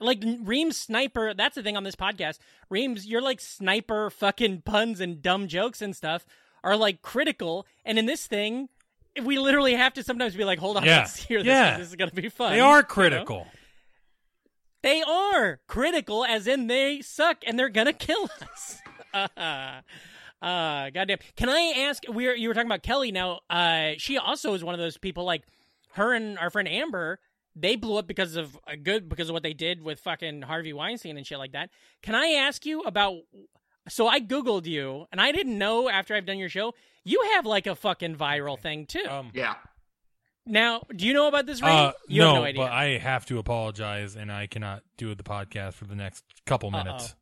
like 0.00 0.22
Ream's 0.42 0.78
sniper. 0.78 1.34
That's 1.34 1.54
the 1.54 1.62
thing 1.62 1.76
on 1.76 1.84
this 1.84 1.96
podcast. 1.96 2.38
Ream's, 2.70 3.06
you're 3.06 3.22
like 3.22 3.40
sniper 3.40 4.10
fucking 4.10 4.62
puns 4.62 5.00
and 5.00 5.20
dumb 5.22 5.46
jokes 5.48 5.82
and 5.82 5.94
stuff 5.94 6.24
are 6.64 6.76
like 6.76 7.02
critical. 7.02 7.66
And 7.84 7.98
in 7.98 8.06
this 8.06 8.26
thing, 8.26 8.68
we 9.22 9.38
literally 9.38 9.74
have 9.74 9.92
to 9.94 10.02
sometimes 10.02 10.34
be 10.34 10.44
like, 10.44 10.58
hold 10.58 10.76
on, 10.76 10.84
Yeah. 10.84 10.98
let's 11.00 11.16
hear 11.22 11.38
this. 11.40 11.46
Yeah. 11.48 11.78
This 11.78 11.88
is 11.88 11.96
gonna 11.96 12.10
be 12.12 12.28
fun. 12.28 12.52
They 12.52 12.60
are 12.60 12.76
you 12.78 12.82
know? 12.82 12.86
critical. 12.88 13.46
They 14.82 15.02
are 15.02 15.60
critical, 15.66 16.24
as 16.24 16.46
in 16.46 16.66
they 16.66 17.02
suck 17.02 17.38
and 17.46 17.58
they're 17.58 17.68
gonna 17.68 17.92
kill 17.92 18.24
us. 18.52 18.78
uh, 19.12 19.28
uh, 20.44 20.90
goddamn. 20.90 21.18
Can 21.36 21.50
I 21.50 21.74
ask? 21.88 22.02
We 22.10 22.26
were, 22.26 22.34
you 22.34 22.48
were 22.48 22.54
talking 22.54 22.68
about 22.68 22.82
Kelly. 22.82 23.12
Now, 23.12 23.40
uh, 23.50 23.90
she 23.98 24.16
also 24.16 24.54
is 24.54 24.64
one 24.64 24.74
of 24.74 24.80
those 24.80 24.96
people. 24.96 25.24
Like 25.24 25.42
her 25.94 26.14
and 26.14 26.38
our 26.38 26.48
friend 26.50 26.68
Amber, 26.68 27.18
they 27.56 27.76
blew 27.76 27.96
up 27.98 28.06
because 28.06 28.36
of 28.36 28.58
a 28.66 28.76
good 28.76 29.08
because 29.08 29.28
of 29.28 29.32
what 29.34 29.42
they 29.42 29.52
did 29.54 29.82
with 29.82 30.00
fucking 30.00 30.42
Harvey 30.42 30.72
Weinstein 30.72 31.16
and 31.16 31.26
shit 31.26 31.38
like 31.38 31.52
that. 31.52 31.70
Can 32.02 32.14
I 32.14 32.26
ask 32.46 32.64
you 32.66 32.82
about? 32.82 33.18
So 33.88 34.06
I 34.06 34.20
googled 34.20 34.66
you, 34.66 35.06
and 35.10 35.20
I 35.20 35.32
didn't 35.32 35.58
know 35.58 35.88
after 35.88 36.14
I've 36.14 36.26
done 36.26 36.38
your 36.38 36.48
show, 36.50 36.74
you 37.04 37.20
have 37.34 37.46
like 37.46 37.66
a 37.66 37.74
fucking 37.74 38.16
viral 38.16 38.58
thing 38.58 38.86
too. 38.86 39.04
Um, 39.08 39.30
yeah. 39.34 39.54
now, 40.46 40.82
do 40.94 41.06
you 41.06 41.14
know 41.14 41.28
about 41.28 41.46
this? 41.46 41.60
Ream? 41.62 41.70
uh, 41.72 41.92
you 42.06 42.20
no, 42.20 42.26
have 42.26 42.34
no 42.36 42.44
idea. 42.44 42.62
but 42.64 42.72
I 42.72 42.98
have 42.98 43.26
to 43.26 43.38
apologize, 43.38 44.16
and 44.16 44.30
I 44.30 44.46
cannot 44.46 44.82
do 44.96 45.14
the 45.14 45.22
podcast 45.22 45.74
for 45.74 45.86
the 45.86 45.96
next 45.96 46.24
couple 46.46 46.68
Uh-oh. 46.74 46.84
minutes. 46.84 47.14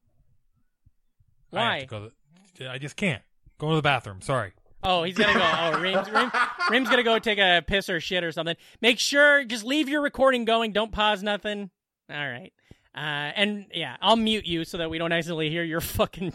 I, 1.52 1.56
Why? 1.56 1.80
to 1.80 1.86
go 1.86 2.10
to- 2.56 2.70
I 2.70 2.78
just 2.78 2.96
can't. 2.96 3.22
Go 3.58 3.70
to 3.70 3.76
the 3.76 3.82
bathroom. 3.82 4.20
Sorry. 4.20 4.52
Oh, 4.82 5.02
he's 5.02 5.16
gonna 5.16 5.34
go. 5.34 5.40
Oh, 5.42 5.80
Ream's, 5.80 6.10
Ream, 6.10 6.30
Ream's 6.70 6.88
gonna 6.88 7.02
go 7.02 7.18
take 7.18 7.38
a 7.38 7.62
piss 7.66 7.88
or 7.88 8.00
shit 8.00 8.22
or 8.24 8.32
something. 8.32 8.56
Make 8.80 8.98
sure 8.98 9.44
just 9.44 9.64
leave 9.64 9.88
your 9.88 10.00
recording 10.00 10.44
going. 10.44 10.72
Don't 10.72 10.92
pause 10.92 11.22
nothing. 11.22 11.70
All 12.10 12.16
right. 12.16 12.52
Uh, 12.94 13.30
and 13.36 13.66
yeah, 13.74 13.96
I'll 14.00 14.16
mute 14.16 14.46
you 14.46 14.64
so 14.64 14.78
that 14.78 14.90
we 14.90 14.98
don't 14.98 15.12
accidentally 15.12 15.50
hear 15.50 15.62
your 15.62 15.80
fucking 15.82 16.32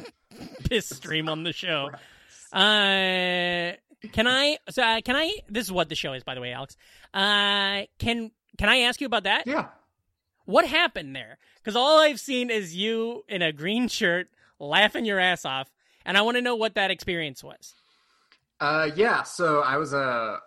piss 0.69 0.87
stream 0.89 1.29
on 1.29 1.43
the 1.43 1.53
show. 1.53 1.89
Uh, 2.51 3.73
can 4.11 4.27
I? 4.27 4.57
So 4.69 4.83
uh, 4.83 5.01
can 5.01 5.15
I? 5.15 5.33
This 5.49 5.65
is 5.65 5.71
what 5.71 5.89
the 5.89 5.95
show 5.95 6.13
is, 6.13 6.23
by 6.23 6.35
the 6.35 6.41
way, 6.41 6.51
Alex. 6.51 6.75
Uh, 7.13 7.83
can 7.97 8.31
can 8.57 8.69
I 8.69 8.79
ask 8.79 9.01
you 9.01 9.07
about 9.07 9.23
that? 9.23 9.47
Yeah. 9.47 9.67
What 10.45 10.67
happened 10.67 11.15
there? 11.15 11.37
Because 11.57 11.75
all 11.75 11.99
I've 11.99 12.19
seen 12.19 12.49
is 12.49 12.75
you 12.75 13.23
in 13.29 13.41
a 13.41 13.53
green 13.53 13.87
shirt 13.87 14.27
laughing 14.59 15.05
your 15.05 15.19
ass 15.19 15.45
off, 15.45 15.71
and 16.05 16.17
I 16.17 16.21
want 16.21 16.35
to 16.35 16.41
know 16.41 16.55
what 16.55 16.75
that 16.75 16.91
experience 16.91 17.43
was. 17.43 17.75
Uh, 18.63 18.89
yeah. 18.95 19.23
So 19.23 19.59
I 19.61 19.75
was 19.77 19.93
uh 19.93 20.37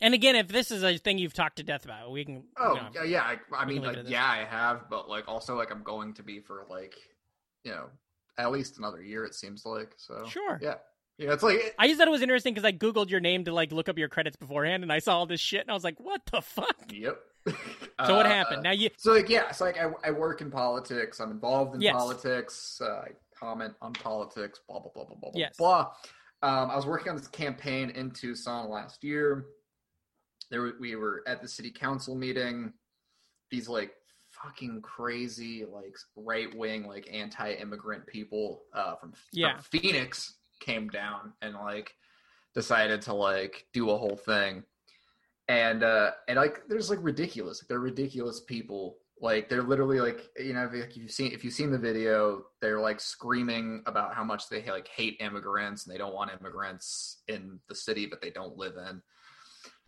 And 0.00 0.14
again, 0.14 0.36
if 0.36 0.48
this 0.48 0.70
is 0.70 0.84
a 0.84 0.96
thing 0.98 1.18
you've 1.18 1.34
talked 1.34 1.56
to 1.56 1.62
death 1.64 1.84
about, 1.84 2.10
we 2.12 2.24
can. 2.24 2.44
oh 2.58 2.74
you 2.74 2.80
know, 2.80 2.88
yeah, 2.94 3.04
yeah. 3.04 3.22
I, 3.22 3.36
I 3.56 3.64
mean, 3.64 3.82
it 3.82 3.86
like 3.86 4.08
yeah, 4.08 4.24
I 4.24 4.44
have, 4.44 4.88
but 4.88 5.08
like 5.08 5.26
also 5.28 5.56
like 5.56 5.70
I'm 5.72 5.82
going 5.82 6.14
to 6.14 6.22
be 6.22 6.38
for 6.40 6.64
like 6.70 6.94
you 7.64 7.72
know 7.72 7.86
at 8.38 8.52
least 8.52 8.78
another 8.78 9.02
year. 9.02 9.24
It 9.24 9.34
seems 9.34 9.66
like 9.66 9.94
so. 9.96 10.24
Sure. 10.28 10.58
Yeah. 10.62 10.74
Yeah. 11.18 11.32
It's 11.32 11.42
like 11.42 11.74
I 11.78 11.88
just 11.88 11.98
thought 11.98 12.08
it 12.08 12.12
was 12.12 12.22
interesting 12.22 12.54
because 12.54 12.64
I 12.66 12.72
googled 12.72 13.10
your 13.10 13.20
name 13.20 13.44
to 13.44 13.52
like 13.52 13.72
look 13.72 13.88
up 13.88 13.98
your 13.98 14.08
credits 14.08 14.36
beforehand, 14.36 14.82
and 14.84 14.92
I 14.92 15.00
saw 15.00 15.18
all 15.18 15.26
this 15.26 15.40
shit, 15.40 15.62
and 15.62 15.70
I 15.70 15.74
was 15.74 15.84
like, 15.84 15.98
"What 15.98 16.22
the 16.30 16.40
fuck?" 16.40 16.76
Yep. 16.92 17.18
So 18.06 18.16
what 18.16 18.24
Uh, 18.26 18.30
happened? 18.30 18.62
Now 18.62 18.70
you, 18.72 18.88
So 18.96 19.12
like 19.12 19.28
yeah, 19.28 19.50
so 19.50 19.64
like 19.66 19.76
I, 19.78 19.90
I 20.04 20.10
work 20.10 20.40
in 20.40 20.50
politics. 20.50 21.20
I'm 21.20 21.30
involved 21.30 21.74
in 21.74 21.82
Yes. 21.82 21.94
politics. 21.94 22.80
Uh, 22.82 23.02
I 23.04 23.08
comment 23.38 23.74
on 23.82 23.92
politics. 23.92 24.60
Blah 24.66 24.78
blah 24.80 24.90
blah 24.94 25.04
blah 25.04 25.16
blah 25.20 25.30
Yes. 25.34 25.56
blah. 25.58 25.90
Um, 26.42 26.70
I 26.70 26.76
was 26.76 26.86
working 26.86 27.10
on 27.10 27.16
this 27.16 27.28
campaign 27.28 27.90
in 27.90 28.10
Tucson 28.10 28.70
last 28.70 29.04
year. 29.04 29.46
There 30.50 30.72
we 30.80 30.96
were 30.96 31.22
at 31.26 31.42
the 31.42 31.48
city 31.48 31.70
council 31.70 32.14
meeting. 32.14 32.72
These 33.50 33.68
like 33.68 33.92
fucking 34.30 34.80
crazy 34.80 35.64
like 35.64 35.96
right 36.16 36.54
wing 36.56 36.86
like 36.86 37.08
anti 37.12 37.52
immigrant 37.54 38.06
people 38.06 38.62
uh, 38.72 38.94
from, 38.96 39.12
from 39.12 39.20
Yeah. 39.32 39.58
Phoenix 39.60 40.36
came 40.60 40.88
down 40.88 41.32
and 41.42 41.54
like 41.54 41.94
decided 42.54 43.02
to 43.02 43.12
like 43.12 43.66
do 43.72 43.90
a 43.90 43.96
whole 43.96 44.16
thing 44.16 44.62
and 45.48 45.82
uh 45.82 46.12
and 46.28 46.36
like 46.36 46.62
there's 46.68 46.90
like 46.90 46.98
ridiculous 47.02 47.64
they're 47.68 47.80
ridiculous 47.80 48.40
people 48.40 48.98
like 49.20 49.48
they're 49.48 49.62
literally 49.62 50.00
like 50.00 50.28
you 50.38 50.52
know 50.54 50.68
if 50.72 50.96
you've 50.96 51.10
seen 51.10 51.32
if 51.32 51.44
you've 51.44 51.52
seen 51.54 51.70
the 51.70 51.78
video 51.78 52.42
they're 52.60 52.80
like 52.80 53.00
screaming 53.00 53.82
about 53.86 54.14
how 54.14 54.24
much 54.24 54.48
they 54.48 54.62
like 54.70 54.88
hate 54.88 55.16
immigrants 55.20 55.84
and 55.86 55.94
they 55.94 55.98
don't 55.98 56.14
want 56.14 56.30
immigrants 56.40 57.22
in 57.28 57.60
the 57.68 57.74
city 57.74 58.06
that 58.06 58.22
they 58.22 58.30
don't 58.30 58.56
live 58.56 58.74
in 58.88 59.02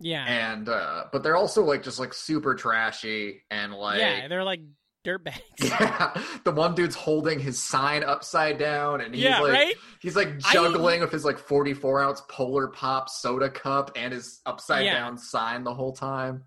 yeah, 0.00 0.24
and 0.26 0.68
uh 0.68 1.04
but 1.12 1.22
they're 1.22 1.36
also 1.36 1.62
like 1.64 1.82
just 1.82 1.98
like 2.00 2.12
super 2.12 2.54
trashy 2.54 3.42
and 3.50 3.72
like 3.72 4.00
yeah, 4.00 4.26
they're 4.28 4.42
like 4.44 4.60
dirtbags. 5.06 5.40
yeah, 5.62 6.12
the 6.44 6.50
one 6.50 6.74
dude's 6.74 6.94
holding 6.96 7.38
his 7.38 7.58
sign 7.62 8.02
upside 8.02 8.58
down, 8.58 9.00
and 9.00 9.14
he's 9.14 9.22
Yeah, 9.24 9.38
like, 9.40 9.52
right? 9.52 9.74
he's 10.00 10.16
like 10.16 10.28
I- 10.44 10.52
juggling 10.52 11.00
with 11.02 11.12
his 11.12 11.24
like 11.24 11.38
forty-four 11.38 12.02
ounce 12.02 12.20
Polar 12.28 12.66
Pop 12.68 13.08
soda 13.10 13.48
cup 13.48 13.92
and 13.96 14.12
his 14.12 14.40
upside 14.44 14.84
Yeah. 14.86 14.94
down 14.94 15.18
sign 15.18 15.62
the 15.64 15.74
whole 15.74 15.92
time. 15.92 16.44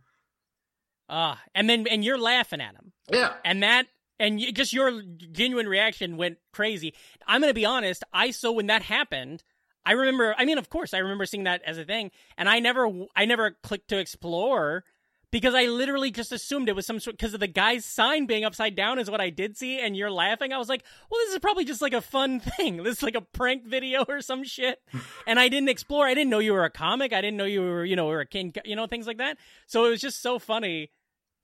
Ah, 1.07 1.41
and 1.53 1.69
then 1.69 1.85
and 1.87 2.03
you're 2.03 2.17
laughing 2.17 2.61
at 2.61 2.75
him, 2.75 2.91
Yeah, 3.11 3.33
and 3.43 3.61
that 3.63 3.87
and 4.19 4.39
you, 4.39 4.51
just 4.51 4.73
your 4.73 5.01
genuine 5.31 5.67
reaction 5.67 6.17
went 6.17 6.37
crazy. 6.53 6.93
I'm 7.27 7.41
gonna 7.41 7.53
be 7.53 7.65
honest. 7.65 8.03
I 8.13 8.31
so 8.31 8.51
when 8.51 8.67
that 8.67 8.81
happened, 8.81 9.43
I 9.85 9.91
remember. 9.91 10.35
I 10.37 10.45
mean, 10.45 10.57
of 10.57 10.69
course, 10.69 10.93
I 10.93 10.99
remember 10.99 11.25
seeing 11.25 11.43
that 11.43 11.61
as 11.63 11.77
a 11.77 11.85
thing, 11.85 12.11
and 12.37 12.49
I 12.49 12.59
never, 12.59 12.89
I 13.15 13.25
never 13.25 13.51
clicked 13.61 13.89
to 13.89 13.99
explore 13.99 14.83
because 15.31 15.53
I 15.53 15.65
literally 15.65 16.11
just 16.11 16.31
assumed 16.31 16.69
it 16.69 16.75
was 16.75 16.85
some 16.85 16.99
sort 16.99 17.17
because 17.17 17.33
of 17.33 17.39
the 17.41 17.47
guy's 17.47 17.83
sign 17.83 18.25
being 18.25 18.45
upside 18.45 18.73
down 18.75 18.99
is 18.99 19.11
what 19.11 19.21
I 19.21 19.29
did 19.29 19.57
see, 19.57 19.79
and 19.79 19.95
you're 19.95 20.11
laughing. 20.11 20.53
I 20.53 20.57
was 20.57 20.69
like, 20.69 20.83
well, 21.11 21.19
this 21.25 21.33
is 21.33 21.39
probably 21.39 21.65
just 21.65 21.81
like 21.81 21.93
a 21.93 22.01
fun 22.01 22.39
thing. 22.57 22.77
This 22.83 22.97
is 22.97 23.03
like 23.03 23.15
a 23.15 23.21
prank 23.21 23.65
video 23.65 24.05
or 24.07 24.21
some 24.21 24.43
shit, 24.43 24.79
and 25.27 25.39
I 25.39 25.49
didn't 25.49 25.69
explore. 25.69 26.07
I 26.07 26.13
didn't 26.13 26.29
know 26.29 26.39
you 26.39 26.53
were 26.53 26.63
a 26.63 26.69
comic. 26.69 27.13
I 27.13 27.21
didn't 27.21 27.37
know 27.37 27.45
you 27.45 27.61
were, 27.61 27.85
you 27.85 27.95
know, 27.95 28.07
were 28.07 28.21
a 28.21 28.25
king, 28.25 28.53
you 28.63 28.75
know, 28.75 28.87
things 28.87 29.07
like 29.07 29.17
that. 29.17 29.37
So 29.67 29.85
it 29.85 29.89
was 29.89 30.01
just 30.01 30.21
so 30.21 30.39
funny 30.39 30.89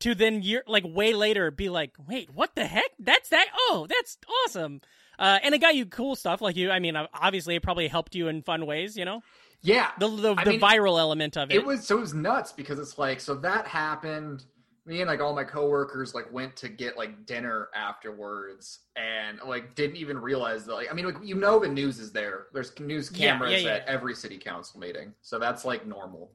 to 0.02 0.16
then 0.16 0.42
year 0.42 0.64
like 0.68 0.84
way 0.86 1.14
later 1.14 1.52
be 1.52 1.70
like, 1.70 1.92
wait, 2.08 2.30
what 2.34 2.56
the 2.56 2.66
heck? 2.66 2.92
That's 3.00 3.30
that? 3.30 3.48
Oh, 3.54 3.88
that's 3.90 4.18
awesome. 4.46 4.82
Uh, 5.18 5.40
and 5.44 5.54
it 5.54 5.60
got 5.60 5.76
you 5.76 5.86
cool 5.86 6.16
stuff 6.16 6.42
like 6.42 6.56
you. 6.56 6.72
I 6.72 6.80
mean, 6.80 6.96
obviously, 7.14 7.56
it 7.56 7.62
probably 7.64 7.88
helped 7.88 8.16
you 8.16 8.28
in 8.28 8.42
fun 8.42 8.66
ways. 8.66 8.98
You 8.98 9.06
know, 9.06 9.22
yeah. 9.62 9.92
the 10.00 10.08
the, 10.08 10.34
the 10.36 10.52
mean, 10.52 10.60
viral 10.60 11.00
element 11.00 11.38
of 11.38 11.52
it. 11.52 11.56
It 11.56 11.66
was 11.66 11.86
so 11.86 11.98
it 11.98 12.02
was 12.02 12.14
nuts 12.14 12.52
because 12.52 12.80
it's 12.80 12.98
like 12.98 13.20
so 13.20 13.36
that 13.36 13.68
happened. 13.68 14.46
Me 14.88 15.00
and 15.02 15.08
like 15.08 15.22
all 15.22 15.36
my 15.36 15.44
coworkers 15.44 16.16
like 16.16 16.34
went 16.34 16.56
to 16.56 16.68
get 16.68 16.98
like 16.98 17.28
dinner 17.28 17.70
afterwards 17.76 18.80
and 18.96 19.38
like 19.46 19.76
didn't 19.76 19.98
even 19.98 20.18
realize 20.18 20.66
that 20.66 20.74
like 20.74 20.88
I 20.90 20.96
mean 20.96 21.06
like 21.06 21.18
you 21.22 21.36
know 21.36 21.60
the 21.60 21.68
news 21.68 22.00
is 22.00 22.12
there. 22.12 22.48
There's 22.52 22.78
news 22.80 23.12
Yeah, 23.14 23.34
cameras 23.34 23.52
yeah, 23.52 23.60
yeah. 23.60 23.76
at 23.76 23.88
every 23.88 24.16
city 24.16 24.40
council 24.40 24.80
meeting, 24.80 25.14
so 25.22 25.38
that's 25.38 25.66
like 25.66 25.86
normal. 25.86 26.32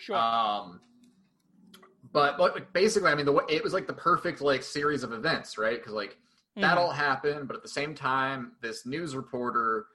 sure. 0.00 0.16
Um, 0.16 0.80
but 2.12 2.38
but 2.38 2.72
basically, 2.72 3.10
I 3.10 3.14
mean, 3.14 3.26
the 3.26 3.32
way 3.32 3.44
it 3.48 3.62
was 3.62 3.72
like 3.72 3.86
the 3.86 3.92
perfect 3.92 4.40
like 4.40 4.62
series 4.62 5.02
of 5.02 5.12
events, 5.12 5.56
right? 5.58 5.78
Because 5.78 5.92
like 5.92 6.16
that 6.56 6.76
Mhm. 6.76 6.80
all 6.80 6.90
happened, 6.90 7.46
but 7.46 7.56
at 7.56 7.62
the 7.62 7.68
same 7.68 7.94
time, 7.94 8.52
this 8.60 8.84
news 8.84 9.14
reporter 9.14 9.86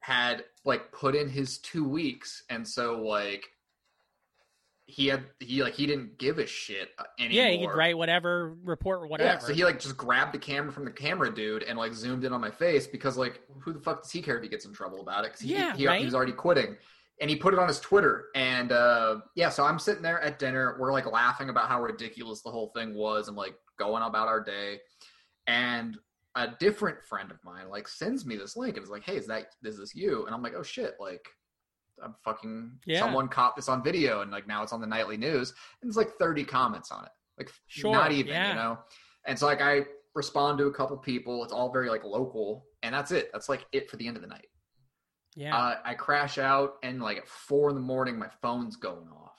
had 0.00 0.44
like 0.64 0.92
put 0.92 1.14
in 1.14 1.28
his 1.28 1.58
two 1.58 1.88
weeks, 1.88 2.44
and 2.50 2.66
so 2.66 3.00
like 3.02 3.44
he 4.86 5.06
had 5.06 5.24
he 5.40 5.62
like 5.62 5.74
he 5.74 5.86
didn't 5.86 6.16
give 6.18 6.38
a 6.38 6.46
shit 6.46 6.90
uh, 6.98 7.04
anymore. 7.18 7.44
Yeah, 7.44 7.50
he 7.50 7.66
could 7.66 7.74
write 7.76 7.96
whatever, 7.98 8.54
report 8.64 9.00
or 9.02 9.06
whatever. 9.06 9.28
Yeah, 9.32 9.38
so 9.38 9.52
he 9.52 9.64
like 9.64 9.80
just 9.80 9.96
grabbed 9.98 10.32
the 10.32 10.38
camera 10.38 10.72
from 10.72 10.84
the 10.86 10.90
camera 10.90 11.34
dude 11.34 11.62
and 11.62 11.78
like 11.78 11.92
zoomed 11.92 12.24
in 12.24 12.32
on 12.32 12.40
my 12.40 12.50
face 12.50 12.86
because 12.86 13.16
like 13.18 13.40
who 13.60 13.72
the 13.74 13.80
fuck 13.80 14.02
does 14.02 14.12
he 14.12 14.22
care 14.22 14.36
if 14.36 14.42
he 14.42 14.48
gets 14.48 14.64
in 14.64 14.72
trouble 14.72 15.00
about 15.00 15.24
it? 15.26 15.30
'Cause 15.32 15.40
he, 15.40 15.52
Yeah, 15.52 15.76
he, 15.76 15.86
right? 15.86 15.98
he 15.98 16.04
was 16.06 16.14
already 16.14 16.32
quitting, 16.32 16.76
and 17.20 17.28
he 17.28 17.36
put 17.36 17.52
it 17.54 17.60
on 17.60 17.68
his 17.68 17.80
Twitter. 17.80 18.26
And 18.34 18.72
uh 18.72 19.20
yeah, 19.34 19.48
so 19.48 19.64
I'm 19.64 19.78
sitting 19.78 20.02
there 20.02 20.20
at 20.20 20.38
dinner. 20.38 20.76
We're 20.78 20.92
like 20.92 21.10
laughing 21.10 21.48
about 21.48 21.68
how 21.68 21.82
ridiculous 21.82 22.42
the 22.42 22.50
whole 22.50 22.70
thing 22.74 22.94
was, 22.94 23.28
and 23.28 23.36
like 23.36 23.54
going 23.78 24.02
about 24.02 24.28
our 24.28 24.42
day. 24.42 24.80
And 25.46 25.96
a 26.34 26.48
different 26.60 27.02
friend 27.02 27.30
of 27.30 27.38
mine 27.44 27.68
like 27.68 27.88
sends 27.88 28.26
me 28.26 28.36
this 28.36 28.56
link 28.56 28.76
and 28.76 28.84
is 28.84 28.90
like, 28.90 29.04
"Hey, 29.04 29.16
is 29.16 29.26
that 29.26 29.46
is 29.64 29.78
this 29.78 29.94
you?" 29.94 30.26
And 30.26 30.34
I'm 30.34 30.42
like, 30.42 30.54
"Oh 30.56 30.62
shit!" 30.62 30.94
Like. 31.00 31.26
I'm 32.00 32.14
fucking 32.24 32.78
Yeah. 32.86 33.00
someone 33.00 33.26
caught 33.26 33.56
this 33.56 33.68
on 33.68 33.82
video 33.82 34.20
and 34.20 34.30
like 34.30 34.46
now 34.46 34.62
it's 34.62 34.72
on 34.72 34.80
the 34.80 34.86
nightly 34.86 35.16
news 35.16 35.52
and 35.82 35.88
there's 35.88 35.96
like 35.96 36.12
30 36.16 36.44
comments 36.44 36.92
on 36.92 37.04
it 37.04 37.10
like 37.36 37.50
Sure, 37.66 37.90
not 37.90 38.12
even 38.12 38.30
yeah. 38.32 38.50
you 38.50 38.54
know 38.54 38.78
and 39.26 39.36
so 39.36 39.46
like 39.46 39.60
I 39.60 39.84
respond 40.14 40.58
to 40.58 40.66
a 40.66 40.72
couple 40.72 40.96
people. 40.98 41.44
It's 41.44 41.52
all 41.52 41.72
very 41.72 41.88
like 41.88 42.04
local, 42.04 42.66
and 42.82 42.94
that's 42.94 43.10
it. 43.12 43.30
That's 43.32 43.48
like 43.48 43.66
it 43.72 43.88
for 43.90 43.96
the 43.96 44.06
end 44.06 44.16
of 44.16 44.22
the 44.22 44.28
night. 44.28 44.46
Yeah. 45.38 45.56
Uh, 45.56 45.76
I 45.84 45.94
crash 45.94 46.36
out, 46.36 46.74
and 46.82 47.00
like 47.00 47.18
at 47.18 47.28
four 47.28 47.68
in 47.68 47.76
the 47.76 47.80
morning, 47.80 48.18
my 48.18 48.28
phone's 48.42 48.74
going 48.76 49.08
off, 49.08 49.38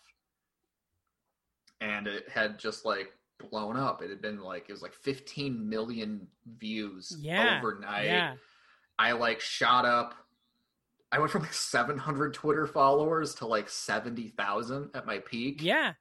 and 1.81 2.07
it 2.07 2.29
had 2.29 2.57
just 2.57 2.85
like 2.85 3.11
blown 3.49 3.75
up. 3.75 4.01
It 4.01 4.09
had 4.09 4.21
been 4.21 4.41
like 4.41 4.69
it 4.69 4.71
was 4.71 4.81
like 4.81 4.93
15 4.93 5.69
million 5.69 6.27
views 6.57 7.17
yeah. 7.19 7.59
overnight. 7.59 8.05
Yeah. 8.05 8.35
I 8.97 9.11
like 9.11 9.41
shot 9.41 9.85
up. 9.85 10.15
I 11.11 11.19
went 11.19 11.31
from 11.31 11.41
like 11.41 11.53
700 11.53 12.33
Twitter 12.33 12.67
followers 12.67 13.35
to 13.35 13.47
like 13.47 13.67
70,000 13.67 14.91
at 14.93 15.05
my 15.05 15.19
peak. 15.19 15.61
Yeah. 15.61 15.93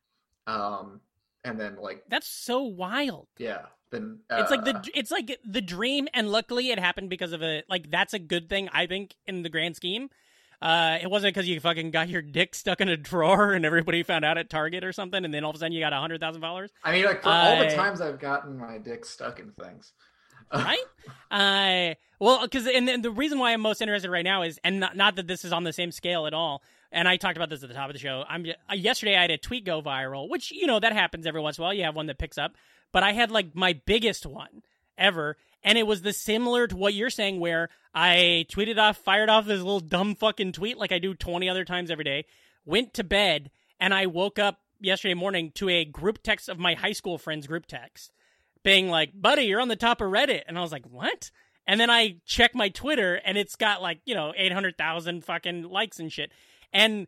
Um, 0.46 1.00
and 1.44 1.58
then 1.58 1.76
like 1.76 2.04
That's 2.08 2.28
so 2.28 2.62
wild. 2.62 3.26
yeah, 3.38 3.66
then 3.90 4.20
It's 4.30 4.50
like 4.50 4.60
uh, 4.60 4.72
the 4.72 4.90
it's 4.94 5.10
like 5.10 5.38
the 5.44 5.60
dream, 5.60 6.08
and 6.14 6.30
luckily 6.30 6.70
it 6.70 6.78
happened 6.78 7.10
because 7.10 7.32
of 7.32 7.42
a 7.42 7.62
like 7.68 7.90
that's 7.90 8.14
a 8.14 8.18
good 8.18 8.48
thing 8.48 8.68
I 8.72 8.86
think 8.86 9.14
in 9.26 9.42
the 9.42 9.48
grand 9.48 9.76
scheme. 9.76 10.10
Uh, 10.60 10.98
it 11.00 11.08
wasn't 11.08 11.32
because 11.32 11.48
you 11.48 11.60
fucking 11.60 11.92
got 11.92 12.08
your 12.08 12.20
dick 12.20 12.52
stuck 12.54 12.80
in 12.80 12.88
a 12.88 12.96
drawer 12.96 13.52
and 13.52 13.64
everybody 13.64 14.02
found 14.02 14.24
out 14.24 14.38
at 14.38 14.50
Target 14.50 14.82
or 14.82 14.92
something, 14.92 15.24
and 15.24 15.32
then 15.32 15.44
all 15.44 15.50
of 15.50 15.56
a 15.56 15.58
sudden 15.60 15.72
you 15.72 15.80
got 15.80 15.92
a 15.92 16.00
hundred 16.00 16.20
thousand 16.20 16.40
dollars. 16.40 16.72
I 16.82 16.92
mean, 16.92 17.04
like 17.04 17.22
for 17.22 17.28
all 17.28 17.58
the 17.58 17.74
times 17.74 18.00
I've 18.00 18.18
gotten 18.18 18.58
my 18.58 18.78
dick 18.78 19.04
stuck 19.04 19.38
in 19.38 19.52
things. 19.52 19.92
right? 20.54 20.78
uh, 21.30 21.94
well, 22.18 22.42
because 22.42 22.66
and, 22.66 22.88
and 22.88 23.04
the 23.04 23.10
reason 23.10 23.38
why 23.38 23.52
I'm 23.52 23.60
most 23.60 23.80
interested 23.80 24.10
right 24.10 24.24
now 24.24 24.42
is, 24.42 24.58
and 24.64 24.80
not, 24.80 24.96
not 24.96 25.16
that 25.16 25.26
this 25.26 25.44
is 25.44 25.52
on 25.52 25.64
the 25.64 25.72
same 25.72 25.92
scale 25.92 26.26
at 26.26 26.34
all. 26.34 26.62
And 26.90 27.06
I 27.06 27.18
talked 27.18 27.36
about 27.36 27.50
this 27.50 27.62
at 27.62 27.68
the 27.68 27.74
top 27.74 27.90
of 27.90 27.92
the 27.92 28.00
show. 28.00 28.24
I'm 28.26 28.46
uh, 28.70 28.74
yesterday 28.74 29.14
I 29.14 29.22
had 29.22 29.30
a 29.30 29.38
tweet 29.38 29.64
go 29.64 29.82
viral, 29.82 30.28
which 30.28 30.50
you 30.50 30.66
know 30.66 30.80
that 30.80 30.92
happens 30.92 31.26
every 31.26 31.40
once 31.40 31.58
in 31.58 31.62
a 31.62 31.66
while. 31.66 31.74
You 31.74 31.84
have 31.84 31.94
one 31.94 32.06
that 32.06 32.18
picks 32.18 32.38
up, 32.38 32.56
but 32.92 33.02
I 33.02 33.12
had 33.12 33.30
like 33.30 33.54
my 33.54 33.72
biggest 33.72 34.26
one 34.26 34.62
ever, 34.96 35.36
and 35.62 35.78
it 35.78 35.86
was 35.86 36.02
the 36.02 36.12
similar 36.12 36.66
to 36.66 36.76
what 36.76 36.94
you're 36.94 37.10
saying, 37.10 37.40
where 37.40 37.68
I 37.94 38.46
tweeted 38.50 38.78
off, 38.78 38.98
fired 38.98 39.28
off 39.28 39.46
this 39.46 39.58
little 39.58 39.80
dumb 39.80 40.14
fucking 40.14 40.52
tweet 40.52 40.78
like 40.78 40.92
I 40.92 40.98
do 40.98 41.14
20 41.14 41.48
other 41.48 41.64
times 41.64 41.90
every 41.90 42.04
day, 42.04 42.24
went 42.64 42.94
to 42.94 43.04
bed, 43.04 43.50
and 43.80 43.92
I 43.94 44.06
woke 44.06 44.38
up 44.38 44.60
yesterday 44.80 45.14
morning 45.14 45.50
to 45.52 45.68
a 45.68 45.84
group 45.84 46.22
text 46.22 46.48
of 46.48 46.58
my 46.58 46.74
high 46.74 46.92
school 46.92 47.18
friends 47.18 47.46
group 47.46 47.66
text 47.66 48.12
being 48.62 48.88
like, 48.88 49.10
buddy, 49.14 49.44
you're 49.44 49.60
on 49.60 49.68
the 49.68 49.76
top 49.76 50.00
of 50.00 50.10
Reddit. 50.10 50.42
And 50.46 50.58
I 50.58 50.60
was 50.60 50.72
like, 50.72 50.86
what? 50.86 51.30
And 51.66 51.78
then 51.78 51.90
I 51.90 52.16
check 52.24 52.54
my 52.54 52.68
Twitter 52.68 53.16
and 53.24 53.36
it's 53.36 53.56
got 53.56 53.82
like, 53.82 54.00
you 54.04 54.14
know, 54.14 54.32
800,000 54.36 55.24
fucking 55.24 55.64
likes 55.64 55.98
and 55.98 56.12
shit. 56.12 56.32
And 56.72 57.06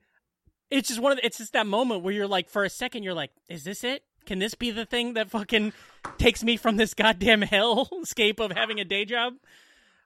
it's 0.70 0.88
just 0.88 1.00
one 1.00 1.12
of 1.12 1.18
the, 1.18 1.26
it's 1.26 1.38
just 1.38 1.52
that 1.54 1.66
moment 1.66 2.02
where 2.02 2.14
you're 2.14 2.26
like, 2.26 2.48
for 2.48 2.64
a 2.64 2.70
second, 2.70 3.02
you're 3.02 3.14
like, 3.14 3.30
is 3.48 3.64
this 3.64 3.84
it? 3.84 4.04
Can 4.26 4.38
this 4.38 4.54
be 4.54 4.70
the 4.70 4.86
thing 4.86 5.14
that 5.14 5.30
fucking 5.30 5.72
takes 6.18 6.42
me 6.44 6.56
from 6.56 6.76
this 6.76 6.94
goddamn 6.94 7.42
hellscape 7.42 8.40
of 8.44 8.52
having 8.52 8.80
a 8.80 8.84
day 8.84 9.04
job? 9.04 9.34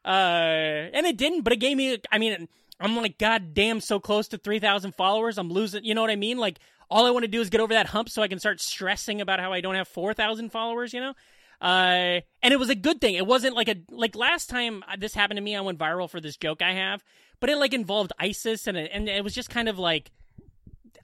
Uh, 0.05 0.89
and 0.93 1.07
it 1.07 1.17
didn't, 1.17 1.43
but 1.43 1.53
it 1.53 1.57
gave 1.57 1.77
me, 1.77 1.99
I 2.13 2.19
mean, 2.19 2.49
I'm 2.81 2.97
like, 2.97 3.19
goddamn, 3.19 3.81
so 3.81 4.01
close 4.01 4.29
to 4.29 4.39
3,000 4.39 4.95
followers. 4.95 5.39
I'm 5.39 5.51
losing, 5.51 5.85
you 5.85 5.95
know 5.95 6.01
what 6.01 6.11
I 6.11 6.17
mean? 6.17 6.39
Like, 6.39 6.59
all 6.91 7.07
I 7.07 7.11
want 7.11 7.25
to 7.25 7.31
do 7.31 7.41
is 7.41 7.51
get 7.51 7.61
over 7.61 7.75
that 7.75 7.87
hump 7.87 8.09
so 8.09 8.23
I 8.23 8.29
can 8.29 8.39
start 8.39 8.61
stressing 8.61 9.21
about 9.21 9.41
how 9.41 9.53
I 9.53 9.61
don't 9.61 9.75
have 9.75 9.89
4,000 9.89 10.51
followers, 10.51 10.93
you 10.93 11.01
know? 11.01 11.15
Uh, 11.61 12.21
and 12.43 12.53
it 12.53 12.59
was 12.59 12.69
a 12.69 12.75
good 12.75 13.01
thing. 13.01 13.15
It 13.15 13.27
wasn't 13.27 13.55
like 13.55 13.69
a, 13.69 13.77
like 13.91 14.15
last 14.15 14.51
time 14.51 14.85
this 14.99 15.15
happened 15.15 15.39
to 15.39 15.43
me, 15.43 15.57
I 15.57 15.61
went 15.63 15.79
viral 15.79 16.11
for 16.11 16.21
this 16.21 16.37
joke 16.37 16.61
I 16.61 16.75
have, 16.75 17.03
but 17.41 17.49
it 17.49 17.57
like 17.57 17.73
involved 17.73 18.13
ISIS 18.19 18.67
and 18.67 18.77
it, 18.77 18.91
and 18.93 19.09
it 19.09 19.25
was 19.25 19.35
just 19.35 19.49
kind 19.49 19.69
of 19.69 19.79
like, 19.79 20.11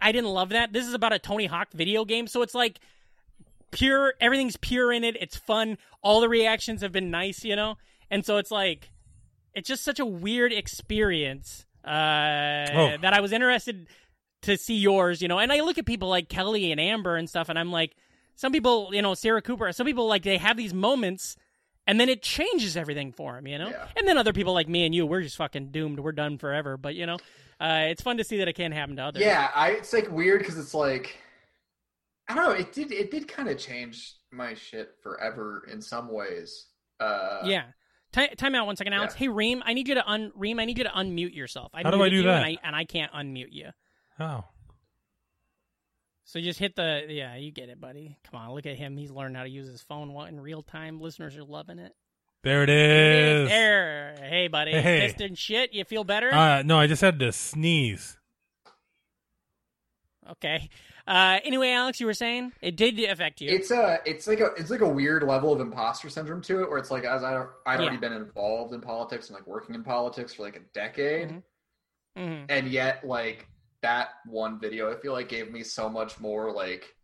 I 0.03 0.13
didn't 0.13 0.31
love 0.31 0.51
that. 0.51 0.73
This 0.73 0.87
is 0.87 0.95
about 0.95 1.13
a 1.13 1.19
Tony 1.19 1.47
Hawk 1.47 1.69
video 1.73 2.05
game, 2.05 2.27
so 2.27 2.43
it's 2.43 2.55
like 2.55 2.81
pure, 3.71 4.15
everything's 4.21 4.57
pure 4.57 4.93
in 4.93 5.05
it. 5.05 5.17
It's 5.21 5.37
fun. 5.37 5.79
All 6.03 6.21
the 6.21 6.29
reactions 6.29 6.83
have 6.83 6.93
been 6.93 7.11
nice, 7.11 7.45
you 7.45 7.57
know? 7.57 7.77
And 8.11 8.25
so 8.25 8.37
it's 8.39 8.51
like, 8.51 8.91
it's 9.55 9.69
just 9.69 9.85
such 9.85 9.99
a 10.01 10.07
weird 10.07 10.53
experience 10.53 11.67
uh, 11.85 11.89
Oh. 11.91 12.97
that 13.01 13.13
I 13.13 13.21
was 13.21 13.33
interested 13.33 13.87
to 14.43 14.57
see 14.57 14.77
yours, 14.77 15.21
you 15.23 15.29
know. 15.29 15.39
And 15.39 15.53
I 15.53 15.61
look 15.61 15.79
at 15.79 15.87
people 15.87 16.09
like 16.09 16.29
Kelly 16.29 16.71
and 16.73 16.81
Amber 16.81 17.17
and 17.17 17.29
stuff, 17.29 17.49
and 17.49 17.59
I'm 17.59 17.71
like, 17.73 17.95
some 18.37 18.53
people, 18.53 18.91
you 18.93 19.03
know, 19.03 19.15
Sarah 19.15 19.43
Cooper, 19.43 19.71
some 19.73 19.87
people 19.87 20.07
like 20.07 20.23
they 20.23 20.39
have 20.39 20.57
these 20.57 20.73
moments, 20.73 21.37
and 21.87 22.01
then 22.01 22.09
it 22.09 22.23
changes 22.23 22.77
everything 22.77 23.13
for 23.13 23.35
them, 23.35 23.47
you 23.47 23.59
know. 23.59 23.69
Yeah. 23.69 23.87
And 23.97 24.07
then 24.09 24.17
other 24.17 24.33
people 24.33 24.55
like 24.55 24.69
me 24.69 24.87
and 24.87 24.95
you, 24.95 25.05
we're 25.07 25.23
just 25.23 25.37
fucking 25.37 25.73
doomed. 25.73 26.01
We're 26.01 26.13
done 26.13 26.39
forever. 26.39 26.77
But 26.77 26.95
you 26.95 27.05
know, 27.07 27.19
uh, 27.61 27.87
it's 27.89 28.03
fun 28.03 28.17
to 28.19 28.25
see 28.25 28.39
that 28.39 28.49
it 28.49 28.55
can 28.55 28.73
happen 28.73 28.97
to 28.97 29.03
others. 29.03 29.23
Yeah, 29.23 29.51
I 29.55 29.71
it's 29.73 29.93
like 29.93 30.11
weird 30.11 30.41
because 30.41 30.57
it's 30.59 30.73
like 30.75 31.19
I 32.31 32.35
don't 32.35 32.45
know. 32.45 32.53
It 32.53 32.73
did 32.73 32.93
it 32.93 33.11
did 33.11 33.29
kind 33.29 33.49
of 33.49 33.59
change 33.59 34.15
my 34.31 34.55
shit 34.55 34.95
forever 35.03 35.67
in 35.71 35.81
some 35.83 36.09
ways. 36.13 36.67
Uh, 36.99 37.41
Yeah. 37.45 37.65
Ti- 38.13 38.35
time 38.37 38.55
out 38.57 38.67
one 38.67 38.75
second, 38.77 38.93
Alex. 38.93 39.15
Yeah. 39.15 39.19
Hey, 39.21 39.29
Ream, 39.29 39.63
I 39.65 39.73
need 39.73 39.87
you 39.89 39.95
to 39.95 40.09
un 40.09 40.33
Ream, 40.35 40.59
I 40.59 40.65
need 40.65 40.79
you 40.79 40.85
to 40.85 40.91
unmute 40.91 41.35
yourself. 41.35 41.71
I 41.75 41.83
How 41.83 41.91
do 41.91 42.03
I 42.03 42.09
do 42.09 42.17
you, 42.17 42.23
that? 42.25 42.39
And 42.43 42.45
I, 42.47 42.57
and 42.67 42.75
I 42.77 42.85
can't 42.85 43.13
unmute 43.13 43.53
you. 43.53 43.71
Oh. 44.19 44.45
So 46.25 46.41
just 46.41 46.59
hit 46.59 46.77
the 46.77 47.07
yeah, 47.09 47.37
you 47.37 47.51
get 47.53 47.69
it, 47.69 47.81
buddy. 47.81 48.17
Come 48.31 48.41
on, 48.41 48.53
look 48.55 48.67
at 48.67 48.77
him. 48.77 48.97
He's 48.97 49.11
learned 49.11 49.37
how 49.37 49.43
to 49.45 49.49
use 49.49 49.67
his 49.69 49.83
phone 49.83 50.13
wa- 50.13 50.25
in 50.27 50.39
real 50.41 50.63
time. 50.63 51.01
Listeners 51.01 51.37
are 51.37 51.45
loving 51.45 51.79
it. 51.79 51.93
There 52.43 52.63
it 52.63 52.71
is. 52.71 53.49
There, 53.49 54.15
hey, 54.19 54.49
buddy. 54.49 54.73
Hey. 54.73 55.01
Pissed 55.09 55.21
and 55.21 55.37
shit. 55.37 55.73
You 55.73 55.85
feel 55.85 56.05
better? 56.05 56.33
Uh, 56.33 56.63
no, 56.63 56.79
I 56.79 56.87
just 56.87 57.03
had 57.03 57.19
to 57.19 57.33
sneeze. 57.33 58.17
okay. 60.33 60.69
Uh, 61.11 61.41
anyway, 61.45 61.71
Alex, 61.71 61.99
you 61.99 62.07
were 62.07 62.15
saying 62.15 62.53
it 62.63 62.77
did 62.77 62.99
affect 63.01 63.41
you. 63.41 63.51
It's 63.51 63.71
a 63.73 63.99
it's 64.07 64.29
like 64.29 64.39
a 64.39 64.51
it's 64.57 64.71
like 64.71 64.81
a 64.81 64.89
weird 64.89 65.25
level 65.25 65.53
of 65.53 65.61
imposter 65.61 66.09
syndrome 66.09 66.41
to 66.43 66.63
it, 66.63 66.69
where 66.71 66.79
it's 66.79 66.91
like 66.93 67.03
as 67.05 67.25
I 67.25 67.47
I'd 67.67 67.81
already 67.81 67.97
Yeah. 67.97 68.01
been 68.01 68.13
involved 68.13 68.73
in 68.75 68.81
politics 68.81 69.29
and 69.29 69.35
like 69.37 69.47
working 69.47 69.75
in 69.75 69.83
politics 69.83 70.35
for 70.35 70.45
like 70.45 70.55
a 70.57 70.61
decade, 70.73 71.31
Mhm. 71.31 71.43
Mhm. 72.17 72.47
and 72.49 72.69
yet 72.69 73.05
like 73.05 73.49
that 73.83 74.11
one 74.27 74.61
video, 74.61 74.93
I 74.93 75.01
feel 75.01 75.13
like 75.13 75.29
gave 75.29 75.51
me 75.51 75.65
so 75.65 75.89
much 75.89 76.21
more 76.21 76.53
like 76.53 76.95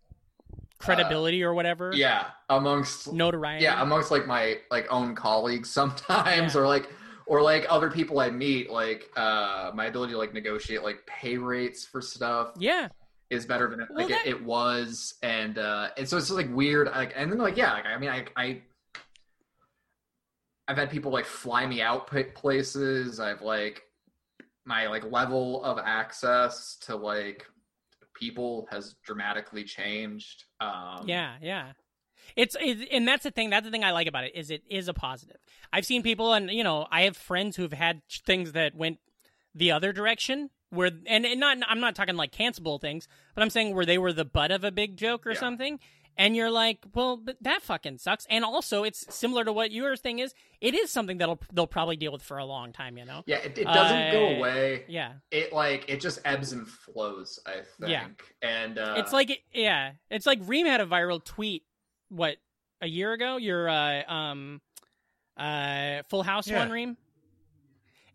Credibility 0.78 1.42
or 1.42 1.54
whatever. 1.54 1.90
yeah 1.94 2.26
amongst 2.50 3.10
Notoriety. 3.12 3.64
yeah 3.64 3.82
amongst 3.82 4.10
like 4.10 4.26
my 4.26 4.58
like 4.70 4.86
own 4.92 5.14
colleagues 5.14 5.70
sometimes 5.80 6.54
Yeah. 6.54 6.60
or 6.60 6.66
like 6.66 6.88
or 7.24 7.40
like 7.42 7.66
other 7.70 7.90
people 7.90 8.20
i 8.20 8.30
meet 8.30 8.70
like 8.70 9.10
uh 9.16 9.70
my 9.74 9.86
ability 9.86 10.12
to 10.12 10.18
like 10.18 10.34
negotiate 10.34 10.82
like 10.84 11.04
pay 11.06 11.38
rates 11.38 11.84
for 11.86 12.00
stuff 12.02 12.50
Yeah. 12.58 12.88
Is 13.30 13.44
better 13.46 13.68
than 13.68 13.80
it, 13.80 13.88
Well, 13.90 13.98
like 14.00 14.08
that- 14.08 14.26
it, 14.26 14.30
it 14.30 14.44
was 14.44 15.14
and 15.22 15.58
uh 15.58 15.88
and 15.96 16.08
so 16.08 16.16
it's 16.16 16.26
just 16.28 16.36
like 16.36 16.54
weird 16.54 16.86
like 16.88 17.12
and 17.16 17.30
then 17.30 17.38
like 17.38 17.56
yeah 17.56 17.72
like 17.72 17.86
i 17.86 17.98
mean 17.98 18.10
i 18.10 18.24
i 18.36 18.62
i've 20.68 20.76
had 20.76 20.90
people 20.90 21.10
like 21.12 21.24
fly 21.26 21.66
me 21.66 21.80
out 21.82 22.06
places 22.34 23.20
i've 23.20 23.42
like 23.42 23.82
my 24.64 24.86
like 24.88 25.04
level 25.10 25.62
of 25.64 25.78
access 25.78 26.76
to 26.82 26.96
like 26.96 27.46
people 28.14 28.66
has 28.70 28.94
dramatically 29.04 29.62
changed 29.64 30.44
um 30.60 31.04
Yeah, 31.06 31.34
yeah. 31.40 31.72
It's, 32.34 32.56
it, 32.60 32.88
and 32.90 33.06
that's 33.06 33.22
the 33.22 33.30
thing. 33.30 33.50
That's 33.50 33.64
the 33.64 33.70
thing 33.70 33.84
I 33.84 33.92
like 33.92 34.08
about 34.08 34.24
it 34.24 34.34
is 34.34 34.50
it 34.50 34.62
is 34.68 34.88
a 34.88 34.94
positive. 34.94 35.36
I've 35.72 35.86
seen 35.86 36.02
people, 36.02 36.32
and 36.32 36.50
you 36.50 36.64
know, 36.64 36.88
I 36.90 37.02
have 37.02 37.16
friends 37.16 37.54
who've 37.54 37.72
had 37.72 38.02
things 38.26 38.50
that 38.52 38.74
went 38.74 38.98
the 39.54 39.70
other 39.70 39.92
direction. 39.92 40.50
Where 40.76 40.90
and, 41.06 41.26
and 41.26 41.40
not, 41.40 41.58
I'm 41.68 41.80
not 41.80 41.94
talking 41.96 42.16
like 42.16 42.32
cancelable 42.32 42.80
things, 42.80 43.08
but 43.34 43.42
I'm 43.42 43.50
saying 43.50 43.74
where 43.74 43.86
they 43.86 43.98
were 43.98 44.12
the 44.12 44.24
butt 44.24 44.50
of 44.50 44.62
a 44.64 44.70
big 44.70 44.96
joke 44.96 45.26
or 45.26 45.32
Yeah. 45.32 45.38
something, 45.40 45.80
and 46.18 46.34
you're 46.36 46.50
like, 46.50 46.78
well, 46.94 47.16
but 47.16 47.36
that 47.42 47.62
fucking 47.62 47.98
sucks. 47.98 48.26
And 48.30 48.44
also, 48.44 48.84
it's 48.84 49.12
similar 49.14 49.44
to 49.44 49.52
what 49.52 49.70
your 49.72 49.96
thing 49.96 50.18
is. 50.18 50.32
It 50.60 50.74
is 50.74 50.90
something 50.90 51.18
that'll 51.18 51.40
they'll 51.52 51.66
probably 51.66 51.96
deal 51.96 52.12
with 52.12 52.22
for 52.22 52.38
a 52.38 52.44
long 52.44 52.72
time. 52.72 52.96
You 52.96 53.04
know? 53.04 53.22
yeah 53.26 53.38
it, 53.38 53.58
it 53.58 53.64
doesn't 53.64 54.12
go 54.12 54.26
Uh, 54.28 54.36
away 54.38 54.84
Yeah. 54.88 55.12
it 55.30 55.52
like 55.52 55.84
it 55.88 56.00
just 56.00 56.20
ebbs 56.24 56.52
and 56.52 56.66
flows 56.68 57.38
i 57.46 57.56
think 57.80 57.90
Yeah. 57.90 58.06
and 58.42 58.78
uh 58.78 58.94
it's 58.98 59.12
like 59.12 59.42
yeah 59.52 59.92
it's 60.10 60.24
like 60.26 60.38
ream 60.46 60.66
had 60.66 60.80
a 60.80 60.86
viral 60.86 61.22
tweet 61.22 61.64
what 62.08 62.36
a 62.80 62.86
year 62.86 63.12
ago 63.12 63.36
your 63.36 63.68
uh 63.68 64.02
um 64.10 64.60
uh 65.36 66.02
full 66.08 66.22
house 66.22 66.48
Yeah. 66.48 66.60
one 66.60 66.70
ream 66.70 66.96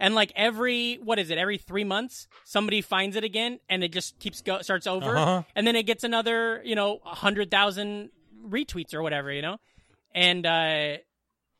and 0.02 0.14
like 0.16 0.34
every 0.36 0.96
what 0.96 1.18
is 1.20 1.30
it? 1.30 1.38
Every 1.38 1.58
three 1.58 1.86
months, 1.86 2.28
somebody 2.44 2.82
finds 2.82 3.16
it 3.16 3.24
again, 3.24 3.60
and 3.70 3.84
it 3.86 3.94
just 3.94 4.20
keeps 4.20 4.42
go 4.42 4.62
starts 4.62 4.86
over, 4.88 5.16
Uh-huh. 5.16 5.44
and 5.56 5.66
then 5.66 5.78
it 5.78 5.84
gets 5.84 6.04
another 6.04 6.62
you 6.66 6.76
know 6.76 7.00
hundred 7.06 7.50
thousand 7.50 8.10
retweets 8.46 8.94
or 8.94 9.02
whatever, 9.02 9.32
you 9.32 9.42
know, 9.42 9.58
and 10.14 10.46
uh, 10.46 10.98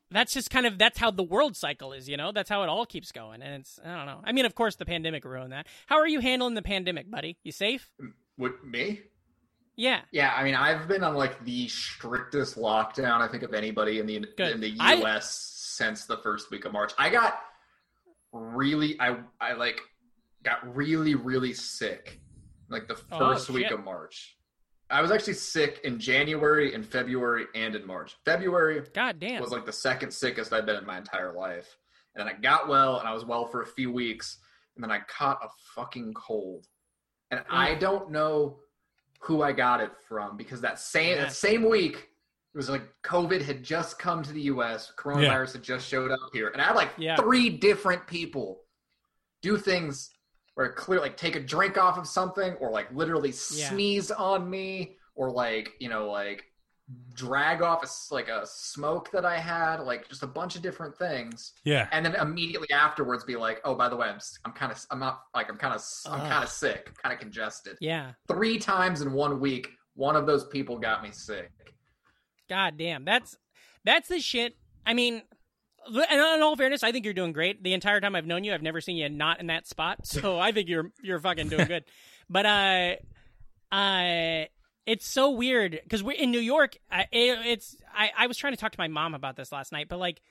that's 0.10 0.34
just 0.34 0.50
kind 0.50 0.66
of 0.66 0.78
that's 0.78 0.98
how 1.00 1.12
the 1.12 1.24
world 1.24 1.56
cycle 1.56 1.94
is, 1.94 2.10
you 2.10 2.18
know. 2.18 2.32
That's 2.34 2.50
how 2.50 2.64
it 2.64 2.70
all 2.70 2.86
keeps 2.86 3.12
going, 3.14 3.42
and 3.42 3.62
it's 3.62 3.80
I 3.86 3.96
don't 3.96 4.06
know. 4.08 4.20
I 4.26 4.34
mean, 4.34 4.46
of 4.46 4.56
course, 4.56 4.76
the 4.76 4.86
pandemic 4.86 5.24
ruined 5.24 5.54
that. 5.54 5.68
How 5.86 5.98
are 6.00 6.08
you 6.08 6.20
handling 6.20 6.56
the 6.56 6.62
pandemic, 6.62 7.10
buddy? 7.10 7.38
You 7.44 7.52
safe? 7.54 7.92
Would 8.38 8.64
me? 8.64 9.02
Yeah. 9.78 10.02
Yeah, 10.12 10.34
I 10.36 10.44
mean, 10.44 10.54
I've 10.56 10.88
been 10.88 11.04
on 11.04 11.16
like 11.16 11.44
the 11.46 11.68
strictest 11.70 12.58
lockdown 12.58 13.22
I 13.22 13.28
think 13.30 13.44
of 13.44 13.54
anybody 13.54 14.00
in 14.00 14.06
the 14.06 14.20
Good. 14.36 14.52
in 14.56 14.60
the 14.60 14.76
I- 14.80 14.96
U.S. 14.96 15.32
since 15.32 16.06
the 16.06 16.18
first 16.18 16.52
week 16.52 16.66
of 16.66 16.74
March. 16.74 16.92
I 16.98 17.10
got 17.10 17.40
really, 18.32 19.00
I 19.00 19.18
I 19.40 19.54
like 19.54 19.82
got 20.44 20.76
really 20.76 21.16
really 21.16 21.54
sick 21.54 22.20
like 22.70 22.88
the 22.88 23.00
Oh, 23.12 23.20
first 23.20 23.50
week 23.50 23.72
of 23.72 23.84
March. 23.84 24.38
I 24.90 25.02
was 25.02 25.12
actually 25.12 25.34
sick 25.36 25.80
in 25.86 26.00
January, 26.00 26.74
and 26.74 26.86
February, 26.86 27.46
and 27.56 27.76
in 27.76 27.88
March. 27.88 28.16
February 28.26 28.82
God 28.94 29.20
damn. 29.20 29.42
was 29.42 29.52
like 29.52 29.66
the 29.66 29.72
second 29.72 30.12
sickest 30.12 30.52
I've 30.52 30.66
been 30.66 30.76
in 30.76 30.86
my 30.86 30.98
entire 30.98 31.34
life. 31.34 31.78
And 32.14 32.28
then 32.28 32.34
I 32.36 32.38
got 32.38 32.68
well 32.68 33.00
and 33.00 33.08
I 33.08 33.14
was 33.14 33.24
well 33.24 33.46
for 33.46 33.62
a 33.62 33.68
few 33.68 33.92
weeks. 33.92 34.40
And 34.76 34.84
then 34.84 34.92
I 34.92 35.00
caught 35.08 35.40
a 35.44 35.48
fucking 35.76 36.14
cold. 36.14 36.68
And 37.32 37.42
I 37.50 37.76
mm. 37.76 37.80
don't 37.80 38.12
know 38.12 38.60
who 39.22 39.44
I 39.44 39.54
got 39.54 39.80
it 39.80 39.92
from 40.10 40.36
because 40.36 40.60
that 40.62 40.80
same 40.80 41.16
Yeah. 41.16 41.24
that 41.24 41.34
same 41.34 41.64
week 41.70 42.10
it 42.54 42.58
was 42.58 42.70
like 42.70 42.84
COVID 43.04 43.42
had 43.42 43.64
just 43.64 43.98
come 43.98 44.22
to 44.24 44.34
the 44.34 44.42
US, 44.44 44.92
coronavirus 44.98 45.54
had 45.54 45.64
just 45.64 45.88
showed 45.88 46.12
up 46.12 46.20
here. 46.34 46.50
And 46.50 46.62
I 46.62 46.66
had 46.66 46.76
like 46.76 46.90
Yeah. 46.98 47.16
three 47.16 47.50
different 47.50 48.06
people 48.08 48.64
do 49.42 49.58
things 49.58 50.12
where 50.56 50.72
clear 50.74 51.00
like 51.00 51.16
take 51.16 51.36
a 51.36 51.40
drink 51.40 51.78
off 51.78 51.98
of 51.98 52.06
something 52.08 52.54
or 52.56 52.70
like 52.70 52.92
literally 52.92 53.30
Yeah. 53.30 53.70
sneeze 53.70 54.12
on 54.12 54.50
me 54.50 54.98
or 55.16 55.32
like, 55.32 55.72
you 55.80 55.88
know, 55.88 56.12
like 56.12 56.44
drag 57.14 57.62
off 57.62 57.82
a 57.86 58.14
like 58.14 58.28
a 58.28 58.46
smoke 58.46 59.10
that 59.12 59.24
I 59.24 59.38
had, 59.38 59.80
like 59.80 60.10
just 60.10 60.24
a 60.24 60.28
bunch 60.28 60.58
of 60.58 60.62
different 60.62 60.98
things, 60.98 61.54
Yeah. 61.64 61.88
and 61.94 62.06
then 62.06 62.16
immediately 62.16 62.70
afterwards 62.72 63.24
be 63.24 63.38
like, 63.38 63.62
"Oh, 63.64 63.76
by 63.76 63.88
the 63.88 63.96
way, 63.96 64.10
I'm 64.10 64.20
I'm 64.44 64.52
kind 64.52 64.74
of 64.74 64.86
I'm 64.92 65.00
not 65.00 65.22
like 65.34 65.50
I'm 65.50 65.56
kind 65.58 65.74
of 65.74 65.82
I'm 66.06 66.20
kind 66.20 66.44
of 66.44 66.50
sick, 66.50 66.94
kind 67.02 67.14
of 67.14 67.20
congested." 67.20 67.78
yeah. 67.80 68.12
Three 68.28 68.60
times 68.60 69.00
in 69.02 69.14
one 69.14 69.40
week, 69.40 69.70
one 69.94 70.18
of 70.18 70.26
those 70.26 70.46
people 70.48 70.78
got 70.78 71.02
me 71.02 71.12
sick. 71.12 71.50
God 72.52 72.78
damn. 72.78 73.06
That's 73.06 73.38
that's 73.86 74.10
the 74.10 74.20
shit. 74.20 74.58
I 74.86 74.94
mean, 74.94 75.22
and 75.88 76.06
in 76.12 76.42
all 76.42 76.58
fairness, 76.58 76.84
I 76.84 76.92
think 76.92 77.06
you're 77.06 77.14
doing 77.14 77.32
great. 77.32 77.64
The 77.64 77.72
entire 77.72 78.02
time 78.02 78.14
I've 78.14 78.26
known 78.26 78.44
you, 78.44 78.54
I've 78.54 78.62
never 78.62 78.82
seen 78.82 78.98
you 78.98 79.08
not 79.08 79.40
in 79.40 79.48
that 79.48 79.68
spot. 79.68 80.00
So 80.06 80.38
I 80.38 80.52
think 80.52 80.68
you're 80.68 80.92
you're 81.02 81.20
fucking 81.20 81.48
doing 81.48 81.68
good. 81.68 81.86
But 82.30 82.46
uh, 82.46 82.96
uh, 83.74 84.46
it's 84.86 85.08
so 85.08 85.32
weird 85.32 85.80
because 85.82 86.04
we're 86.04 86.18
in 86.18 86.30
New 86.32 86.42
York. 86.42 86.76
I, 86.92 87.04
it, 87.14 87.40
it's 87.46 87.78
I, 87.94 88.12
I 88.18 88.28
was 88.28 88.36
trying 88.36 88.52
to 88.52 88.58
talk 88.58 88.74
to 88.74 88.80
my 88.80 88.90
mom 88.90 89.14
about 89.14 89.38
this 89.38 89.52
last 89.52 89.72
night, 89.72 89.88
but 89.88 89.98
like. 89.98 90.22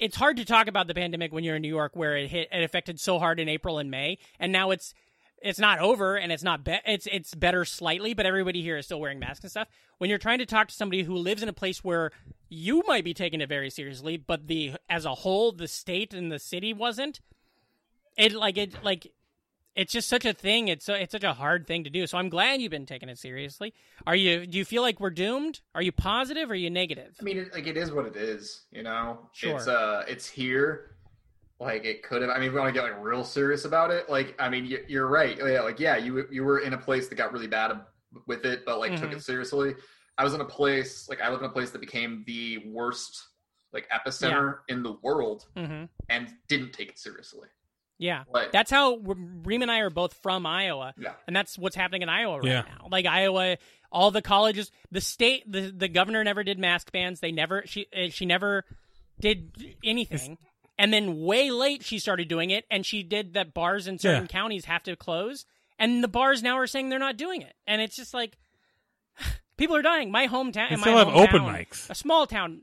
It's 0.00 0.16
hard 0.16 0.38
to 0.38 0.46
talk 0.46 0.68
about 0.68 0.86
the 0.86 0.94
pandemic 0.94 1.34
when 1.34 1.44
you're 1.44 1.56
in 1.56 1.62
New 1.62 1.68
York, 1.68 1.94
where 1.94 2.16
it 2.16 2.30
hit, 2.30 2.48
it 2.50 2.64
affected 2.64 2.98
so 2.98 3.18
hard 3.18 3.38
in 3.38 3.48
April 3.48 3.78
and 3.78 3.90
May, 3.90 4.18
and 4.40 4.50
now 4.50 4.70
it's 4.70 4.94
it's 5.42 5.58
not 5.58 5.78
over 5.78 6.16
and 6.16 6.30
it's 6.32 6.42
not 6.42 6.64
be- 6.64 6.80
it's 6.86 7.06
it's 7.10 7.34
better 7.34 7.64
slightly, 7.64 8.14
but 8.14 8.26
everybody 8.26 8.62
here 8.62 8.76
is 8.76 8.86
still 8.86 9.00
wearing 9.00 9.18
masks 9.18 9.44
and 9.44 9.50
stuff. 9.50 9.68
When 9.98 10.08
you're 10.08 10.18
trying 10.18 10.38
to 10.38 10.46
talk 10.46 10.68
to 10.68 10.74
somebody 10.74 11.02
who 11.02 11.14
lives 11.16 11.42
in 11.42 11.48
a 11.48 11.52
place 11.52 11.82
where 11.82 12.10
you 12.48 12.82
might 12.86 13.04
be 13.04 13.14
taking 13.14 13.40
it 13.40 13.48
very 13.48 13.70
seriously, 13.70 14.16
but 14.16 14.46
the 14.46 14.74
as 14.88 15.04
a 15.04 15.14
whole, 15.14 15.52
the 15.52 15.68
state 15.68 16.14
and 16.14 16.30
the 16.30 16.38
city 16.38 16.72
wasn't. 16.72 17.20
It 18.16 18.32
like 18.32 18.58
it 18.58 18.84
like 18.84 19.12
it's 19.74 19.92
just 19.92 20.08
such 20.08 20.24
a 20.24 20.32
thing. 20.32 20.68
It's 20.68 20.84
so 20.84 20.94
it's 20.94 21.12
such 21.12 21.24
a 21.24 21.32
hard 21.32 21.66
thing 21.66 21.84
to 21.84 21.90
do. 21.90 22.06
So 22.06 22.18
I'm 22.18 22.28
glad 22.28 22.60
you've 22.60 22.70
been 22.70 22.86
taking 22.86 23.08
it 23.08 23.18
seriously. 23.18 23.72
Are 24.06 24.16
you? 24.16 24.46
Do 24.46 24.58
you 24.58 24.64
feel 24.64 24.82
like 24.82 25.00
we're 25.00 25.10
doomed? 25.10 25.60
Are 25.74 25.82
you 25.82 25.92
positive? 25.92 26.50
Or 26.50 26.52
are 26.52 26.56
you 26.56 26.70
negative? 26.70 27.16
I 27.20 27.22
mean, 27.22 27.38
it, 27.38 27.54
like 27.54 27.66
it 27.66 27.76
is 27.76 27.90
what 27.90 28.06
it 28.06 28.16
is, 28.16 28.66
you 28.70 28.82
know. 28.82 29.18
Sure. 29.32 29.56
It's 29.56 29.66
uh, 29.66 30.04
it's 30.06 30.28
here. 30.28 30.90
Like 31.60 31.84
it 31.84 32.02
could 32.02 32.22
have. 32.22 32.30
I 32.30 32.38
mean, 32.38 32.48
if 32.48 32.54
we 32.54 32.60
want 32.60 32.74
to 32.74 32.80
get 32.80 32.82
like 32.90 33.00
real 33.02 33.22
serious 33.24 33.64
about 33.64 33.90
it. 33.90 34.10
Like, 34.10 34.34
I 34.40 34.48
mean, 34.48 34.64
you, 34.66 34.84
you're 34.88 35.06
right. 35.06 35.36
Yeah, 35.38 35.60
like 35.62 35.78
yeah, 35.78 35.96
you 35.96 36.26
you 36.30 36.42
were 36.44 36.58
in 36.60 36.72
a 36.72 36.78
place 36.78 37.08
that 37.08 37.14
got 37.14 37.32
really 37.32 37.46
bad 37.46 37.72
with 38.26 38.44
it, 38.44 38.64
but 38.66 38.78
like 38.80 38.96
took 38.96 39.10
Mhm. 39.10 39.16
it 39.16 39.22
seriously. 39.22 39.74
I 40.18 40.24
was 40.24 40.34
in 40.34 40.40
a 40.40 40.44
place 40.44 41.08
like 41.08 41.20
I 41.20 41.30
live 41.30 41.40
in 41.40 41.46
a 41.46 41.52
place 41.52 41.70
that 41.70 41.80
became 41.80 42.24
the 42.26 42.58
worst 42.66 43.28
like 43.72 43.88
epicenter 43.90 44.58
in 44.68 44.82
the 44.82 44.92
world 45.02 45.46
Mm-hmm. 45.56 45.84
and 46.10 46.28
didn't 46.48 46.72
take 46.72 46.88
it 46.90 46.98
seriously. 46.98 47.48
Yeah. 47.98 48.24
Like 48.28 48.50
That's 48.52 48.70
how 48.70 48.96
Ream 48.98 49.62
and 49.62 49.70
I 49.70 49.78
are 49.78 49.88
both 49.90 50.14
from 50.14 50.44
Iowa, 50.44 50.92
yeah, 50.98 51.12
and 51.28 51.34
that's 51.36 51.56
what's 51.56 51.76
happening 51.76 52.02
in 52.02 52.08
Iowa 52.08 52.38
right 52.38 52.44
Yeah. 52.46 52.62
now. 52.62 52.88
Like 52.90 53.06
Iowa, 53.06 53.56
all 53.92 54.10
the 54.10 54.20
colleges, 54.22 54.70
the 54.90 55.00
state, 55.00 55.50
the 55.50 55.70
the 55.70 55.88
governor 55.88 56.24
never 56.24 56.42
did 56.42 56.58
mask 56.58 56.90
bans. 56.92 57.20
They 57.20 57.30
never 57.32 57.62
she 57.66 57.86
uh, 57.96 58.08
she 58.10 58.26
never 58.26 58.64
did 59.20 59.76
anything. 59.84 60.36
And 60.82 60.92
then 60.92 61.20
way 61.22 61.50
late 61.52 61.84
she 61.84 62.00
started 62.00 62.26
doing 62.26 62.50
it, 62.50 62.64
and 62.68 62.84
she 62.84 63.04
did 63.04 63.34
that 63.34 63.54
bars 63.54 63.86
in 63.86 63.98
certain 64.00 64.22
Yeah. 64.24 64.26
counties 64.26 64.64
have 64.64 64.82
to 64.82 64.96
close, 64.96 65.46
and 65.78 66.02
the 66.02 66.08
bars 66.08 66.42
now 66.42 66.58
are 66.58 66.66
saying 66.66 66.88
they're 66.88 66.98
not 66.98 67.16
doing 67.16 67.40
it, 67.40 67.54
and 67.68 67.80
it's 67.80 67.94
just 67.94 68.12
like 68.12 68.36
people 69.56 69.76
are 69.76 69.82
dying. 69.82 70.10
My 70.10 70.26
hometown, 70.26 70.68
They 70.68 70.74
in 70.74 70.80
my 70.80 70.86
still 70.88 70.98
have 70.98 71.08
open 71.08 71.42
mics. 71.42 71.88
a 71.88 71.94
small 71.94 72.26
town. 72.26 72.62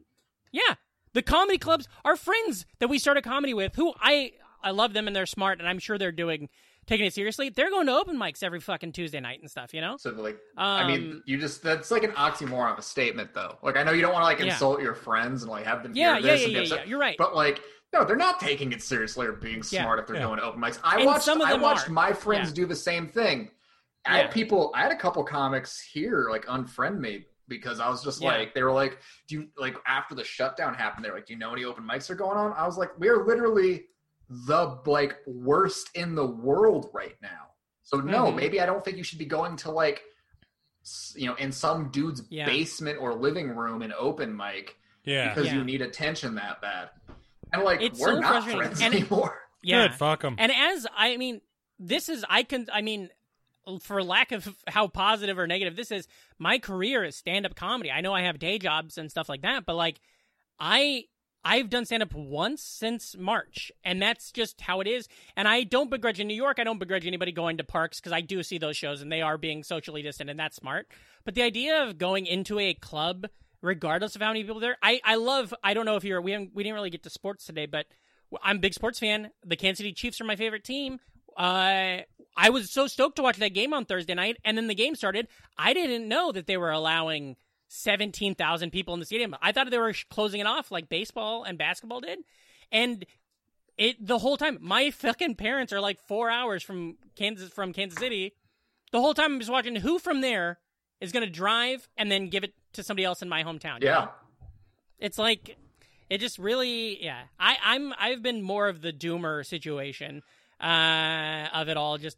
Yeah, 0.52 0.76
the 1.14 1.22
comedy 1.22 1.58
clubs 1.58 1.88
are 2.04 2.16
friends 2.18 2.66
that 2.80 2.90
we 2.90 3.00
started 3.00 3.24
comedy 3.24 3.54
with. 3.54 3.76
Who 3.76 3.94
I 4.02 4.34
I 4.62 4.72
love 4.72 4.91
them 4.94 5.08
and 5.08 5.16
they're 5.16 5.26
smart, 5.26 5.60
and 5.60 5.68
I'm 5.70 5.80
sure 5.80 5.98
they're 5.98 6.12
doing 6.12 6.50
taking 6.88 7.06
it 7.06 7.14
seriously. 7.14 7.50
They're 7.50 7.70
going 7.70 7.86
to 7.86 7.94
open 7.94 8.18
mics 8.18 8.41
every 8.41 8.60
fucking 8.60 8.91
Tuesday 8.94 9.20
night 9.20 9.40
and 9.40 9.50
stuff. 9.50 9.74
You 9.74 9.82
know. 9.82 9.96
so 9.98 10.10
like 10.12 10.38
I 10.58 10.88
mean, 10.88 11.12
Um, 11.12 11.24
you 11.26 11.38
just 11.38 11.62
that's 11.64 11.91
like 11.91 12.04
an 12.04 12.12
oxymoron 12.12 12.74
of 12.74 12.80
a 12.80 12.82
statement, 12.82 13.34
though. 13.34 13.58
Like 13.62 13.78
I 13.78 13.84
know 13.84 13.91
you 13.91 14.02
don't 14.02 14.12
want 14.12 14.24
to 14.24 14.26
like 14.28 14.40
Yeah. 14.40 14.46
insult 14.54 14.82
your 14.82 14.96
friends 14.96 15.44
and 15.44 15.52
like 15.52 15.66
have 15.66 15.84
them 15.84 15.94
Yeah, 15.96 16.16
hear 16.18 16.26
yeah, 16.26 16.32
this 16.34 16.40
yeah, 16.41 16.46
and 16.46 16.54
be 16.54 16.58
yeah, 16.58 16.62
upset, 16.64 16.80
yeah. 16.80 16.90
You're 16.90 17.00
right. 17.00 17.16
But 17.18 17.36
like, 17.36 17.62
no, 17.94 18.03
they're 18.06 18.16
not 18.16 18.40
taking 18.40 18.72
it 18.72 18.82
seriously 18.84 19.26
or 19.28 19.34
being 19.34 19.64
Yeah. 19.72 19.82
smart 19.84 19.99
if 19.99 20.07
they're 20.07 20.18
Yeah. 20.18 20.24
going 20.24 20.40
to 20.40 20.45
open 20.45 20.61
mics. 20.61 20.80
I 20.84 20.98
And 20.98 21.06
watched. 21.06 21.24
some 21.26 21.41
of 21.41 21.48
I 21.48 21.53
watched 21.56 21.90
are. 21.90 21.91
my 21.94 22.14
friends 22.14 22.49
Yeah. 22.49 22.56
do 22.56 22.66
the 22.66 22.76
same 22.76 23.07
thing. 23.07 23.52
I 24.06 24.18
had 24.20 24.32
people. 24.32 24.72
I 24.76 24.82
had 24.82 24.91
a 24.91 24.95
couple 24.98 25.24
comics 25.24 25.80
here 25.82 26.28
like 26.30 26.45
unfriend 26.45 26.99
me 26.99 27.26
because 27.48 27.80
I 27.80 27.90
was 27.90 28.03
just 28.03 28.22
Yeah. 28.22 28.30
like, 28.30 28.53
they 28.53 28.64
were 28.64 28.72
like, 28.72 28.99
"Do 29.28 29.36
you 29.36 29.49
like 29.57 29.76
after 29.88 30.16
the 30.16 30.24
shutdown 30.24 30.74
happened? 30.74 31.03
They're 31.03 31.14
like, 31.14 31.26
do 31.26 31.34
you 31.34 31.40
know 31.40 31.52
any 31.52 31.66
open 31.66 31.84
mics 31.84 32.10
are 32.10 32.16
going 32.16 32.38
on?" 32.38 32.53
I 32.53 32.66
was 32.66 32.78
like, 32.78 32.98
"We 32.99 33.10
are 33.10 33.26
literally 33.26 33.88
the 34.30 34.80
like 34.86 35.18
worst 35.26 35.90
in 35.95 36.16
the 36.16 36.26
world 36.26 36.90
right 36.94 37.16
now." 37.22 37.48
So 37.82 37.98
no, 37.98 38.26
Mhm. 38.28 38.36
maybe 38.36 38.61
I 38.61 38.66
don't 38.68 38.86
think 38.86 38.98
you 38.98 39.03
should 39.03 39.18
be 39.20 39.26
going 39.26 39.56
to 39.57 39.72
like, 39.72 40.03
you 41.16 41.28
know, 41.28 41.36
in 41.36 41.52
some 41.52 41.90
dude's 41.90 42.24
Yeah. 42.30 42.45
basement 42.45 42.99
or 43.02 43.14
living 43.16 43.56
room 43.56 43.82
an 43.82 43.94
open 43.98 44.36
mic 44.36 44.78
Yeah. 45.03 45.30
because 45.30 45.48
Yeah. 45.48 45.56
you 45.56 45.64
need 45.64 45.82
attention 45.82 46.36
that 46.36 46.61
bad. 46.61 46.91
And 47.54 47.64
like 47.64 47.82
It's 47.82 48.00
we're 48.00 48.16
so 48.16 48.20
not 48.20 48.32
frustrating. 48.44 48.62
friends 48.62 48.82
And- 48.82 48.94
anymore. 48.96 49.40
Yeah. 49.62 49.88
Good. 49.90 49.96
Fuck 49.98 50.22
them. 50.22 50.36
And 50.38 50.54
as 50.54 50.88
I 50.96 51.18
mean, 51.18 51.42
this 51.78 52.08
is 52.08 52.24
I 52.30 52.44
can 52.44 52.68
I 52.72 52.82
mean, 52.82 53.10
for 53.82 54.02
lack 54.02 54.32
of 54.32 54.48
how 54.68 54.88
positive 54.88 55.38
or 55.38 55.48
negative 55.48 55.76
this 55.76 55.92
is, 55.92 56.08
my 56.38 56.60
career 56.60 57.04
is 57.04 57.18
stand 57.18 57.46
up 57.46 57.56
comedy. 57.56 57.92
I 57.92 58.00
know 58.00 58.14
I 58.14 58.22
have 58.22 58.40
day 58.40 58.58
jobs 58.58 58.98
and 58.98 59.12
stuff 59.12 59.28
like 59.28 59.42
that, 59.42 59.66
but 59.66 59.76
like 59.76 60.00
I 60.60 61.06
I've 61.44 61.70
done 61.70 61.84
stand 61.86 62.04
up 62.04 62.14
once 62.14 62.62
since 62.62 63.16
March, 63.18 63.70
and 63.84 64.02
that's 64.02 64.32
just 64.32 64.60
how 64.62 64.80
it 64.82 64.88
is. 64.88 65.08
And 65.38 65.46
I 65.48 65.64
don't 65.64 65.90
begrudge 65.90 66.20
in 66.22 66.28
New 66.28 66.34
York. 66.36 66.58
I 66.60 66.64
don't 66.66 66.80
begrudge 66.80 67.06
anybody 67.08 67.32
going 67.34 67.58
to 67.58 67.64
parks 67.66 68.00
because 68.00 68.12
I 68.14 68.22
do 68.22 68.44
see 68.44 68.58
those 68.60 68.76
shows, 68.78 69.02
and 69.02 69.12
they 69.12 69.22
are 69.22 69.38
being 69.38 69.64
socially 69.64 70.02
distant, 70.02 70.30
and 70.30 70.40
that's 70.40 70.58
smart. 70.58 70.88
But 71.26 71.36
the 71.36 71.42
idea 71.44 71.84
of 71.84 71.98
going 71.98 72.26
into 72.28 72.60
a 72.60 72.74
club, 72.74 73.28
regardless 73.61 74.15
of 74.15 74.22
how 74.22 74.30
many 74.30 74.44
people 74.44 74.60
there, 74.60 74.77
I 74.81 75.02
I 75.03 75.15
love. 75.15 75.53
I 75.64 75.73
don't 75.73 75.86
know 75.86 75.95
if 75.95 76.03
you're 76.03 76.22
we 76.22 76.31
haven't, 76.31 76.52
we 76.53 76.64
didn't 76.64 76.76
really 76.76 76.90
get 76.90 77.03
to 77.03 77.10
sports 77.10 77.45
today, 77.45 77.65
but 77.65 77.86
I'm 78.44 78.57
a 78.57 78.60
big 78.60 78.73
sports 78.73 78.99
fan. 78.99 79.31
The 79.45 79.56
Kansas 79.56 79.77
City 79.80 79.94
Chiefs 79.94 80.22
are 80.22 80.26
my 80.26 80.36
favorite 80.36 80.64
team. 80.64 80.99
Uh, 81.38 82.02
I 82.36 82.49
was 82.49 82.69
so 82.69 82.88
stoked 82.88 83.15
to 83.18 83.22
watch 83.22 83.38
that 83.38 83.53
game 83.53 83.73
on 83.73 83.86
Thursday 83.86 84.14
night, 84.14 84.38
and 84.44 84.57
then 84.57 84.68
the 84.68 84.76
game 84.76 84.95
started. 84.95 85.27
I 85.57 85.73
didn't 85.73 86.07
know 86.07 86.31
that 86.31 86.48
they 86.48 86.57
were 86.57 86.72
allowing 86.72 87.36
seventeen 87.68 88.36
thousand 88.36 88.72
people 88.72 88.94
in 88.94 88.99
the 88.99 89.06
stadium. 89.06 89.36
I 89.41 89.52
thought 89.52 89.69
they 89.69 89.77
were 89.77 89.94
closing 90.10 90.40
it 90.40 90.48
off 90.48 90.72
like 90.72 90.90
baseball 90.90 91.44
and 91.44 91.57
basketball 91.57 92.02
did, 92.02 92.19
and 92.72 93.06
it 93.77 94.06
the 94.06 94.19
whole 94.19 94.38
time. 94.38 94.57
My 94.61 94.91
fucking 94.91 95.36
parents 95.36 95.72
are 95.73 95.81
like 95.81 95.99
four 96.07 96.30
hours 96.30 96.64
from 96.64 96.98
Kansas 97.15 97.49
from 97.49 97.73
Kansas 97.73 97.99
City. 97.99 98.34
The 98.91 98.99
whole 98.99 99.14
time 99.14 99.34
I'm 99.34 99.40
just 99.40 99.52
watching 99.52 99.76
who 99.76 99.99
from 99.99 100.22
there 100.22 100.60
is 100.99 101.11
going 101.11 101.26
to 101.26 101.31
drive 101.31 101.88
and 101.95 102.11
then 102.11 102.30
give 102.30 102.44
it 102.44 102.53
to 102.74 102.84
somebody 102.84 103.06
else 103.06 103.22
in 103.22 103.30
my 103.30 103.44
hometown. 103.44 103.82
you 103.82 103.88
Yeah. 103.88 103.94
know? 104.06 104.10
it's 105.00 105.18
like 105.18 105.56
it 106.10 106.18
just 106.20 106.38
really 106.40 107.02
yeah 107.02 107.22
i 107.40 107.56
i'm 107.64 107.94
i've 107.98 108.22
been 108.22 108.41
more 108.41 108.68
of 108.68 108.82
the 108.82 108.91
doomer 108.91 109.46
situation 109.46 110.22
uh 110.62 111.48
of 111.54 111.70
it 111.70 111.78
all 111.78 111.98
just 111.98 112.18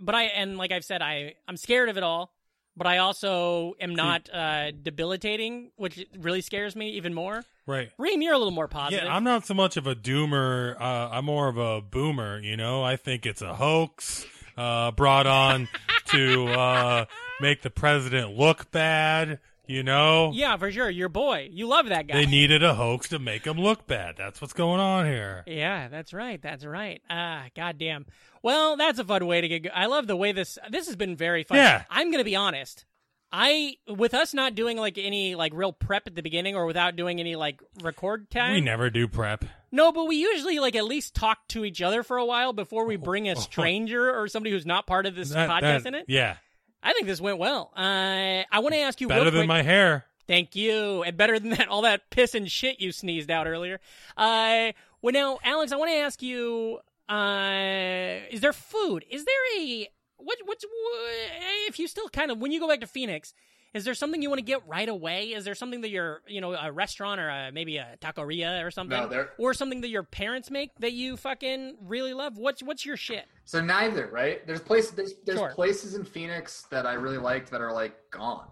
but 0.00 0.14
i 0.14 0.24
and 0.24 0.56
like 0.56 0.70
i've 0.70 0.84
said 0.84 1.02
i 1.02 1.34
i'm 1.48 1.56
scared 1.56 1.88
of 1.88 1.96
it 1.96 2.02
all 2.04 2.30
but 2.76 2.88
I 2.88 2.98
also 2.98 3.74
am 3.80 3.94
not 3.94 4.28
uh, 4.34 4.72
debilitating, 4.72 5.70
which 5.76 6.04
really 6.18 6.40
scares 6.40 6.74
me 6.74 6.90
even 6.94 7.14
more. 7.14 7.44
Right. 7.68 7.92
Ream, 7.98 8.20
you're 8.20 8.34
a 8.34 8.36
little 8.38 8.50
more 8.50 8.66
positive. 8.66 9.04
Yeah, 9.04 9.14
I'm 9.14 9.22
not 9.22 9.46
so 9.46 9.54
much 9.54 9.76
of 9.76 9.86
a 9.86 9.94
doomer. 9.94 10.74
Uh, 10.80 11.08
I'm 11.12 11.24
more 11.26 11.46
of 11.46 11.56
a 11.56 11.80
boomer. 11.80 12.40
You 12.40 12.56
know, 12.56 12.82
I 12.82 12.96
think 12.96 13.26
it's 13.26 13.42
a 13.42 13.54
hoax 13.54 14.26
uh, 14.56 14.90
brought 14.90 15.28
on 15.28 15.68
to 16.06 16.48
uh, 16.48 17.04
make 17.40 17.62
the 17.62 17.70
president 17.70 18.36
look 18.36 18.68
bad. 18.72 19.38
You 19.66 19.82
know, 19.82 20.30
yeah, 20.34 20.56
for 20.58 20.70
sure. 20.70 20.90
Your 20.90 21.08
boy, 21.08 21.48
you 21.50 21.66
love 21.66 21.88
that 21.88 22.06
guy. 22.06 22.14
they 22.14 22.26
needed 22.26 22.62
a 22.62 22.74
hoax 22.74 23.08
to 23.08 23.18
make 23.18 23.46
him 23.46 23.56
look 23.58 23.86
bad. 23.86 24.14
That's 24.18 24.40
what's 24.40 24.52
going 24.52 24.78
on 24.80 25.06
here. 25.06 25.42
Yeah, 25.46 25.88
that's 25.88 26.12
right. 26.12 26.40
That's 26.42 26.64
right. 26.66 27.00
Ah, 27.08 27.44
goddamn. 27.56 28.04
Well, 28.42 28.76
that's 28.76 28.98
a 28.98 29.04
fun 29.04 29.26
way 29.26 29.40
to 29.40 29.48
get. 29.48 29.62
Go- 29.64 29.70
I 29.74 29.86
love 29.86 30.06
the 30.06 30.16
way 30.16 30.32
this. 30.32 30.58
This 30.70 30.86
has 30.86 30.96
been 30.96 31.16
very 31.16 31.44
fun. 31.44 31.56
Yeah. 31.58 31.84
I'm 31.88 32.10
gonna 32.10 32.24
be 32.24 32.36
honest. 32.36 32.84
I 33.32 33.76
with 33.88 34.14
us 34.14 34.32
not 34.34 34.54
doing 34.54 34.76
like 34.76 34.96
any 34.96 35.34
like 35.34 35.52
real 35.54 35.72
prep 35.72 36.06
at 36.06 36.14
the 36.14 36.22
beginning 36.22 36.54
or 36.54 36.66
without 36.66 36.94
doing 36.94 37.18
any 37.18 37.34
like 37.34 37.60
record 37.82 38.30
time. 38.30 38.52
We 38.52 38.60
never 38.60 38.90
do 38.90 39.08
prep. 39.08 39.44
No, 39.72 39.90
but 39.90 40.04
we 40.04 40.16
usually 40.16 40.60
like 40.60 40.76
at 40.76 40.84
least 40.84 41.14
talk 41.16 41.38
to 41.48 41.64
each 41.64 41.82
other 41.82 42.02
for 42.04 42.16
a 42.16 42.24
while 42.24 42.52
before 42.52 42.84
we 42.86 42.94
bring 42.96 43.28
a 43.28 43.34
stranger 43.40 44.14
or 44.16 44.28
somebody 44.28 44.52
who's 44.52 44.66
not 44.66 44.86
part 44.86 45.06
of 45.06 45.16
this 45.16 45.30
That- 45.30 45.48
podcast 45.48 45.82
that- 45.82 45.86
in 45.86 45.94
it. 45.96 46.04
Yeah, 46.06 46.36
I 46.84 46.92
think 46.92 47.06
this 47.06 47.20
went 47.20 47.38
well. 47.38 47.72
Uh, 47.76 48.44
I 48.52 48.58
want 48.60 48.74
to 48.74 48.80
ask 48.80 49.00
you 49.00 49.08
better 49.08 49.24
than 49.30 49.40
quick- 49.40 49.48
my 49.48 49.62
hair. 49.62 50.04
Thank 50.26 50.54
you. 50.54 51.02
And 51.02 51.16
better 51.16 51.38
than 51.38 51.50
that, 51.50 51.68
all 51.68 51.82
that 51.82 52.08
piss 52.10 52.34
and 52.34 52.50
shit 52.50 52.80
you 52.80 52.92
sneezed 52.92 53.30
out 53.30 53.46
earlier. 53.46 53.80
Uh, 54.16 54.72
well, 55.02 55.12
now, 55.12 55.38
Alex, 55.44 55.72
I 55.72 55.76
want 55.76 55.90
to 55.90 55.96
ask 55.96 56.22
you: 56.22 56.78
uh, 57.08 58.20
Is 58.30 58.40
there 58.40 58.52
food? 58.52 59.04
Is 59.10 59.24
there 59.24 59.34
a 59.60 59.88
what? 60.16 60.38
What's 60.44 60.64
wha- 60.64 61.68
if 61.68 61.78
you 61.78 61.88
still 61.88 62.08
kind 62.08 62.30
of 62.30 62.38
when 62.38 62.52
you 62.52 62.60
go 62.60 62.68
back 62.68 62.80
to 62.80 62.86
Phoenix? 62.86 63.34
Is 63.74 63.84
there 63.84 63.94
something 63.94 64.22
you 64.22 64.28
want 64.30 64.38
to 64.38 64.44
get 64.44 64.66
right 64.68 64.88
away? 64.88 65.32
Is 65.32 65.44
there 65.44 65.56
something 65.56 65.80
that 65.80 65.90
you're, 65.90 66.22
you 66.28 66.40
know, 66.40 66.52
a 66.54 66.70
restaurant 66.70 67.20
or 67.20 67.28
a, 67.28 67.50
maybe 67.52 67.76
a 67.76 67.96
taqueria 68.00 68.64
or 68.64 68.70
something, 68.70 68.96
No, 68.96 69.08
there- 69.08 69.30
or 69.36 69.52
something 69.52 69.80
that 69.80 69.88
your 69.88 70.04
parents 70.04 70.48
make 70.50 70.70
that 70.78 70.92
you 70.92 71.16
fucking 71.16 71.78
really 71.82 72.14
love? 72.14 72.38
What's 72.38 72.62
what's 72.62 72.86
your 72.86 72.96
shit? 72.96 73.24
So 73.44 73.60
neither, 73.60 74.06
right? 74.06 74.46
There's 74.46 74.60
places 74.60 74.92
there's, 74.92 75.14
there's 75.26 75.38
Sure. 75.40 75.50
places 75.50 75.96
in 75.96 76.04
Phoenix 76.04 76.62
that 76.70 76.86
I 76.86 76.94
really 76.94 77.18
liked 77.18 77.50
that 77.50 77.60
are 77.60 77.72
like 77.72 77.96
gone. 78.12 78.46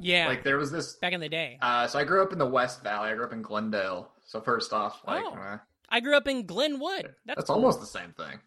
Yeah, 0.00 0.26
Like 0.26 0.42
there 0.42 0.56
was 0.56 0.72
this. 0.72 0.94
back 0.96 1.12
in 1.12 1.20
the 1.20 1.28
day. 1.28 1.58
Uh, 1.62 1.86
so 1.86 1.98
I 1.98 2.04
grew 2.04 2.22
up 2.22 2.32
in 2.32 2.38
the 2.38 2.46
West 2.46 2.82
Valley. 2.82 3.10
I 3.10 3.14
grew 3.14 3.26
up 3.26 3.32
in 3.32 3.42
Glendale. 3.42 4.10
So 4.24 4.40
first 4.40 4.72
off, 4.72 5.00
like 5.06 5.22
Oh, 5.24 5.34
uh, 5.34 5.58
I 5.90 6.00
grew 6.00 6.16
up 6.16 6.26
in 6.26 6.46
Glenwood. 6.46 7.14
That's, 7.26 7.36
that's 7.36 7.46
cool. 7.46 7.56
almost 7.56 7.78
the 7.80 7.86
same 7.86 8.12
thing. 8.16 8.40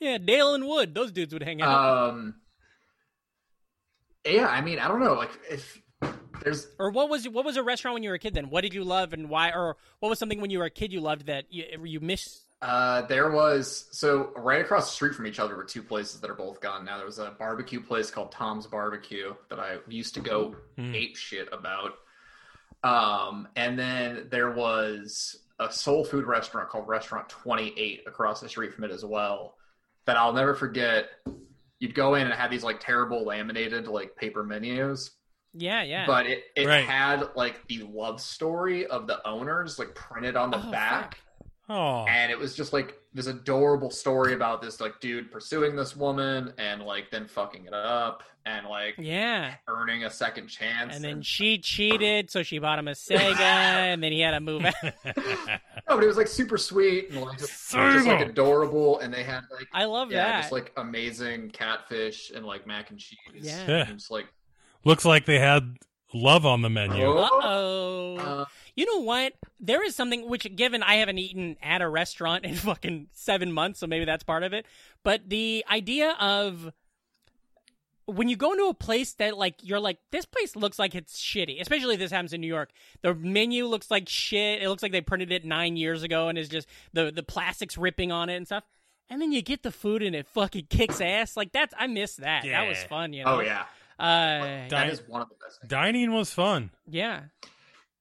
yeah, 0.00 0.18
Dale 0.18 0.54
and 0.54 0.66
Wood. 0.66 0.94
Those 0.94 1.12
dudes 1.12 1.32
would 1.34 1.42
hang 1.44 1.60
out. 1.62 2.08
Um, 2.08 2.36
yeah, 4.24 4.46
I 4.46 4.60
mean, 4.60 4.78
I 4.78 4.88
don't 4.88 5.00
know. 5.00 5.14
Like 5.14 5.30
if 5.50 5.80
there's 6.42 6.68
Or 6.78 6.90
what 6.90 7.08
was 7.08 7.28
what 7.28 7.44
was 7.44 7.56
a 7.56 7.62
restaurant 7.62 7.94
when 7.94 8.02
you 8.02 8.10
were 8.10 8.16
a 8.16 8.18
kid? 8.18 8.34
Then 8.34 8.50
what 8.50 8.62
did 8.62 8.74
you 8.74 8.84
love 8.84 9.12
and 9.12 9.28
why? 9.28 9.50
Or 9.50 9.76
what 10.00 10.08
was 10.08 10.18
something 10.18 10.40
when 10.40 10.50
you 10.50 10.58
were 10.58 10.64
a 10.66 10.70
kid 10.70 10.92
you 10.92 11.00
loved 11.00 11.26
that 11.26 11.44
you 11.50 11.64
you 11.84 12.00
miss? 12.00 12.40
Uh, 12.62 13.02
there 13.06 13.30
was 13.30 13.88
so 13.90 14.32
right 14.36 14.60
across 14.60 14.86
the 14.90 14.92
street 14.92 15.14
from 15.14 15.26
each 15.26 15.38
other 15.38 15.56
were 15.56 15.64
two 15.64 15.82
places 15.82 16.20
that 16.20 16.28
are 16.28 16.34
both 16.34 16.60
gone 16.60 16.84
now. 16.84 16.98
There 16.98 17.06
was 17.06 17.18
a 17.18 17.34
barbecue 17.38 17.80
place 17.80 18.10
called 18.10 18.32
Tom's 18.32 18.66
Barbecue 18.66 19.32
that 19.48 19.58
I 19.58 19.78
used 19.88 20.12
to 20.14 20.20
go 20.20 20.56
ape 20.78 21.16
shit 21.16 21.48
about. 21.52 21.92
Um, 22.82 23.48
and 23.56 23.78
then 23.78 24.28
there 24.30 24.50
was 24.50 25.38
a 25.58 25.72
soul 25.72 26.04
food 26.04 26.26
restaurant 26.26 26.68
called 26.68 26.88
Restaurant 26.88 27.28
Twenty 27.28 27.72
Eight 27.78 28.02
across 28.06 28.40
the 28.40 28.48
street 28.48 28.74
from 28.74 28.84
it 28.84 28.90
as 28.90 29.04
well. 29.04 29.54
That 30.06 30.16
I'll 30.16 30.32
never 30.32 30.54
forget. 30.54 31.06
You'd 31.80 31.94
go 31.94 32.14
in 32.14 32.26
and 32.26 32.32
have 32.34 32.50
these 32.50 32.62
like 32.62 32.78
terrible 32.78 33.24
laminated 33.24 33.88
like 33.88 34.14
paper 34.14 34.44
menus, 34.44 35.12
Yeah, 35.54 35.82
yeah. 35.82 36.06
but 36.06 36.26
it, 36.26 36.44
it 36.54 36.66
Right. 36.66 36.84
had 36.84 37.30
like 37.34 37.66
the 37.68 37.82
love 37.90 38.20
story 38.20 38.86
of 38.86 39.06
the 39.06 39.26
owners 39.26 39.78
like 39.78 39.94
printed 39.94 40.36
on 40.36 40.50
the 40.50 40.62
Oh, 40.64 40.70
back 40.70 41.18
Oh, 41.72 42.04
and 42.08 42.32
it 42.32 42.38
was 42.38 42.56
just 42.56 42.72
like 42.72 42.98
this 43.14 43.28
adorable 43.28 43.90
story 43.90 44.34
about 44.34 44.60
this 44.60 44.80
like 44.80 44.98
dude 44.98 45.30
pursuing 45.30 45.76
this 45.76 45.94
woman 45.94 46.52
and 46.58 46.82
like 46.82 47.12
then 47.12 47.28
fucking 47.28 47.66
it 47.66 47.72
up 47.72 48.24
and 48.44 48.66
like 48.66 48.96
yeah. 48.98 49.54
earning 49.68 50.02
a 50.02 50.10
second 50.10 50.48
chance 50.48 50.96
And 50.96 51.04
then 51.04 51.22
she 51.22 51.58
cheated, 51.58 52.28
so 52.28 52.42
she 52.42 52.58
bought 52.58 52.80
him 52.80 52.88
a 52.88 52.92
Sega, 52.92 53.38
and 53.40 54.02
then 54.02 54.10
he 54.10 54.18
had 54.18 54.32
to 54.32 54.40
move 54.40 54.64
out. 54.64 54.74
no 55.06 55.62
but 55.86 56.02
it 56.02 56.08
was 56.08 56.16
like 56.16 56.26
super 56.26 56.58
sweet 56.58 57.10
and 57.10 57.20
like 57.20 57.38
just, 57.38 57.70
just 57.70 58.06
like 58.06 58.26
adorable 58.26 58.98
and 58.98 59.14
they 59.14 59.22
had 59.22 59.42
like 59.52 59.68
I 59.72 59.84
love 59.84 60.10
yeah 60.10 60.24
that. 60.24 60.40
just 60.40 60.52
like 60.52 60.72
amazing 60.76 61.50
catfish 61.50 62.32
and 62.34 62.44
like 62.44 62.66
mac 62.66 62.90
and 62.90 62.98
cheese 62.98 63.18
Yeah. 63.34 63.64
Yeah. 63.68 63.86
and 63.88 63.88
just 63.98 64.10
like 64.10 64.26
looks 64.84 65.04
like 65.04 65.24
they 65.24 65.38
had 65.38 65.76
love 66.12 66.44
on 66.46 66.62
the 66.62 66.70
menu. 66.70 67.04
Oh. 67.04 67.18
Uh 67.18 67.28
oh. 67.42 68.16
uh, 68.18 68.44
You 68.76 68.86
know 68.86 69.02
what? 69.02 69.34
There 69.58 69.84
is 69.84 69.94
something 69.96 70.28
which, 70.28 70.46
given 70.56 70.82
I 70.82 70.94
haven't 70.96 71.18
eaten 71.18 71.56
at 71.62 71.82
a 71.82 71.88
restaurant 71.88 72.44
in 72.46 72.54
fucking 72.54 73.08
seven 73.12 73.52
months, 73.52 73.80
so 73.80 73.86
maybe 73.86 74.04
that's 74.04 74.22
part 74.24 74.42
of 74.42 74.52
it. 74.52 74.66
But 75.02 75.28
the 75.28 75.64
idea 75.70 76.16
of 76.20 76.72
when 78.06 78.28
you 78.28 78.36
go 78.36 78.52
into 78.52 78.64
a 78.64 78.74
place 78.74 79.12
that 79.14 79.36
like 79.38 79.54
you're 79.62 79.78
like 79.78 79.98
this 80.10 80.24
place 80.24 80.56
looks 80.56 80.78
like 80.78 80.94
it's 80.94 81.20
shitty, 81.20 81.60
especially 81.60 81.94
if 81.94 82.00
this 82.00 82.10
happens 82.10 82.32
in 82.32 82.40
New 82.40 82.46
York. 82.48 82.70
The 83.02 83.14
menu 83.14 83.66
looks 83.66 83.90
like 83.90 84.08
shit. 84.08 84.62
It 84.62 84.68
looks 84.68 84.82
like 84.82 84.92
they 84.92 85.00
printed 85.00 85.30
it 85.30 85.44
nine 85.44 85.76
years 85.76 86.02
ago 86.02 86.28
and 86.28 86.36
is 86.36 86.48
just 86.48 86.66
the 86.92 87.12
the 87.12 87.22
plastic's 87.22 87.78
ripping 87.78 88.10
on 88.10 88.28
it 88.28 88.36
and 88.36 88.46
stuff. 88.46 88.64
And 89.08 89.20
then 89.20 89.32
you 89.32 89.42
get 89.42 89.62
the 89.62 89.72
food 89.72 90.02
and 90.02 90.14
it 90.14 90.26
fucking 90.28 90.66
kicks 90.70 91.00
ass. 91.00 91.36
Like 91.36 91.52
that's 91.52 91.74
I 91.78 91.86
miss 91.86 92.16
that. 92.16 92.44
That 92.44 92.68
was 92.68 92.82
fun. 92.84 93.12
You 93.12 93.24
know. 93.24 93.36
oh 93.36 93.40
yeah 93.40 93.62
Uh, 93.98 94.68
that 94.70 94.88
is 94.90 95.02
one 95.06 95.20
of 95.22 95.28
the 95.28 95.34
best 95.44 95.60
things. 95.60 95.68
Dining 95.70 96.12
was 96.12 96.32
fun. 96.32 96.70
yeah. 96.88 97.22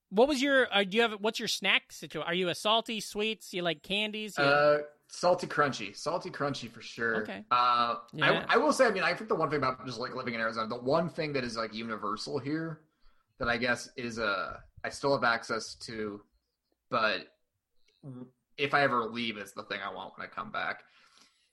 What 0.09 0.27
was 0.27 0.41
your? 0.41 0.67
Uh, 0.73 0.83
do 0.83 0.97
you 0.97 1.01
have? 1.03 1.13
What's 1.19 1.39
your 1.39 1.47
snack 1.47 1.91
situation? 1.91 2.27
Are 2.27 2.33
you 2.33 2.49
a 2.49 2.55
salty 2.55 2.99
sweets? 2.99 3.53
You 3.53 3.61
like 3.61 3.83
candies? 3.83 4.35
You- 4.37 4.43
Uh, 4.43 4.77
salty 5.07 5.47
crunchy, 5.47 5.95
salty 5.95 6.29
crunchy 6.29 6.69
for 6.71 6.81
sure. 6.81 7.21
Okay. 7.23 7.43
Uh, 7.51 7.95
Yeah. 8.13 8.45
I, 8.49 8.55
I 8.55 8.57
will 8.57 8.73
say, 8.73 8.85
I 8.85 8.91
mean, 8.91 9.03
I 9.03 9.13
think 9.13 9.27
the 9.29 9.35
one 9.35 9.49
thing 9.49 9.57
about 9.57 9.85
just 9.85 9.99
like 9.99 10.15
living 10.15 10.33
in 10.35 10.39
Arizona, 10.39 10.67
the 10.67 10.75
one 10.75 11.09
thing 11.09 11.33
that 11.33 11.43
is 11.43 11.57
like 11.57 11.73
universal 11.73 12.37
here, 12.39 12.81
that 13.39 13.47
I 13.47 13.57
guess 13.57 13.89
is 13.97 14.19
uh, 14.19 14.57
I 14.83 14.89
still 14.89 15.13
have 15.13 15.23
access 15.23 15.73
to, 15.75 16.21
but 16.89 17.27
if 18.57 18.73
I 18.73 18.81
ever 18.81 19.05
leave, 19.05 19.37
it's 19.37 19.51
the 19.51 19.63
thing 19.63 19.79
I 19.83 19.93
want 19.93 20.17
when 20.17 20.25
I 20.25 20.29
come 20.29 20.51
back. 20.51 20.83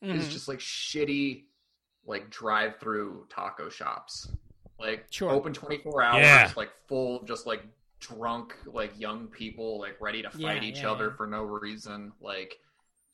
Is 0.02 0.26
Mhm. 0.26 0.30
just 0.30 0.48
like 0.48 0.58
shitty, 0.58 1.44
like 2.04 2.28
drive-through 2.30 3.26
taco 3.30 3.70
shops, 3.70 4.28
like 4.78 5.06
Sure. 5.10 5.30
open 5.30 5.54
twenty-four 5.54 6.02
hours, 6.02 6.20
Yeah. 6.22 6.52
like 6.56 6.70
full, 6.86 7.22
just 7.24 7.46
like 7.46 7.62
drunk, 8.00 8.54
like 8.66 8.92
young 8.98 9.26
people, 9.28 9.78
like 9.80 10.00
ready 10.00 10.22
to 10.22 10.30
fight 10.30 10.62
Yeah, 10.62 10.68
each 10.68 10.80
yeah, 10.80 10.90
other 10.90 11.08
yeah. 11.08 11.16
for 11.16 11.26
no 11.26 11.42
reason, 11.42 12.12
like. 12.20 12.56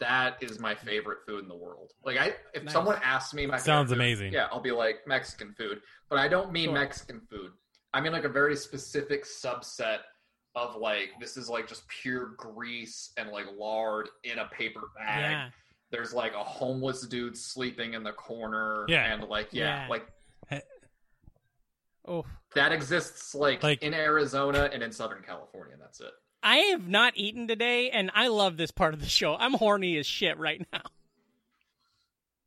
That 0.00 0.42
is 0.42 0.58
my 0.58 0.74
favorite 0.74 1.18
food 1.28 1.44
in 1.44 1.48
the 1.48 1.54
world. 1.54 1.92
Like 2.04 2.18
I, 2.18 2.32
if 2.54 2.64
Nice. 2.64 2.72
someone 2.72 2.98
asks 3.04 3.34
me 3.34 3.46
my 3.46 3.56
Sounds 3.56 3.90
food, 3.90 3.98
amazing. 3.98 4.32
yeah, 4.32 4.48
I'll 4.50 4.58
be 4.60 4.72
like 4.72 5.06
Mexican 5.06 5.54
food, 5.56 5.80
but 6.10 6.18
I 6.18 6.26
don't 6.26 6.50
mean 6.50 6.70
Sure. 6.70 6.74
Mexican 6.74 7.20
food. 7.30 7.52
I 7.94 8.00
mean 8.00 8.10
like 8.10 8.24
a 8.24 8.28
very 8.28 8.56
specific 8.56 9.24
subset 9.24 9.98
of 10.56 10.74
like 10.74 11.10
this 11.20 11.36
is 11.36 11.48
like 11.48 11.68
just 11.68 11.86
pure 11.86 12.34
grease 12.36 13.12
and 13.16 13.28
like 13.30 13.46
lard 13.56 14.08
in 14.24 14.40
a 14.40 14.46
paper 14.46 14.88
bag. 14.98 15.30
yeah. 15.30 15.48
There's 15.92 16.12
like 16.12 16.32
a 16.34 16.42
homeless 16.42 17.06
dude 17.06 17.36
sleeping 17.38 17.94
in 17.94 18.02
the 18.02 18.12
corner, 18.12 18.84
Yeah. 18.88 19.12
and 19.12 19.22
like 19.28 19.50
yeah, 19.52 19.84
Yeah. 19.84 19.88
like 19.88 20.08
Oh, 22.06 22.24
that 22.54 22.72
exists 22.72 23.34
like, 23.34 23.62
Like- 23.62 23.82
in 23.82 23.94
Arizona 23.94 24.68
and 24.72 24.82
in 24.82 24.92
Southern 24.92 25.22
California. 25.22 25.76
That's 25.80 26.00
it. 26.00 26.12
I 26.42 26.56
have 26.56 26.88
not 26.88 27.12
eaten 27.16 27.46
today, 27.46 27.90
and 27.90 28.10
I 28.14 28.26
love 28.26 28.56
this 28.56 28.72
part 28.72 28.94
of 28.94 29.00
the 29.00 29.08
show. 29.08 29.36
I'm 29.36 29.54
horny 29.54 29.96
as 29.98 30.06
shit 30.06 30.38
right 30.38 30.66
now. 30.72 30.82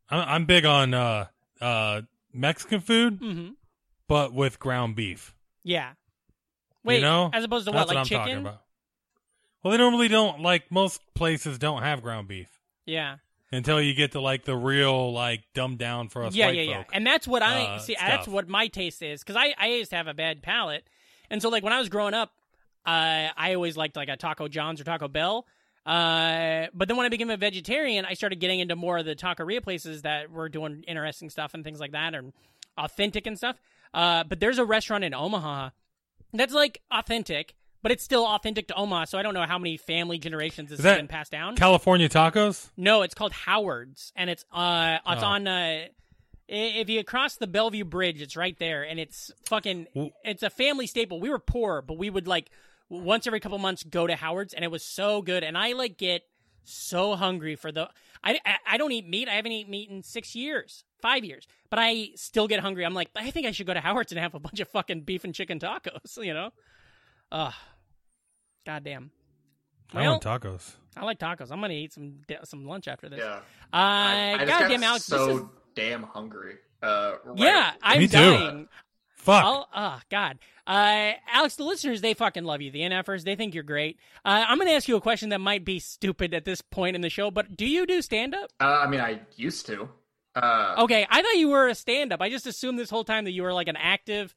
I'm, 0.10 0.28
I'm 0.28 0.46
big 0.46 0.66
on 0.66 0.94
uh, 0.94 1.28
uh, 1.62 2.02
Mexican 2.34 2.82
food, 2.82 3.22
mm-hmm. 3.22 3.50
but 4.08 4.34
with 4.34 4.60
ground 4.60 4.96
beef. 4.98 5.34
Yeah. 5.64 5.94
Wait, 6.84 6.98
you 6.98 7.02
know, 7.02 7.30
as 7.34 7.44
opposed 7.44 7.66
to 7.66 7.72
what, 7.72 7.88
That's 7.88 7.88
what, 7.88 7.96
like 7.96 8.02
I'm 8.02 8.06
chicken? 8.06 8.20
talking 8.20 8.38
about. 8.42 8.62
Well, 9.64 9.72
they 9.72 9.78
normally 9.78 10.08
don't 10.10 10.42
like 10.42 10.72
most 10.72 11.02
places 11.16 11.58
don't 11.58 11.82
have 11.82 12.04
ground 12.04 12.28
beef 12.28 12.50
Yeah. 12.86 13.16
Until 13.52 13.82
you 13.82 13.94
get 13.94 14.14
to 14.14 14.22
like 14.22 14.46
the 14.46 14.56
real 14.56 15.14
like 15.14 15.44
dumbed 15.54 15.78
down 15.78 16.10
for 16.10 16.24
us 16.24 16.36
yeah, 16.36 16.48
white 16.48 16.56
yeah, 16.56 16.62
yeah. 16.62 16.78
folk. 16.78 16.88
And 16.94 17.06
that's 17.06 17.28
what 17.28 17.42
I 17.42 17.64
uh, 17.64 17.80
see. 17.80 17.96
That's 18.00 18.28
what 18.28 18.48
my 18.48 18.68
taste 18.68 19.02
is 19.02 19.22
because 19.22 19.36
I 19.36 19.54
I 19.58 19.68
used 19.68 19.92
to 19.92 19.98
have 19.98 20.08
a 20.08 20.14
bad 20.14 20.42
palate, 20.42 20.84
and 21.30 21.42
so 21.42 21.50
like 21.50 21.64
when 21.64 21.74
I 21.74 21.80
was 21.80 21.90
growing 21.90 22.14
up, 22.14 22.32
uh, 22.86 23.30
I 23.36 23.54
always 23.56 23.78
liked 23.78 23.96
like 23.96 24.10
a 24.10 24.18
Taco 24.18 24.48
John's 24.48 24.82
or 24.82 24.84
Taco 24.84 25.08
Bell. 25.08 25.46
Uh, 25.86 26.66
but 26.74 26.88
then 26.88 26.98
when 26.98 27.06
I 27.06 27.10
became 27.10 27.30
a 27.30 27.38
vegetarian, 27.38 28.06
I 28.06 28.16
started 28.16 28.40
getting 28.40 28.60
into 28.60 28.76
more 28.76 28.98
of 28.98 29.06
the 29.06 29.16
taqueria 29.16 29.62
places 29.62 30.02
that 30.02 30.32
were 30.32 30.50
doing 30.50 30.84
interesting 30.88 31.30
stuff 31.30 31.54
and 31.54 31.64
things 31.64 31.80
like 31.80 31.92
that, 31.92 32.16
and 32.16 32.34
authentic 32.78 33.28
and 33.28 33.38
stuff. 33.38 33.58
Uh, 33.94 34.24
but 34.24 34.40
there's 34.40 34.58
a 34.58 34.66
restaurant 34.66 35.04
in 35.04 35.14
Omaha 35.14 35.70
that's 36.34 36.54
like 36.54 36.82
authentic, 36.92 37.56
but 37.86 37.92
it's 37.92 38.04
still 38.04 38.26
authentic 38.26 38.68
to 38.70 38.74
Omaha. 38.74 39.06
So 39.06 39.20
I 39.20 39.22
don't 39.22 39.36
know 39.36 39.46
how 39.46 39.60
many 39.60 39.78
family 39.78 40.18
generations 40.18 40.72
this 40.72 40.80
Is 40.80 40.86
has 40.86 40.98
been 40.98 41.08
passed 41.08 41.32
down. 41.32 41.56
California 41.56 42.10
tacos. 42.10 42.72
No, 42.76 43.04
it's 43.04 43.14
called 43.14 43.32
Howard's, 43.32 44.12
and 44.16 44.28
it's 44.28 44.44
uh, 44.52 44.98
it's 45.08 45.22
Oh. 45.22 45.28
on 45.28 45.48
uh, 45.48 45.86
If 46.48 46.90
you 46.90 47.04
cross 47.04 47.36
the 47.36 47.46
Bellevue 47.46 47.86
Bridge, 47.86 48.24
it's 48.24 48.36
right 48.36 48.58
there, 48.58 48.82
and 48.82 49.00
it's 49.00 49.32
fucking. 49.46 49.86
It's 50.24 50.42
a 50.42 50.50
family 50.50 50.88
staple. 50.88 51.20
We 51.20 51.30
were 51.30 51.38
poor, 51.38 51.84
but 51.84 52.00
we 52.00 52.10
would 52.10 52.28
like 52.28 52.50
once 52.90 53.28
every 53.28 53.40
couple 53.40 53.60
months 53.60 53.84
go 53.84 54.08
to 54.08 54.16
Howard's, 54.16 54.56
and 54.56 54.66
it 54.66 54.72
was 54.72 54.84
so 54.84 55.22
good. 55.22 55.44
And 55.44 55.56
I 55.56 55.74
like 55.74 55.96
get 56.00 56.24
so 56.64 57.16
hungry 57.16 57.56
for 57.56 57.72
the. 57.72 57.88
I, 58.24 58.40
I 58.44 58.56
I 58.68 58.78
don't 58.78 58.94
eat 58.94 59.08
meat. 59.08 59.30
I 59.30 59.34
haven't 59.34 59.52
eaten 59.52 59.70
meat 59.70 59.92
in 59.92 60.02
six 60.02 60.34
years, 60.36 60.84
five 61.04 61.24
years, 61.24 61.48
but 61.70 61.78
I 61.78 62.10
still 62.16 62.48
get 62.48 62.62
hungry. 62.62 62.84
I'm 62.84 62.96
like, 62.96 63.10
I 63.16 63.30
think 63.30 63.46
I 63.46 63.52
should 63.52 63.68
go 63.68 63.76
to 63.76 63.80
Howard's 63.80 64.12
and 64.12 64.20
have 64.20 64.34
a 64.34 64.40
bunch 64.40 64.60
of 64.60 64.68
fucking 64.70 65.02
beef 65.02 65.24
and 65.24 65.36
chicken 65.36 65.60
tacos. 65.60 66.18
You 66.24 66.34
know, 66.34 66.50
ugh, 67.32 67.54
goddamn. 68.66 69.12
I 69.94 70.02
Well, 70.02 70.12
want 70.12 70.24
tacos. 70.24 70.74
I 70.98 71.06
like 71.06 71.20
tacos. 71.20 71.52
I'm 71.52 71.62
gonna 71.62 71.74
eat 71.74 71.94
some 71.94 72.22
some 72.44 72.66
lunch 72.66 72.88
after 72.88 73.08
this. 73.10 73.20
Yeah. 73.20 73.36
Uh, 73.36 73.42
I, 73.74 74.34
I 74.40 74.46
just 74.46 74.60
goddamn, 74.60 74.82
got 74.82 74.88
Alex. 74.88 75.06
so 75.06 75.26
this 75.28 75.38
is, 75.38 75.44
damn 75.76 76.04
hungry. 76.04 76.56
Uh, 76.82 77.14
right- 77.26 77.38
yeah, 77.38 77.72
I'm 77.82 78.00
Me 78.00 78.08
too. 78.08 78.18
dying. 78.18 78.68
Fuck. 79.18 79.44
I'll, 79.44 79.68
oh 79.76 80.00
God, 80.12 80.38
uh, 80.68 81.14
Alex, 81.32 81.56
the 81.56 81.64
listeners 81.64 82.02
they 82.02 82.14
fucking 82.14 82.44
love 82.44 82.62
you. 82.62 82.70
The 82.70 82.82
NFers 82.82 83.24
they 83.24 83.36
think 83.36 83.56
you're 83.56 83.64
great. 83.64 83.98
Uh, 84.24 84.46
I'm 84.48 84.58
going 84.60 84.68
to 84.68 84.74
ask 84.76 84.88
you 84.88 84.96
a 84.98 85.02
question 85.02 85.30
that 85.30 85.42
might 85.42 85.66
be 85.66 85.80
stupid 85.80 86.32
at 86.36 86.46
this 86.46 86.62
point 86.62 86.96
in 86.96 87.02
the 87.02 87.10
show, 87.10 87.32
but 87.32 87.58
do 87.58 87.66
you 87.66 87.88
do 87.88 88.04
stand 88.04 88.36
up? 88.36 88.52
Uh, 88.62 88.82
I 88.84 88.88
mean, 88.88 89.00
I 89.02 89.22
used 89.36 89.66
to. 89.66 89.90
Uh, 90.36 90.76
Okay, 90.80 91.08
I 91.10 91.24
thought 91.24 91.38
you 91.38 91.50
were 91.50 91.68
a 91.68 91.74
stand 91.74 92.14
up. 92.14 92.22
I 92.22 92.30
just 92.30 92.46
assumed 92.46 92.78
this 92.78 92.92
whole 92.92 93.04
time 93.04 93.24
that 93.24 93.32
you 93.32 93.42
were 93.42 93.54
like 93.54 93.68
an 93.68 93.78
active. 93.78 94.36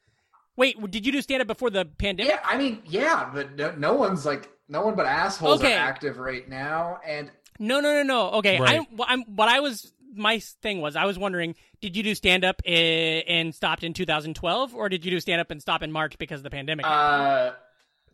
Wait, 0.58 0.90
did 0.90 1.06
you 1.06 1.12
do 1.12 1.22
stand 1.22 1.40
up 1.40 1.46
before 1.46 1.70
the 1.70 1.84
pandemic? 1.84 2.32
yeah, 2.32 2.40
I 2.44 2.58
mean, 2.58 2.82
yeah, 2.84 3.30
but 3.32 3.54
no, 3.56 3.70
no 3.76 3.94
one's 3.94 4.26
like, 4.26 4.50
no 4.68 4.82
one 4.84 4.96
but 4.96 5.06
assholes 5.06 5.60
Okay. 5.60 5.72
are 5.72 5.78
active 5.78 6.18
right 6.18 6.48
now, 6.48 6.98
and 7.06 7.30
No, 7.60 7.78
no, 7.80 7.94
no, 7.94 8.02
no. 8.02 8.30
Okay, 8.38 8.58
Right. 8.60 8.80
I, 8.80 8.86
what 8.94 9.08
I'm, 9.08 9.22
what 9.36 9.48
I 9.48 9.60
was, 9.60 9.92
my 10.16 10.40
thing 10.40 10.80
was, 10.80 10.96
I 10.96 11.04
was 11.04 11.16
wondering, 11.16 11.54
did 11.80 11.96
you 11.96 12.02
do 12.02 12.12
stand 12.16 12.44
up 12.44 12.60
and 12.66 13.54
stopped 13.54 13.84
in 13.84 13.92
2012, 13.94 14.74
or 14.74 14.88
did 14.88 15.04
you 15.04 15.12
do 15.12 15.20
stand 15.20 15.40
up 15.40 15.52
and 15.52 15.62
stop 15.62 15.80
in 15.84 15.92
March 15.92 16.18
because 16.18 16.40
of 16.40 16.44
the 16.44 16.50
pandemic? 16.50 16.84
uh, 16.84 17.52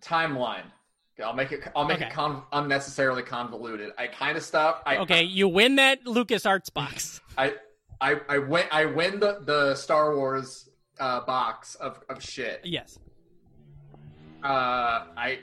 timeline. 0.02 0.64
I'll 1.24 1.32
make 1.32 1.52
it. 1.52 1.62
I'll 1.76 1.84
make 1.86 1.98
Okay. 1.98 2.06
it 2.08 2.12
con- 2.12 2.42
unnecessarily 2.52 3.22
convoluted. 3.22 3.92
I 3.96 4.08
kind 4.08 4.36
of 4.36 4.42
stopped. 4.42 4.82
I, 4.86 4.96
okay, 4.98 5.22
you 5.22 5.46
win 5.48 5.76
that 5.76 6.04
LucasArts 6.04 6.74
box. 6.74 7.20
I, 7.38 7.54
I, 8.00 8.16
I 8.28 8.38
win. 8.38 8.66
I 8.72 8.84
win 8.86 9.20
the 9.20 9.38
the 9.46 9.76
Star 9.76 10.16
Wars 10.16 10.68
uh, 11.00 11.20
box 11.24 11.74
of 11.76 12.00
of 12.08 12.22
shit. 12.22 12.60
yes. 12.64 12.98
uh, 14.42 15.06
I 15.16 15.40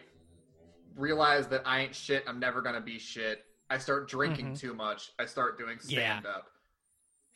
realize 0.95 1.47
that 1.47 1.61
I 1.65 1.81
ain't 1.81 1.95
shit. 1.95 2.23
I'm 2.27 2.39
never 2.39 2.61
gonna 2.61 2.81
be 2.81 2.99
shit. 2.99 3.45
I 3.69 3.77
start 3.77 4.09
drinking 4.09 4.51
Mhm. 4.53 4.59
too 4.59 4.73
much. 4.73 5.11
I 5.19 5.25
start 5.25 5.57
doing 5.57 5.79
stand 5.79 6.25
up. 6.25 6.47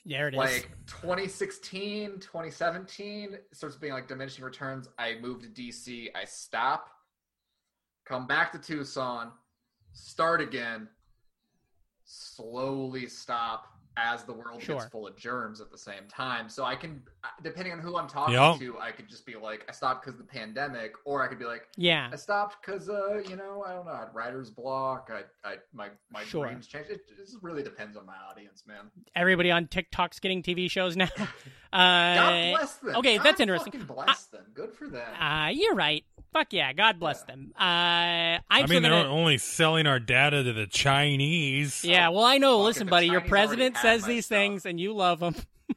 Yeah. 0.03 0.17
There 0.19 0.27
it 0.27 0.33
is. 0.35 0.37
Like 0.37 0.69
2016, 0.85 2.19
2017, 2.19 3.33
it 3.33 3.47
starts 3.53 3.75
being 3.75 3.93
like 3.93 4.07
diminishing 4.07 4.43
returns. 4.45 4.87
I 4.99 5.15
move 5.19 5.41
to 5.41 5.47
DC. 5.47 6.09
I 6.13 6.25
stop, 6.25 6.91
come 8.05 8.27
back 8.27 8.51
to 8.51 8.59
Tucson, 8.59 9.31
start 9.93 10.41
again, 10.41 10.87
slowly 12.03 13.07
stop 13.07 13.74
as 13.97 14.23
the 14.23 14.33
world 14.33 14.61
Sure. 14.61 14.75
gets 14.75 14.87
full 14.87 15.07
of 15.07 15.15
germs 15.15 15.61
at 15.61 15.71
the 15.71 15.77
same 15.77 16.03
time. 16.09 16.49
So 16.49 16.63
I 16.65 16.75
can, 16.75 17.01
depending 17.43 17.71
on 17.73 17.79
who 17.79 17.95
I'm 17.97 18.07
talking 18.07 18.33
Yup. 18.35 18.59
to, 18.59 18.77
I 18.79 18.91
could 18.91 19.07
just 19.07 19.25
be 19.25 19.35
like, 19.35 19.65
I 19.69 19.71
stopped 19.71 20.05
because 20.05 20.19
of 20.19 20.25
the 20.27 20.31
pandemic, 20.31 20.93
or 21.05 21.23
I 21.23 21.27
could 21.27 21.39
be 21.39 21.45
like, 21.45 21.69
yeah. 21.77 22.09
I 22.11 22.15
stopped 22.17 22.57
because, 22.65 22.89
uh, 22.89 23.21
you 23.29 23.35
know, 23.37 23.63
I 23.65 23.73
don't 23.73 23.85
know, 23.85 23.91
I 23.93 23.99
had 23.99 24.09
writer's 24.13 24.49
block. 24.49 25.09
I, 25.13 25.49
I, 25.49 25.55
my, 25.73 25.89
my 26.11 26.23
Sure. 26.23 26.45
dreams 26.45 26.67
changed. 26.67 26.89
It, 26.91 27.01
it 27.09 27.17
just 27.17 27.37
really 27.41 27.63
depends 27.63 27.95
on 27.95 28.05
my 28.05 28.15
audience, 28.29 28.63
man. 28.67 28.91
Everybody 29.15 29.51
on 29.51 29.67
TikTok's 29.67 30.19
getting 30.19 30.43
TV 30.43 30.69
shows 30.69 30.97
now. 30.97 31.07
God 31.17 31.27
Uh, 31.73 32.51
bless 32.57 32.75
them. 32.75 32.95
okay, 32.97 33.17
God 33.17 33.25
that's 33.25 33.39
interesting. 33.39 33.71
fucking 33.73 33.87
bless 33.87 34.25
them. 34.25 34.43
Good 34.53 34.73
for 34.73 34.87
them. 34.87 35.21
uh, 35.21 35.47
you're 35.53 35.75
right. 35.75 36.03
Fuck 36.33 36.51
yeah, 36.51 36.73
God 36.73 36.99
bless 36.99 37.21
them. 37.23 37.53
Uh, 37.57 37.61
I'm 37.63 38.41
I 38.49 38.65
still 38.65 38.67
mean, 38.75 38.83
they're 38.83 38.91
gonna- 38.91 39.09
only 39.09 39.37
selling 39.37 39.87
our 39.87 39.99
data 39.99 40.43
to 40.43 40.51
the 40.53 40.67
Chinese. 40.67 41.83
Yeah, 41.85 42.09
well, 42.09 42.25
I 42.25 42.37
know. 42.39 42.57
Fuck, 42.59 42.65
Listen, 42.65 42.87
buddy, 42.87 43.05
your 43.07 43.21
Chinese 43.21 43.31
already 43.31 43.47
president 43.47 43.77
says 43.77 44.03
these 44.05 44.25
stuff. 44.25 44.35
things, 44.37 44.65
and 44.65 44.79
you 44.79 44.93
love 44.93 45.21
them. 45.21 45.35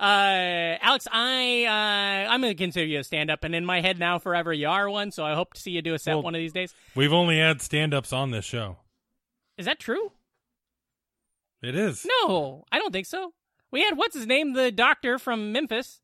uh, 0.00 0.76
Alex, 0.82 1.06
I 1.10 1.64
uh, 1.64 2.30
I'm 2.32 2.40
gonna 2.42 2.54
consider 2.54 2.84
you 2.86 2.98
a 3.00 3.04
stand-up, 3.04 3.44
and 3.44 3.54
in 3.54 3.64
my 3.64 3.80
head 3.80 3.98
now, 3.98 4.18
forever 4.18 4.52
you 4.52 4.68
are 4.68 4.90
one. 4.90 5.10
So 5.10 5.24
I 5.24 5.34
hope 5.34 5.54
to 5.54 5.60
see 5.60 5.70
you 5.70 5.80
do 5.82 5.94
a 5.94 5.98
set 5.98 6.14
Well- 6.14 6.22
one 6.24 6.34
of 6.34 6.38
these 6.38 6.52
days. 6.52 6.74
We've 6.94 7.12
only 7.12 7.38
had 7.38 7.62
stand-ups 7.62 8.12
on 8.12 8.30
this 8.32 8.44
show. 8.44 8.76
Is 9.56 9.64
that 9.66 9.78
true? 9.78 10.12
It 11.62 11.74
is. 11.74 12.06
No, 12.28 12.64
I 12.70 12.78
don't 12.78 12.92
think 12.92 13.06
so. 13.06 13.32
We 13.70 13.82
had 13.82 13.96
what's 13.96 14.14
his 14.14 14.26
name, 14.26 14.52
the 14.52 14.70
doctor 14.70 15.18
from 15.18 15.50
Memphis. 15.52 16.02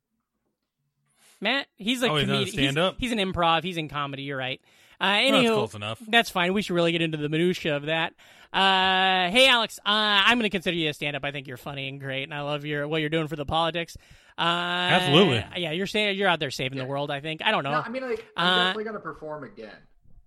Matt, 1.43 1.67
he's 1.77 2.03
a 2.03 2.09
Oh, 2.09 2.17
he's 2.17 2.27
not 2.29 2.35
a 2.35 2.39
comedian. 2.45 2.73
stand-up? 2.73 2.95
He's, 2.99 3.11
he's 3.11 3.19
an 3.21 3.33
improv. 3.33 3.63
He's 3.65 3.77
in 3.77 3.89
comedy. 3.89 4.23
You're 4.23 4.39
right. 4.39 4.61
Uh, 5.01 5.21
Well, 5.31 5.33
that's 5.43 5.49
close 5.51 5.75
enough. 5.75 6.01
That's 6.09 6.31
fine. 6.31 6.55
We 6.55 6.63
should 6.63 6.75
really 6.75 6.93
get 6.93 7.03
into 7.03 7.19
the 7.19 7.29
minutia 7.29 7.77
of 7.77 7.87
that. 7.87 8.15
Uh, 8.53 9.31
hey, 9.31 9.49
Alex, 9.49 9.79
uh, 9.81 9.83
I'm 9.87 10.39
going 10.39 10.49
to 10.49 10.55
consider 10.55 10.77
you 10.77 10.89
a 10.91 10.95
stand-up. 10.95 11.25
I 11.25 11.33
think 11.33 11.49
you're 11.49 11.57
funny 11.57 11.89
and 11.89 11.99
great, 11.99 12.23
and 12.25 12.33
I 12.35 12.43
love 12.43 12.65
your 12.65 12.87
what 12.87 13.01
you're 13.01 13.11
doing 13.11 13.27
for 13.27 13.35
the 13.37 13.45
politics. 13.47 13.97
Uh, 14.39 14.43
Absolutely. 14.43 15.45
Yeah, 15.57 15.73
you're 15.73 15.87
saying 15.87 16.17
you're 16.17 16.29
out 16.29 16.39
there 16.39 16.51
saving 16.51 16.79
the 16.79 16.85
world. 16.85 17.11
I 17.11 17.21
think. 17.21 17.43
I 17.45 17.51
don't 17.51 17.65
know 17.65 17.73
no, 17.73 17.81
I 17.85 17.89
mean, 17.89 18.03
like, 18.09 18.25
I'm 18.37 18.47
Uh, 18.47 18.57
definitely 18.67 18.85
gonna 18.85 19.01
perform 19.01 19.45
again. 19.45 19.77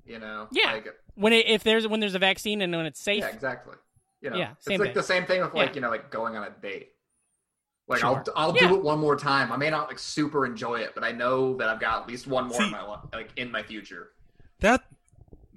You 0.06 0.20
know? 0.20 0.48
Yeah. 0.52 0.74
Like, 0.74 0.88
when 1.16 1.34
it, 1.34 1.48
if 1.48 1.64
there's 1.64 1.88
when 1.88 2.00
there's 2.02 2.14
a 2.16 2.20
vaccine 2.20 2.62
and 2.62 2.76
when 2.76 2.86
it's 2.86 3.00
safe. 3.00 3.22
yeah, 3.22 3.30
exactly. 3.30 3.76
You 4.22 4.32
know, 4.32 4.38
Yeah, 4.38 4.52
it's 4.54 4.66
same 4.66 4.80
like 4.80 4.90
thing. 4.90 4.96
the 4.96 5.04
same 5.04 5.26
thing 5.26 5.42
with 5.42 5.54
like 5.54 5.70
Yeah. 5.70 5.76
you 5.76 5.82
know, 5.82 5.90
like 5.90 6.10
going 6.12 6.36
on 6.36 6.44
a 6.44 6.50
date. 6.62 6.92
Like 7.88 8.00
Sure. 8.00 8.24
I'll 8.36 8.50
I'll 8.50 8.56
Yeah. 8.56 8.70
do 8.70 8.76
it 8.76 8.84
one 8.84 9.00
more 9.00 9.16
time. 9.16 9.52
I 9.52 9.58
may 9.58 9.70
not 9.70 9.88
like 9.88 10.00
super 10.00 10.46
enjoy 10.46 10.80
it, 10.80 10.94
but 10.96 11.04
I 11.04 11.12
know 11.12 11.56
that 11.58 11.70
I've 11.70 11.80
got 11.80 12.04
at 12.04 12.08
least 12.08 12.26
one 12.28 12.48
more 12.48 12.58
See- 12.58 12.66
in 12.66 12.72
my 12.72 12.98
like 13.14 13.30
in 13.36 13.52
my 13.52 13.62
future. 13.64 14.12
That 14.60 14.84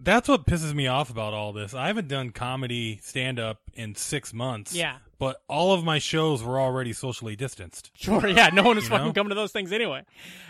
that's 0.00 0.28
what 0.28 0.46
pisses 0.46 0.74
me 0.74 0.86
off 0.86 1.10
about 1.10 1.34
all 1.34 1.52
this. 1.52 1.74
I 1.74 1.86
haven't 1.88 2.06
done 2.08 2.30
comedy 2.30 3.00
stand-up 3.02 3.60
in 3.74 3.94
six 3.96 4.32
months. 4.32 4.72
Yeah. 4.74 4.98
But 5.18 5.42
all 5.48 5.72
of 5.72 5.82
my 5.82 5.98
shows 5.98 6.42
were 6.44 6.60
already 6.60 6.92
socially 6.92 7.34
distanced. 7.34 7.90
Sure. 7.96 8.26
Yeah. 8.28 8.50
No 8.52 8.62
one 8.62 8.78
is 8.78 8.86
fucking 8.88 9.06
know? 9.08 9.12
coming 9.12 9.30
to 9.30 9.34
those 9.34 9.50
things 9.50 9.72
anyway. 9.72 10.04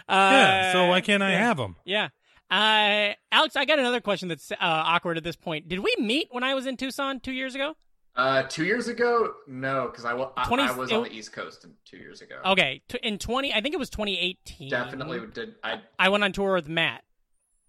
Uh, 0.09 0.13
yeah. 0.33 0.73
So 0.73 0.87
why 0.89 1.01
can't 1.01 1.23
I 1.23 1.31
yeah. 1.31 1.39
have 1.47 1.57
them? 1.57 1.77
Yeah. 1.85 2.09
Uh, 2.51 3.15
Alex, 3.33 3.57
I 3.57 3.65
got 3.65 3.79
another 3.79 4.01
question 4.01 4.29
that's 4.29 4.51
uh, 4.53 4.57
awkward 4.61 5.17
at 5.17 5.25
this 5.25 5.37
point. 5.37 5.69
Did 5.69 5.81
we 5.81 5.95
meet 5.99 6.29
when 6.31 6.43
I 6.45 6.55
was 6.55 6.67
in 6.67 6.77
Tucson 6.77 7.21
two 7.21 7.33
years 7.33 7.55
ago? 7.55 7.75
Uh, 8.19 8.43
two 8.43 8.65
years 8.65 8.89
ago, 8.89 9.32
no, 9.47 9.86
because 9.86 10.05
I, 10.05 10.12
I, 10.36 10.45
20 10.49 10.62
I 10.65 10.73
was 10.73 10.90
it- 10.90 10.95
on 10.97 11.05
the 11.05 11.12
East 11.12 11.32
Coast 11.32 11.65
two 11.85 11.97
years 11.99 12.20
ago. 12.20 12.40
Okay, 12.45 12.82
in 13.03 13.16
twenty, 13.19 13.55
I 13.55 13.61
think 13.61 13.74
it 13.74 13.78
was 13.78 13.90
2018. 13.90 14.69
Definitely 14.70 15.20
did. 15.32 15.55
I 15.62 15.81
I 15.99 16.09
went 16.09 16.24
on 16.24 16.32
tour 16.32 16.55
with 16.55 16.69
Matt. 16.69 17.05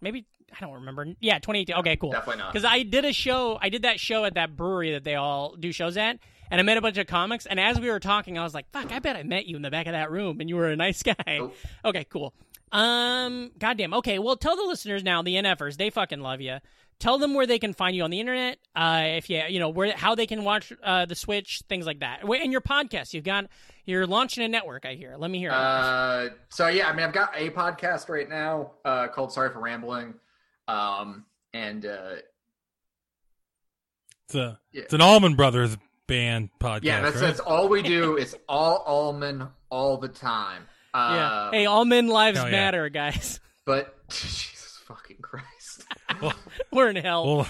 Maybe 0.02 0.26
I 0.52 0.60
don't 0.62 0.74
remember. 0.74 1.06
Yeah, 1.20 1.36
2018. 1.38 1.76
Okay, 1.76 1.96
cool. 1.98 2.12
Definitely 2.12 2.42
not. 2.42 2.52
Because 2.52 2.66
I 2.66 2.82
did 2.82 3.06
a 3.06 3.14
show. 3.14 3.60
I 3.62 3.70
did 3.70 3.84
that 3.84 4.00
show 4.00 4.26
at 4.26 4.34
that 4.34 4.56
brewery 4.56 4.94
that 4.94 5.04
they 5.04 5.14
all 5.16 5.56
do 5.56 5.72
shows 5.72 5.98
at, 5.98 6.18
and 6.50 6.60
I 6.60 6.64
met 6.64 6.78
a 6.78 6.82
bunch 6.82 6.98
of 6.98 7.06
comics. 7.06 7.46
And 7.46 7.60
as 7.60 7.80
we 7.80 7.88
were 7.90 8.00
talking, 8.00 8.40
I 8.40 8.44
was 8.44 8.56
like, 8.56 8.66
"Fuck, 8.72 8.92
I 8.92 8.98
bet 8.98 9.16
I 9.16 9.22
met 9.22 9.46
you 9.46 9.56
in 9.56 9.62
the 9.62 9.70
back 9.70 9.86
of 9.86 9.92
that 9.92 10.10
room, 10.10 10.40
and 10.40 10.50
you 10.50 10.56
were 10.56 10.70
a 10.70 10.76
nice 10.76 11.04
guy." 11.04 11.14
Nope. 11.28 11.56
Okay, 11.86 12.06
cool. 12.06 12.34
Um, 12.72 13.52
goddamn. 13.60 13.94
Okay, 13.96 14.18
well, 14.20 14.36
tell 14.36 14.56
the 14.56 14.64
listeners 14.64 15.04
now, 15.04 15.22
the 15.22 15.36
NFers, 15.36 15.78
they 15.78 15.90
fucking 15.92 16.22
love 16.22 16.42
you. 16.42 16.58
Tell 17.00 17.18
them 17.18 17.34
where 17.34 17.48
they 17.48 17.60
can 17.60 17.74
find 17.74 17.96
you 17.96 18.04
on 18.04 18.12
the 18.12 18.20
internet. 18.20 18.58
Uh, 18.76 19.04
if 19.06 19.30
you, 19.30 19.42
you 19.48 19.60
know, 19.60 19.70
where 19.70 19.96
how 19.96 20.16
they 20.16 20.28
can 20.28 20.44
watch 20.44 20.74
uh 20.84 21.06
the 21.06 21.16
Switch, 21.16 21.62
things 21.70 21.86
like 21.86 22.00
that. 22.02 22.28
Wait, 22.28 22.42
And 22.42 22.52
your 22.52 22.62
podcast, 22.62 23.14
you've 23.14 23.24
got, 23.24 23.46
you're 23.86 24.06
launching 24.06 24.44
a 24.44 24.50
network. 24.50 24.86
I 24.86 24.96
hear. 24.96 25.16
Let 25.18 25.32
me 25.32 25.40
hear. 25.40 25.52
Uh, 25.52 26.28
so 26.50 26.68
yeah, 26.68 26.90
I 26.90 26.94
mean, 26.94 27.06
I've 27.06 27.14
got 27.14 27.32
a 27.36 27.50
podcast 27.52 28.10
right 28.10 28.28
now 28.28 28.72
uh, 28.84 29.08
called 29.08 29.32
"Sorry 29.32 29.50
for 29.50 29.60
Rambling," 29.62 30.14
um, 30.68 31.26
and 31.54 31.86
uh, 31.86 32.16
It's 34.26 34.36
a 34.36 34.60
Yeah. 34.72 34.82
it's 34.84 34.94
an 34.94 35.02
Allman 35.02 35.36
Brothers 35.36 35.78
band 36.08 36.50
podcast. 36.60 36.84
yeah, 36.84 37.02
that's 37.02 37.16
right? 37.16 37.22
that's 37.22 37.40
all 37.40 37.70
we 37.70 37.82
do 37.82 38.18
is 38.18 38.36
all 38.48 38.84
almond 38.86 39.48
all 39.70 39.98
the 39.98 40.08
time. 40.10 40.64
Uh, 40.94 41.14
yeah. 41.16 41.52
Hey, 41.52 41.66
all 41.66 41.86
men 41.86 42.08
lives 42.08 42.38
hell 42.40 42.48
yeah. 42.48 42.52
matter, 42.52 42.90
guys. 42.90 43.40
but 43.66 43.96
Jesus 44.10 44.82
fucking 44.86 45.18
Christ. 46.08 46.36
We're 46.72 46.90
in 46.90 46.96
hell. 46.98 47.38
well, 47.38 47.48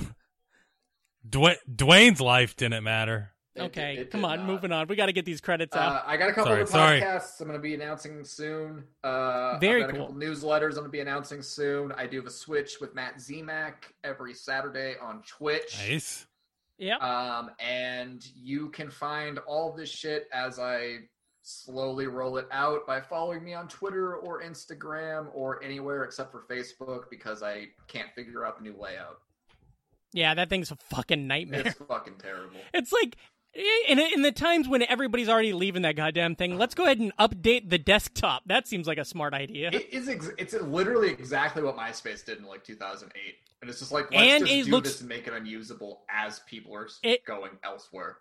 Duane, 1.27 1.55
Duane's 1.73 2.21
life 2.21 2.55
didn't 2.55 2.83
matter. 2.83 3.31
It- 3.55 3.61
okay, 3.63 3.97
it 3.97 4.11
come 4.11 4.23
on, 4.23 4.39
not. 4.39 4.47
moving 4.47 4.71
on. 4.71 4.87
We 4.87 4.95
got 4.95 5.07
to 5.07 5.11
get 5.11 5.25
these 5.25 5.41
credits 5.41 5.75
out. 5.75 5.95
Uh, 5.97 6.03
I 6.05 6.17
got 6.17 6.29
a 6.29 6.33
couple 6.33 6.51
Sorry, 6.51 6.61
of 6.61 6.69
sorry. 6.69 7.01
podcasts 7.01 7.41
I'm 7.41 7.47
going 7.47 7.59
to 7.59 7.61
be 7.61 7.73
announcing 7.73 8.23
soon. 8.23 8.83
Uh, 9.03 9.57
Very 9.59 9.83
I've 9.83 9.89
got 9.89 9.95
cool. 9.97 10.05
a 10.05 10.07
couple 10.09 10.21
newsletters 10.21 10.69
I'm 10.69 10.75
going 10.75 10.85
to 10.85 10.89
be 10.91 10.99
announcing 11.01 11.41
soon. 11.41 11.91
I 11.93 12.05
do 12.07 12.17
have 12.17 12.27
a 12.27 12.31
switch 12.31 12.77
with 12.79 12.95
Matt 12.95 13.17
Zemak 13.17 13.73
every 14.03 14.33
Saturday 14.33 14.95
on 15.01 15.23
Twitch. 15.27 15.75
Nice. 15.89 16.25
yep. 16.77 17.01
Um, 17.01 17.49
and 17.59 18.25
you 18.35 18.69
can 18.69 18.89
find 18.89 19.39
all 19.39 19.73
this 19.73 19.89
shit 19.89 20.29
as 20.31 20.57
I 20.59 20.99
slowly 21.49 22.07
roll 22.07 22.37
it 22.37 22.47
out 22.51 22.85
by 22.85 23.01
following 23.01 23.43
me 23.43 23.53
on 23.53 23.67
Twitter 23.67 24.15
or 24.17 24.41
Instagram 24.43 25.27
or 25.33 25.63
anywhere 25.63 26.03
except 26.03 26.31
for 26.31 26.41
Facebook 26.49 27.09
because 27.09 27.41
I 27.41 27.69
can't 27.87 28.09
figure 28.15 28.45
out 28.45 28.57
the 28.57 28.63
new 28.63 28.75
layout. 28.79 29.19
yeah, 30.13 30.33
that 30.35 30.49
thing's 30.49 30.71
a 30.71 30.75
fucking 30.75 31.27
nightmare. 31.27 31.63
It's 31.67 31.75
fucking 31.79 32.15
terrible. 32.19 32.59
It's 32.73 32.91
like 32.91 33.15
in 33.55 33.97
in 33.97 34.21
the 34.21 34.31
times 34.31 34.67
when 34.67 34.83
everybody's 34.83 35.27
already 35.27 35.53
leaving 35.53 35.81
that 35.81 35.95
goddamn 35.95 36.35
thing, 36.35 36.57
let's 36.59 36.75
go 36.75 36.85
ahead 36.85 36.99
and 36.99 37.11
update 37.17 37.67
the 37.67 37.79
desktop. 37.79 38.43
That 38.45 38.67
seems 38.67 38.85
like 38.85 38.99
a 38.99 39.05
smart 39.05 39.33
idea. 39.33 39.69
It 39.73 39.91
is. 39.91 40.07
Ex- 40.07 40.29
it's 40.37 40.53
literally 40.53 41.09
exactly 41.09 41.63
what 41.63 41.75
MySpace 41.75 42.23
did 42.23 42.37
in 42.37 42.45
like 42.45 42.63
2008, 42.63 43.11
and 43.61 43.69
it's 43.69 43.79
just 43.79 43.91
like 43.91 44.11
let's 44.13 44.23
And 44.23 44.45
just 44.45 44.53
it 44.55 44.65
do 44.65 44.71
looks- 44.71 44.89
this 44.89 44.99
and 44.99 45.09
make 45.09 45.25
it 45.25 45.33
unusable 45.33 46.03
as 46.11 46.41
people 46.47 46.75
are 46.75 46.87
It- 47.01 47.25
going 47.25 47.51
elsewhere. 47.63 48.17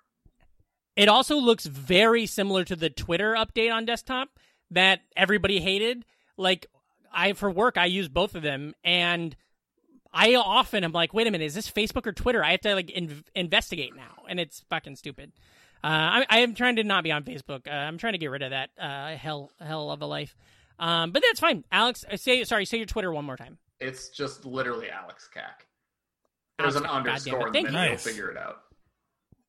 It 0.99 1.09
also 1.09 1.37
looks 1.37 1.65
very 1.65 2.27
similar 2.27 2.65
to 2.65 2.75
the 2.77 2.91
Twitter 2.91 3.35
update 3.35 3.73
on 3.73 3.85
desktop 3.85 4.29
that 4.73 5.01
everybody 5.17 5.61
hated. 5.61 6.05
Like 6.37 6.67
I 7.13 7.33
for 7.35 7.51
work 7.51 7.79
I 7.79 7.87
use 7.87 8.09
both 8.09 8.35
of 8.35 8.43
them 8.43 8.75
and 8.85 9.35
I 10.13 10.35
often 10.35 10.85
am 10.85 10.93
like, 10.93 11.13
wait 11.15 11.27
a 11.27 11.31
minute, 11.31 11.45
is 11.45 11.55
this 11.55 11.71
Facebook 11.71 12.07
or 12.07 12.13
Twitter? 12.13 12.43
I 12.43 12.53
have 12.53 12.61
to 12.63 12.75
like 12.75 12.91
in- 12.91 13.23
investigate 13.35 13.95
now, 13.95 14.25
and 14.29 14.41
it's 14.41 14.65
fucking 14.71 14.97
stupid. 14.97 15.33
Uh, 15.85 15.87
I, 15.87 16.27
I 16.31 16.39
am 16.41 16.55
trying 16.55 16.77
to 16.77 16.83
not 16.85 17.05
be 17.05 17.13
on 17.13 17.23
Facebook. 17.25 17.69
Uh, 17.69 17.71
I'm 17.71 17.99
trying 17.99 18.15
to 18.15 18.19
get 18.19 18.31
rid 18.31 18.43
of 18.43 18.51
that 18.51 18.71
uh, 18.81 19.17
hell 19.17 19.53
hell 19.61 19.91
of 19.91 20.01
a 20.03 20.07
life. 20.07 20.35
Um, 20.79 21.13
but 21.13 21.23
that's 21.23 21.39
fine. 21.41 21.63
Alex, 21.71 22.05
say 22.17 22.43
sorry. 22.45 22.65
Say 22.65 22.79
your 22.79 22.87
Twitter 22.87 23.13
one 23.13 23.25
more 23.27 23.37
time. 23.37 23.59
It's 23.81 24.09
just 24.09 24.45
literally 24.47 24.91
Alex 24.91 25.29
Kack. 25.33 25.67
There's 26.59 26.75
Alex 26.75 26.77
an 26.77 26.83
Kack, 26.85 26.93
underscore 26.97 27.39
goddamn 27.39 27.43
it. 27.43 27.47
in 27.47 27.53
the 27.53 27.53
Thank 27.53 27.67
middle. 27.67 27.81
you. 27.81 27.85
You'll 27.87 27.93
Nice. 27.95 28.05
figure 28.05 28.31
it 28.31 28.37
out. 28.39 28.63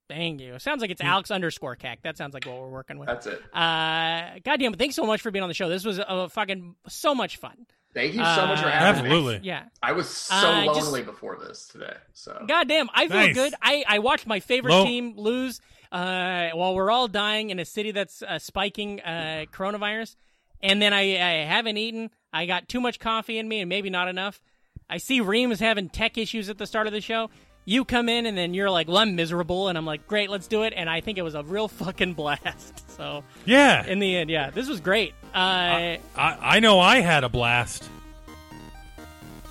Thank 0.10 0.42
you. 0.42 0.58
Sounds 0.60 0.82
like 0.82 0.90
it's 0.90 1.02
Alex 1.02 1.32
underscore 1.32 1.76
kack. 1.76 2.02
That 2.02 2.18
sounds 2.18 2.34
like 2.34 2.46
what 2.46 2.60
we're 2.60 2.68
working 2.68 2.98
with. 2.98 3.08
That's 3.08 3.28
it. 3.28 3.42
Uh, 3.54 4.40
goddamn! 4.44 4.74
Thanks 4.74 4.96
so 4.96 5.06
much 5.06 5.22
for 5.22 5.30
being 5.32 5.44
on 5.44 5.50
the 5.50 5.54
show. 5.54 5.70
This 5.70 5.86
was 5.86 6.00
uh, 6.00 6.28
fucking 6.30 6.76
so 6.88 7.14
much 7.16 7.38
fun. 7.38 7.68
Thank 7.94 8.14
you 8.14 8.24
so 8.24 8.46
much 8.48 8.60
for 8.60 8.68
Uh, 8.68 8.72
having 8.72 9.04
me. 9.04 9.10
Absolutely. 9.10 9.40
Yeah. 9.48 9.64
I 9.82 9.94
was 9.94 10.10
so 10.10 10.36
Uh, 10.36 10.66
just- 10.66 10.82
lonely 10.88 11.02
before 11.04 11.38
this 11.40 11.68
today. 11.68 11.94
So 12.14 12.44
Goddamn, 12.48 12.88
I 12.94 13.08
feel 13.08 13.18
Nice. 13.18 13.34
good. 13.36 13.54
I, 13.62 13.84
I 13.88 13.98
watched 14.00 14.28
my 14.28 14.40
favorite 14.40 14.72
Low- 14.74 14.86
team 14.86 15.14
lose 15.18 15.60
uh, 15.92 16.50
while 16.54 16.76
we're 16.76 16.92
all 16.92 17.08
dying 17.08 17.50
in 17.50 17.58
a 17.60 17.66
city 17.66 17.90
that's 17.92 18.22
uh, 18.22 18.38
spiking 18.38 19.02
uh, 19.02 19.46
coronavirus. 19.52 20.16
And 20.62 20.80
then 20.82 20.94
I, 20.94 21.02
I 21.02 21.46
haven't 21.46 21.78
eaten. 21.78 22.12
I 22.32 22.46
got 22.46 22.70
too 22.70 22.80
much 22.80 23.00
coffee 23.00 23.40
in 23.40 23.48
me 23.48 23.60
and 23.62 23.70
maybe 23.70 23.90
not 23.90 24.08
enough. 24.08 24.40
I 24.88 24.98
see 24.98 25.20
Ream 25.20 25.52
is 25.52 25.60
having 25.60 25.90
tech 25.90 26.16
issues 26.18 26.48
at 26.48 26.58
the 26.60 26.68
start 26.68 26.86
of 26.86 26.94
the 26.94 27.02
show. 27.02 27.32
You 27.70 27.86
come 27.86 28.10
in 28.10 28.26
and 28.26 28.36
then 28.36 28.56
you're 28.56 28.72
like, 28.72 28.88
well, 28.88 28.98
I'm 28.98 29.16
miserable. 29.16 29.68
And 29.68 29.78
I'm 29.78 29.86
like, 29.86 30.08
great, 30.08 30.32
let's 30.32 30.48
do 30.48 30.64
it. 30.64 30.74
And 30.76 30.90
I 30.90 31.02
think 31.02 31.20
it 31.20 31.22
was 31.22 31.36
a 31.36 31.44
real 31.44 31.68
fucking 31.84 32.14
blast. 32.16 32.84
So 33.00 33.24
Yeah. 33.46 33.86
in 33.86 34.00
the 34.00 34.18
end, 34.18 34.30
yeah, 34.30 34.50
this 34.50 34.68
was 34.68 34.82
great. 34.82 35.14
Uh, 35.34 35.38
I, 35.38 36.00
I 36.18 36.60
know 36.60 36.82
I 36.82 37.00
had 37.00 37.24
a 37.24 37.30
blast. 37.30 37.88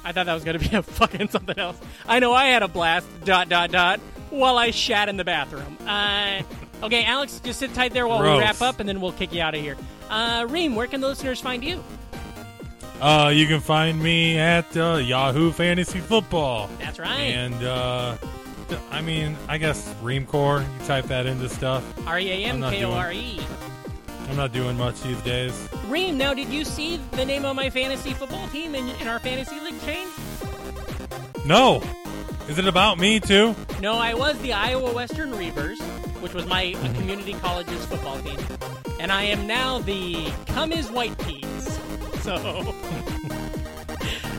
I 0.05 0.13
thought 0.13 0.27
that 0.27 0.35
was 0.35 0.45
going 0.45 0.59
to 0.59 0.69
be 0.69 0.77
a 0.77 0.83
fucking 0.83 1.29
something 1.31 1.59
else. 1.59 1.79
I 2.07 2.19
know 2.19 2.35
I 2.35 2.47
had 2.49 2.63
a 2.63 2.69
blast, 2.69 3.07
dot, 3.25 3.49
dot, 3.49 3.71
dot, 3.71 4.01
while 4.29 4.59
I 4.59 4.71
shat 4.73 5.09
in 5.09 5.17
the 5.17 5.25
bathroom. 5.25 5.79
Uh, 5.87 6.43
okay, 6.83 7.05
Alex, 7.05 7.41
just 7.43 7.61
sit 7.61 7.73
tight 7.73 7.95
there 7.95 8.07
while 8.07 8.21
we 8.21 8.39
wrap 8.39 8.61
up, 8.61 8.81
and 8.81 8.89
then 8.89 9.01
we'll 9.01 9.13
kick 9.13 9.33
you 9.33 9.41
out 9.41 9.55
of 9.55 9.63
here. 9.63 9.77
Uh, 10.11 10.45
Ream, 10.51 10.75
where 10.75 10.87
can 10.89 11.01
the 11.01 11.09
listeners 11.09 11.41
find 11.41 11.65
you? 11.65 11.83
Uh, 13.01 13.31
you 13.33 13.47
can 13.47 13.61
find 13.61 14.03
me 14.03 14.39
at 14.39 14.77
uh, 14.77 14.97
Yahoo 14.97 15.53
Fantasy 15.53 16.01
Football. 16.01 16.69
That's 16.79 16.99
right. 16.99 17.19
And, 17.19 17.63
uh, 17.63 18.17
I 18.91 19.01
mean, 19.01 19.37
I 19.49 19.57
guess 19.57 19.95
Reamcore, 20.03 20.63
you 20.63 20.87
type 20.87 21.05
that 21.07 21.27
into 21.27 21.49
stuff. 21.49 21.85
R 22.07 22.19
E 22.19 22.29
A 22.31 22.47
M 22.47 22.57
I'm 22.57 22.61
not 22.61 22.73
K 22.73 22.85
O 22.85 22.93
R 22.93 23.13
E. 23.13 23.41
I'm 24.29 24.37
not 24.37 24.53
doing 24.53 24.77
much 24.77 25.01
these 25.01 25.21
days. 25.23 25.69
Ream, 25.87 26.19
now, 26.19 26.35
did 26.35 26.49
you 26.49 26.65
see 26.65 27.01
the 27.13 27.25
name 27.25 27.45
of 27.45 27.57
my 27.57 27.71
fantasy 27.71 28.13
football 28.13 28.47
team 28.49 28.75
in, 28.75 28.89
in 29.01 29.07
our 29.07 29.19
fantasy 29.21 29.59
league 29.61 29.81
change? 29.83 30.11
No! 31.47 31.83
Is 32.49 32.59
it 32.59 32.67
about 32.67 32.99
me, 32.99 33.21
too? 33.21 33.55
No, 33.81 33.95
I 33.95 34.13
was 34.15 34.37
the 34.41 34.53
Iowa 34.53 34.93
Western 34.93 35.31
Reavers, 35.31 35.81
which 36.21 36.35
was 36.35 36.47
my 36.47 36.75
uh, 36.77 36.93
community 36.95 37.35
college's 37.35 37.87
football 37.87 38.19
team. 38.21 38.39
And 39.01 39.13
I 39.13 39.23
am 39.23 39.47
now 39.47 39.79
the 39.79 40.31
Come 40.47 40.73
Is 40.73 40.91
White 40.91 41.17
Peas. 41.19 41.79
So, 42.29 42.37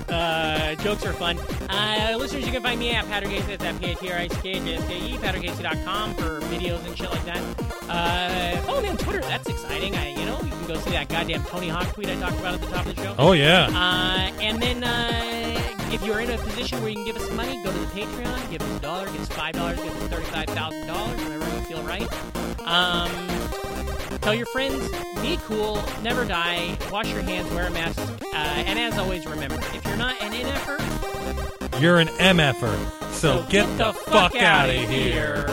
uh, 0.10 0.76
jokes 0.76 1.03
are 1.07 1.14
fun. 1.14 1.40
Uh, 1.72 2.16
listeners, 2.20 2.45
you 2.45 2.52
can 2.52 2.61
find 2.61 2.80
me 2.80 2.91
at 2.91 3.07
Patrick 3.07 3.44
that's 3.48 3.64
at 3.64 3.82
P-A-T-R-I-C-K-J-S-K-E, 3.82 5.18
PatrickCasey.com 5.18 6.11
E, 6.11 6.14
for 6.14 6.40
videos 6.41 6.86
and 6.86 6.95
shit 6.95 7.10
like 7.10 7.26
that. 7.26 7.41
Uh, 7.90 8.61
follow 8.61 8.82
me 8.82 8.90
on 8.90 8.98
Twitter, 8.98 9.22
that's 9.22 9.49
exciting. 9.49 9.95
I, 9.95 10.11
you 10.11 10.24
know, 10.24 10.40
you 10.44 10.52
can 10.52 10.68
go 10.68 10.76
see 10.76 10.91
that 10.91 11.10
goddamn 11.10 11.44
Tony 11.45 11.70
Hawk 11.70 11.91
tweet 11.95 12.10
I 12.10 12.20
talked 12.20 12.40
about 12.40 12.53
at 12.53 12.61
the 12.61 12.68
top 12.68 12.86
of 12.86 12.95
the 12.95 13.02
show. 13.02 13.16
Oh, 13.18 13.32
yeah. 13.32 13.70
Uh, 13.74 14.32
and 14.40 14.61
then 14.61 14.84
uh, 14.84 15.60
if 15.91 16.06
you're 16.06 16.20
in 16.20 16.30
a 16.30 16.38
position 16.38 16.80
where 16.82 16.90
you 16.90 16.95
can 16.98 17.06
give 17.06 17.18
us 17.18 17.26
some 17.26 17.38
money, 17.38 17.57
go 17.64 17.72
to 17.72 17.80
the 17.80 17.88
Patreon, 17.88 18.52
give 18.52 18.61
us 18.61 18.78
a 18.78 18.82
dollar, 18.82 19.07
give 19.07 19.22
us 19.22 19.30
five 19.30 19.56
dollars, 19.56 19.82
give 19.82 19.99
us 19.99 20.10
thirty-five 20.10 20.45
thousand 20.49 20.86
dollars, 20.86 21.20
whatever 21.24 21.45
you 21.56 21.61
feel 21.61 21.82
right. 21.82 22.07
Um, 22.68 23.39
tell 24.30 24.38
your 24.38 24.45
friends, 24.45 24.91
be 25.23 25.38
cool, 25.45 25.81
never 26.03 26.23
die, 26.23 26.77
wash 26.91 27.11
your 27.11 27.23
hands, 27.23 27.49
wear 27.51 27.65
a 27.65 27.72
mask, 27.72 27.99
uh, 28.31 28.35
and 28.35 28.77
as 28.77 28.95
always, 28.99 29.26
remember, 29.26 29.56
if 29.73 29.84
you're 29.84 29.97
not 29.97 30.22
an 30.22 30.34
NFer, 30.34 31.81
You're 31.81 31.97
an 31.97 32.10
MFer, 32.10 33.11
so, 33.11 33.43
get, 33.49 33.65
the, 33.80 33.91
fuck, 33.91 34.35
out 34.35 34.69
of 34.69 34.88
here. 34.88 35.45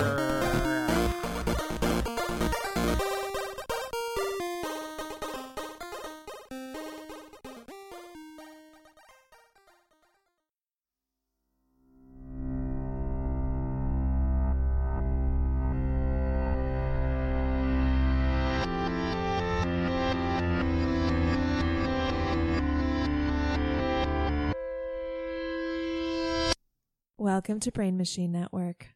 Welcome 27.46 27.60
to 27.60 27.70
brainmachinenetwork.com. 27.70 28.88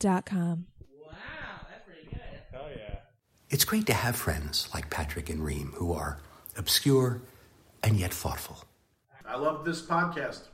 Wow, 0.00 0.64
that's 1.68 1.84
pretty 1.84 2.08
good. 2.08 2.20
Hell 2.50 2.70
yeah. 2.74 3.00
It's 3.50 3.66
great 3.66 3.84
to 3.84 3.92
have 3.92 4.16
friends 4.16 4.66
like 4.72 4.88
Patrick 4.88 5.28
and 5.28 5.44
Ream 5.44 5.72
who 5.74 5.92
are 5.92 6.18
obscure 6.56 7.20
and 7.82 8.00
yet 8.00 8.14
thoughtful. 8.14 8.64
I 9.26 9.36
love 9.36 9.66
this 9.66 9.82
podcast. 9.82 10.44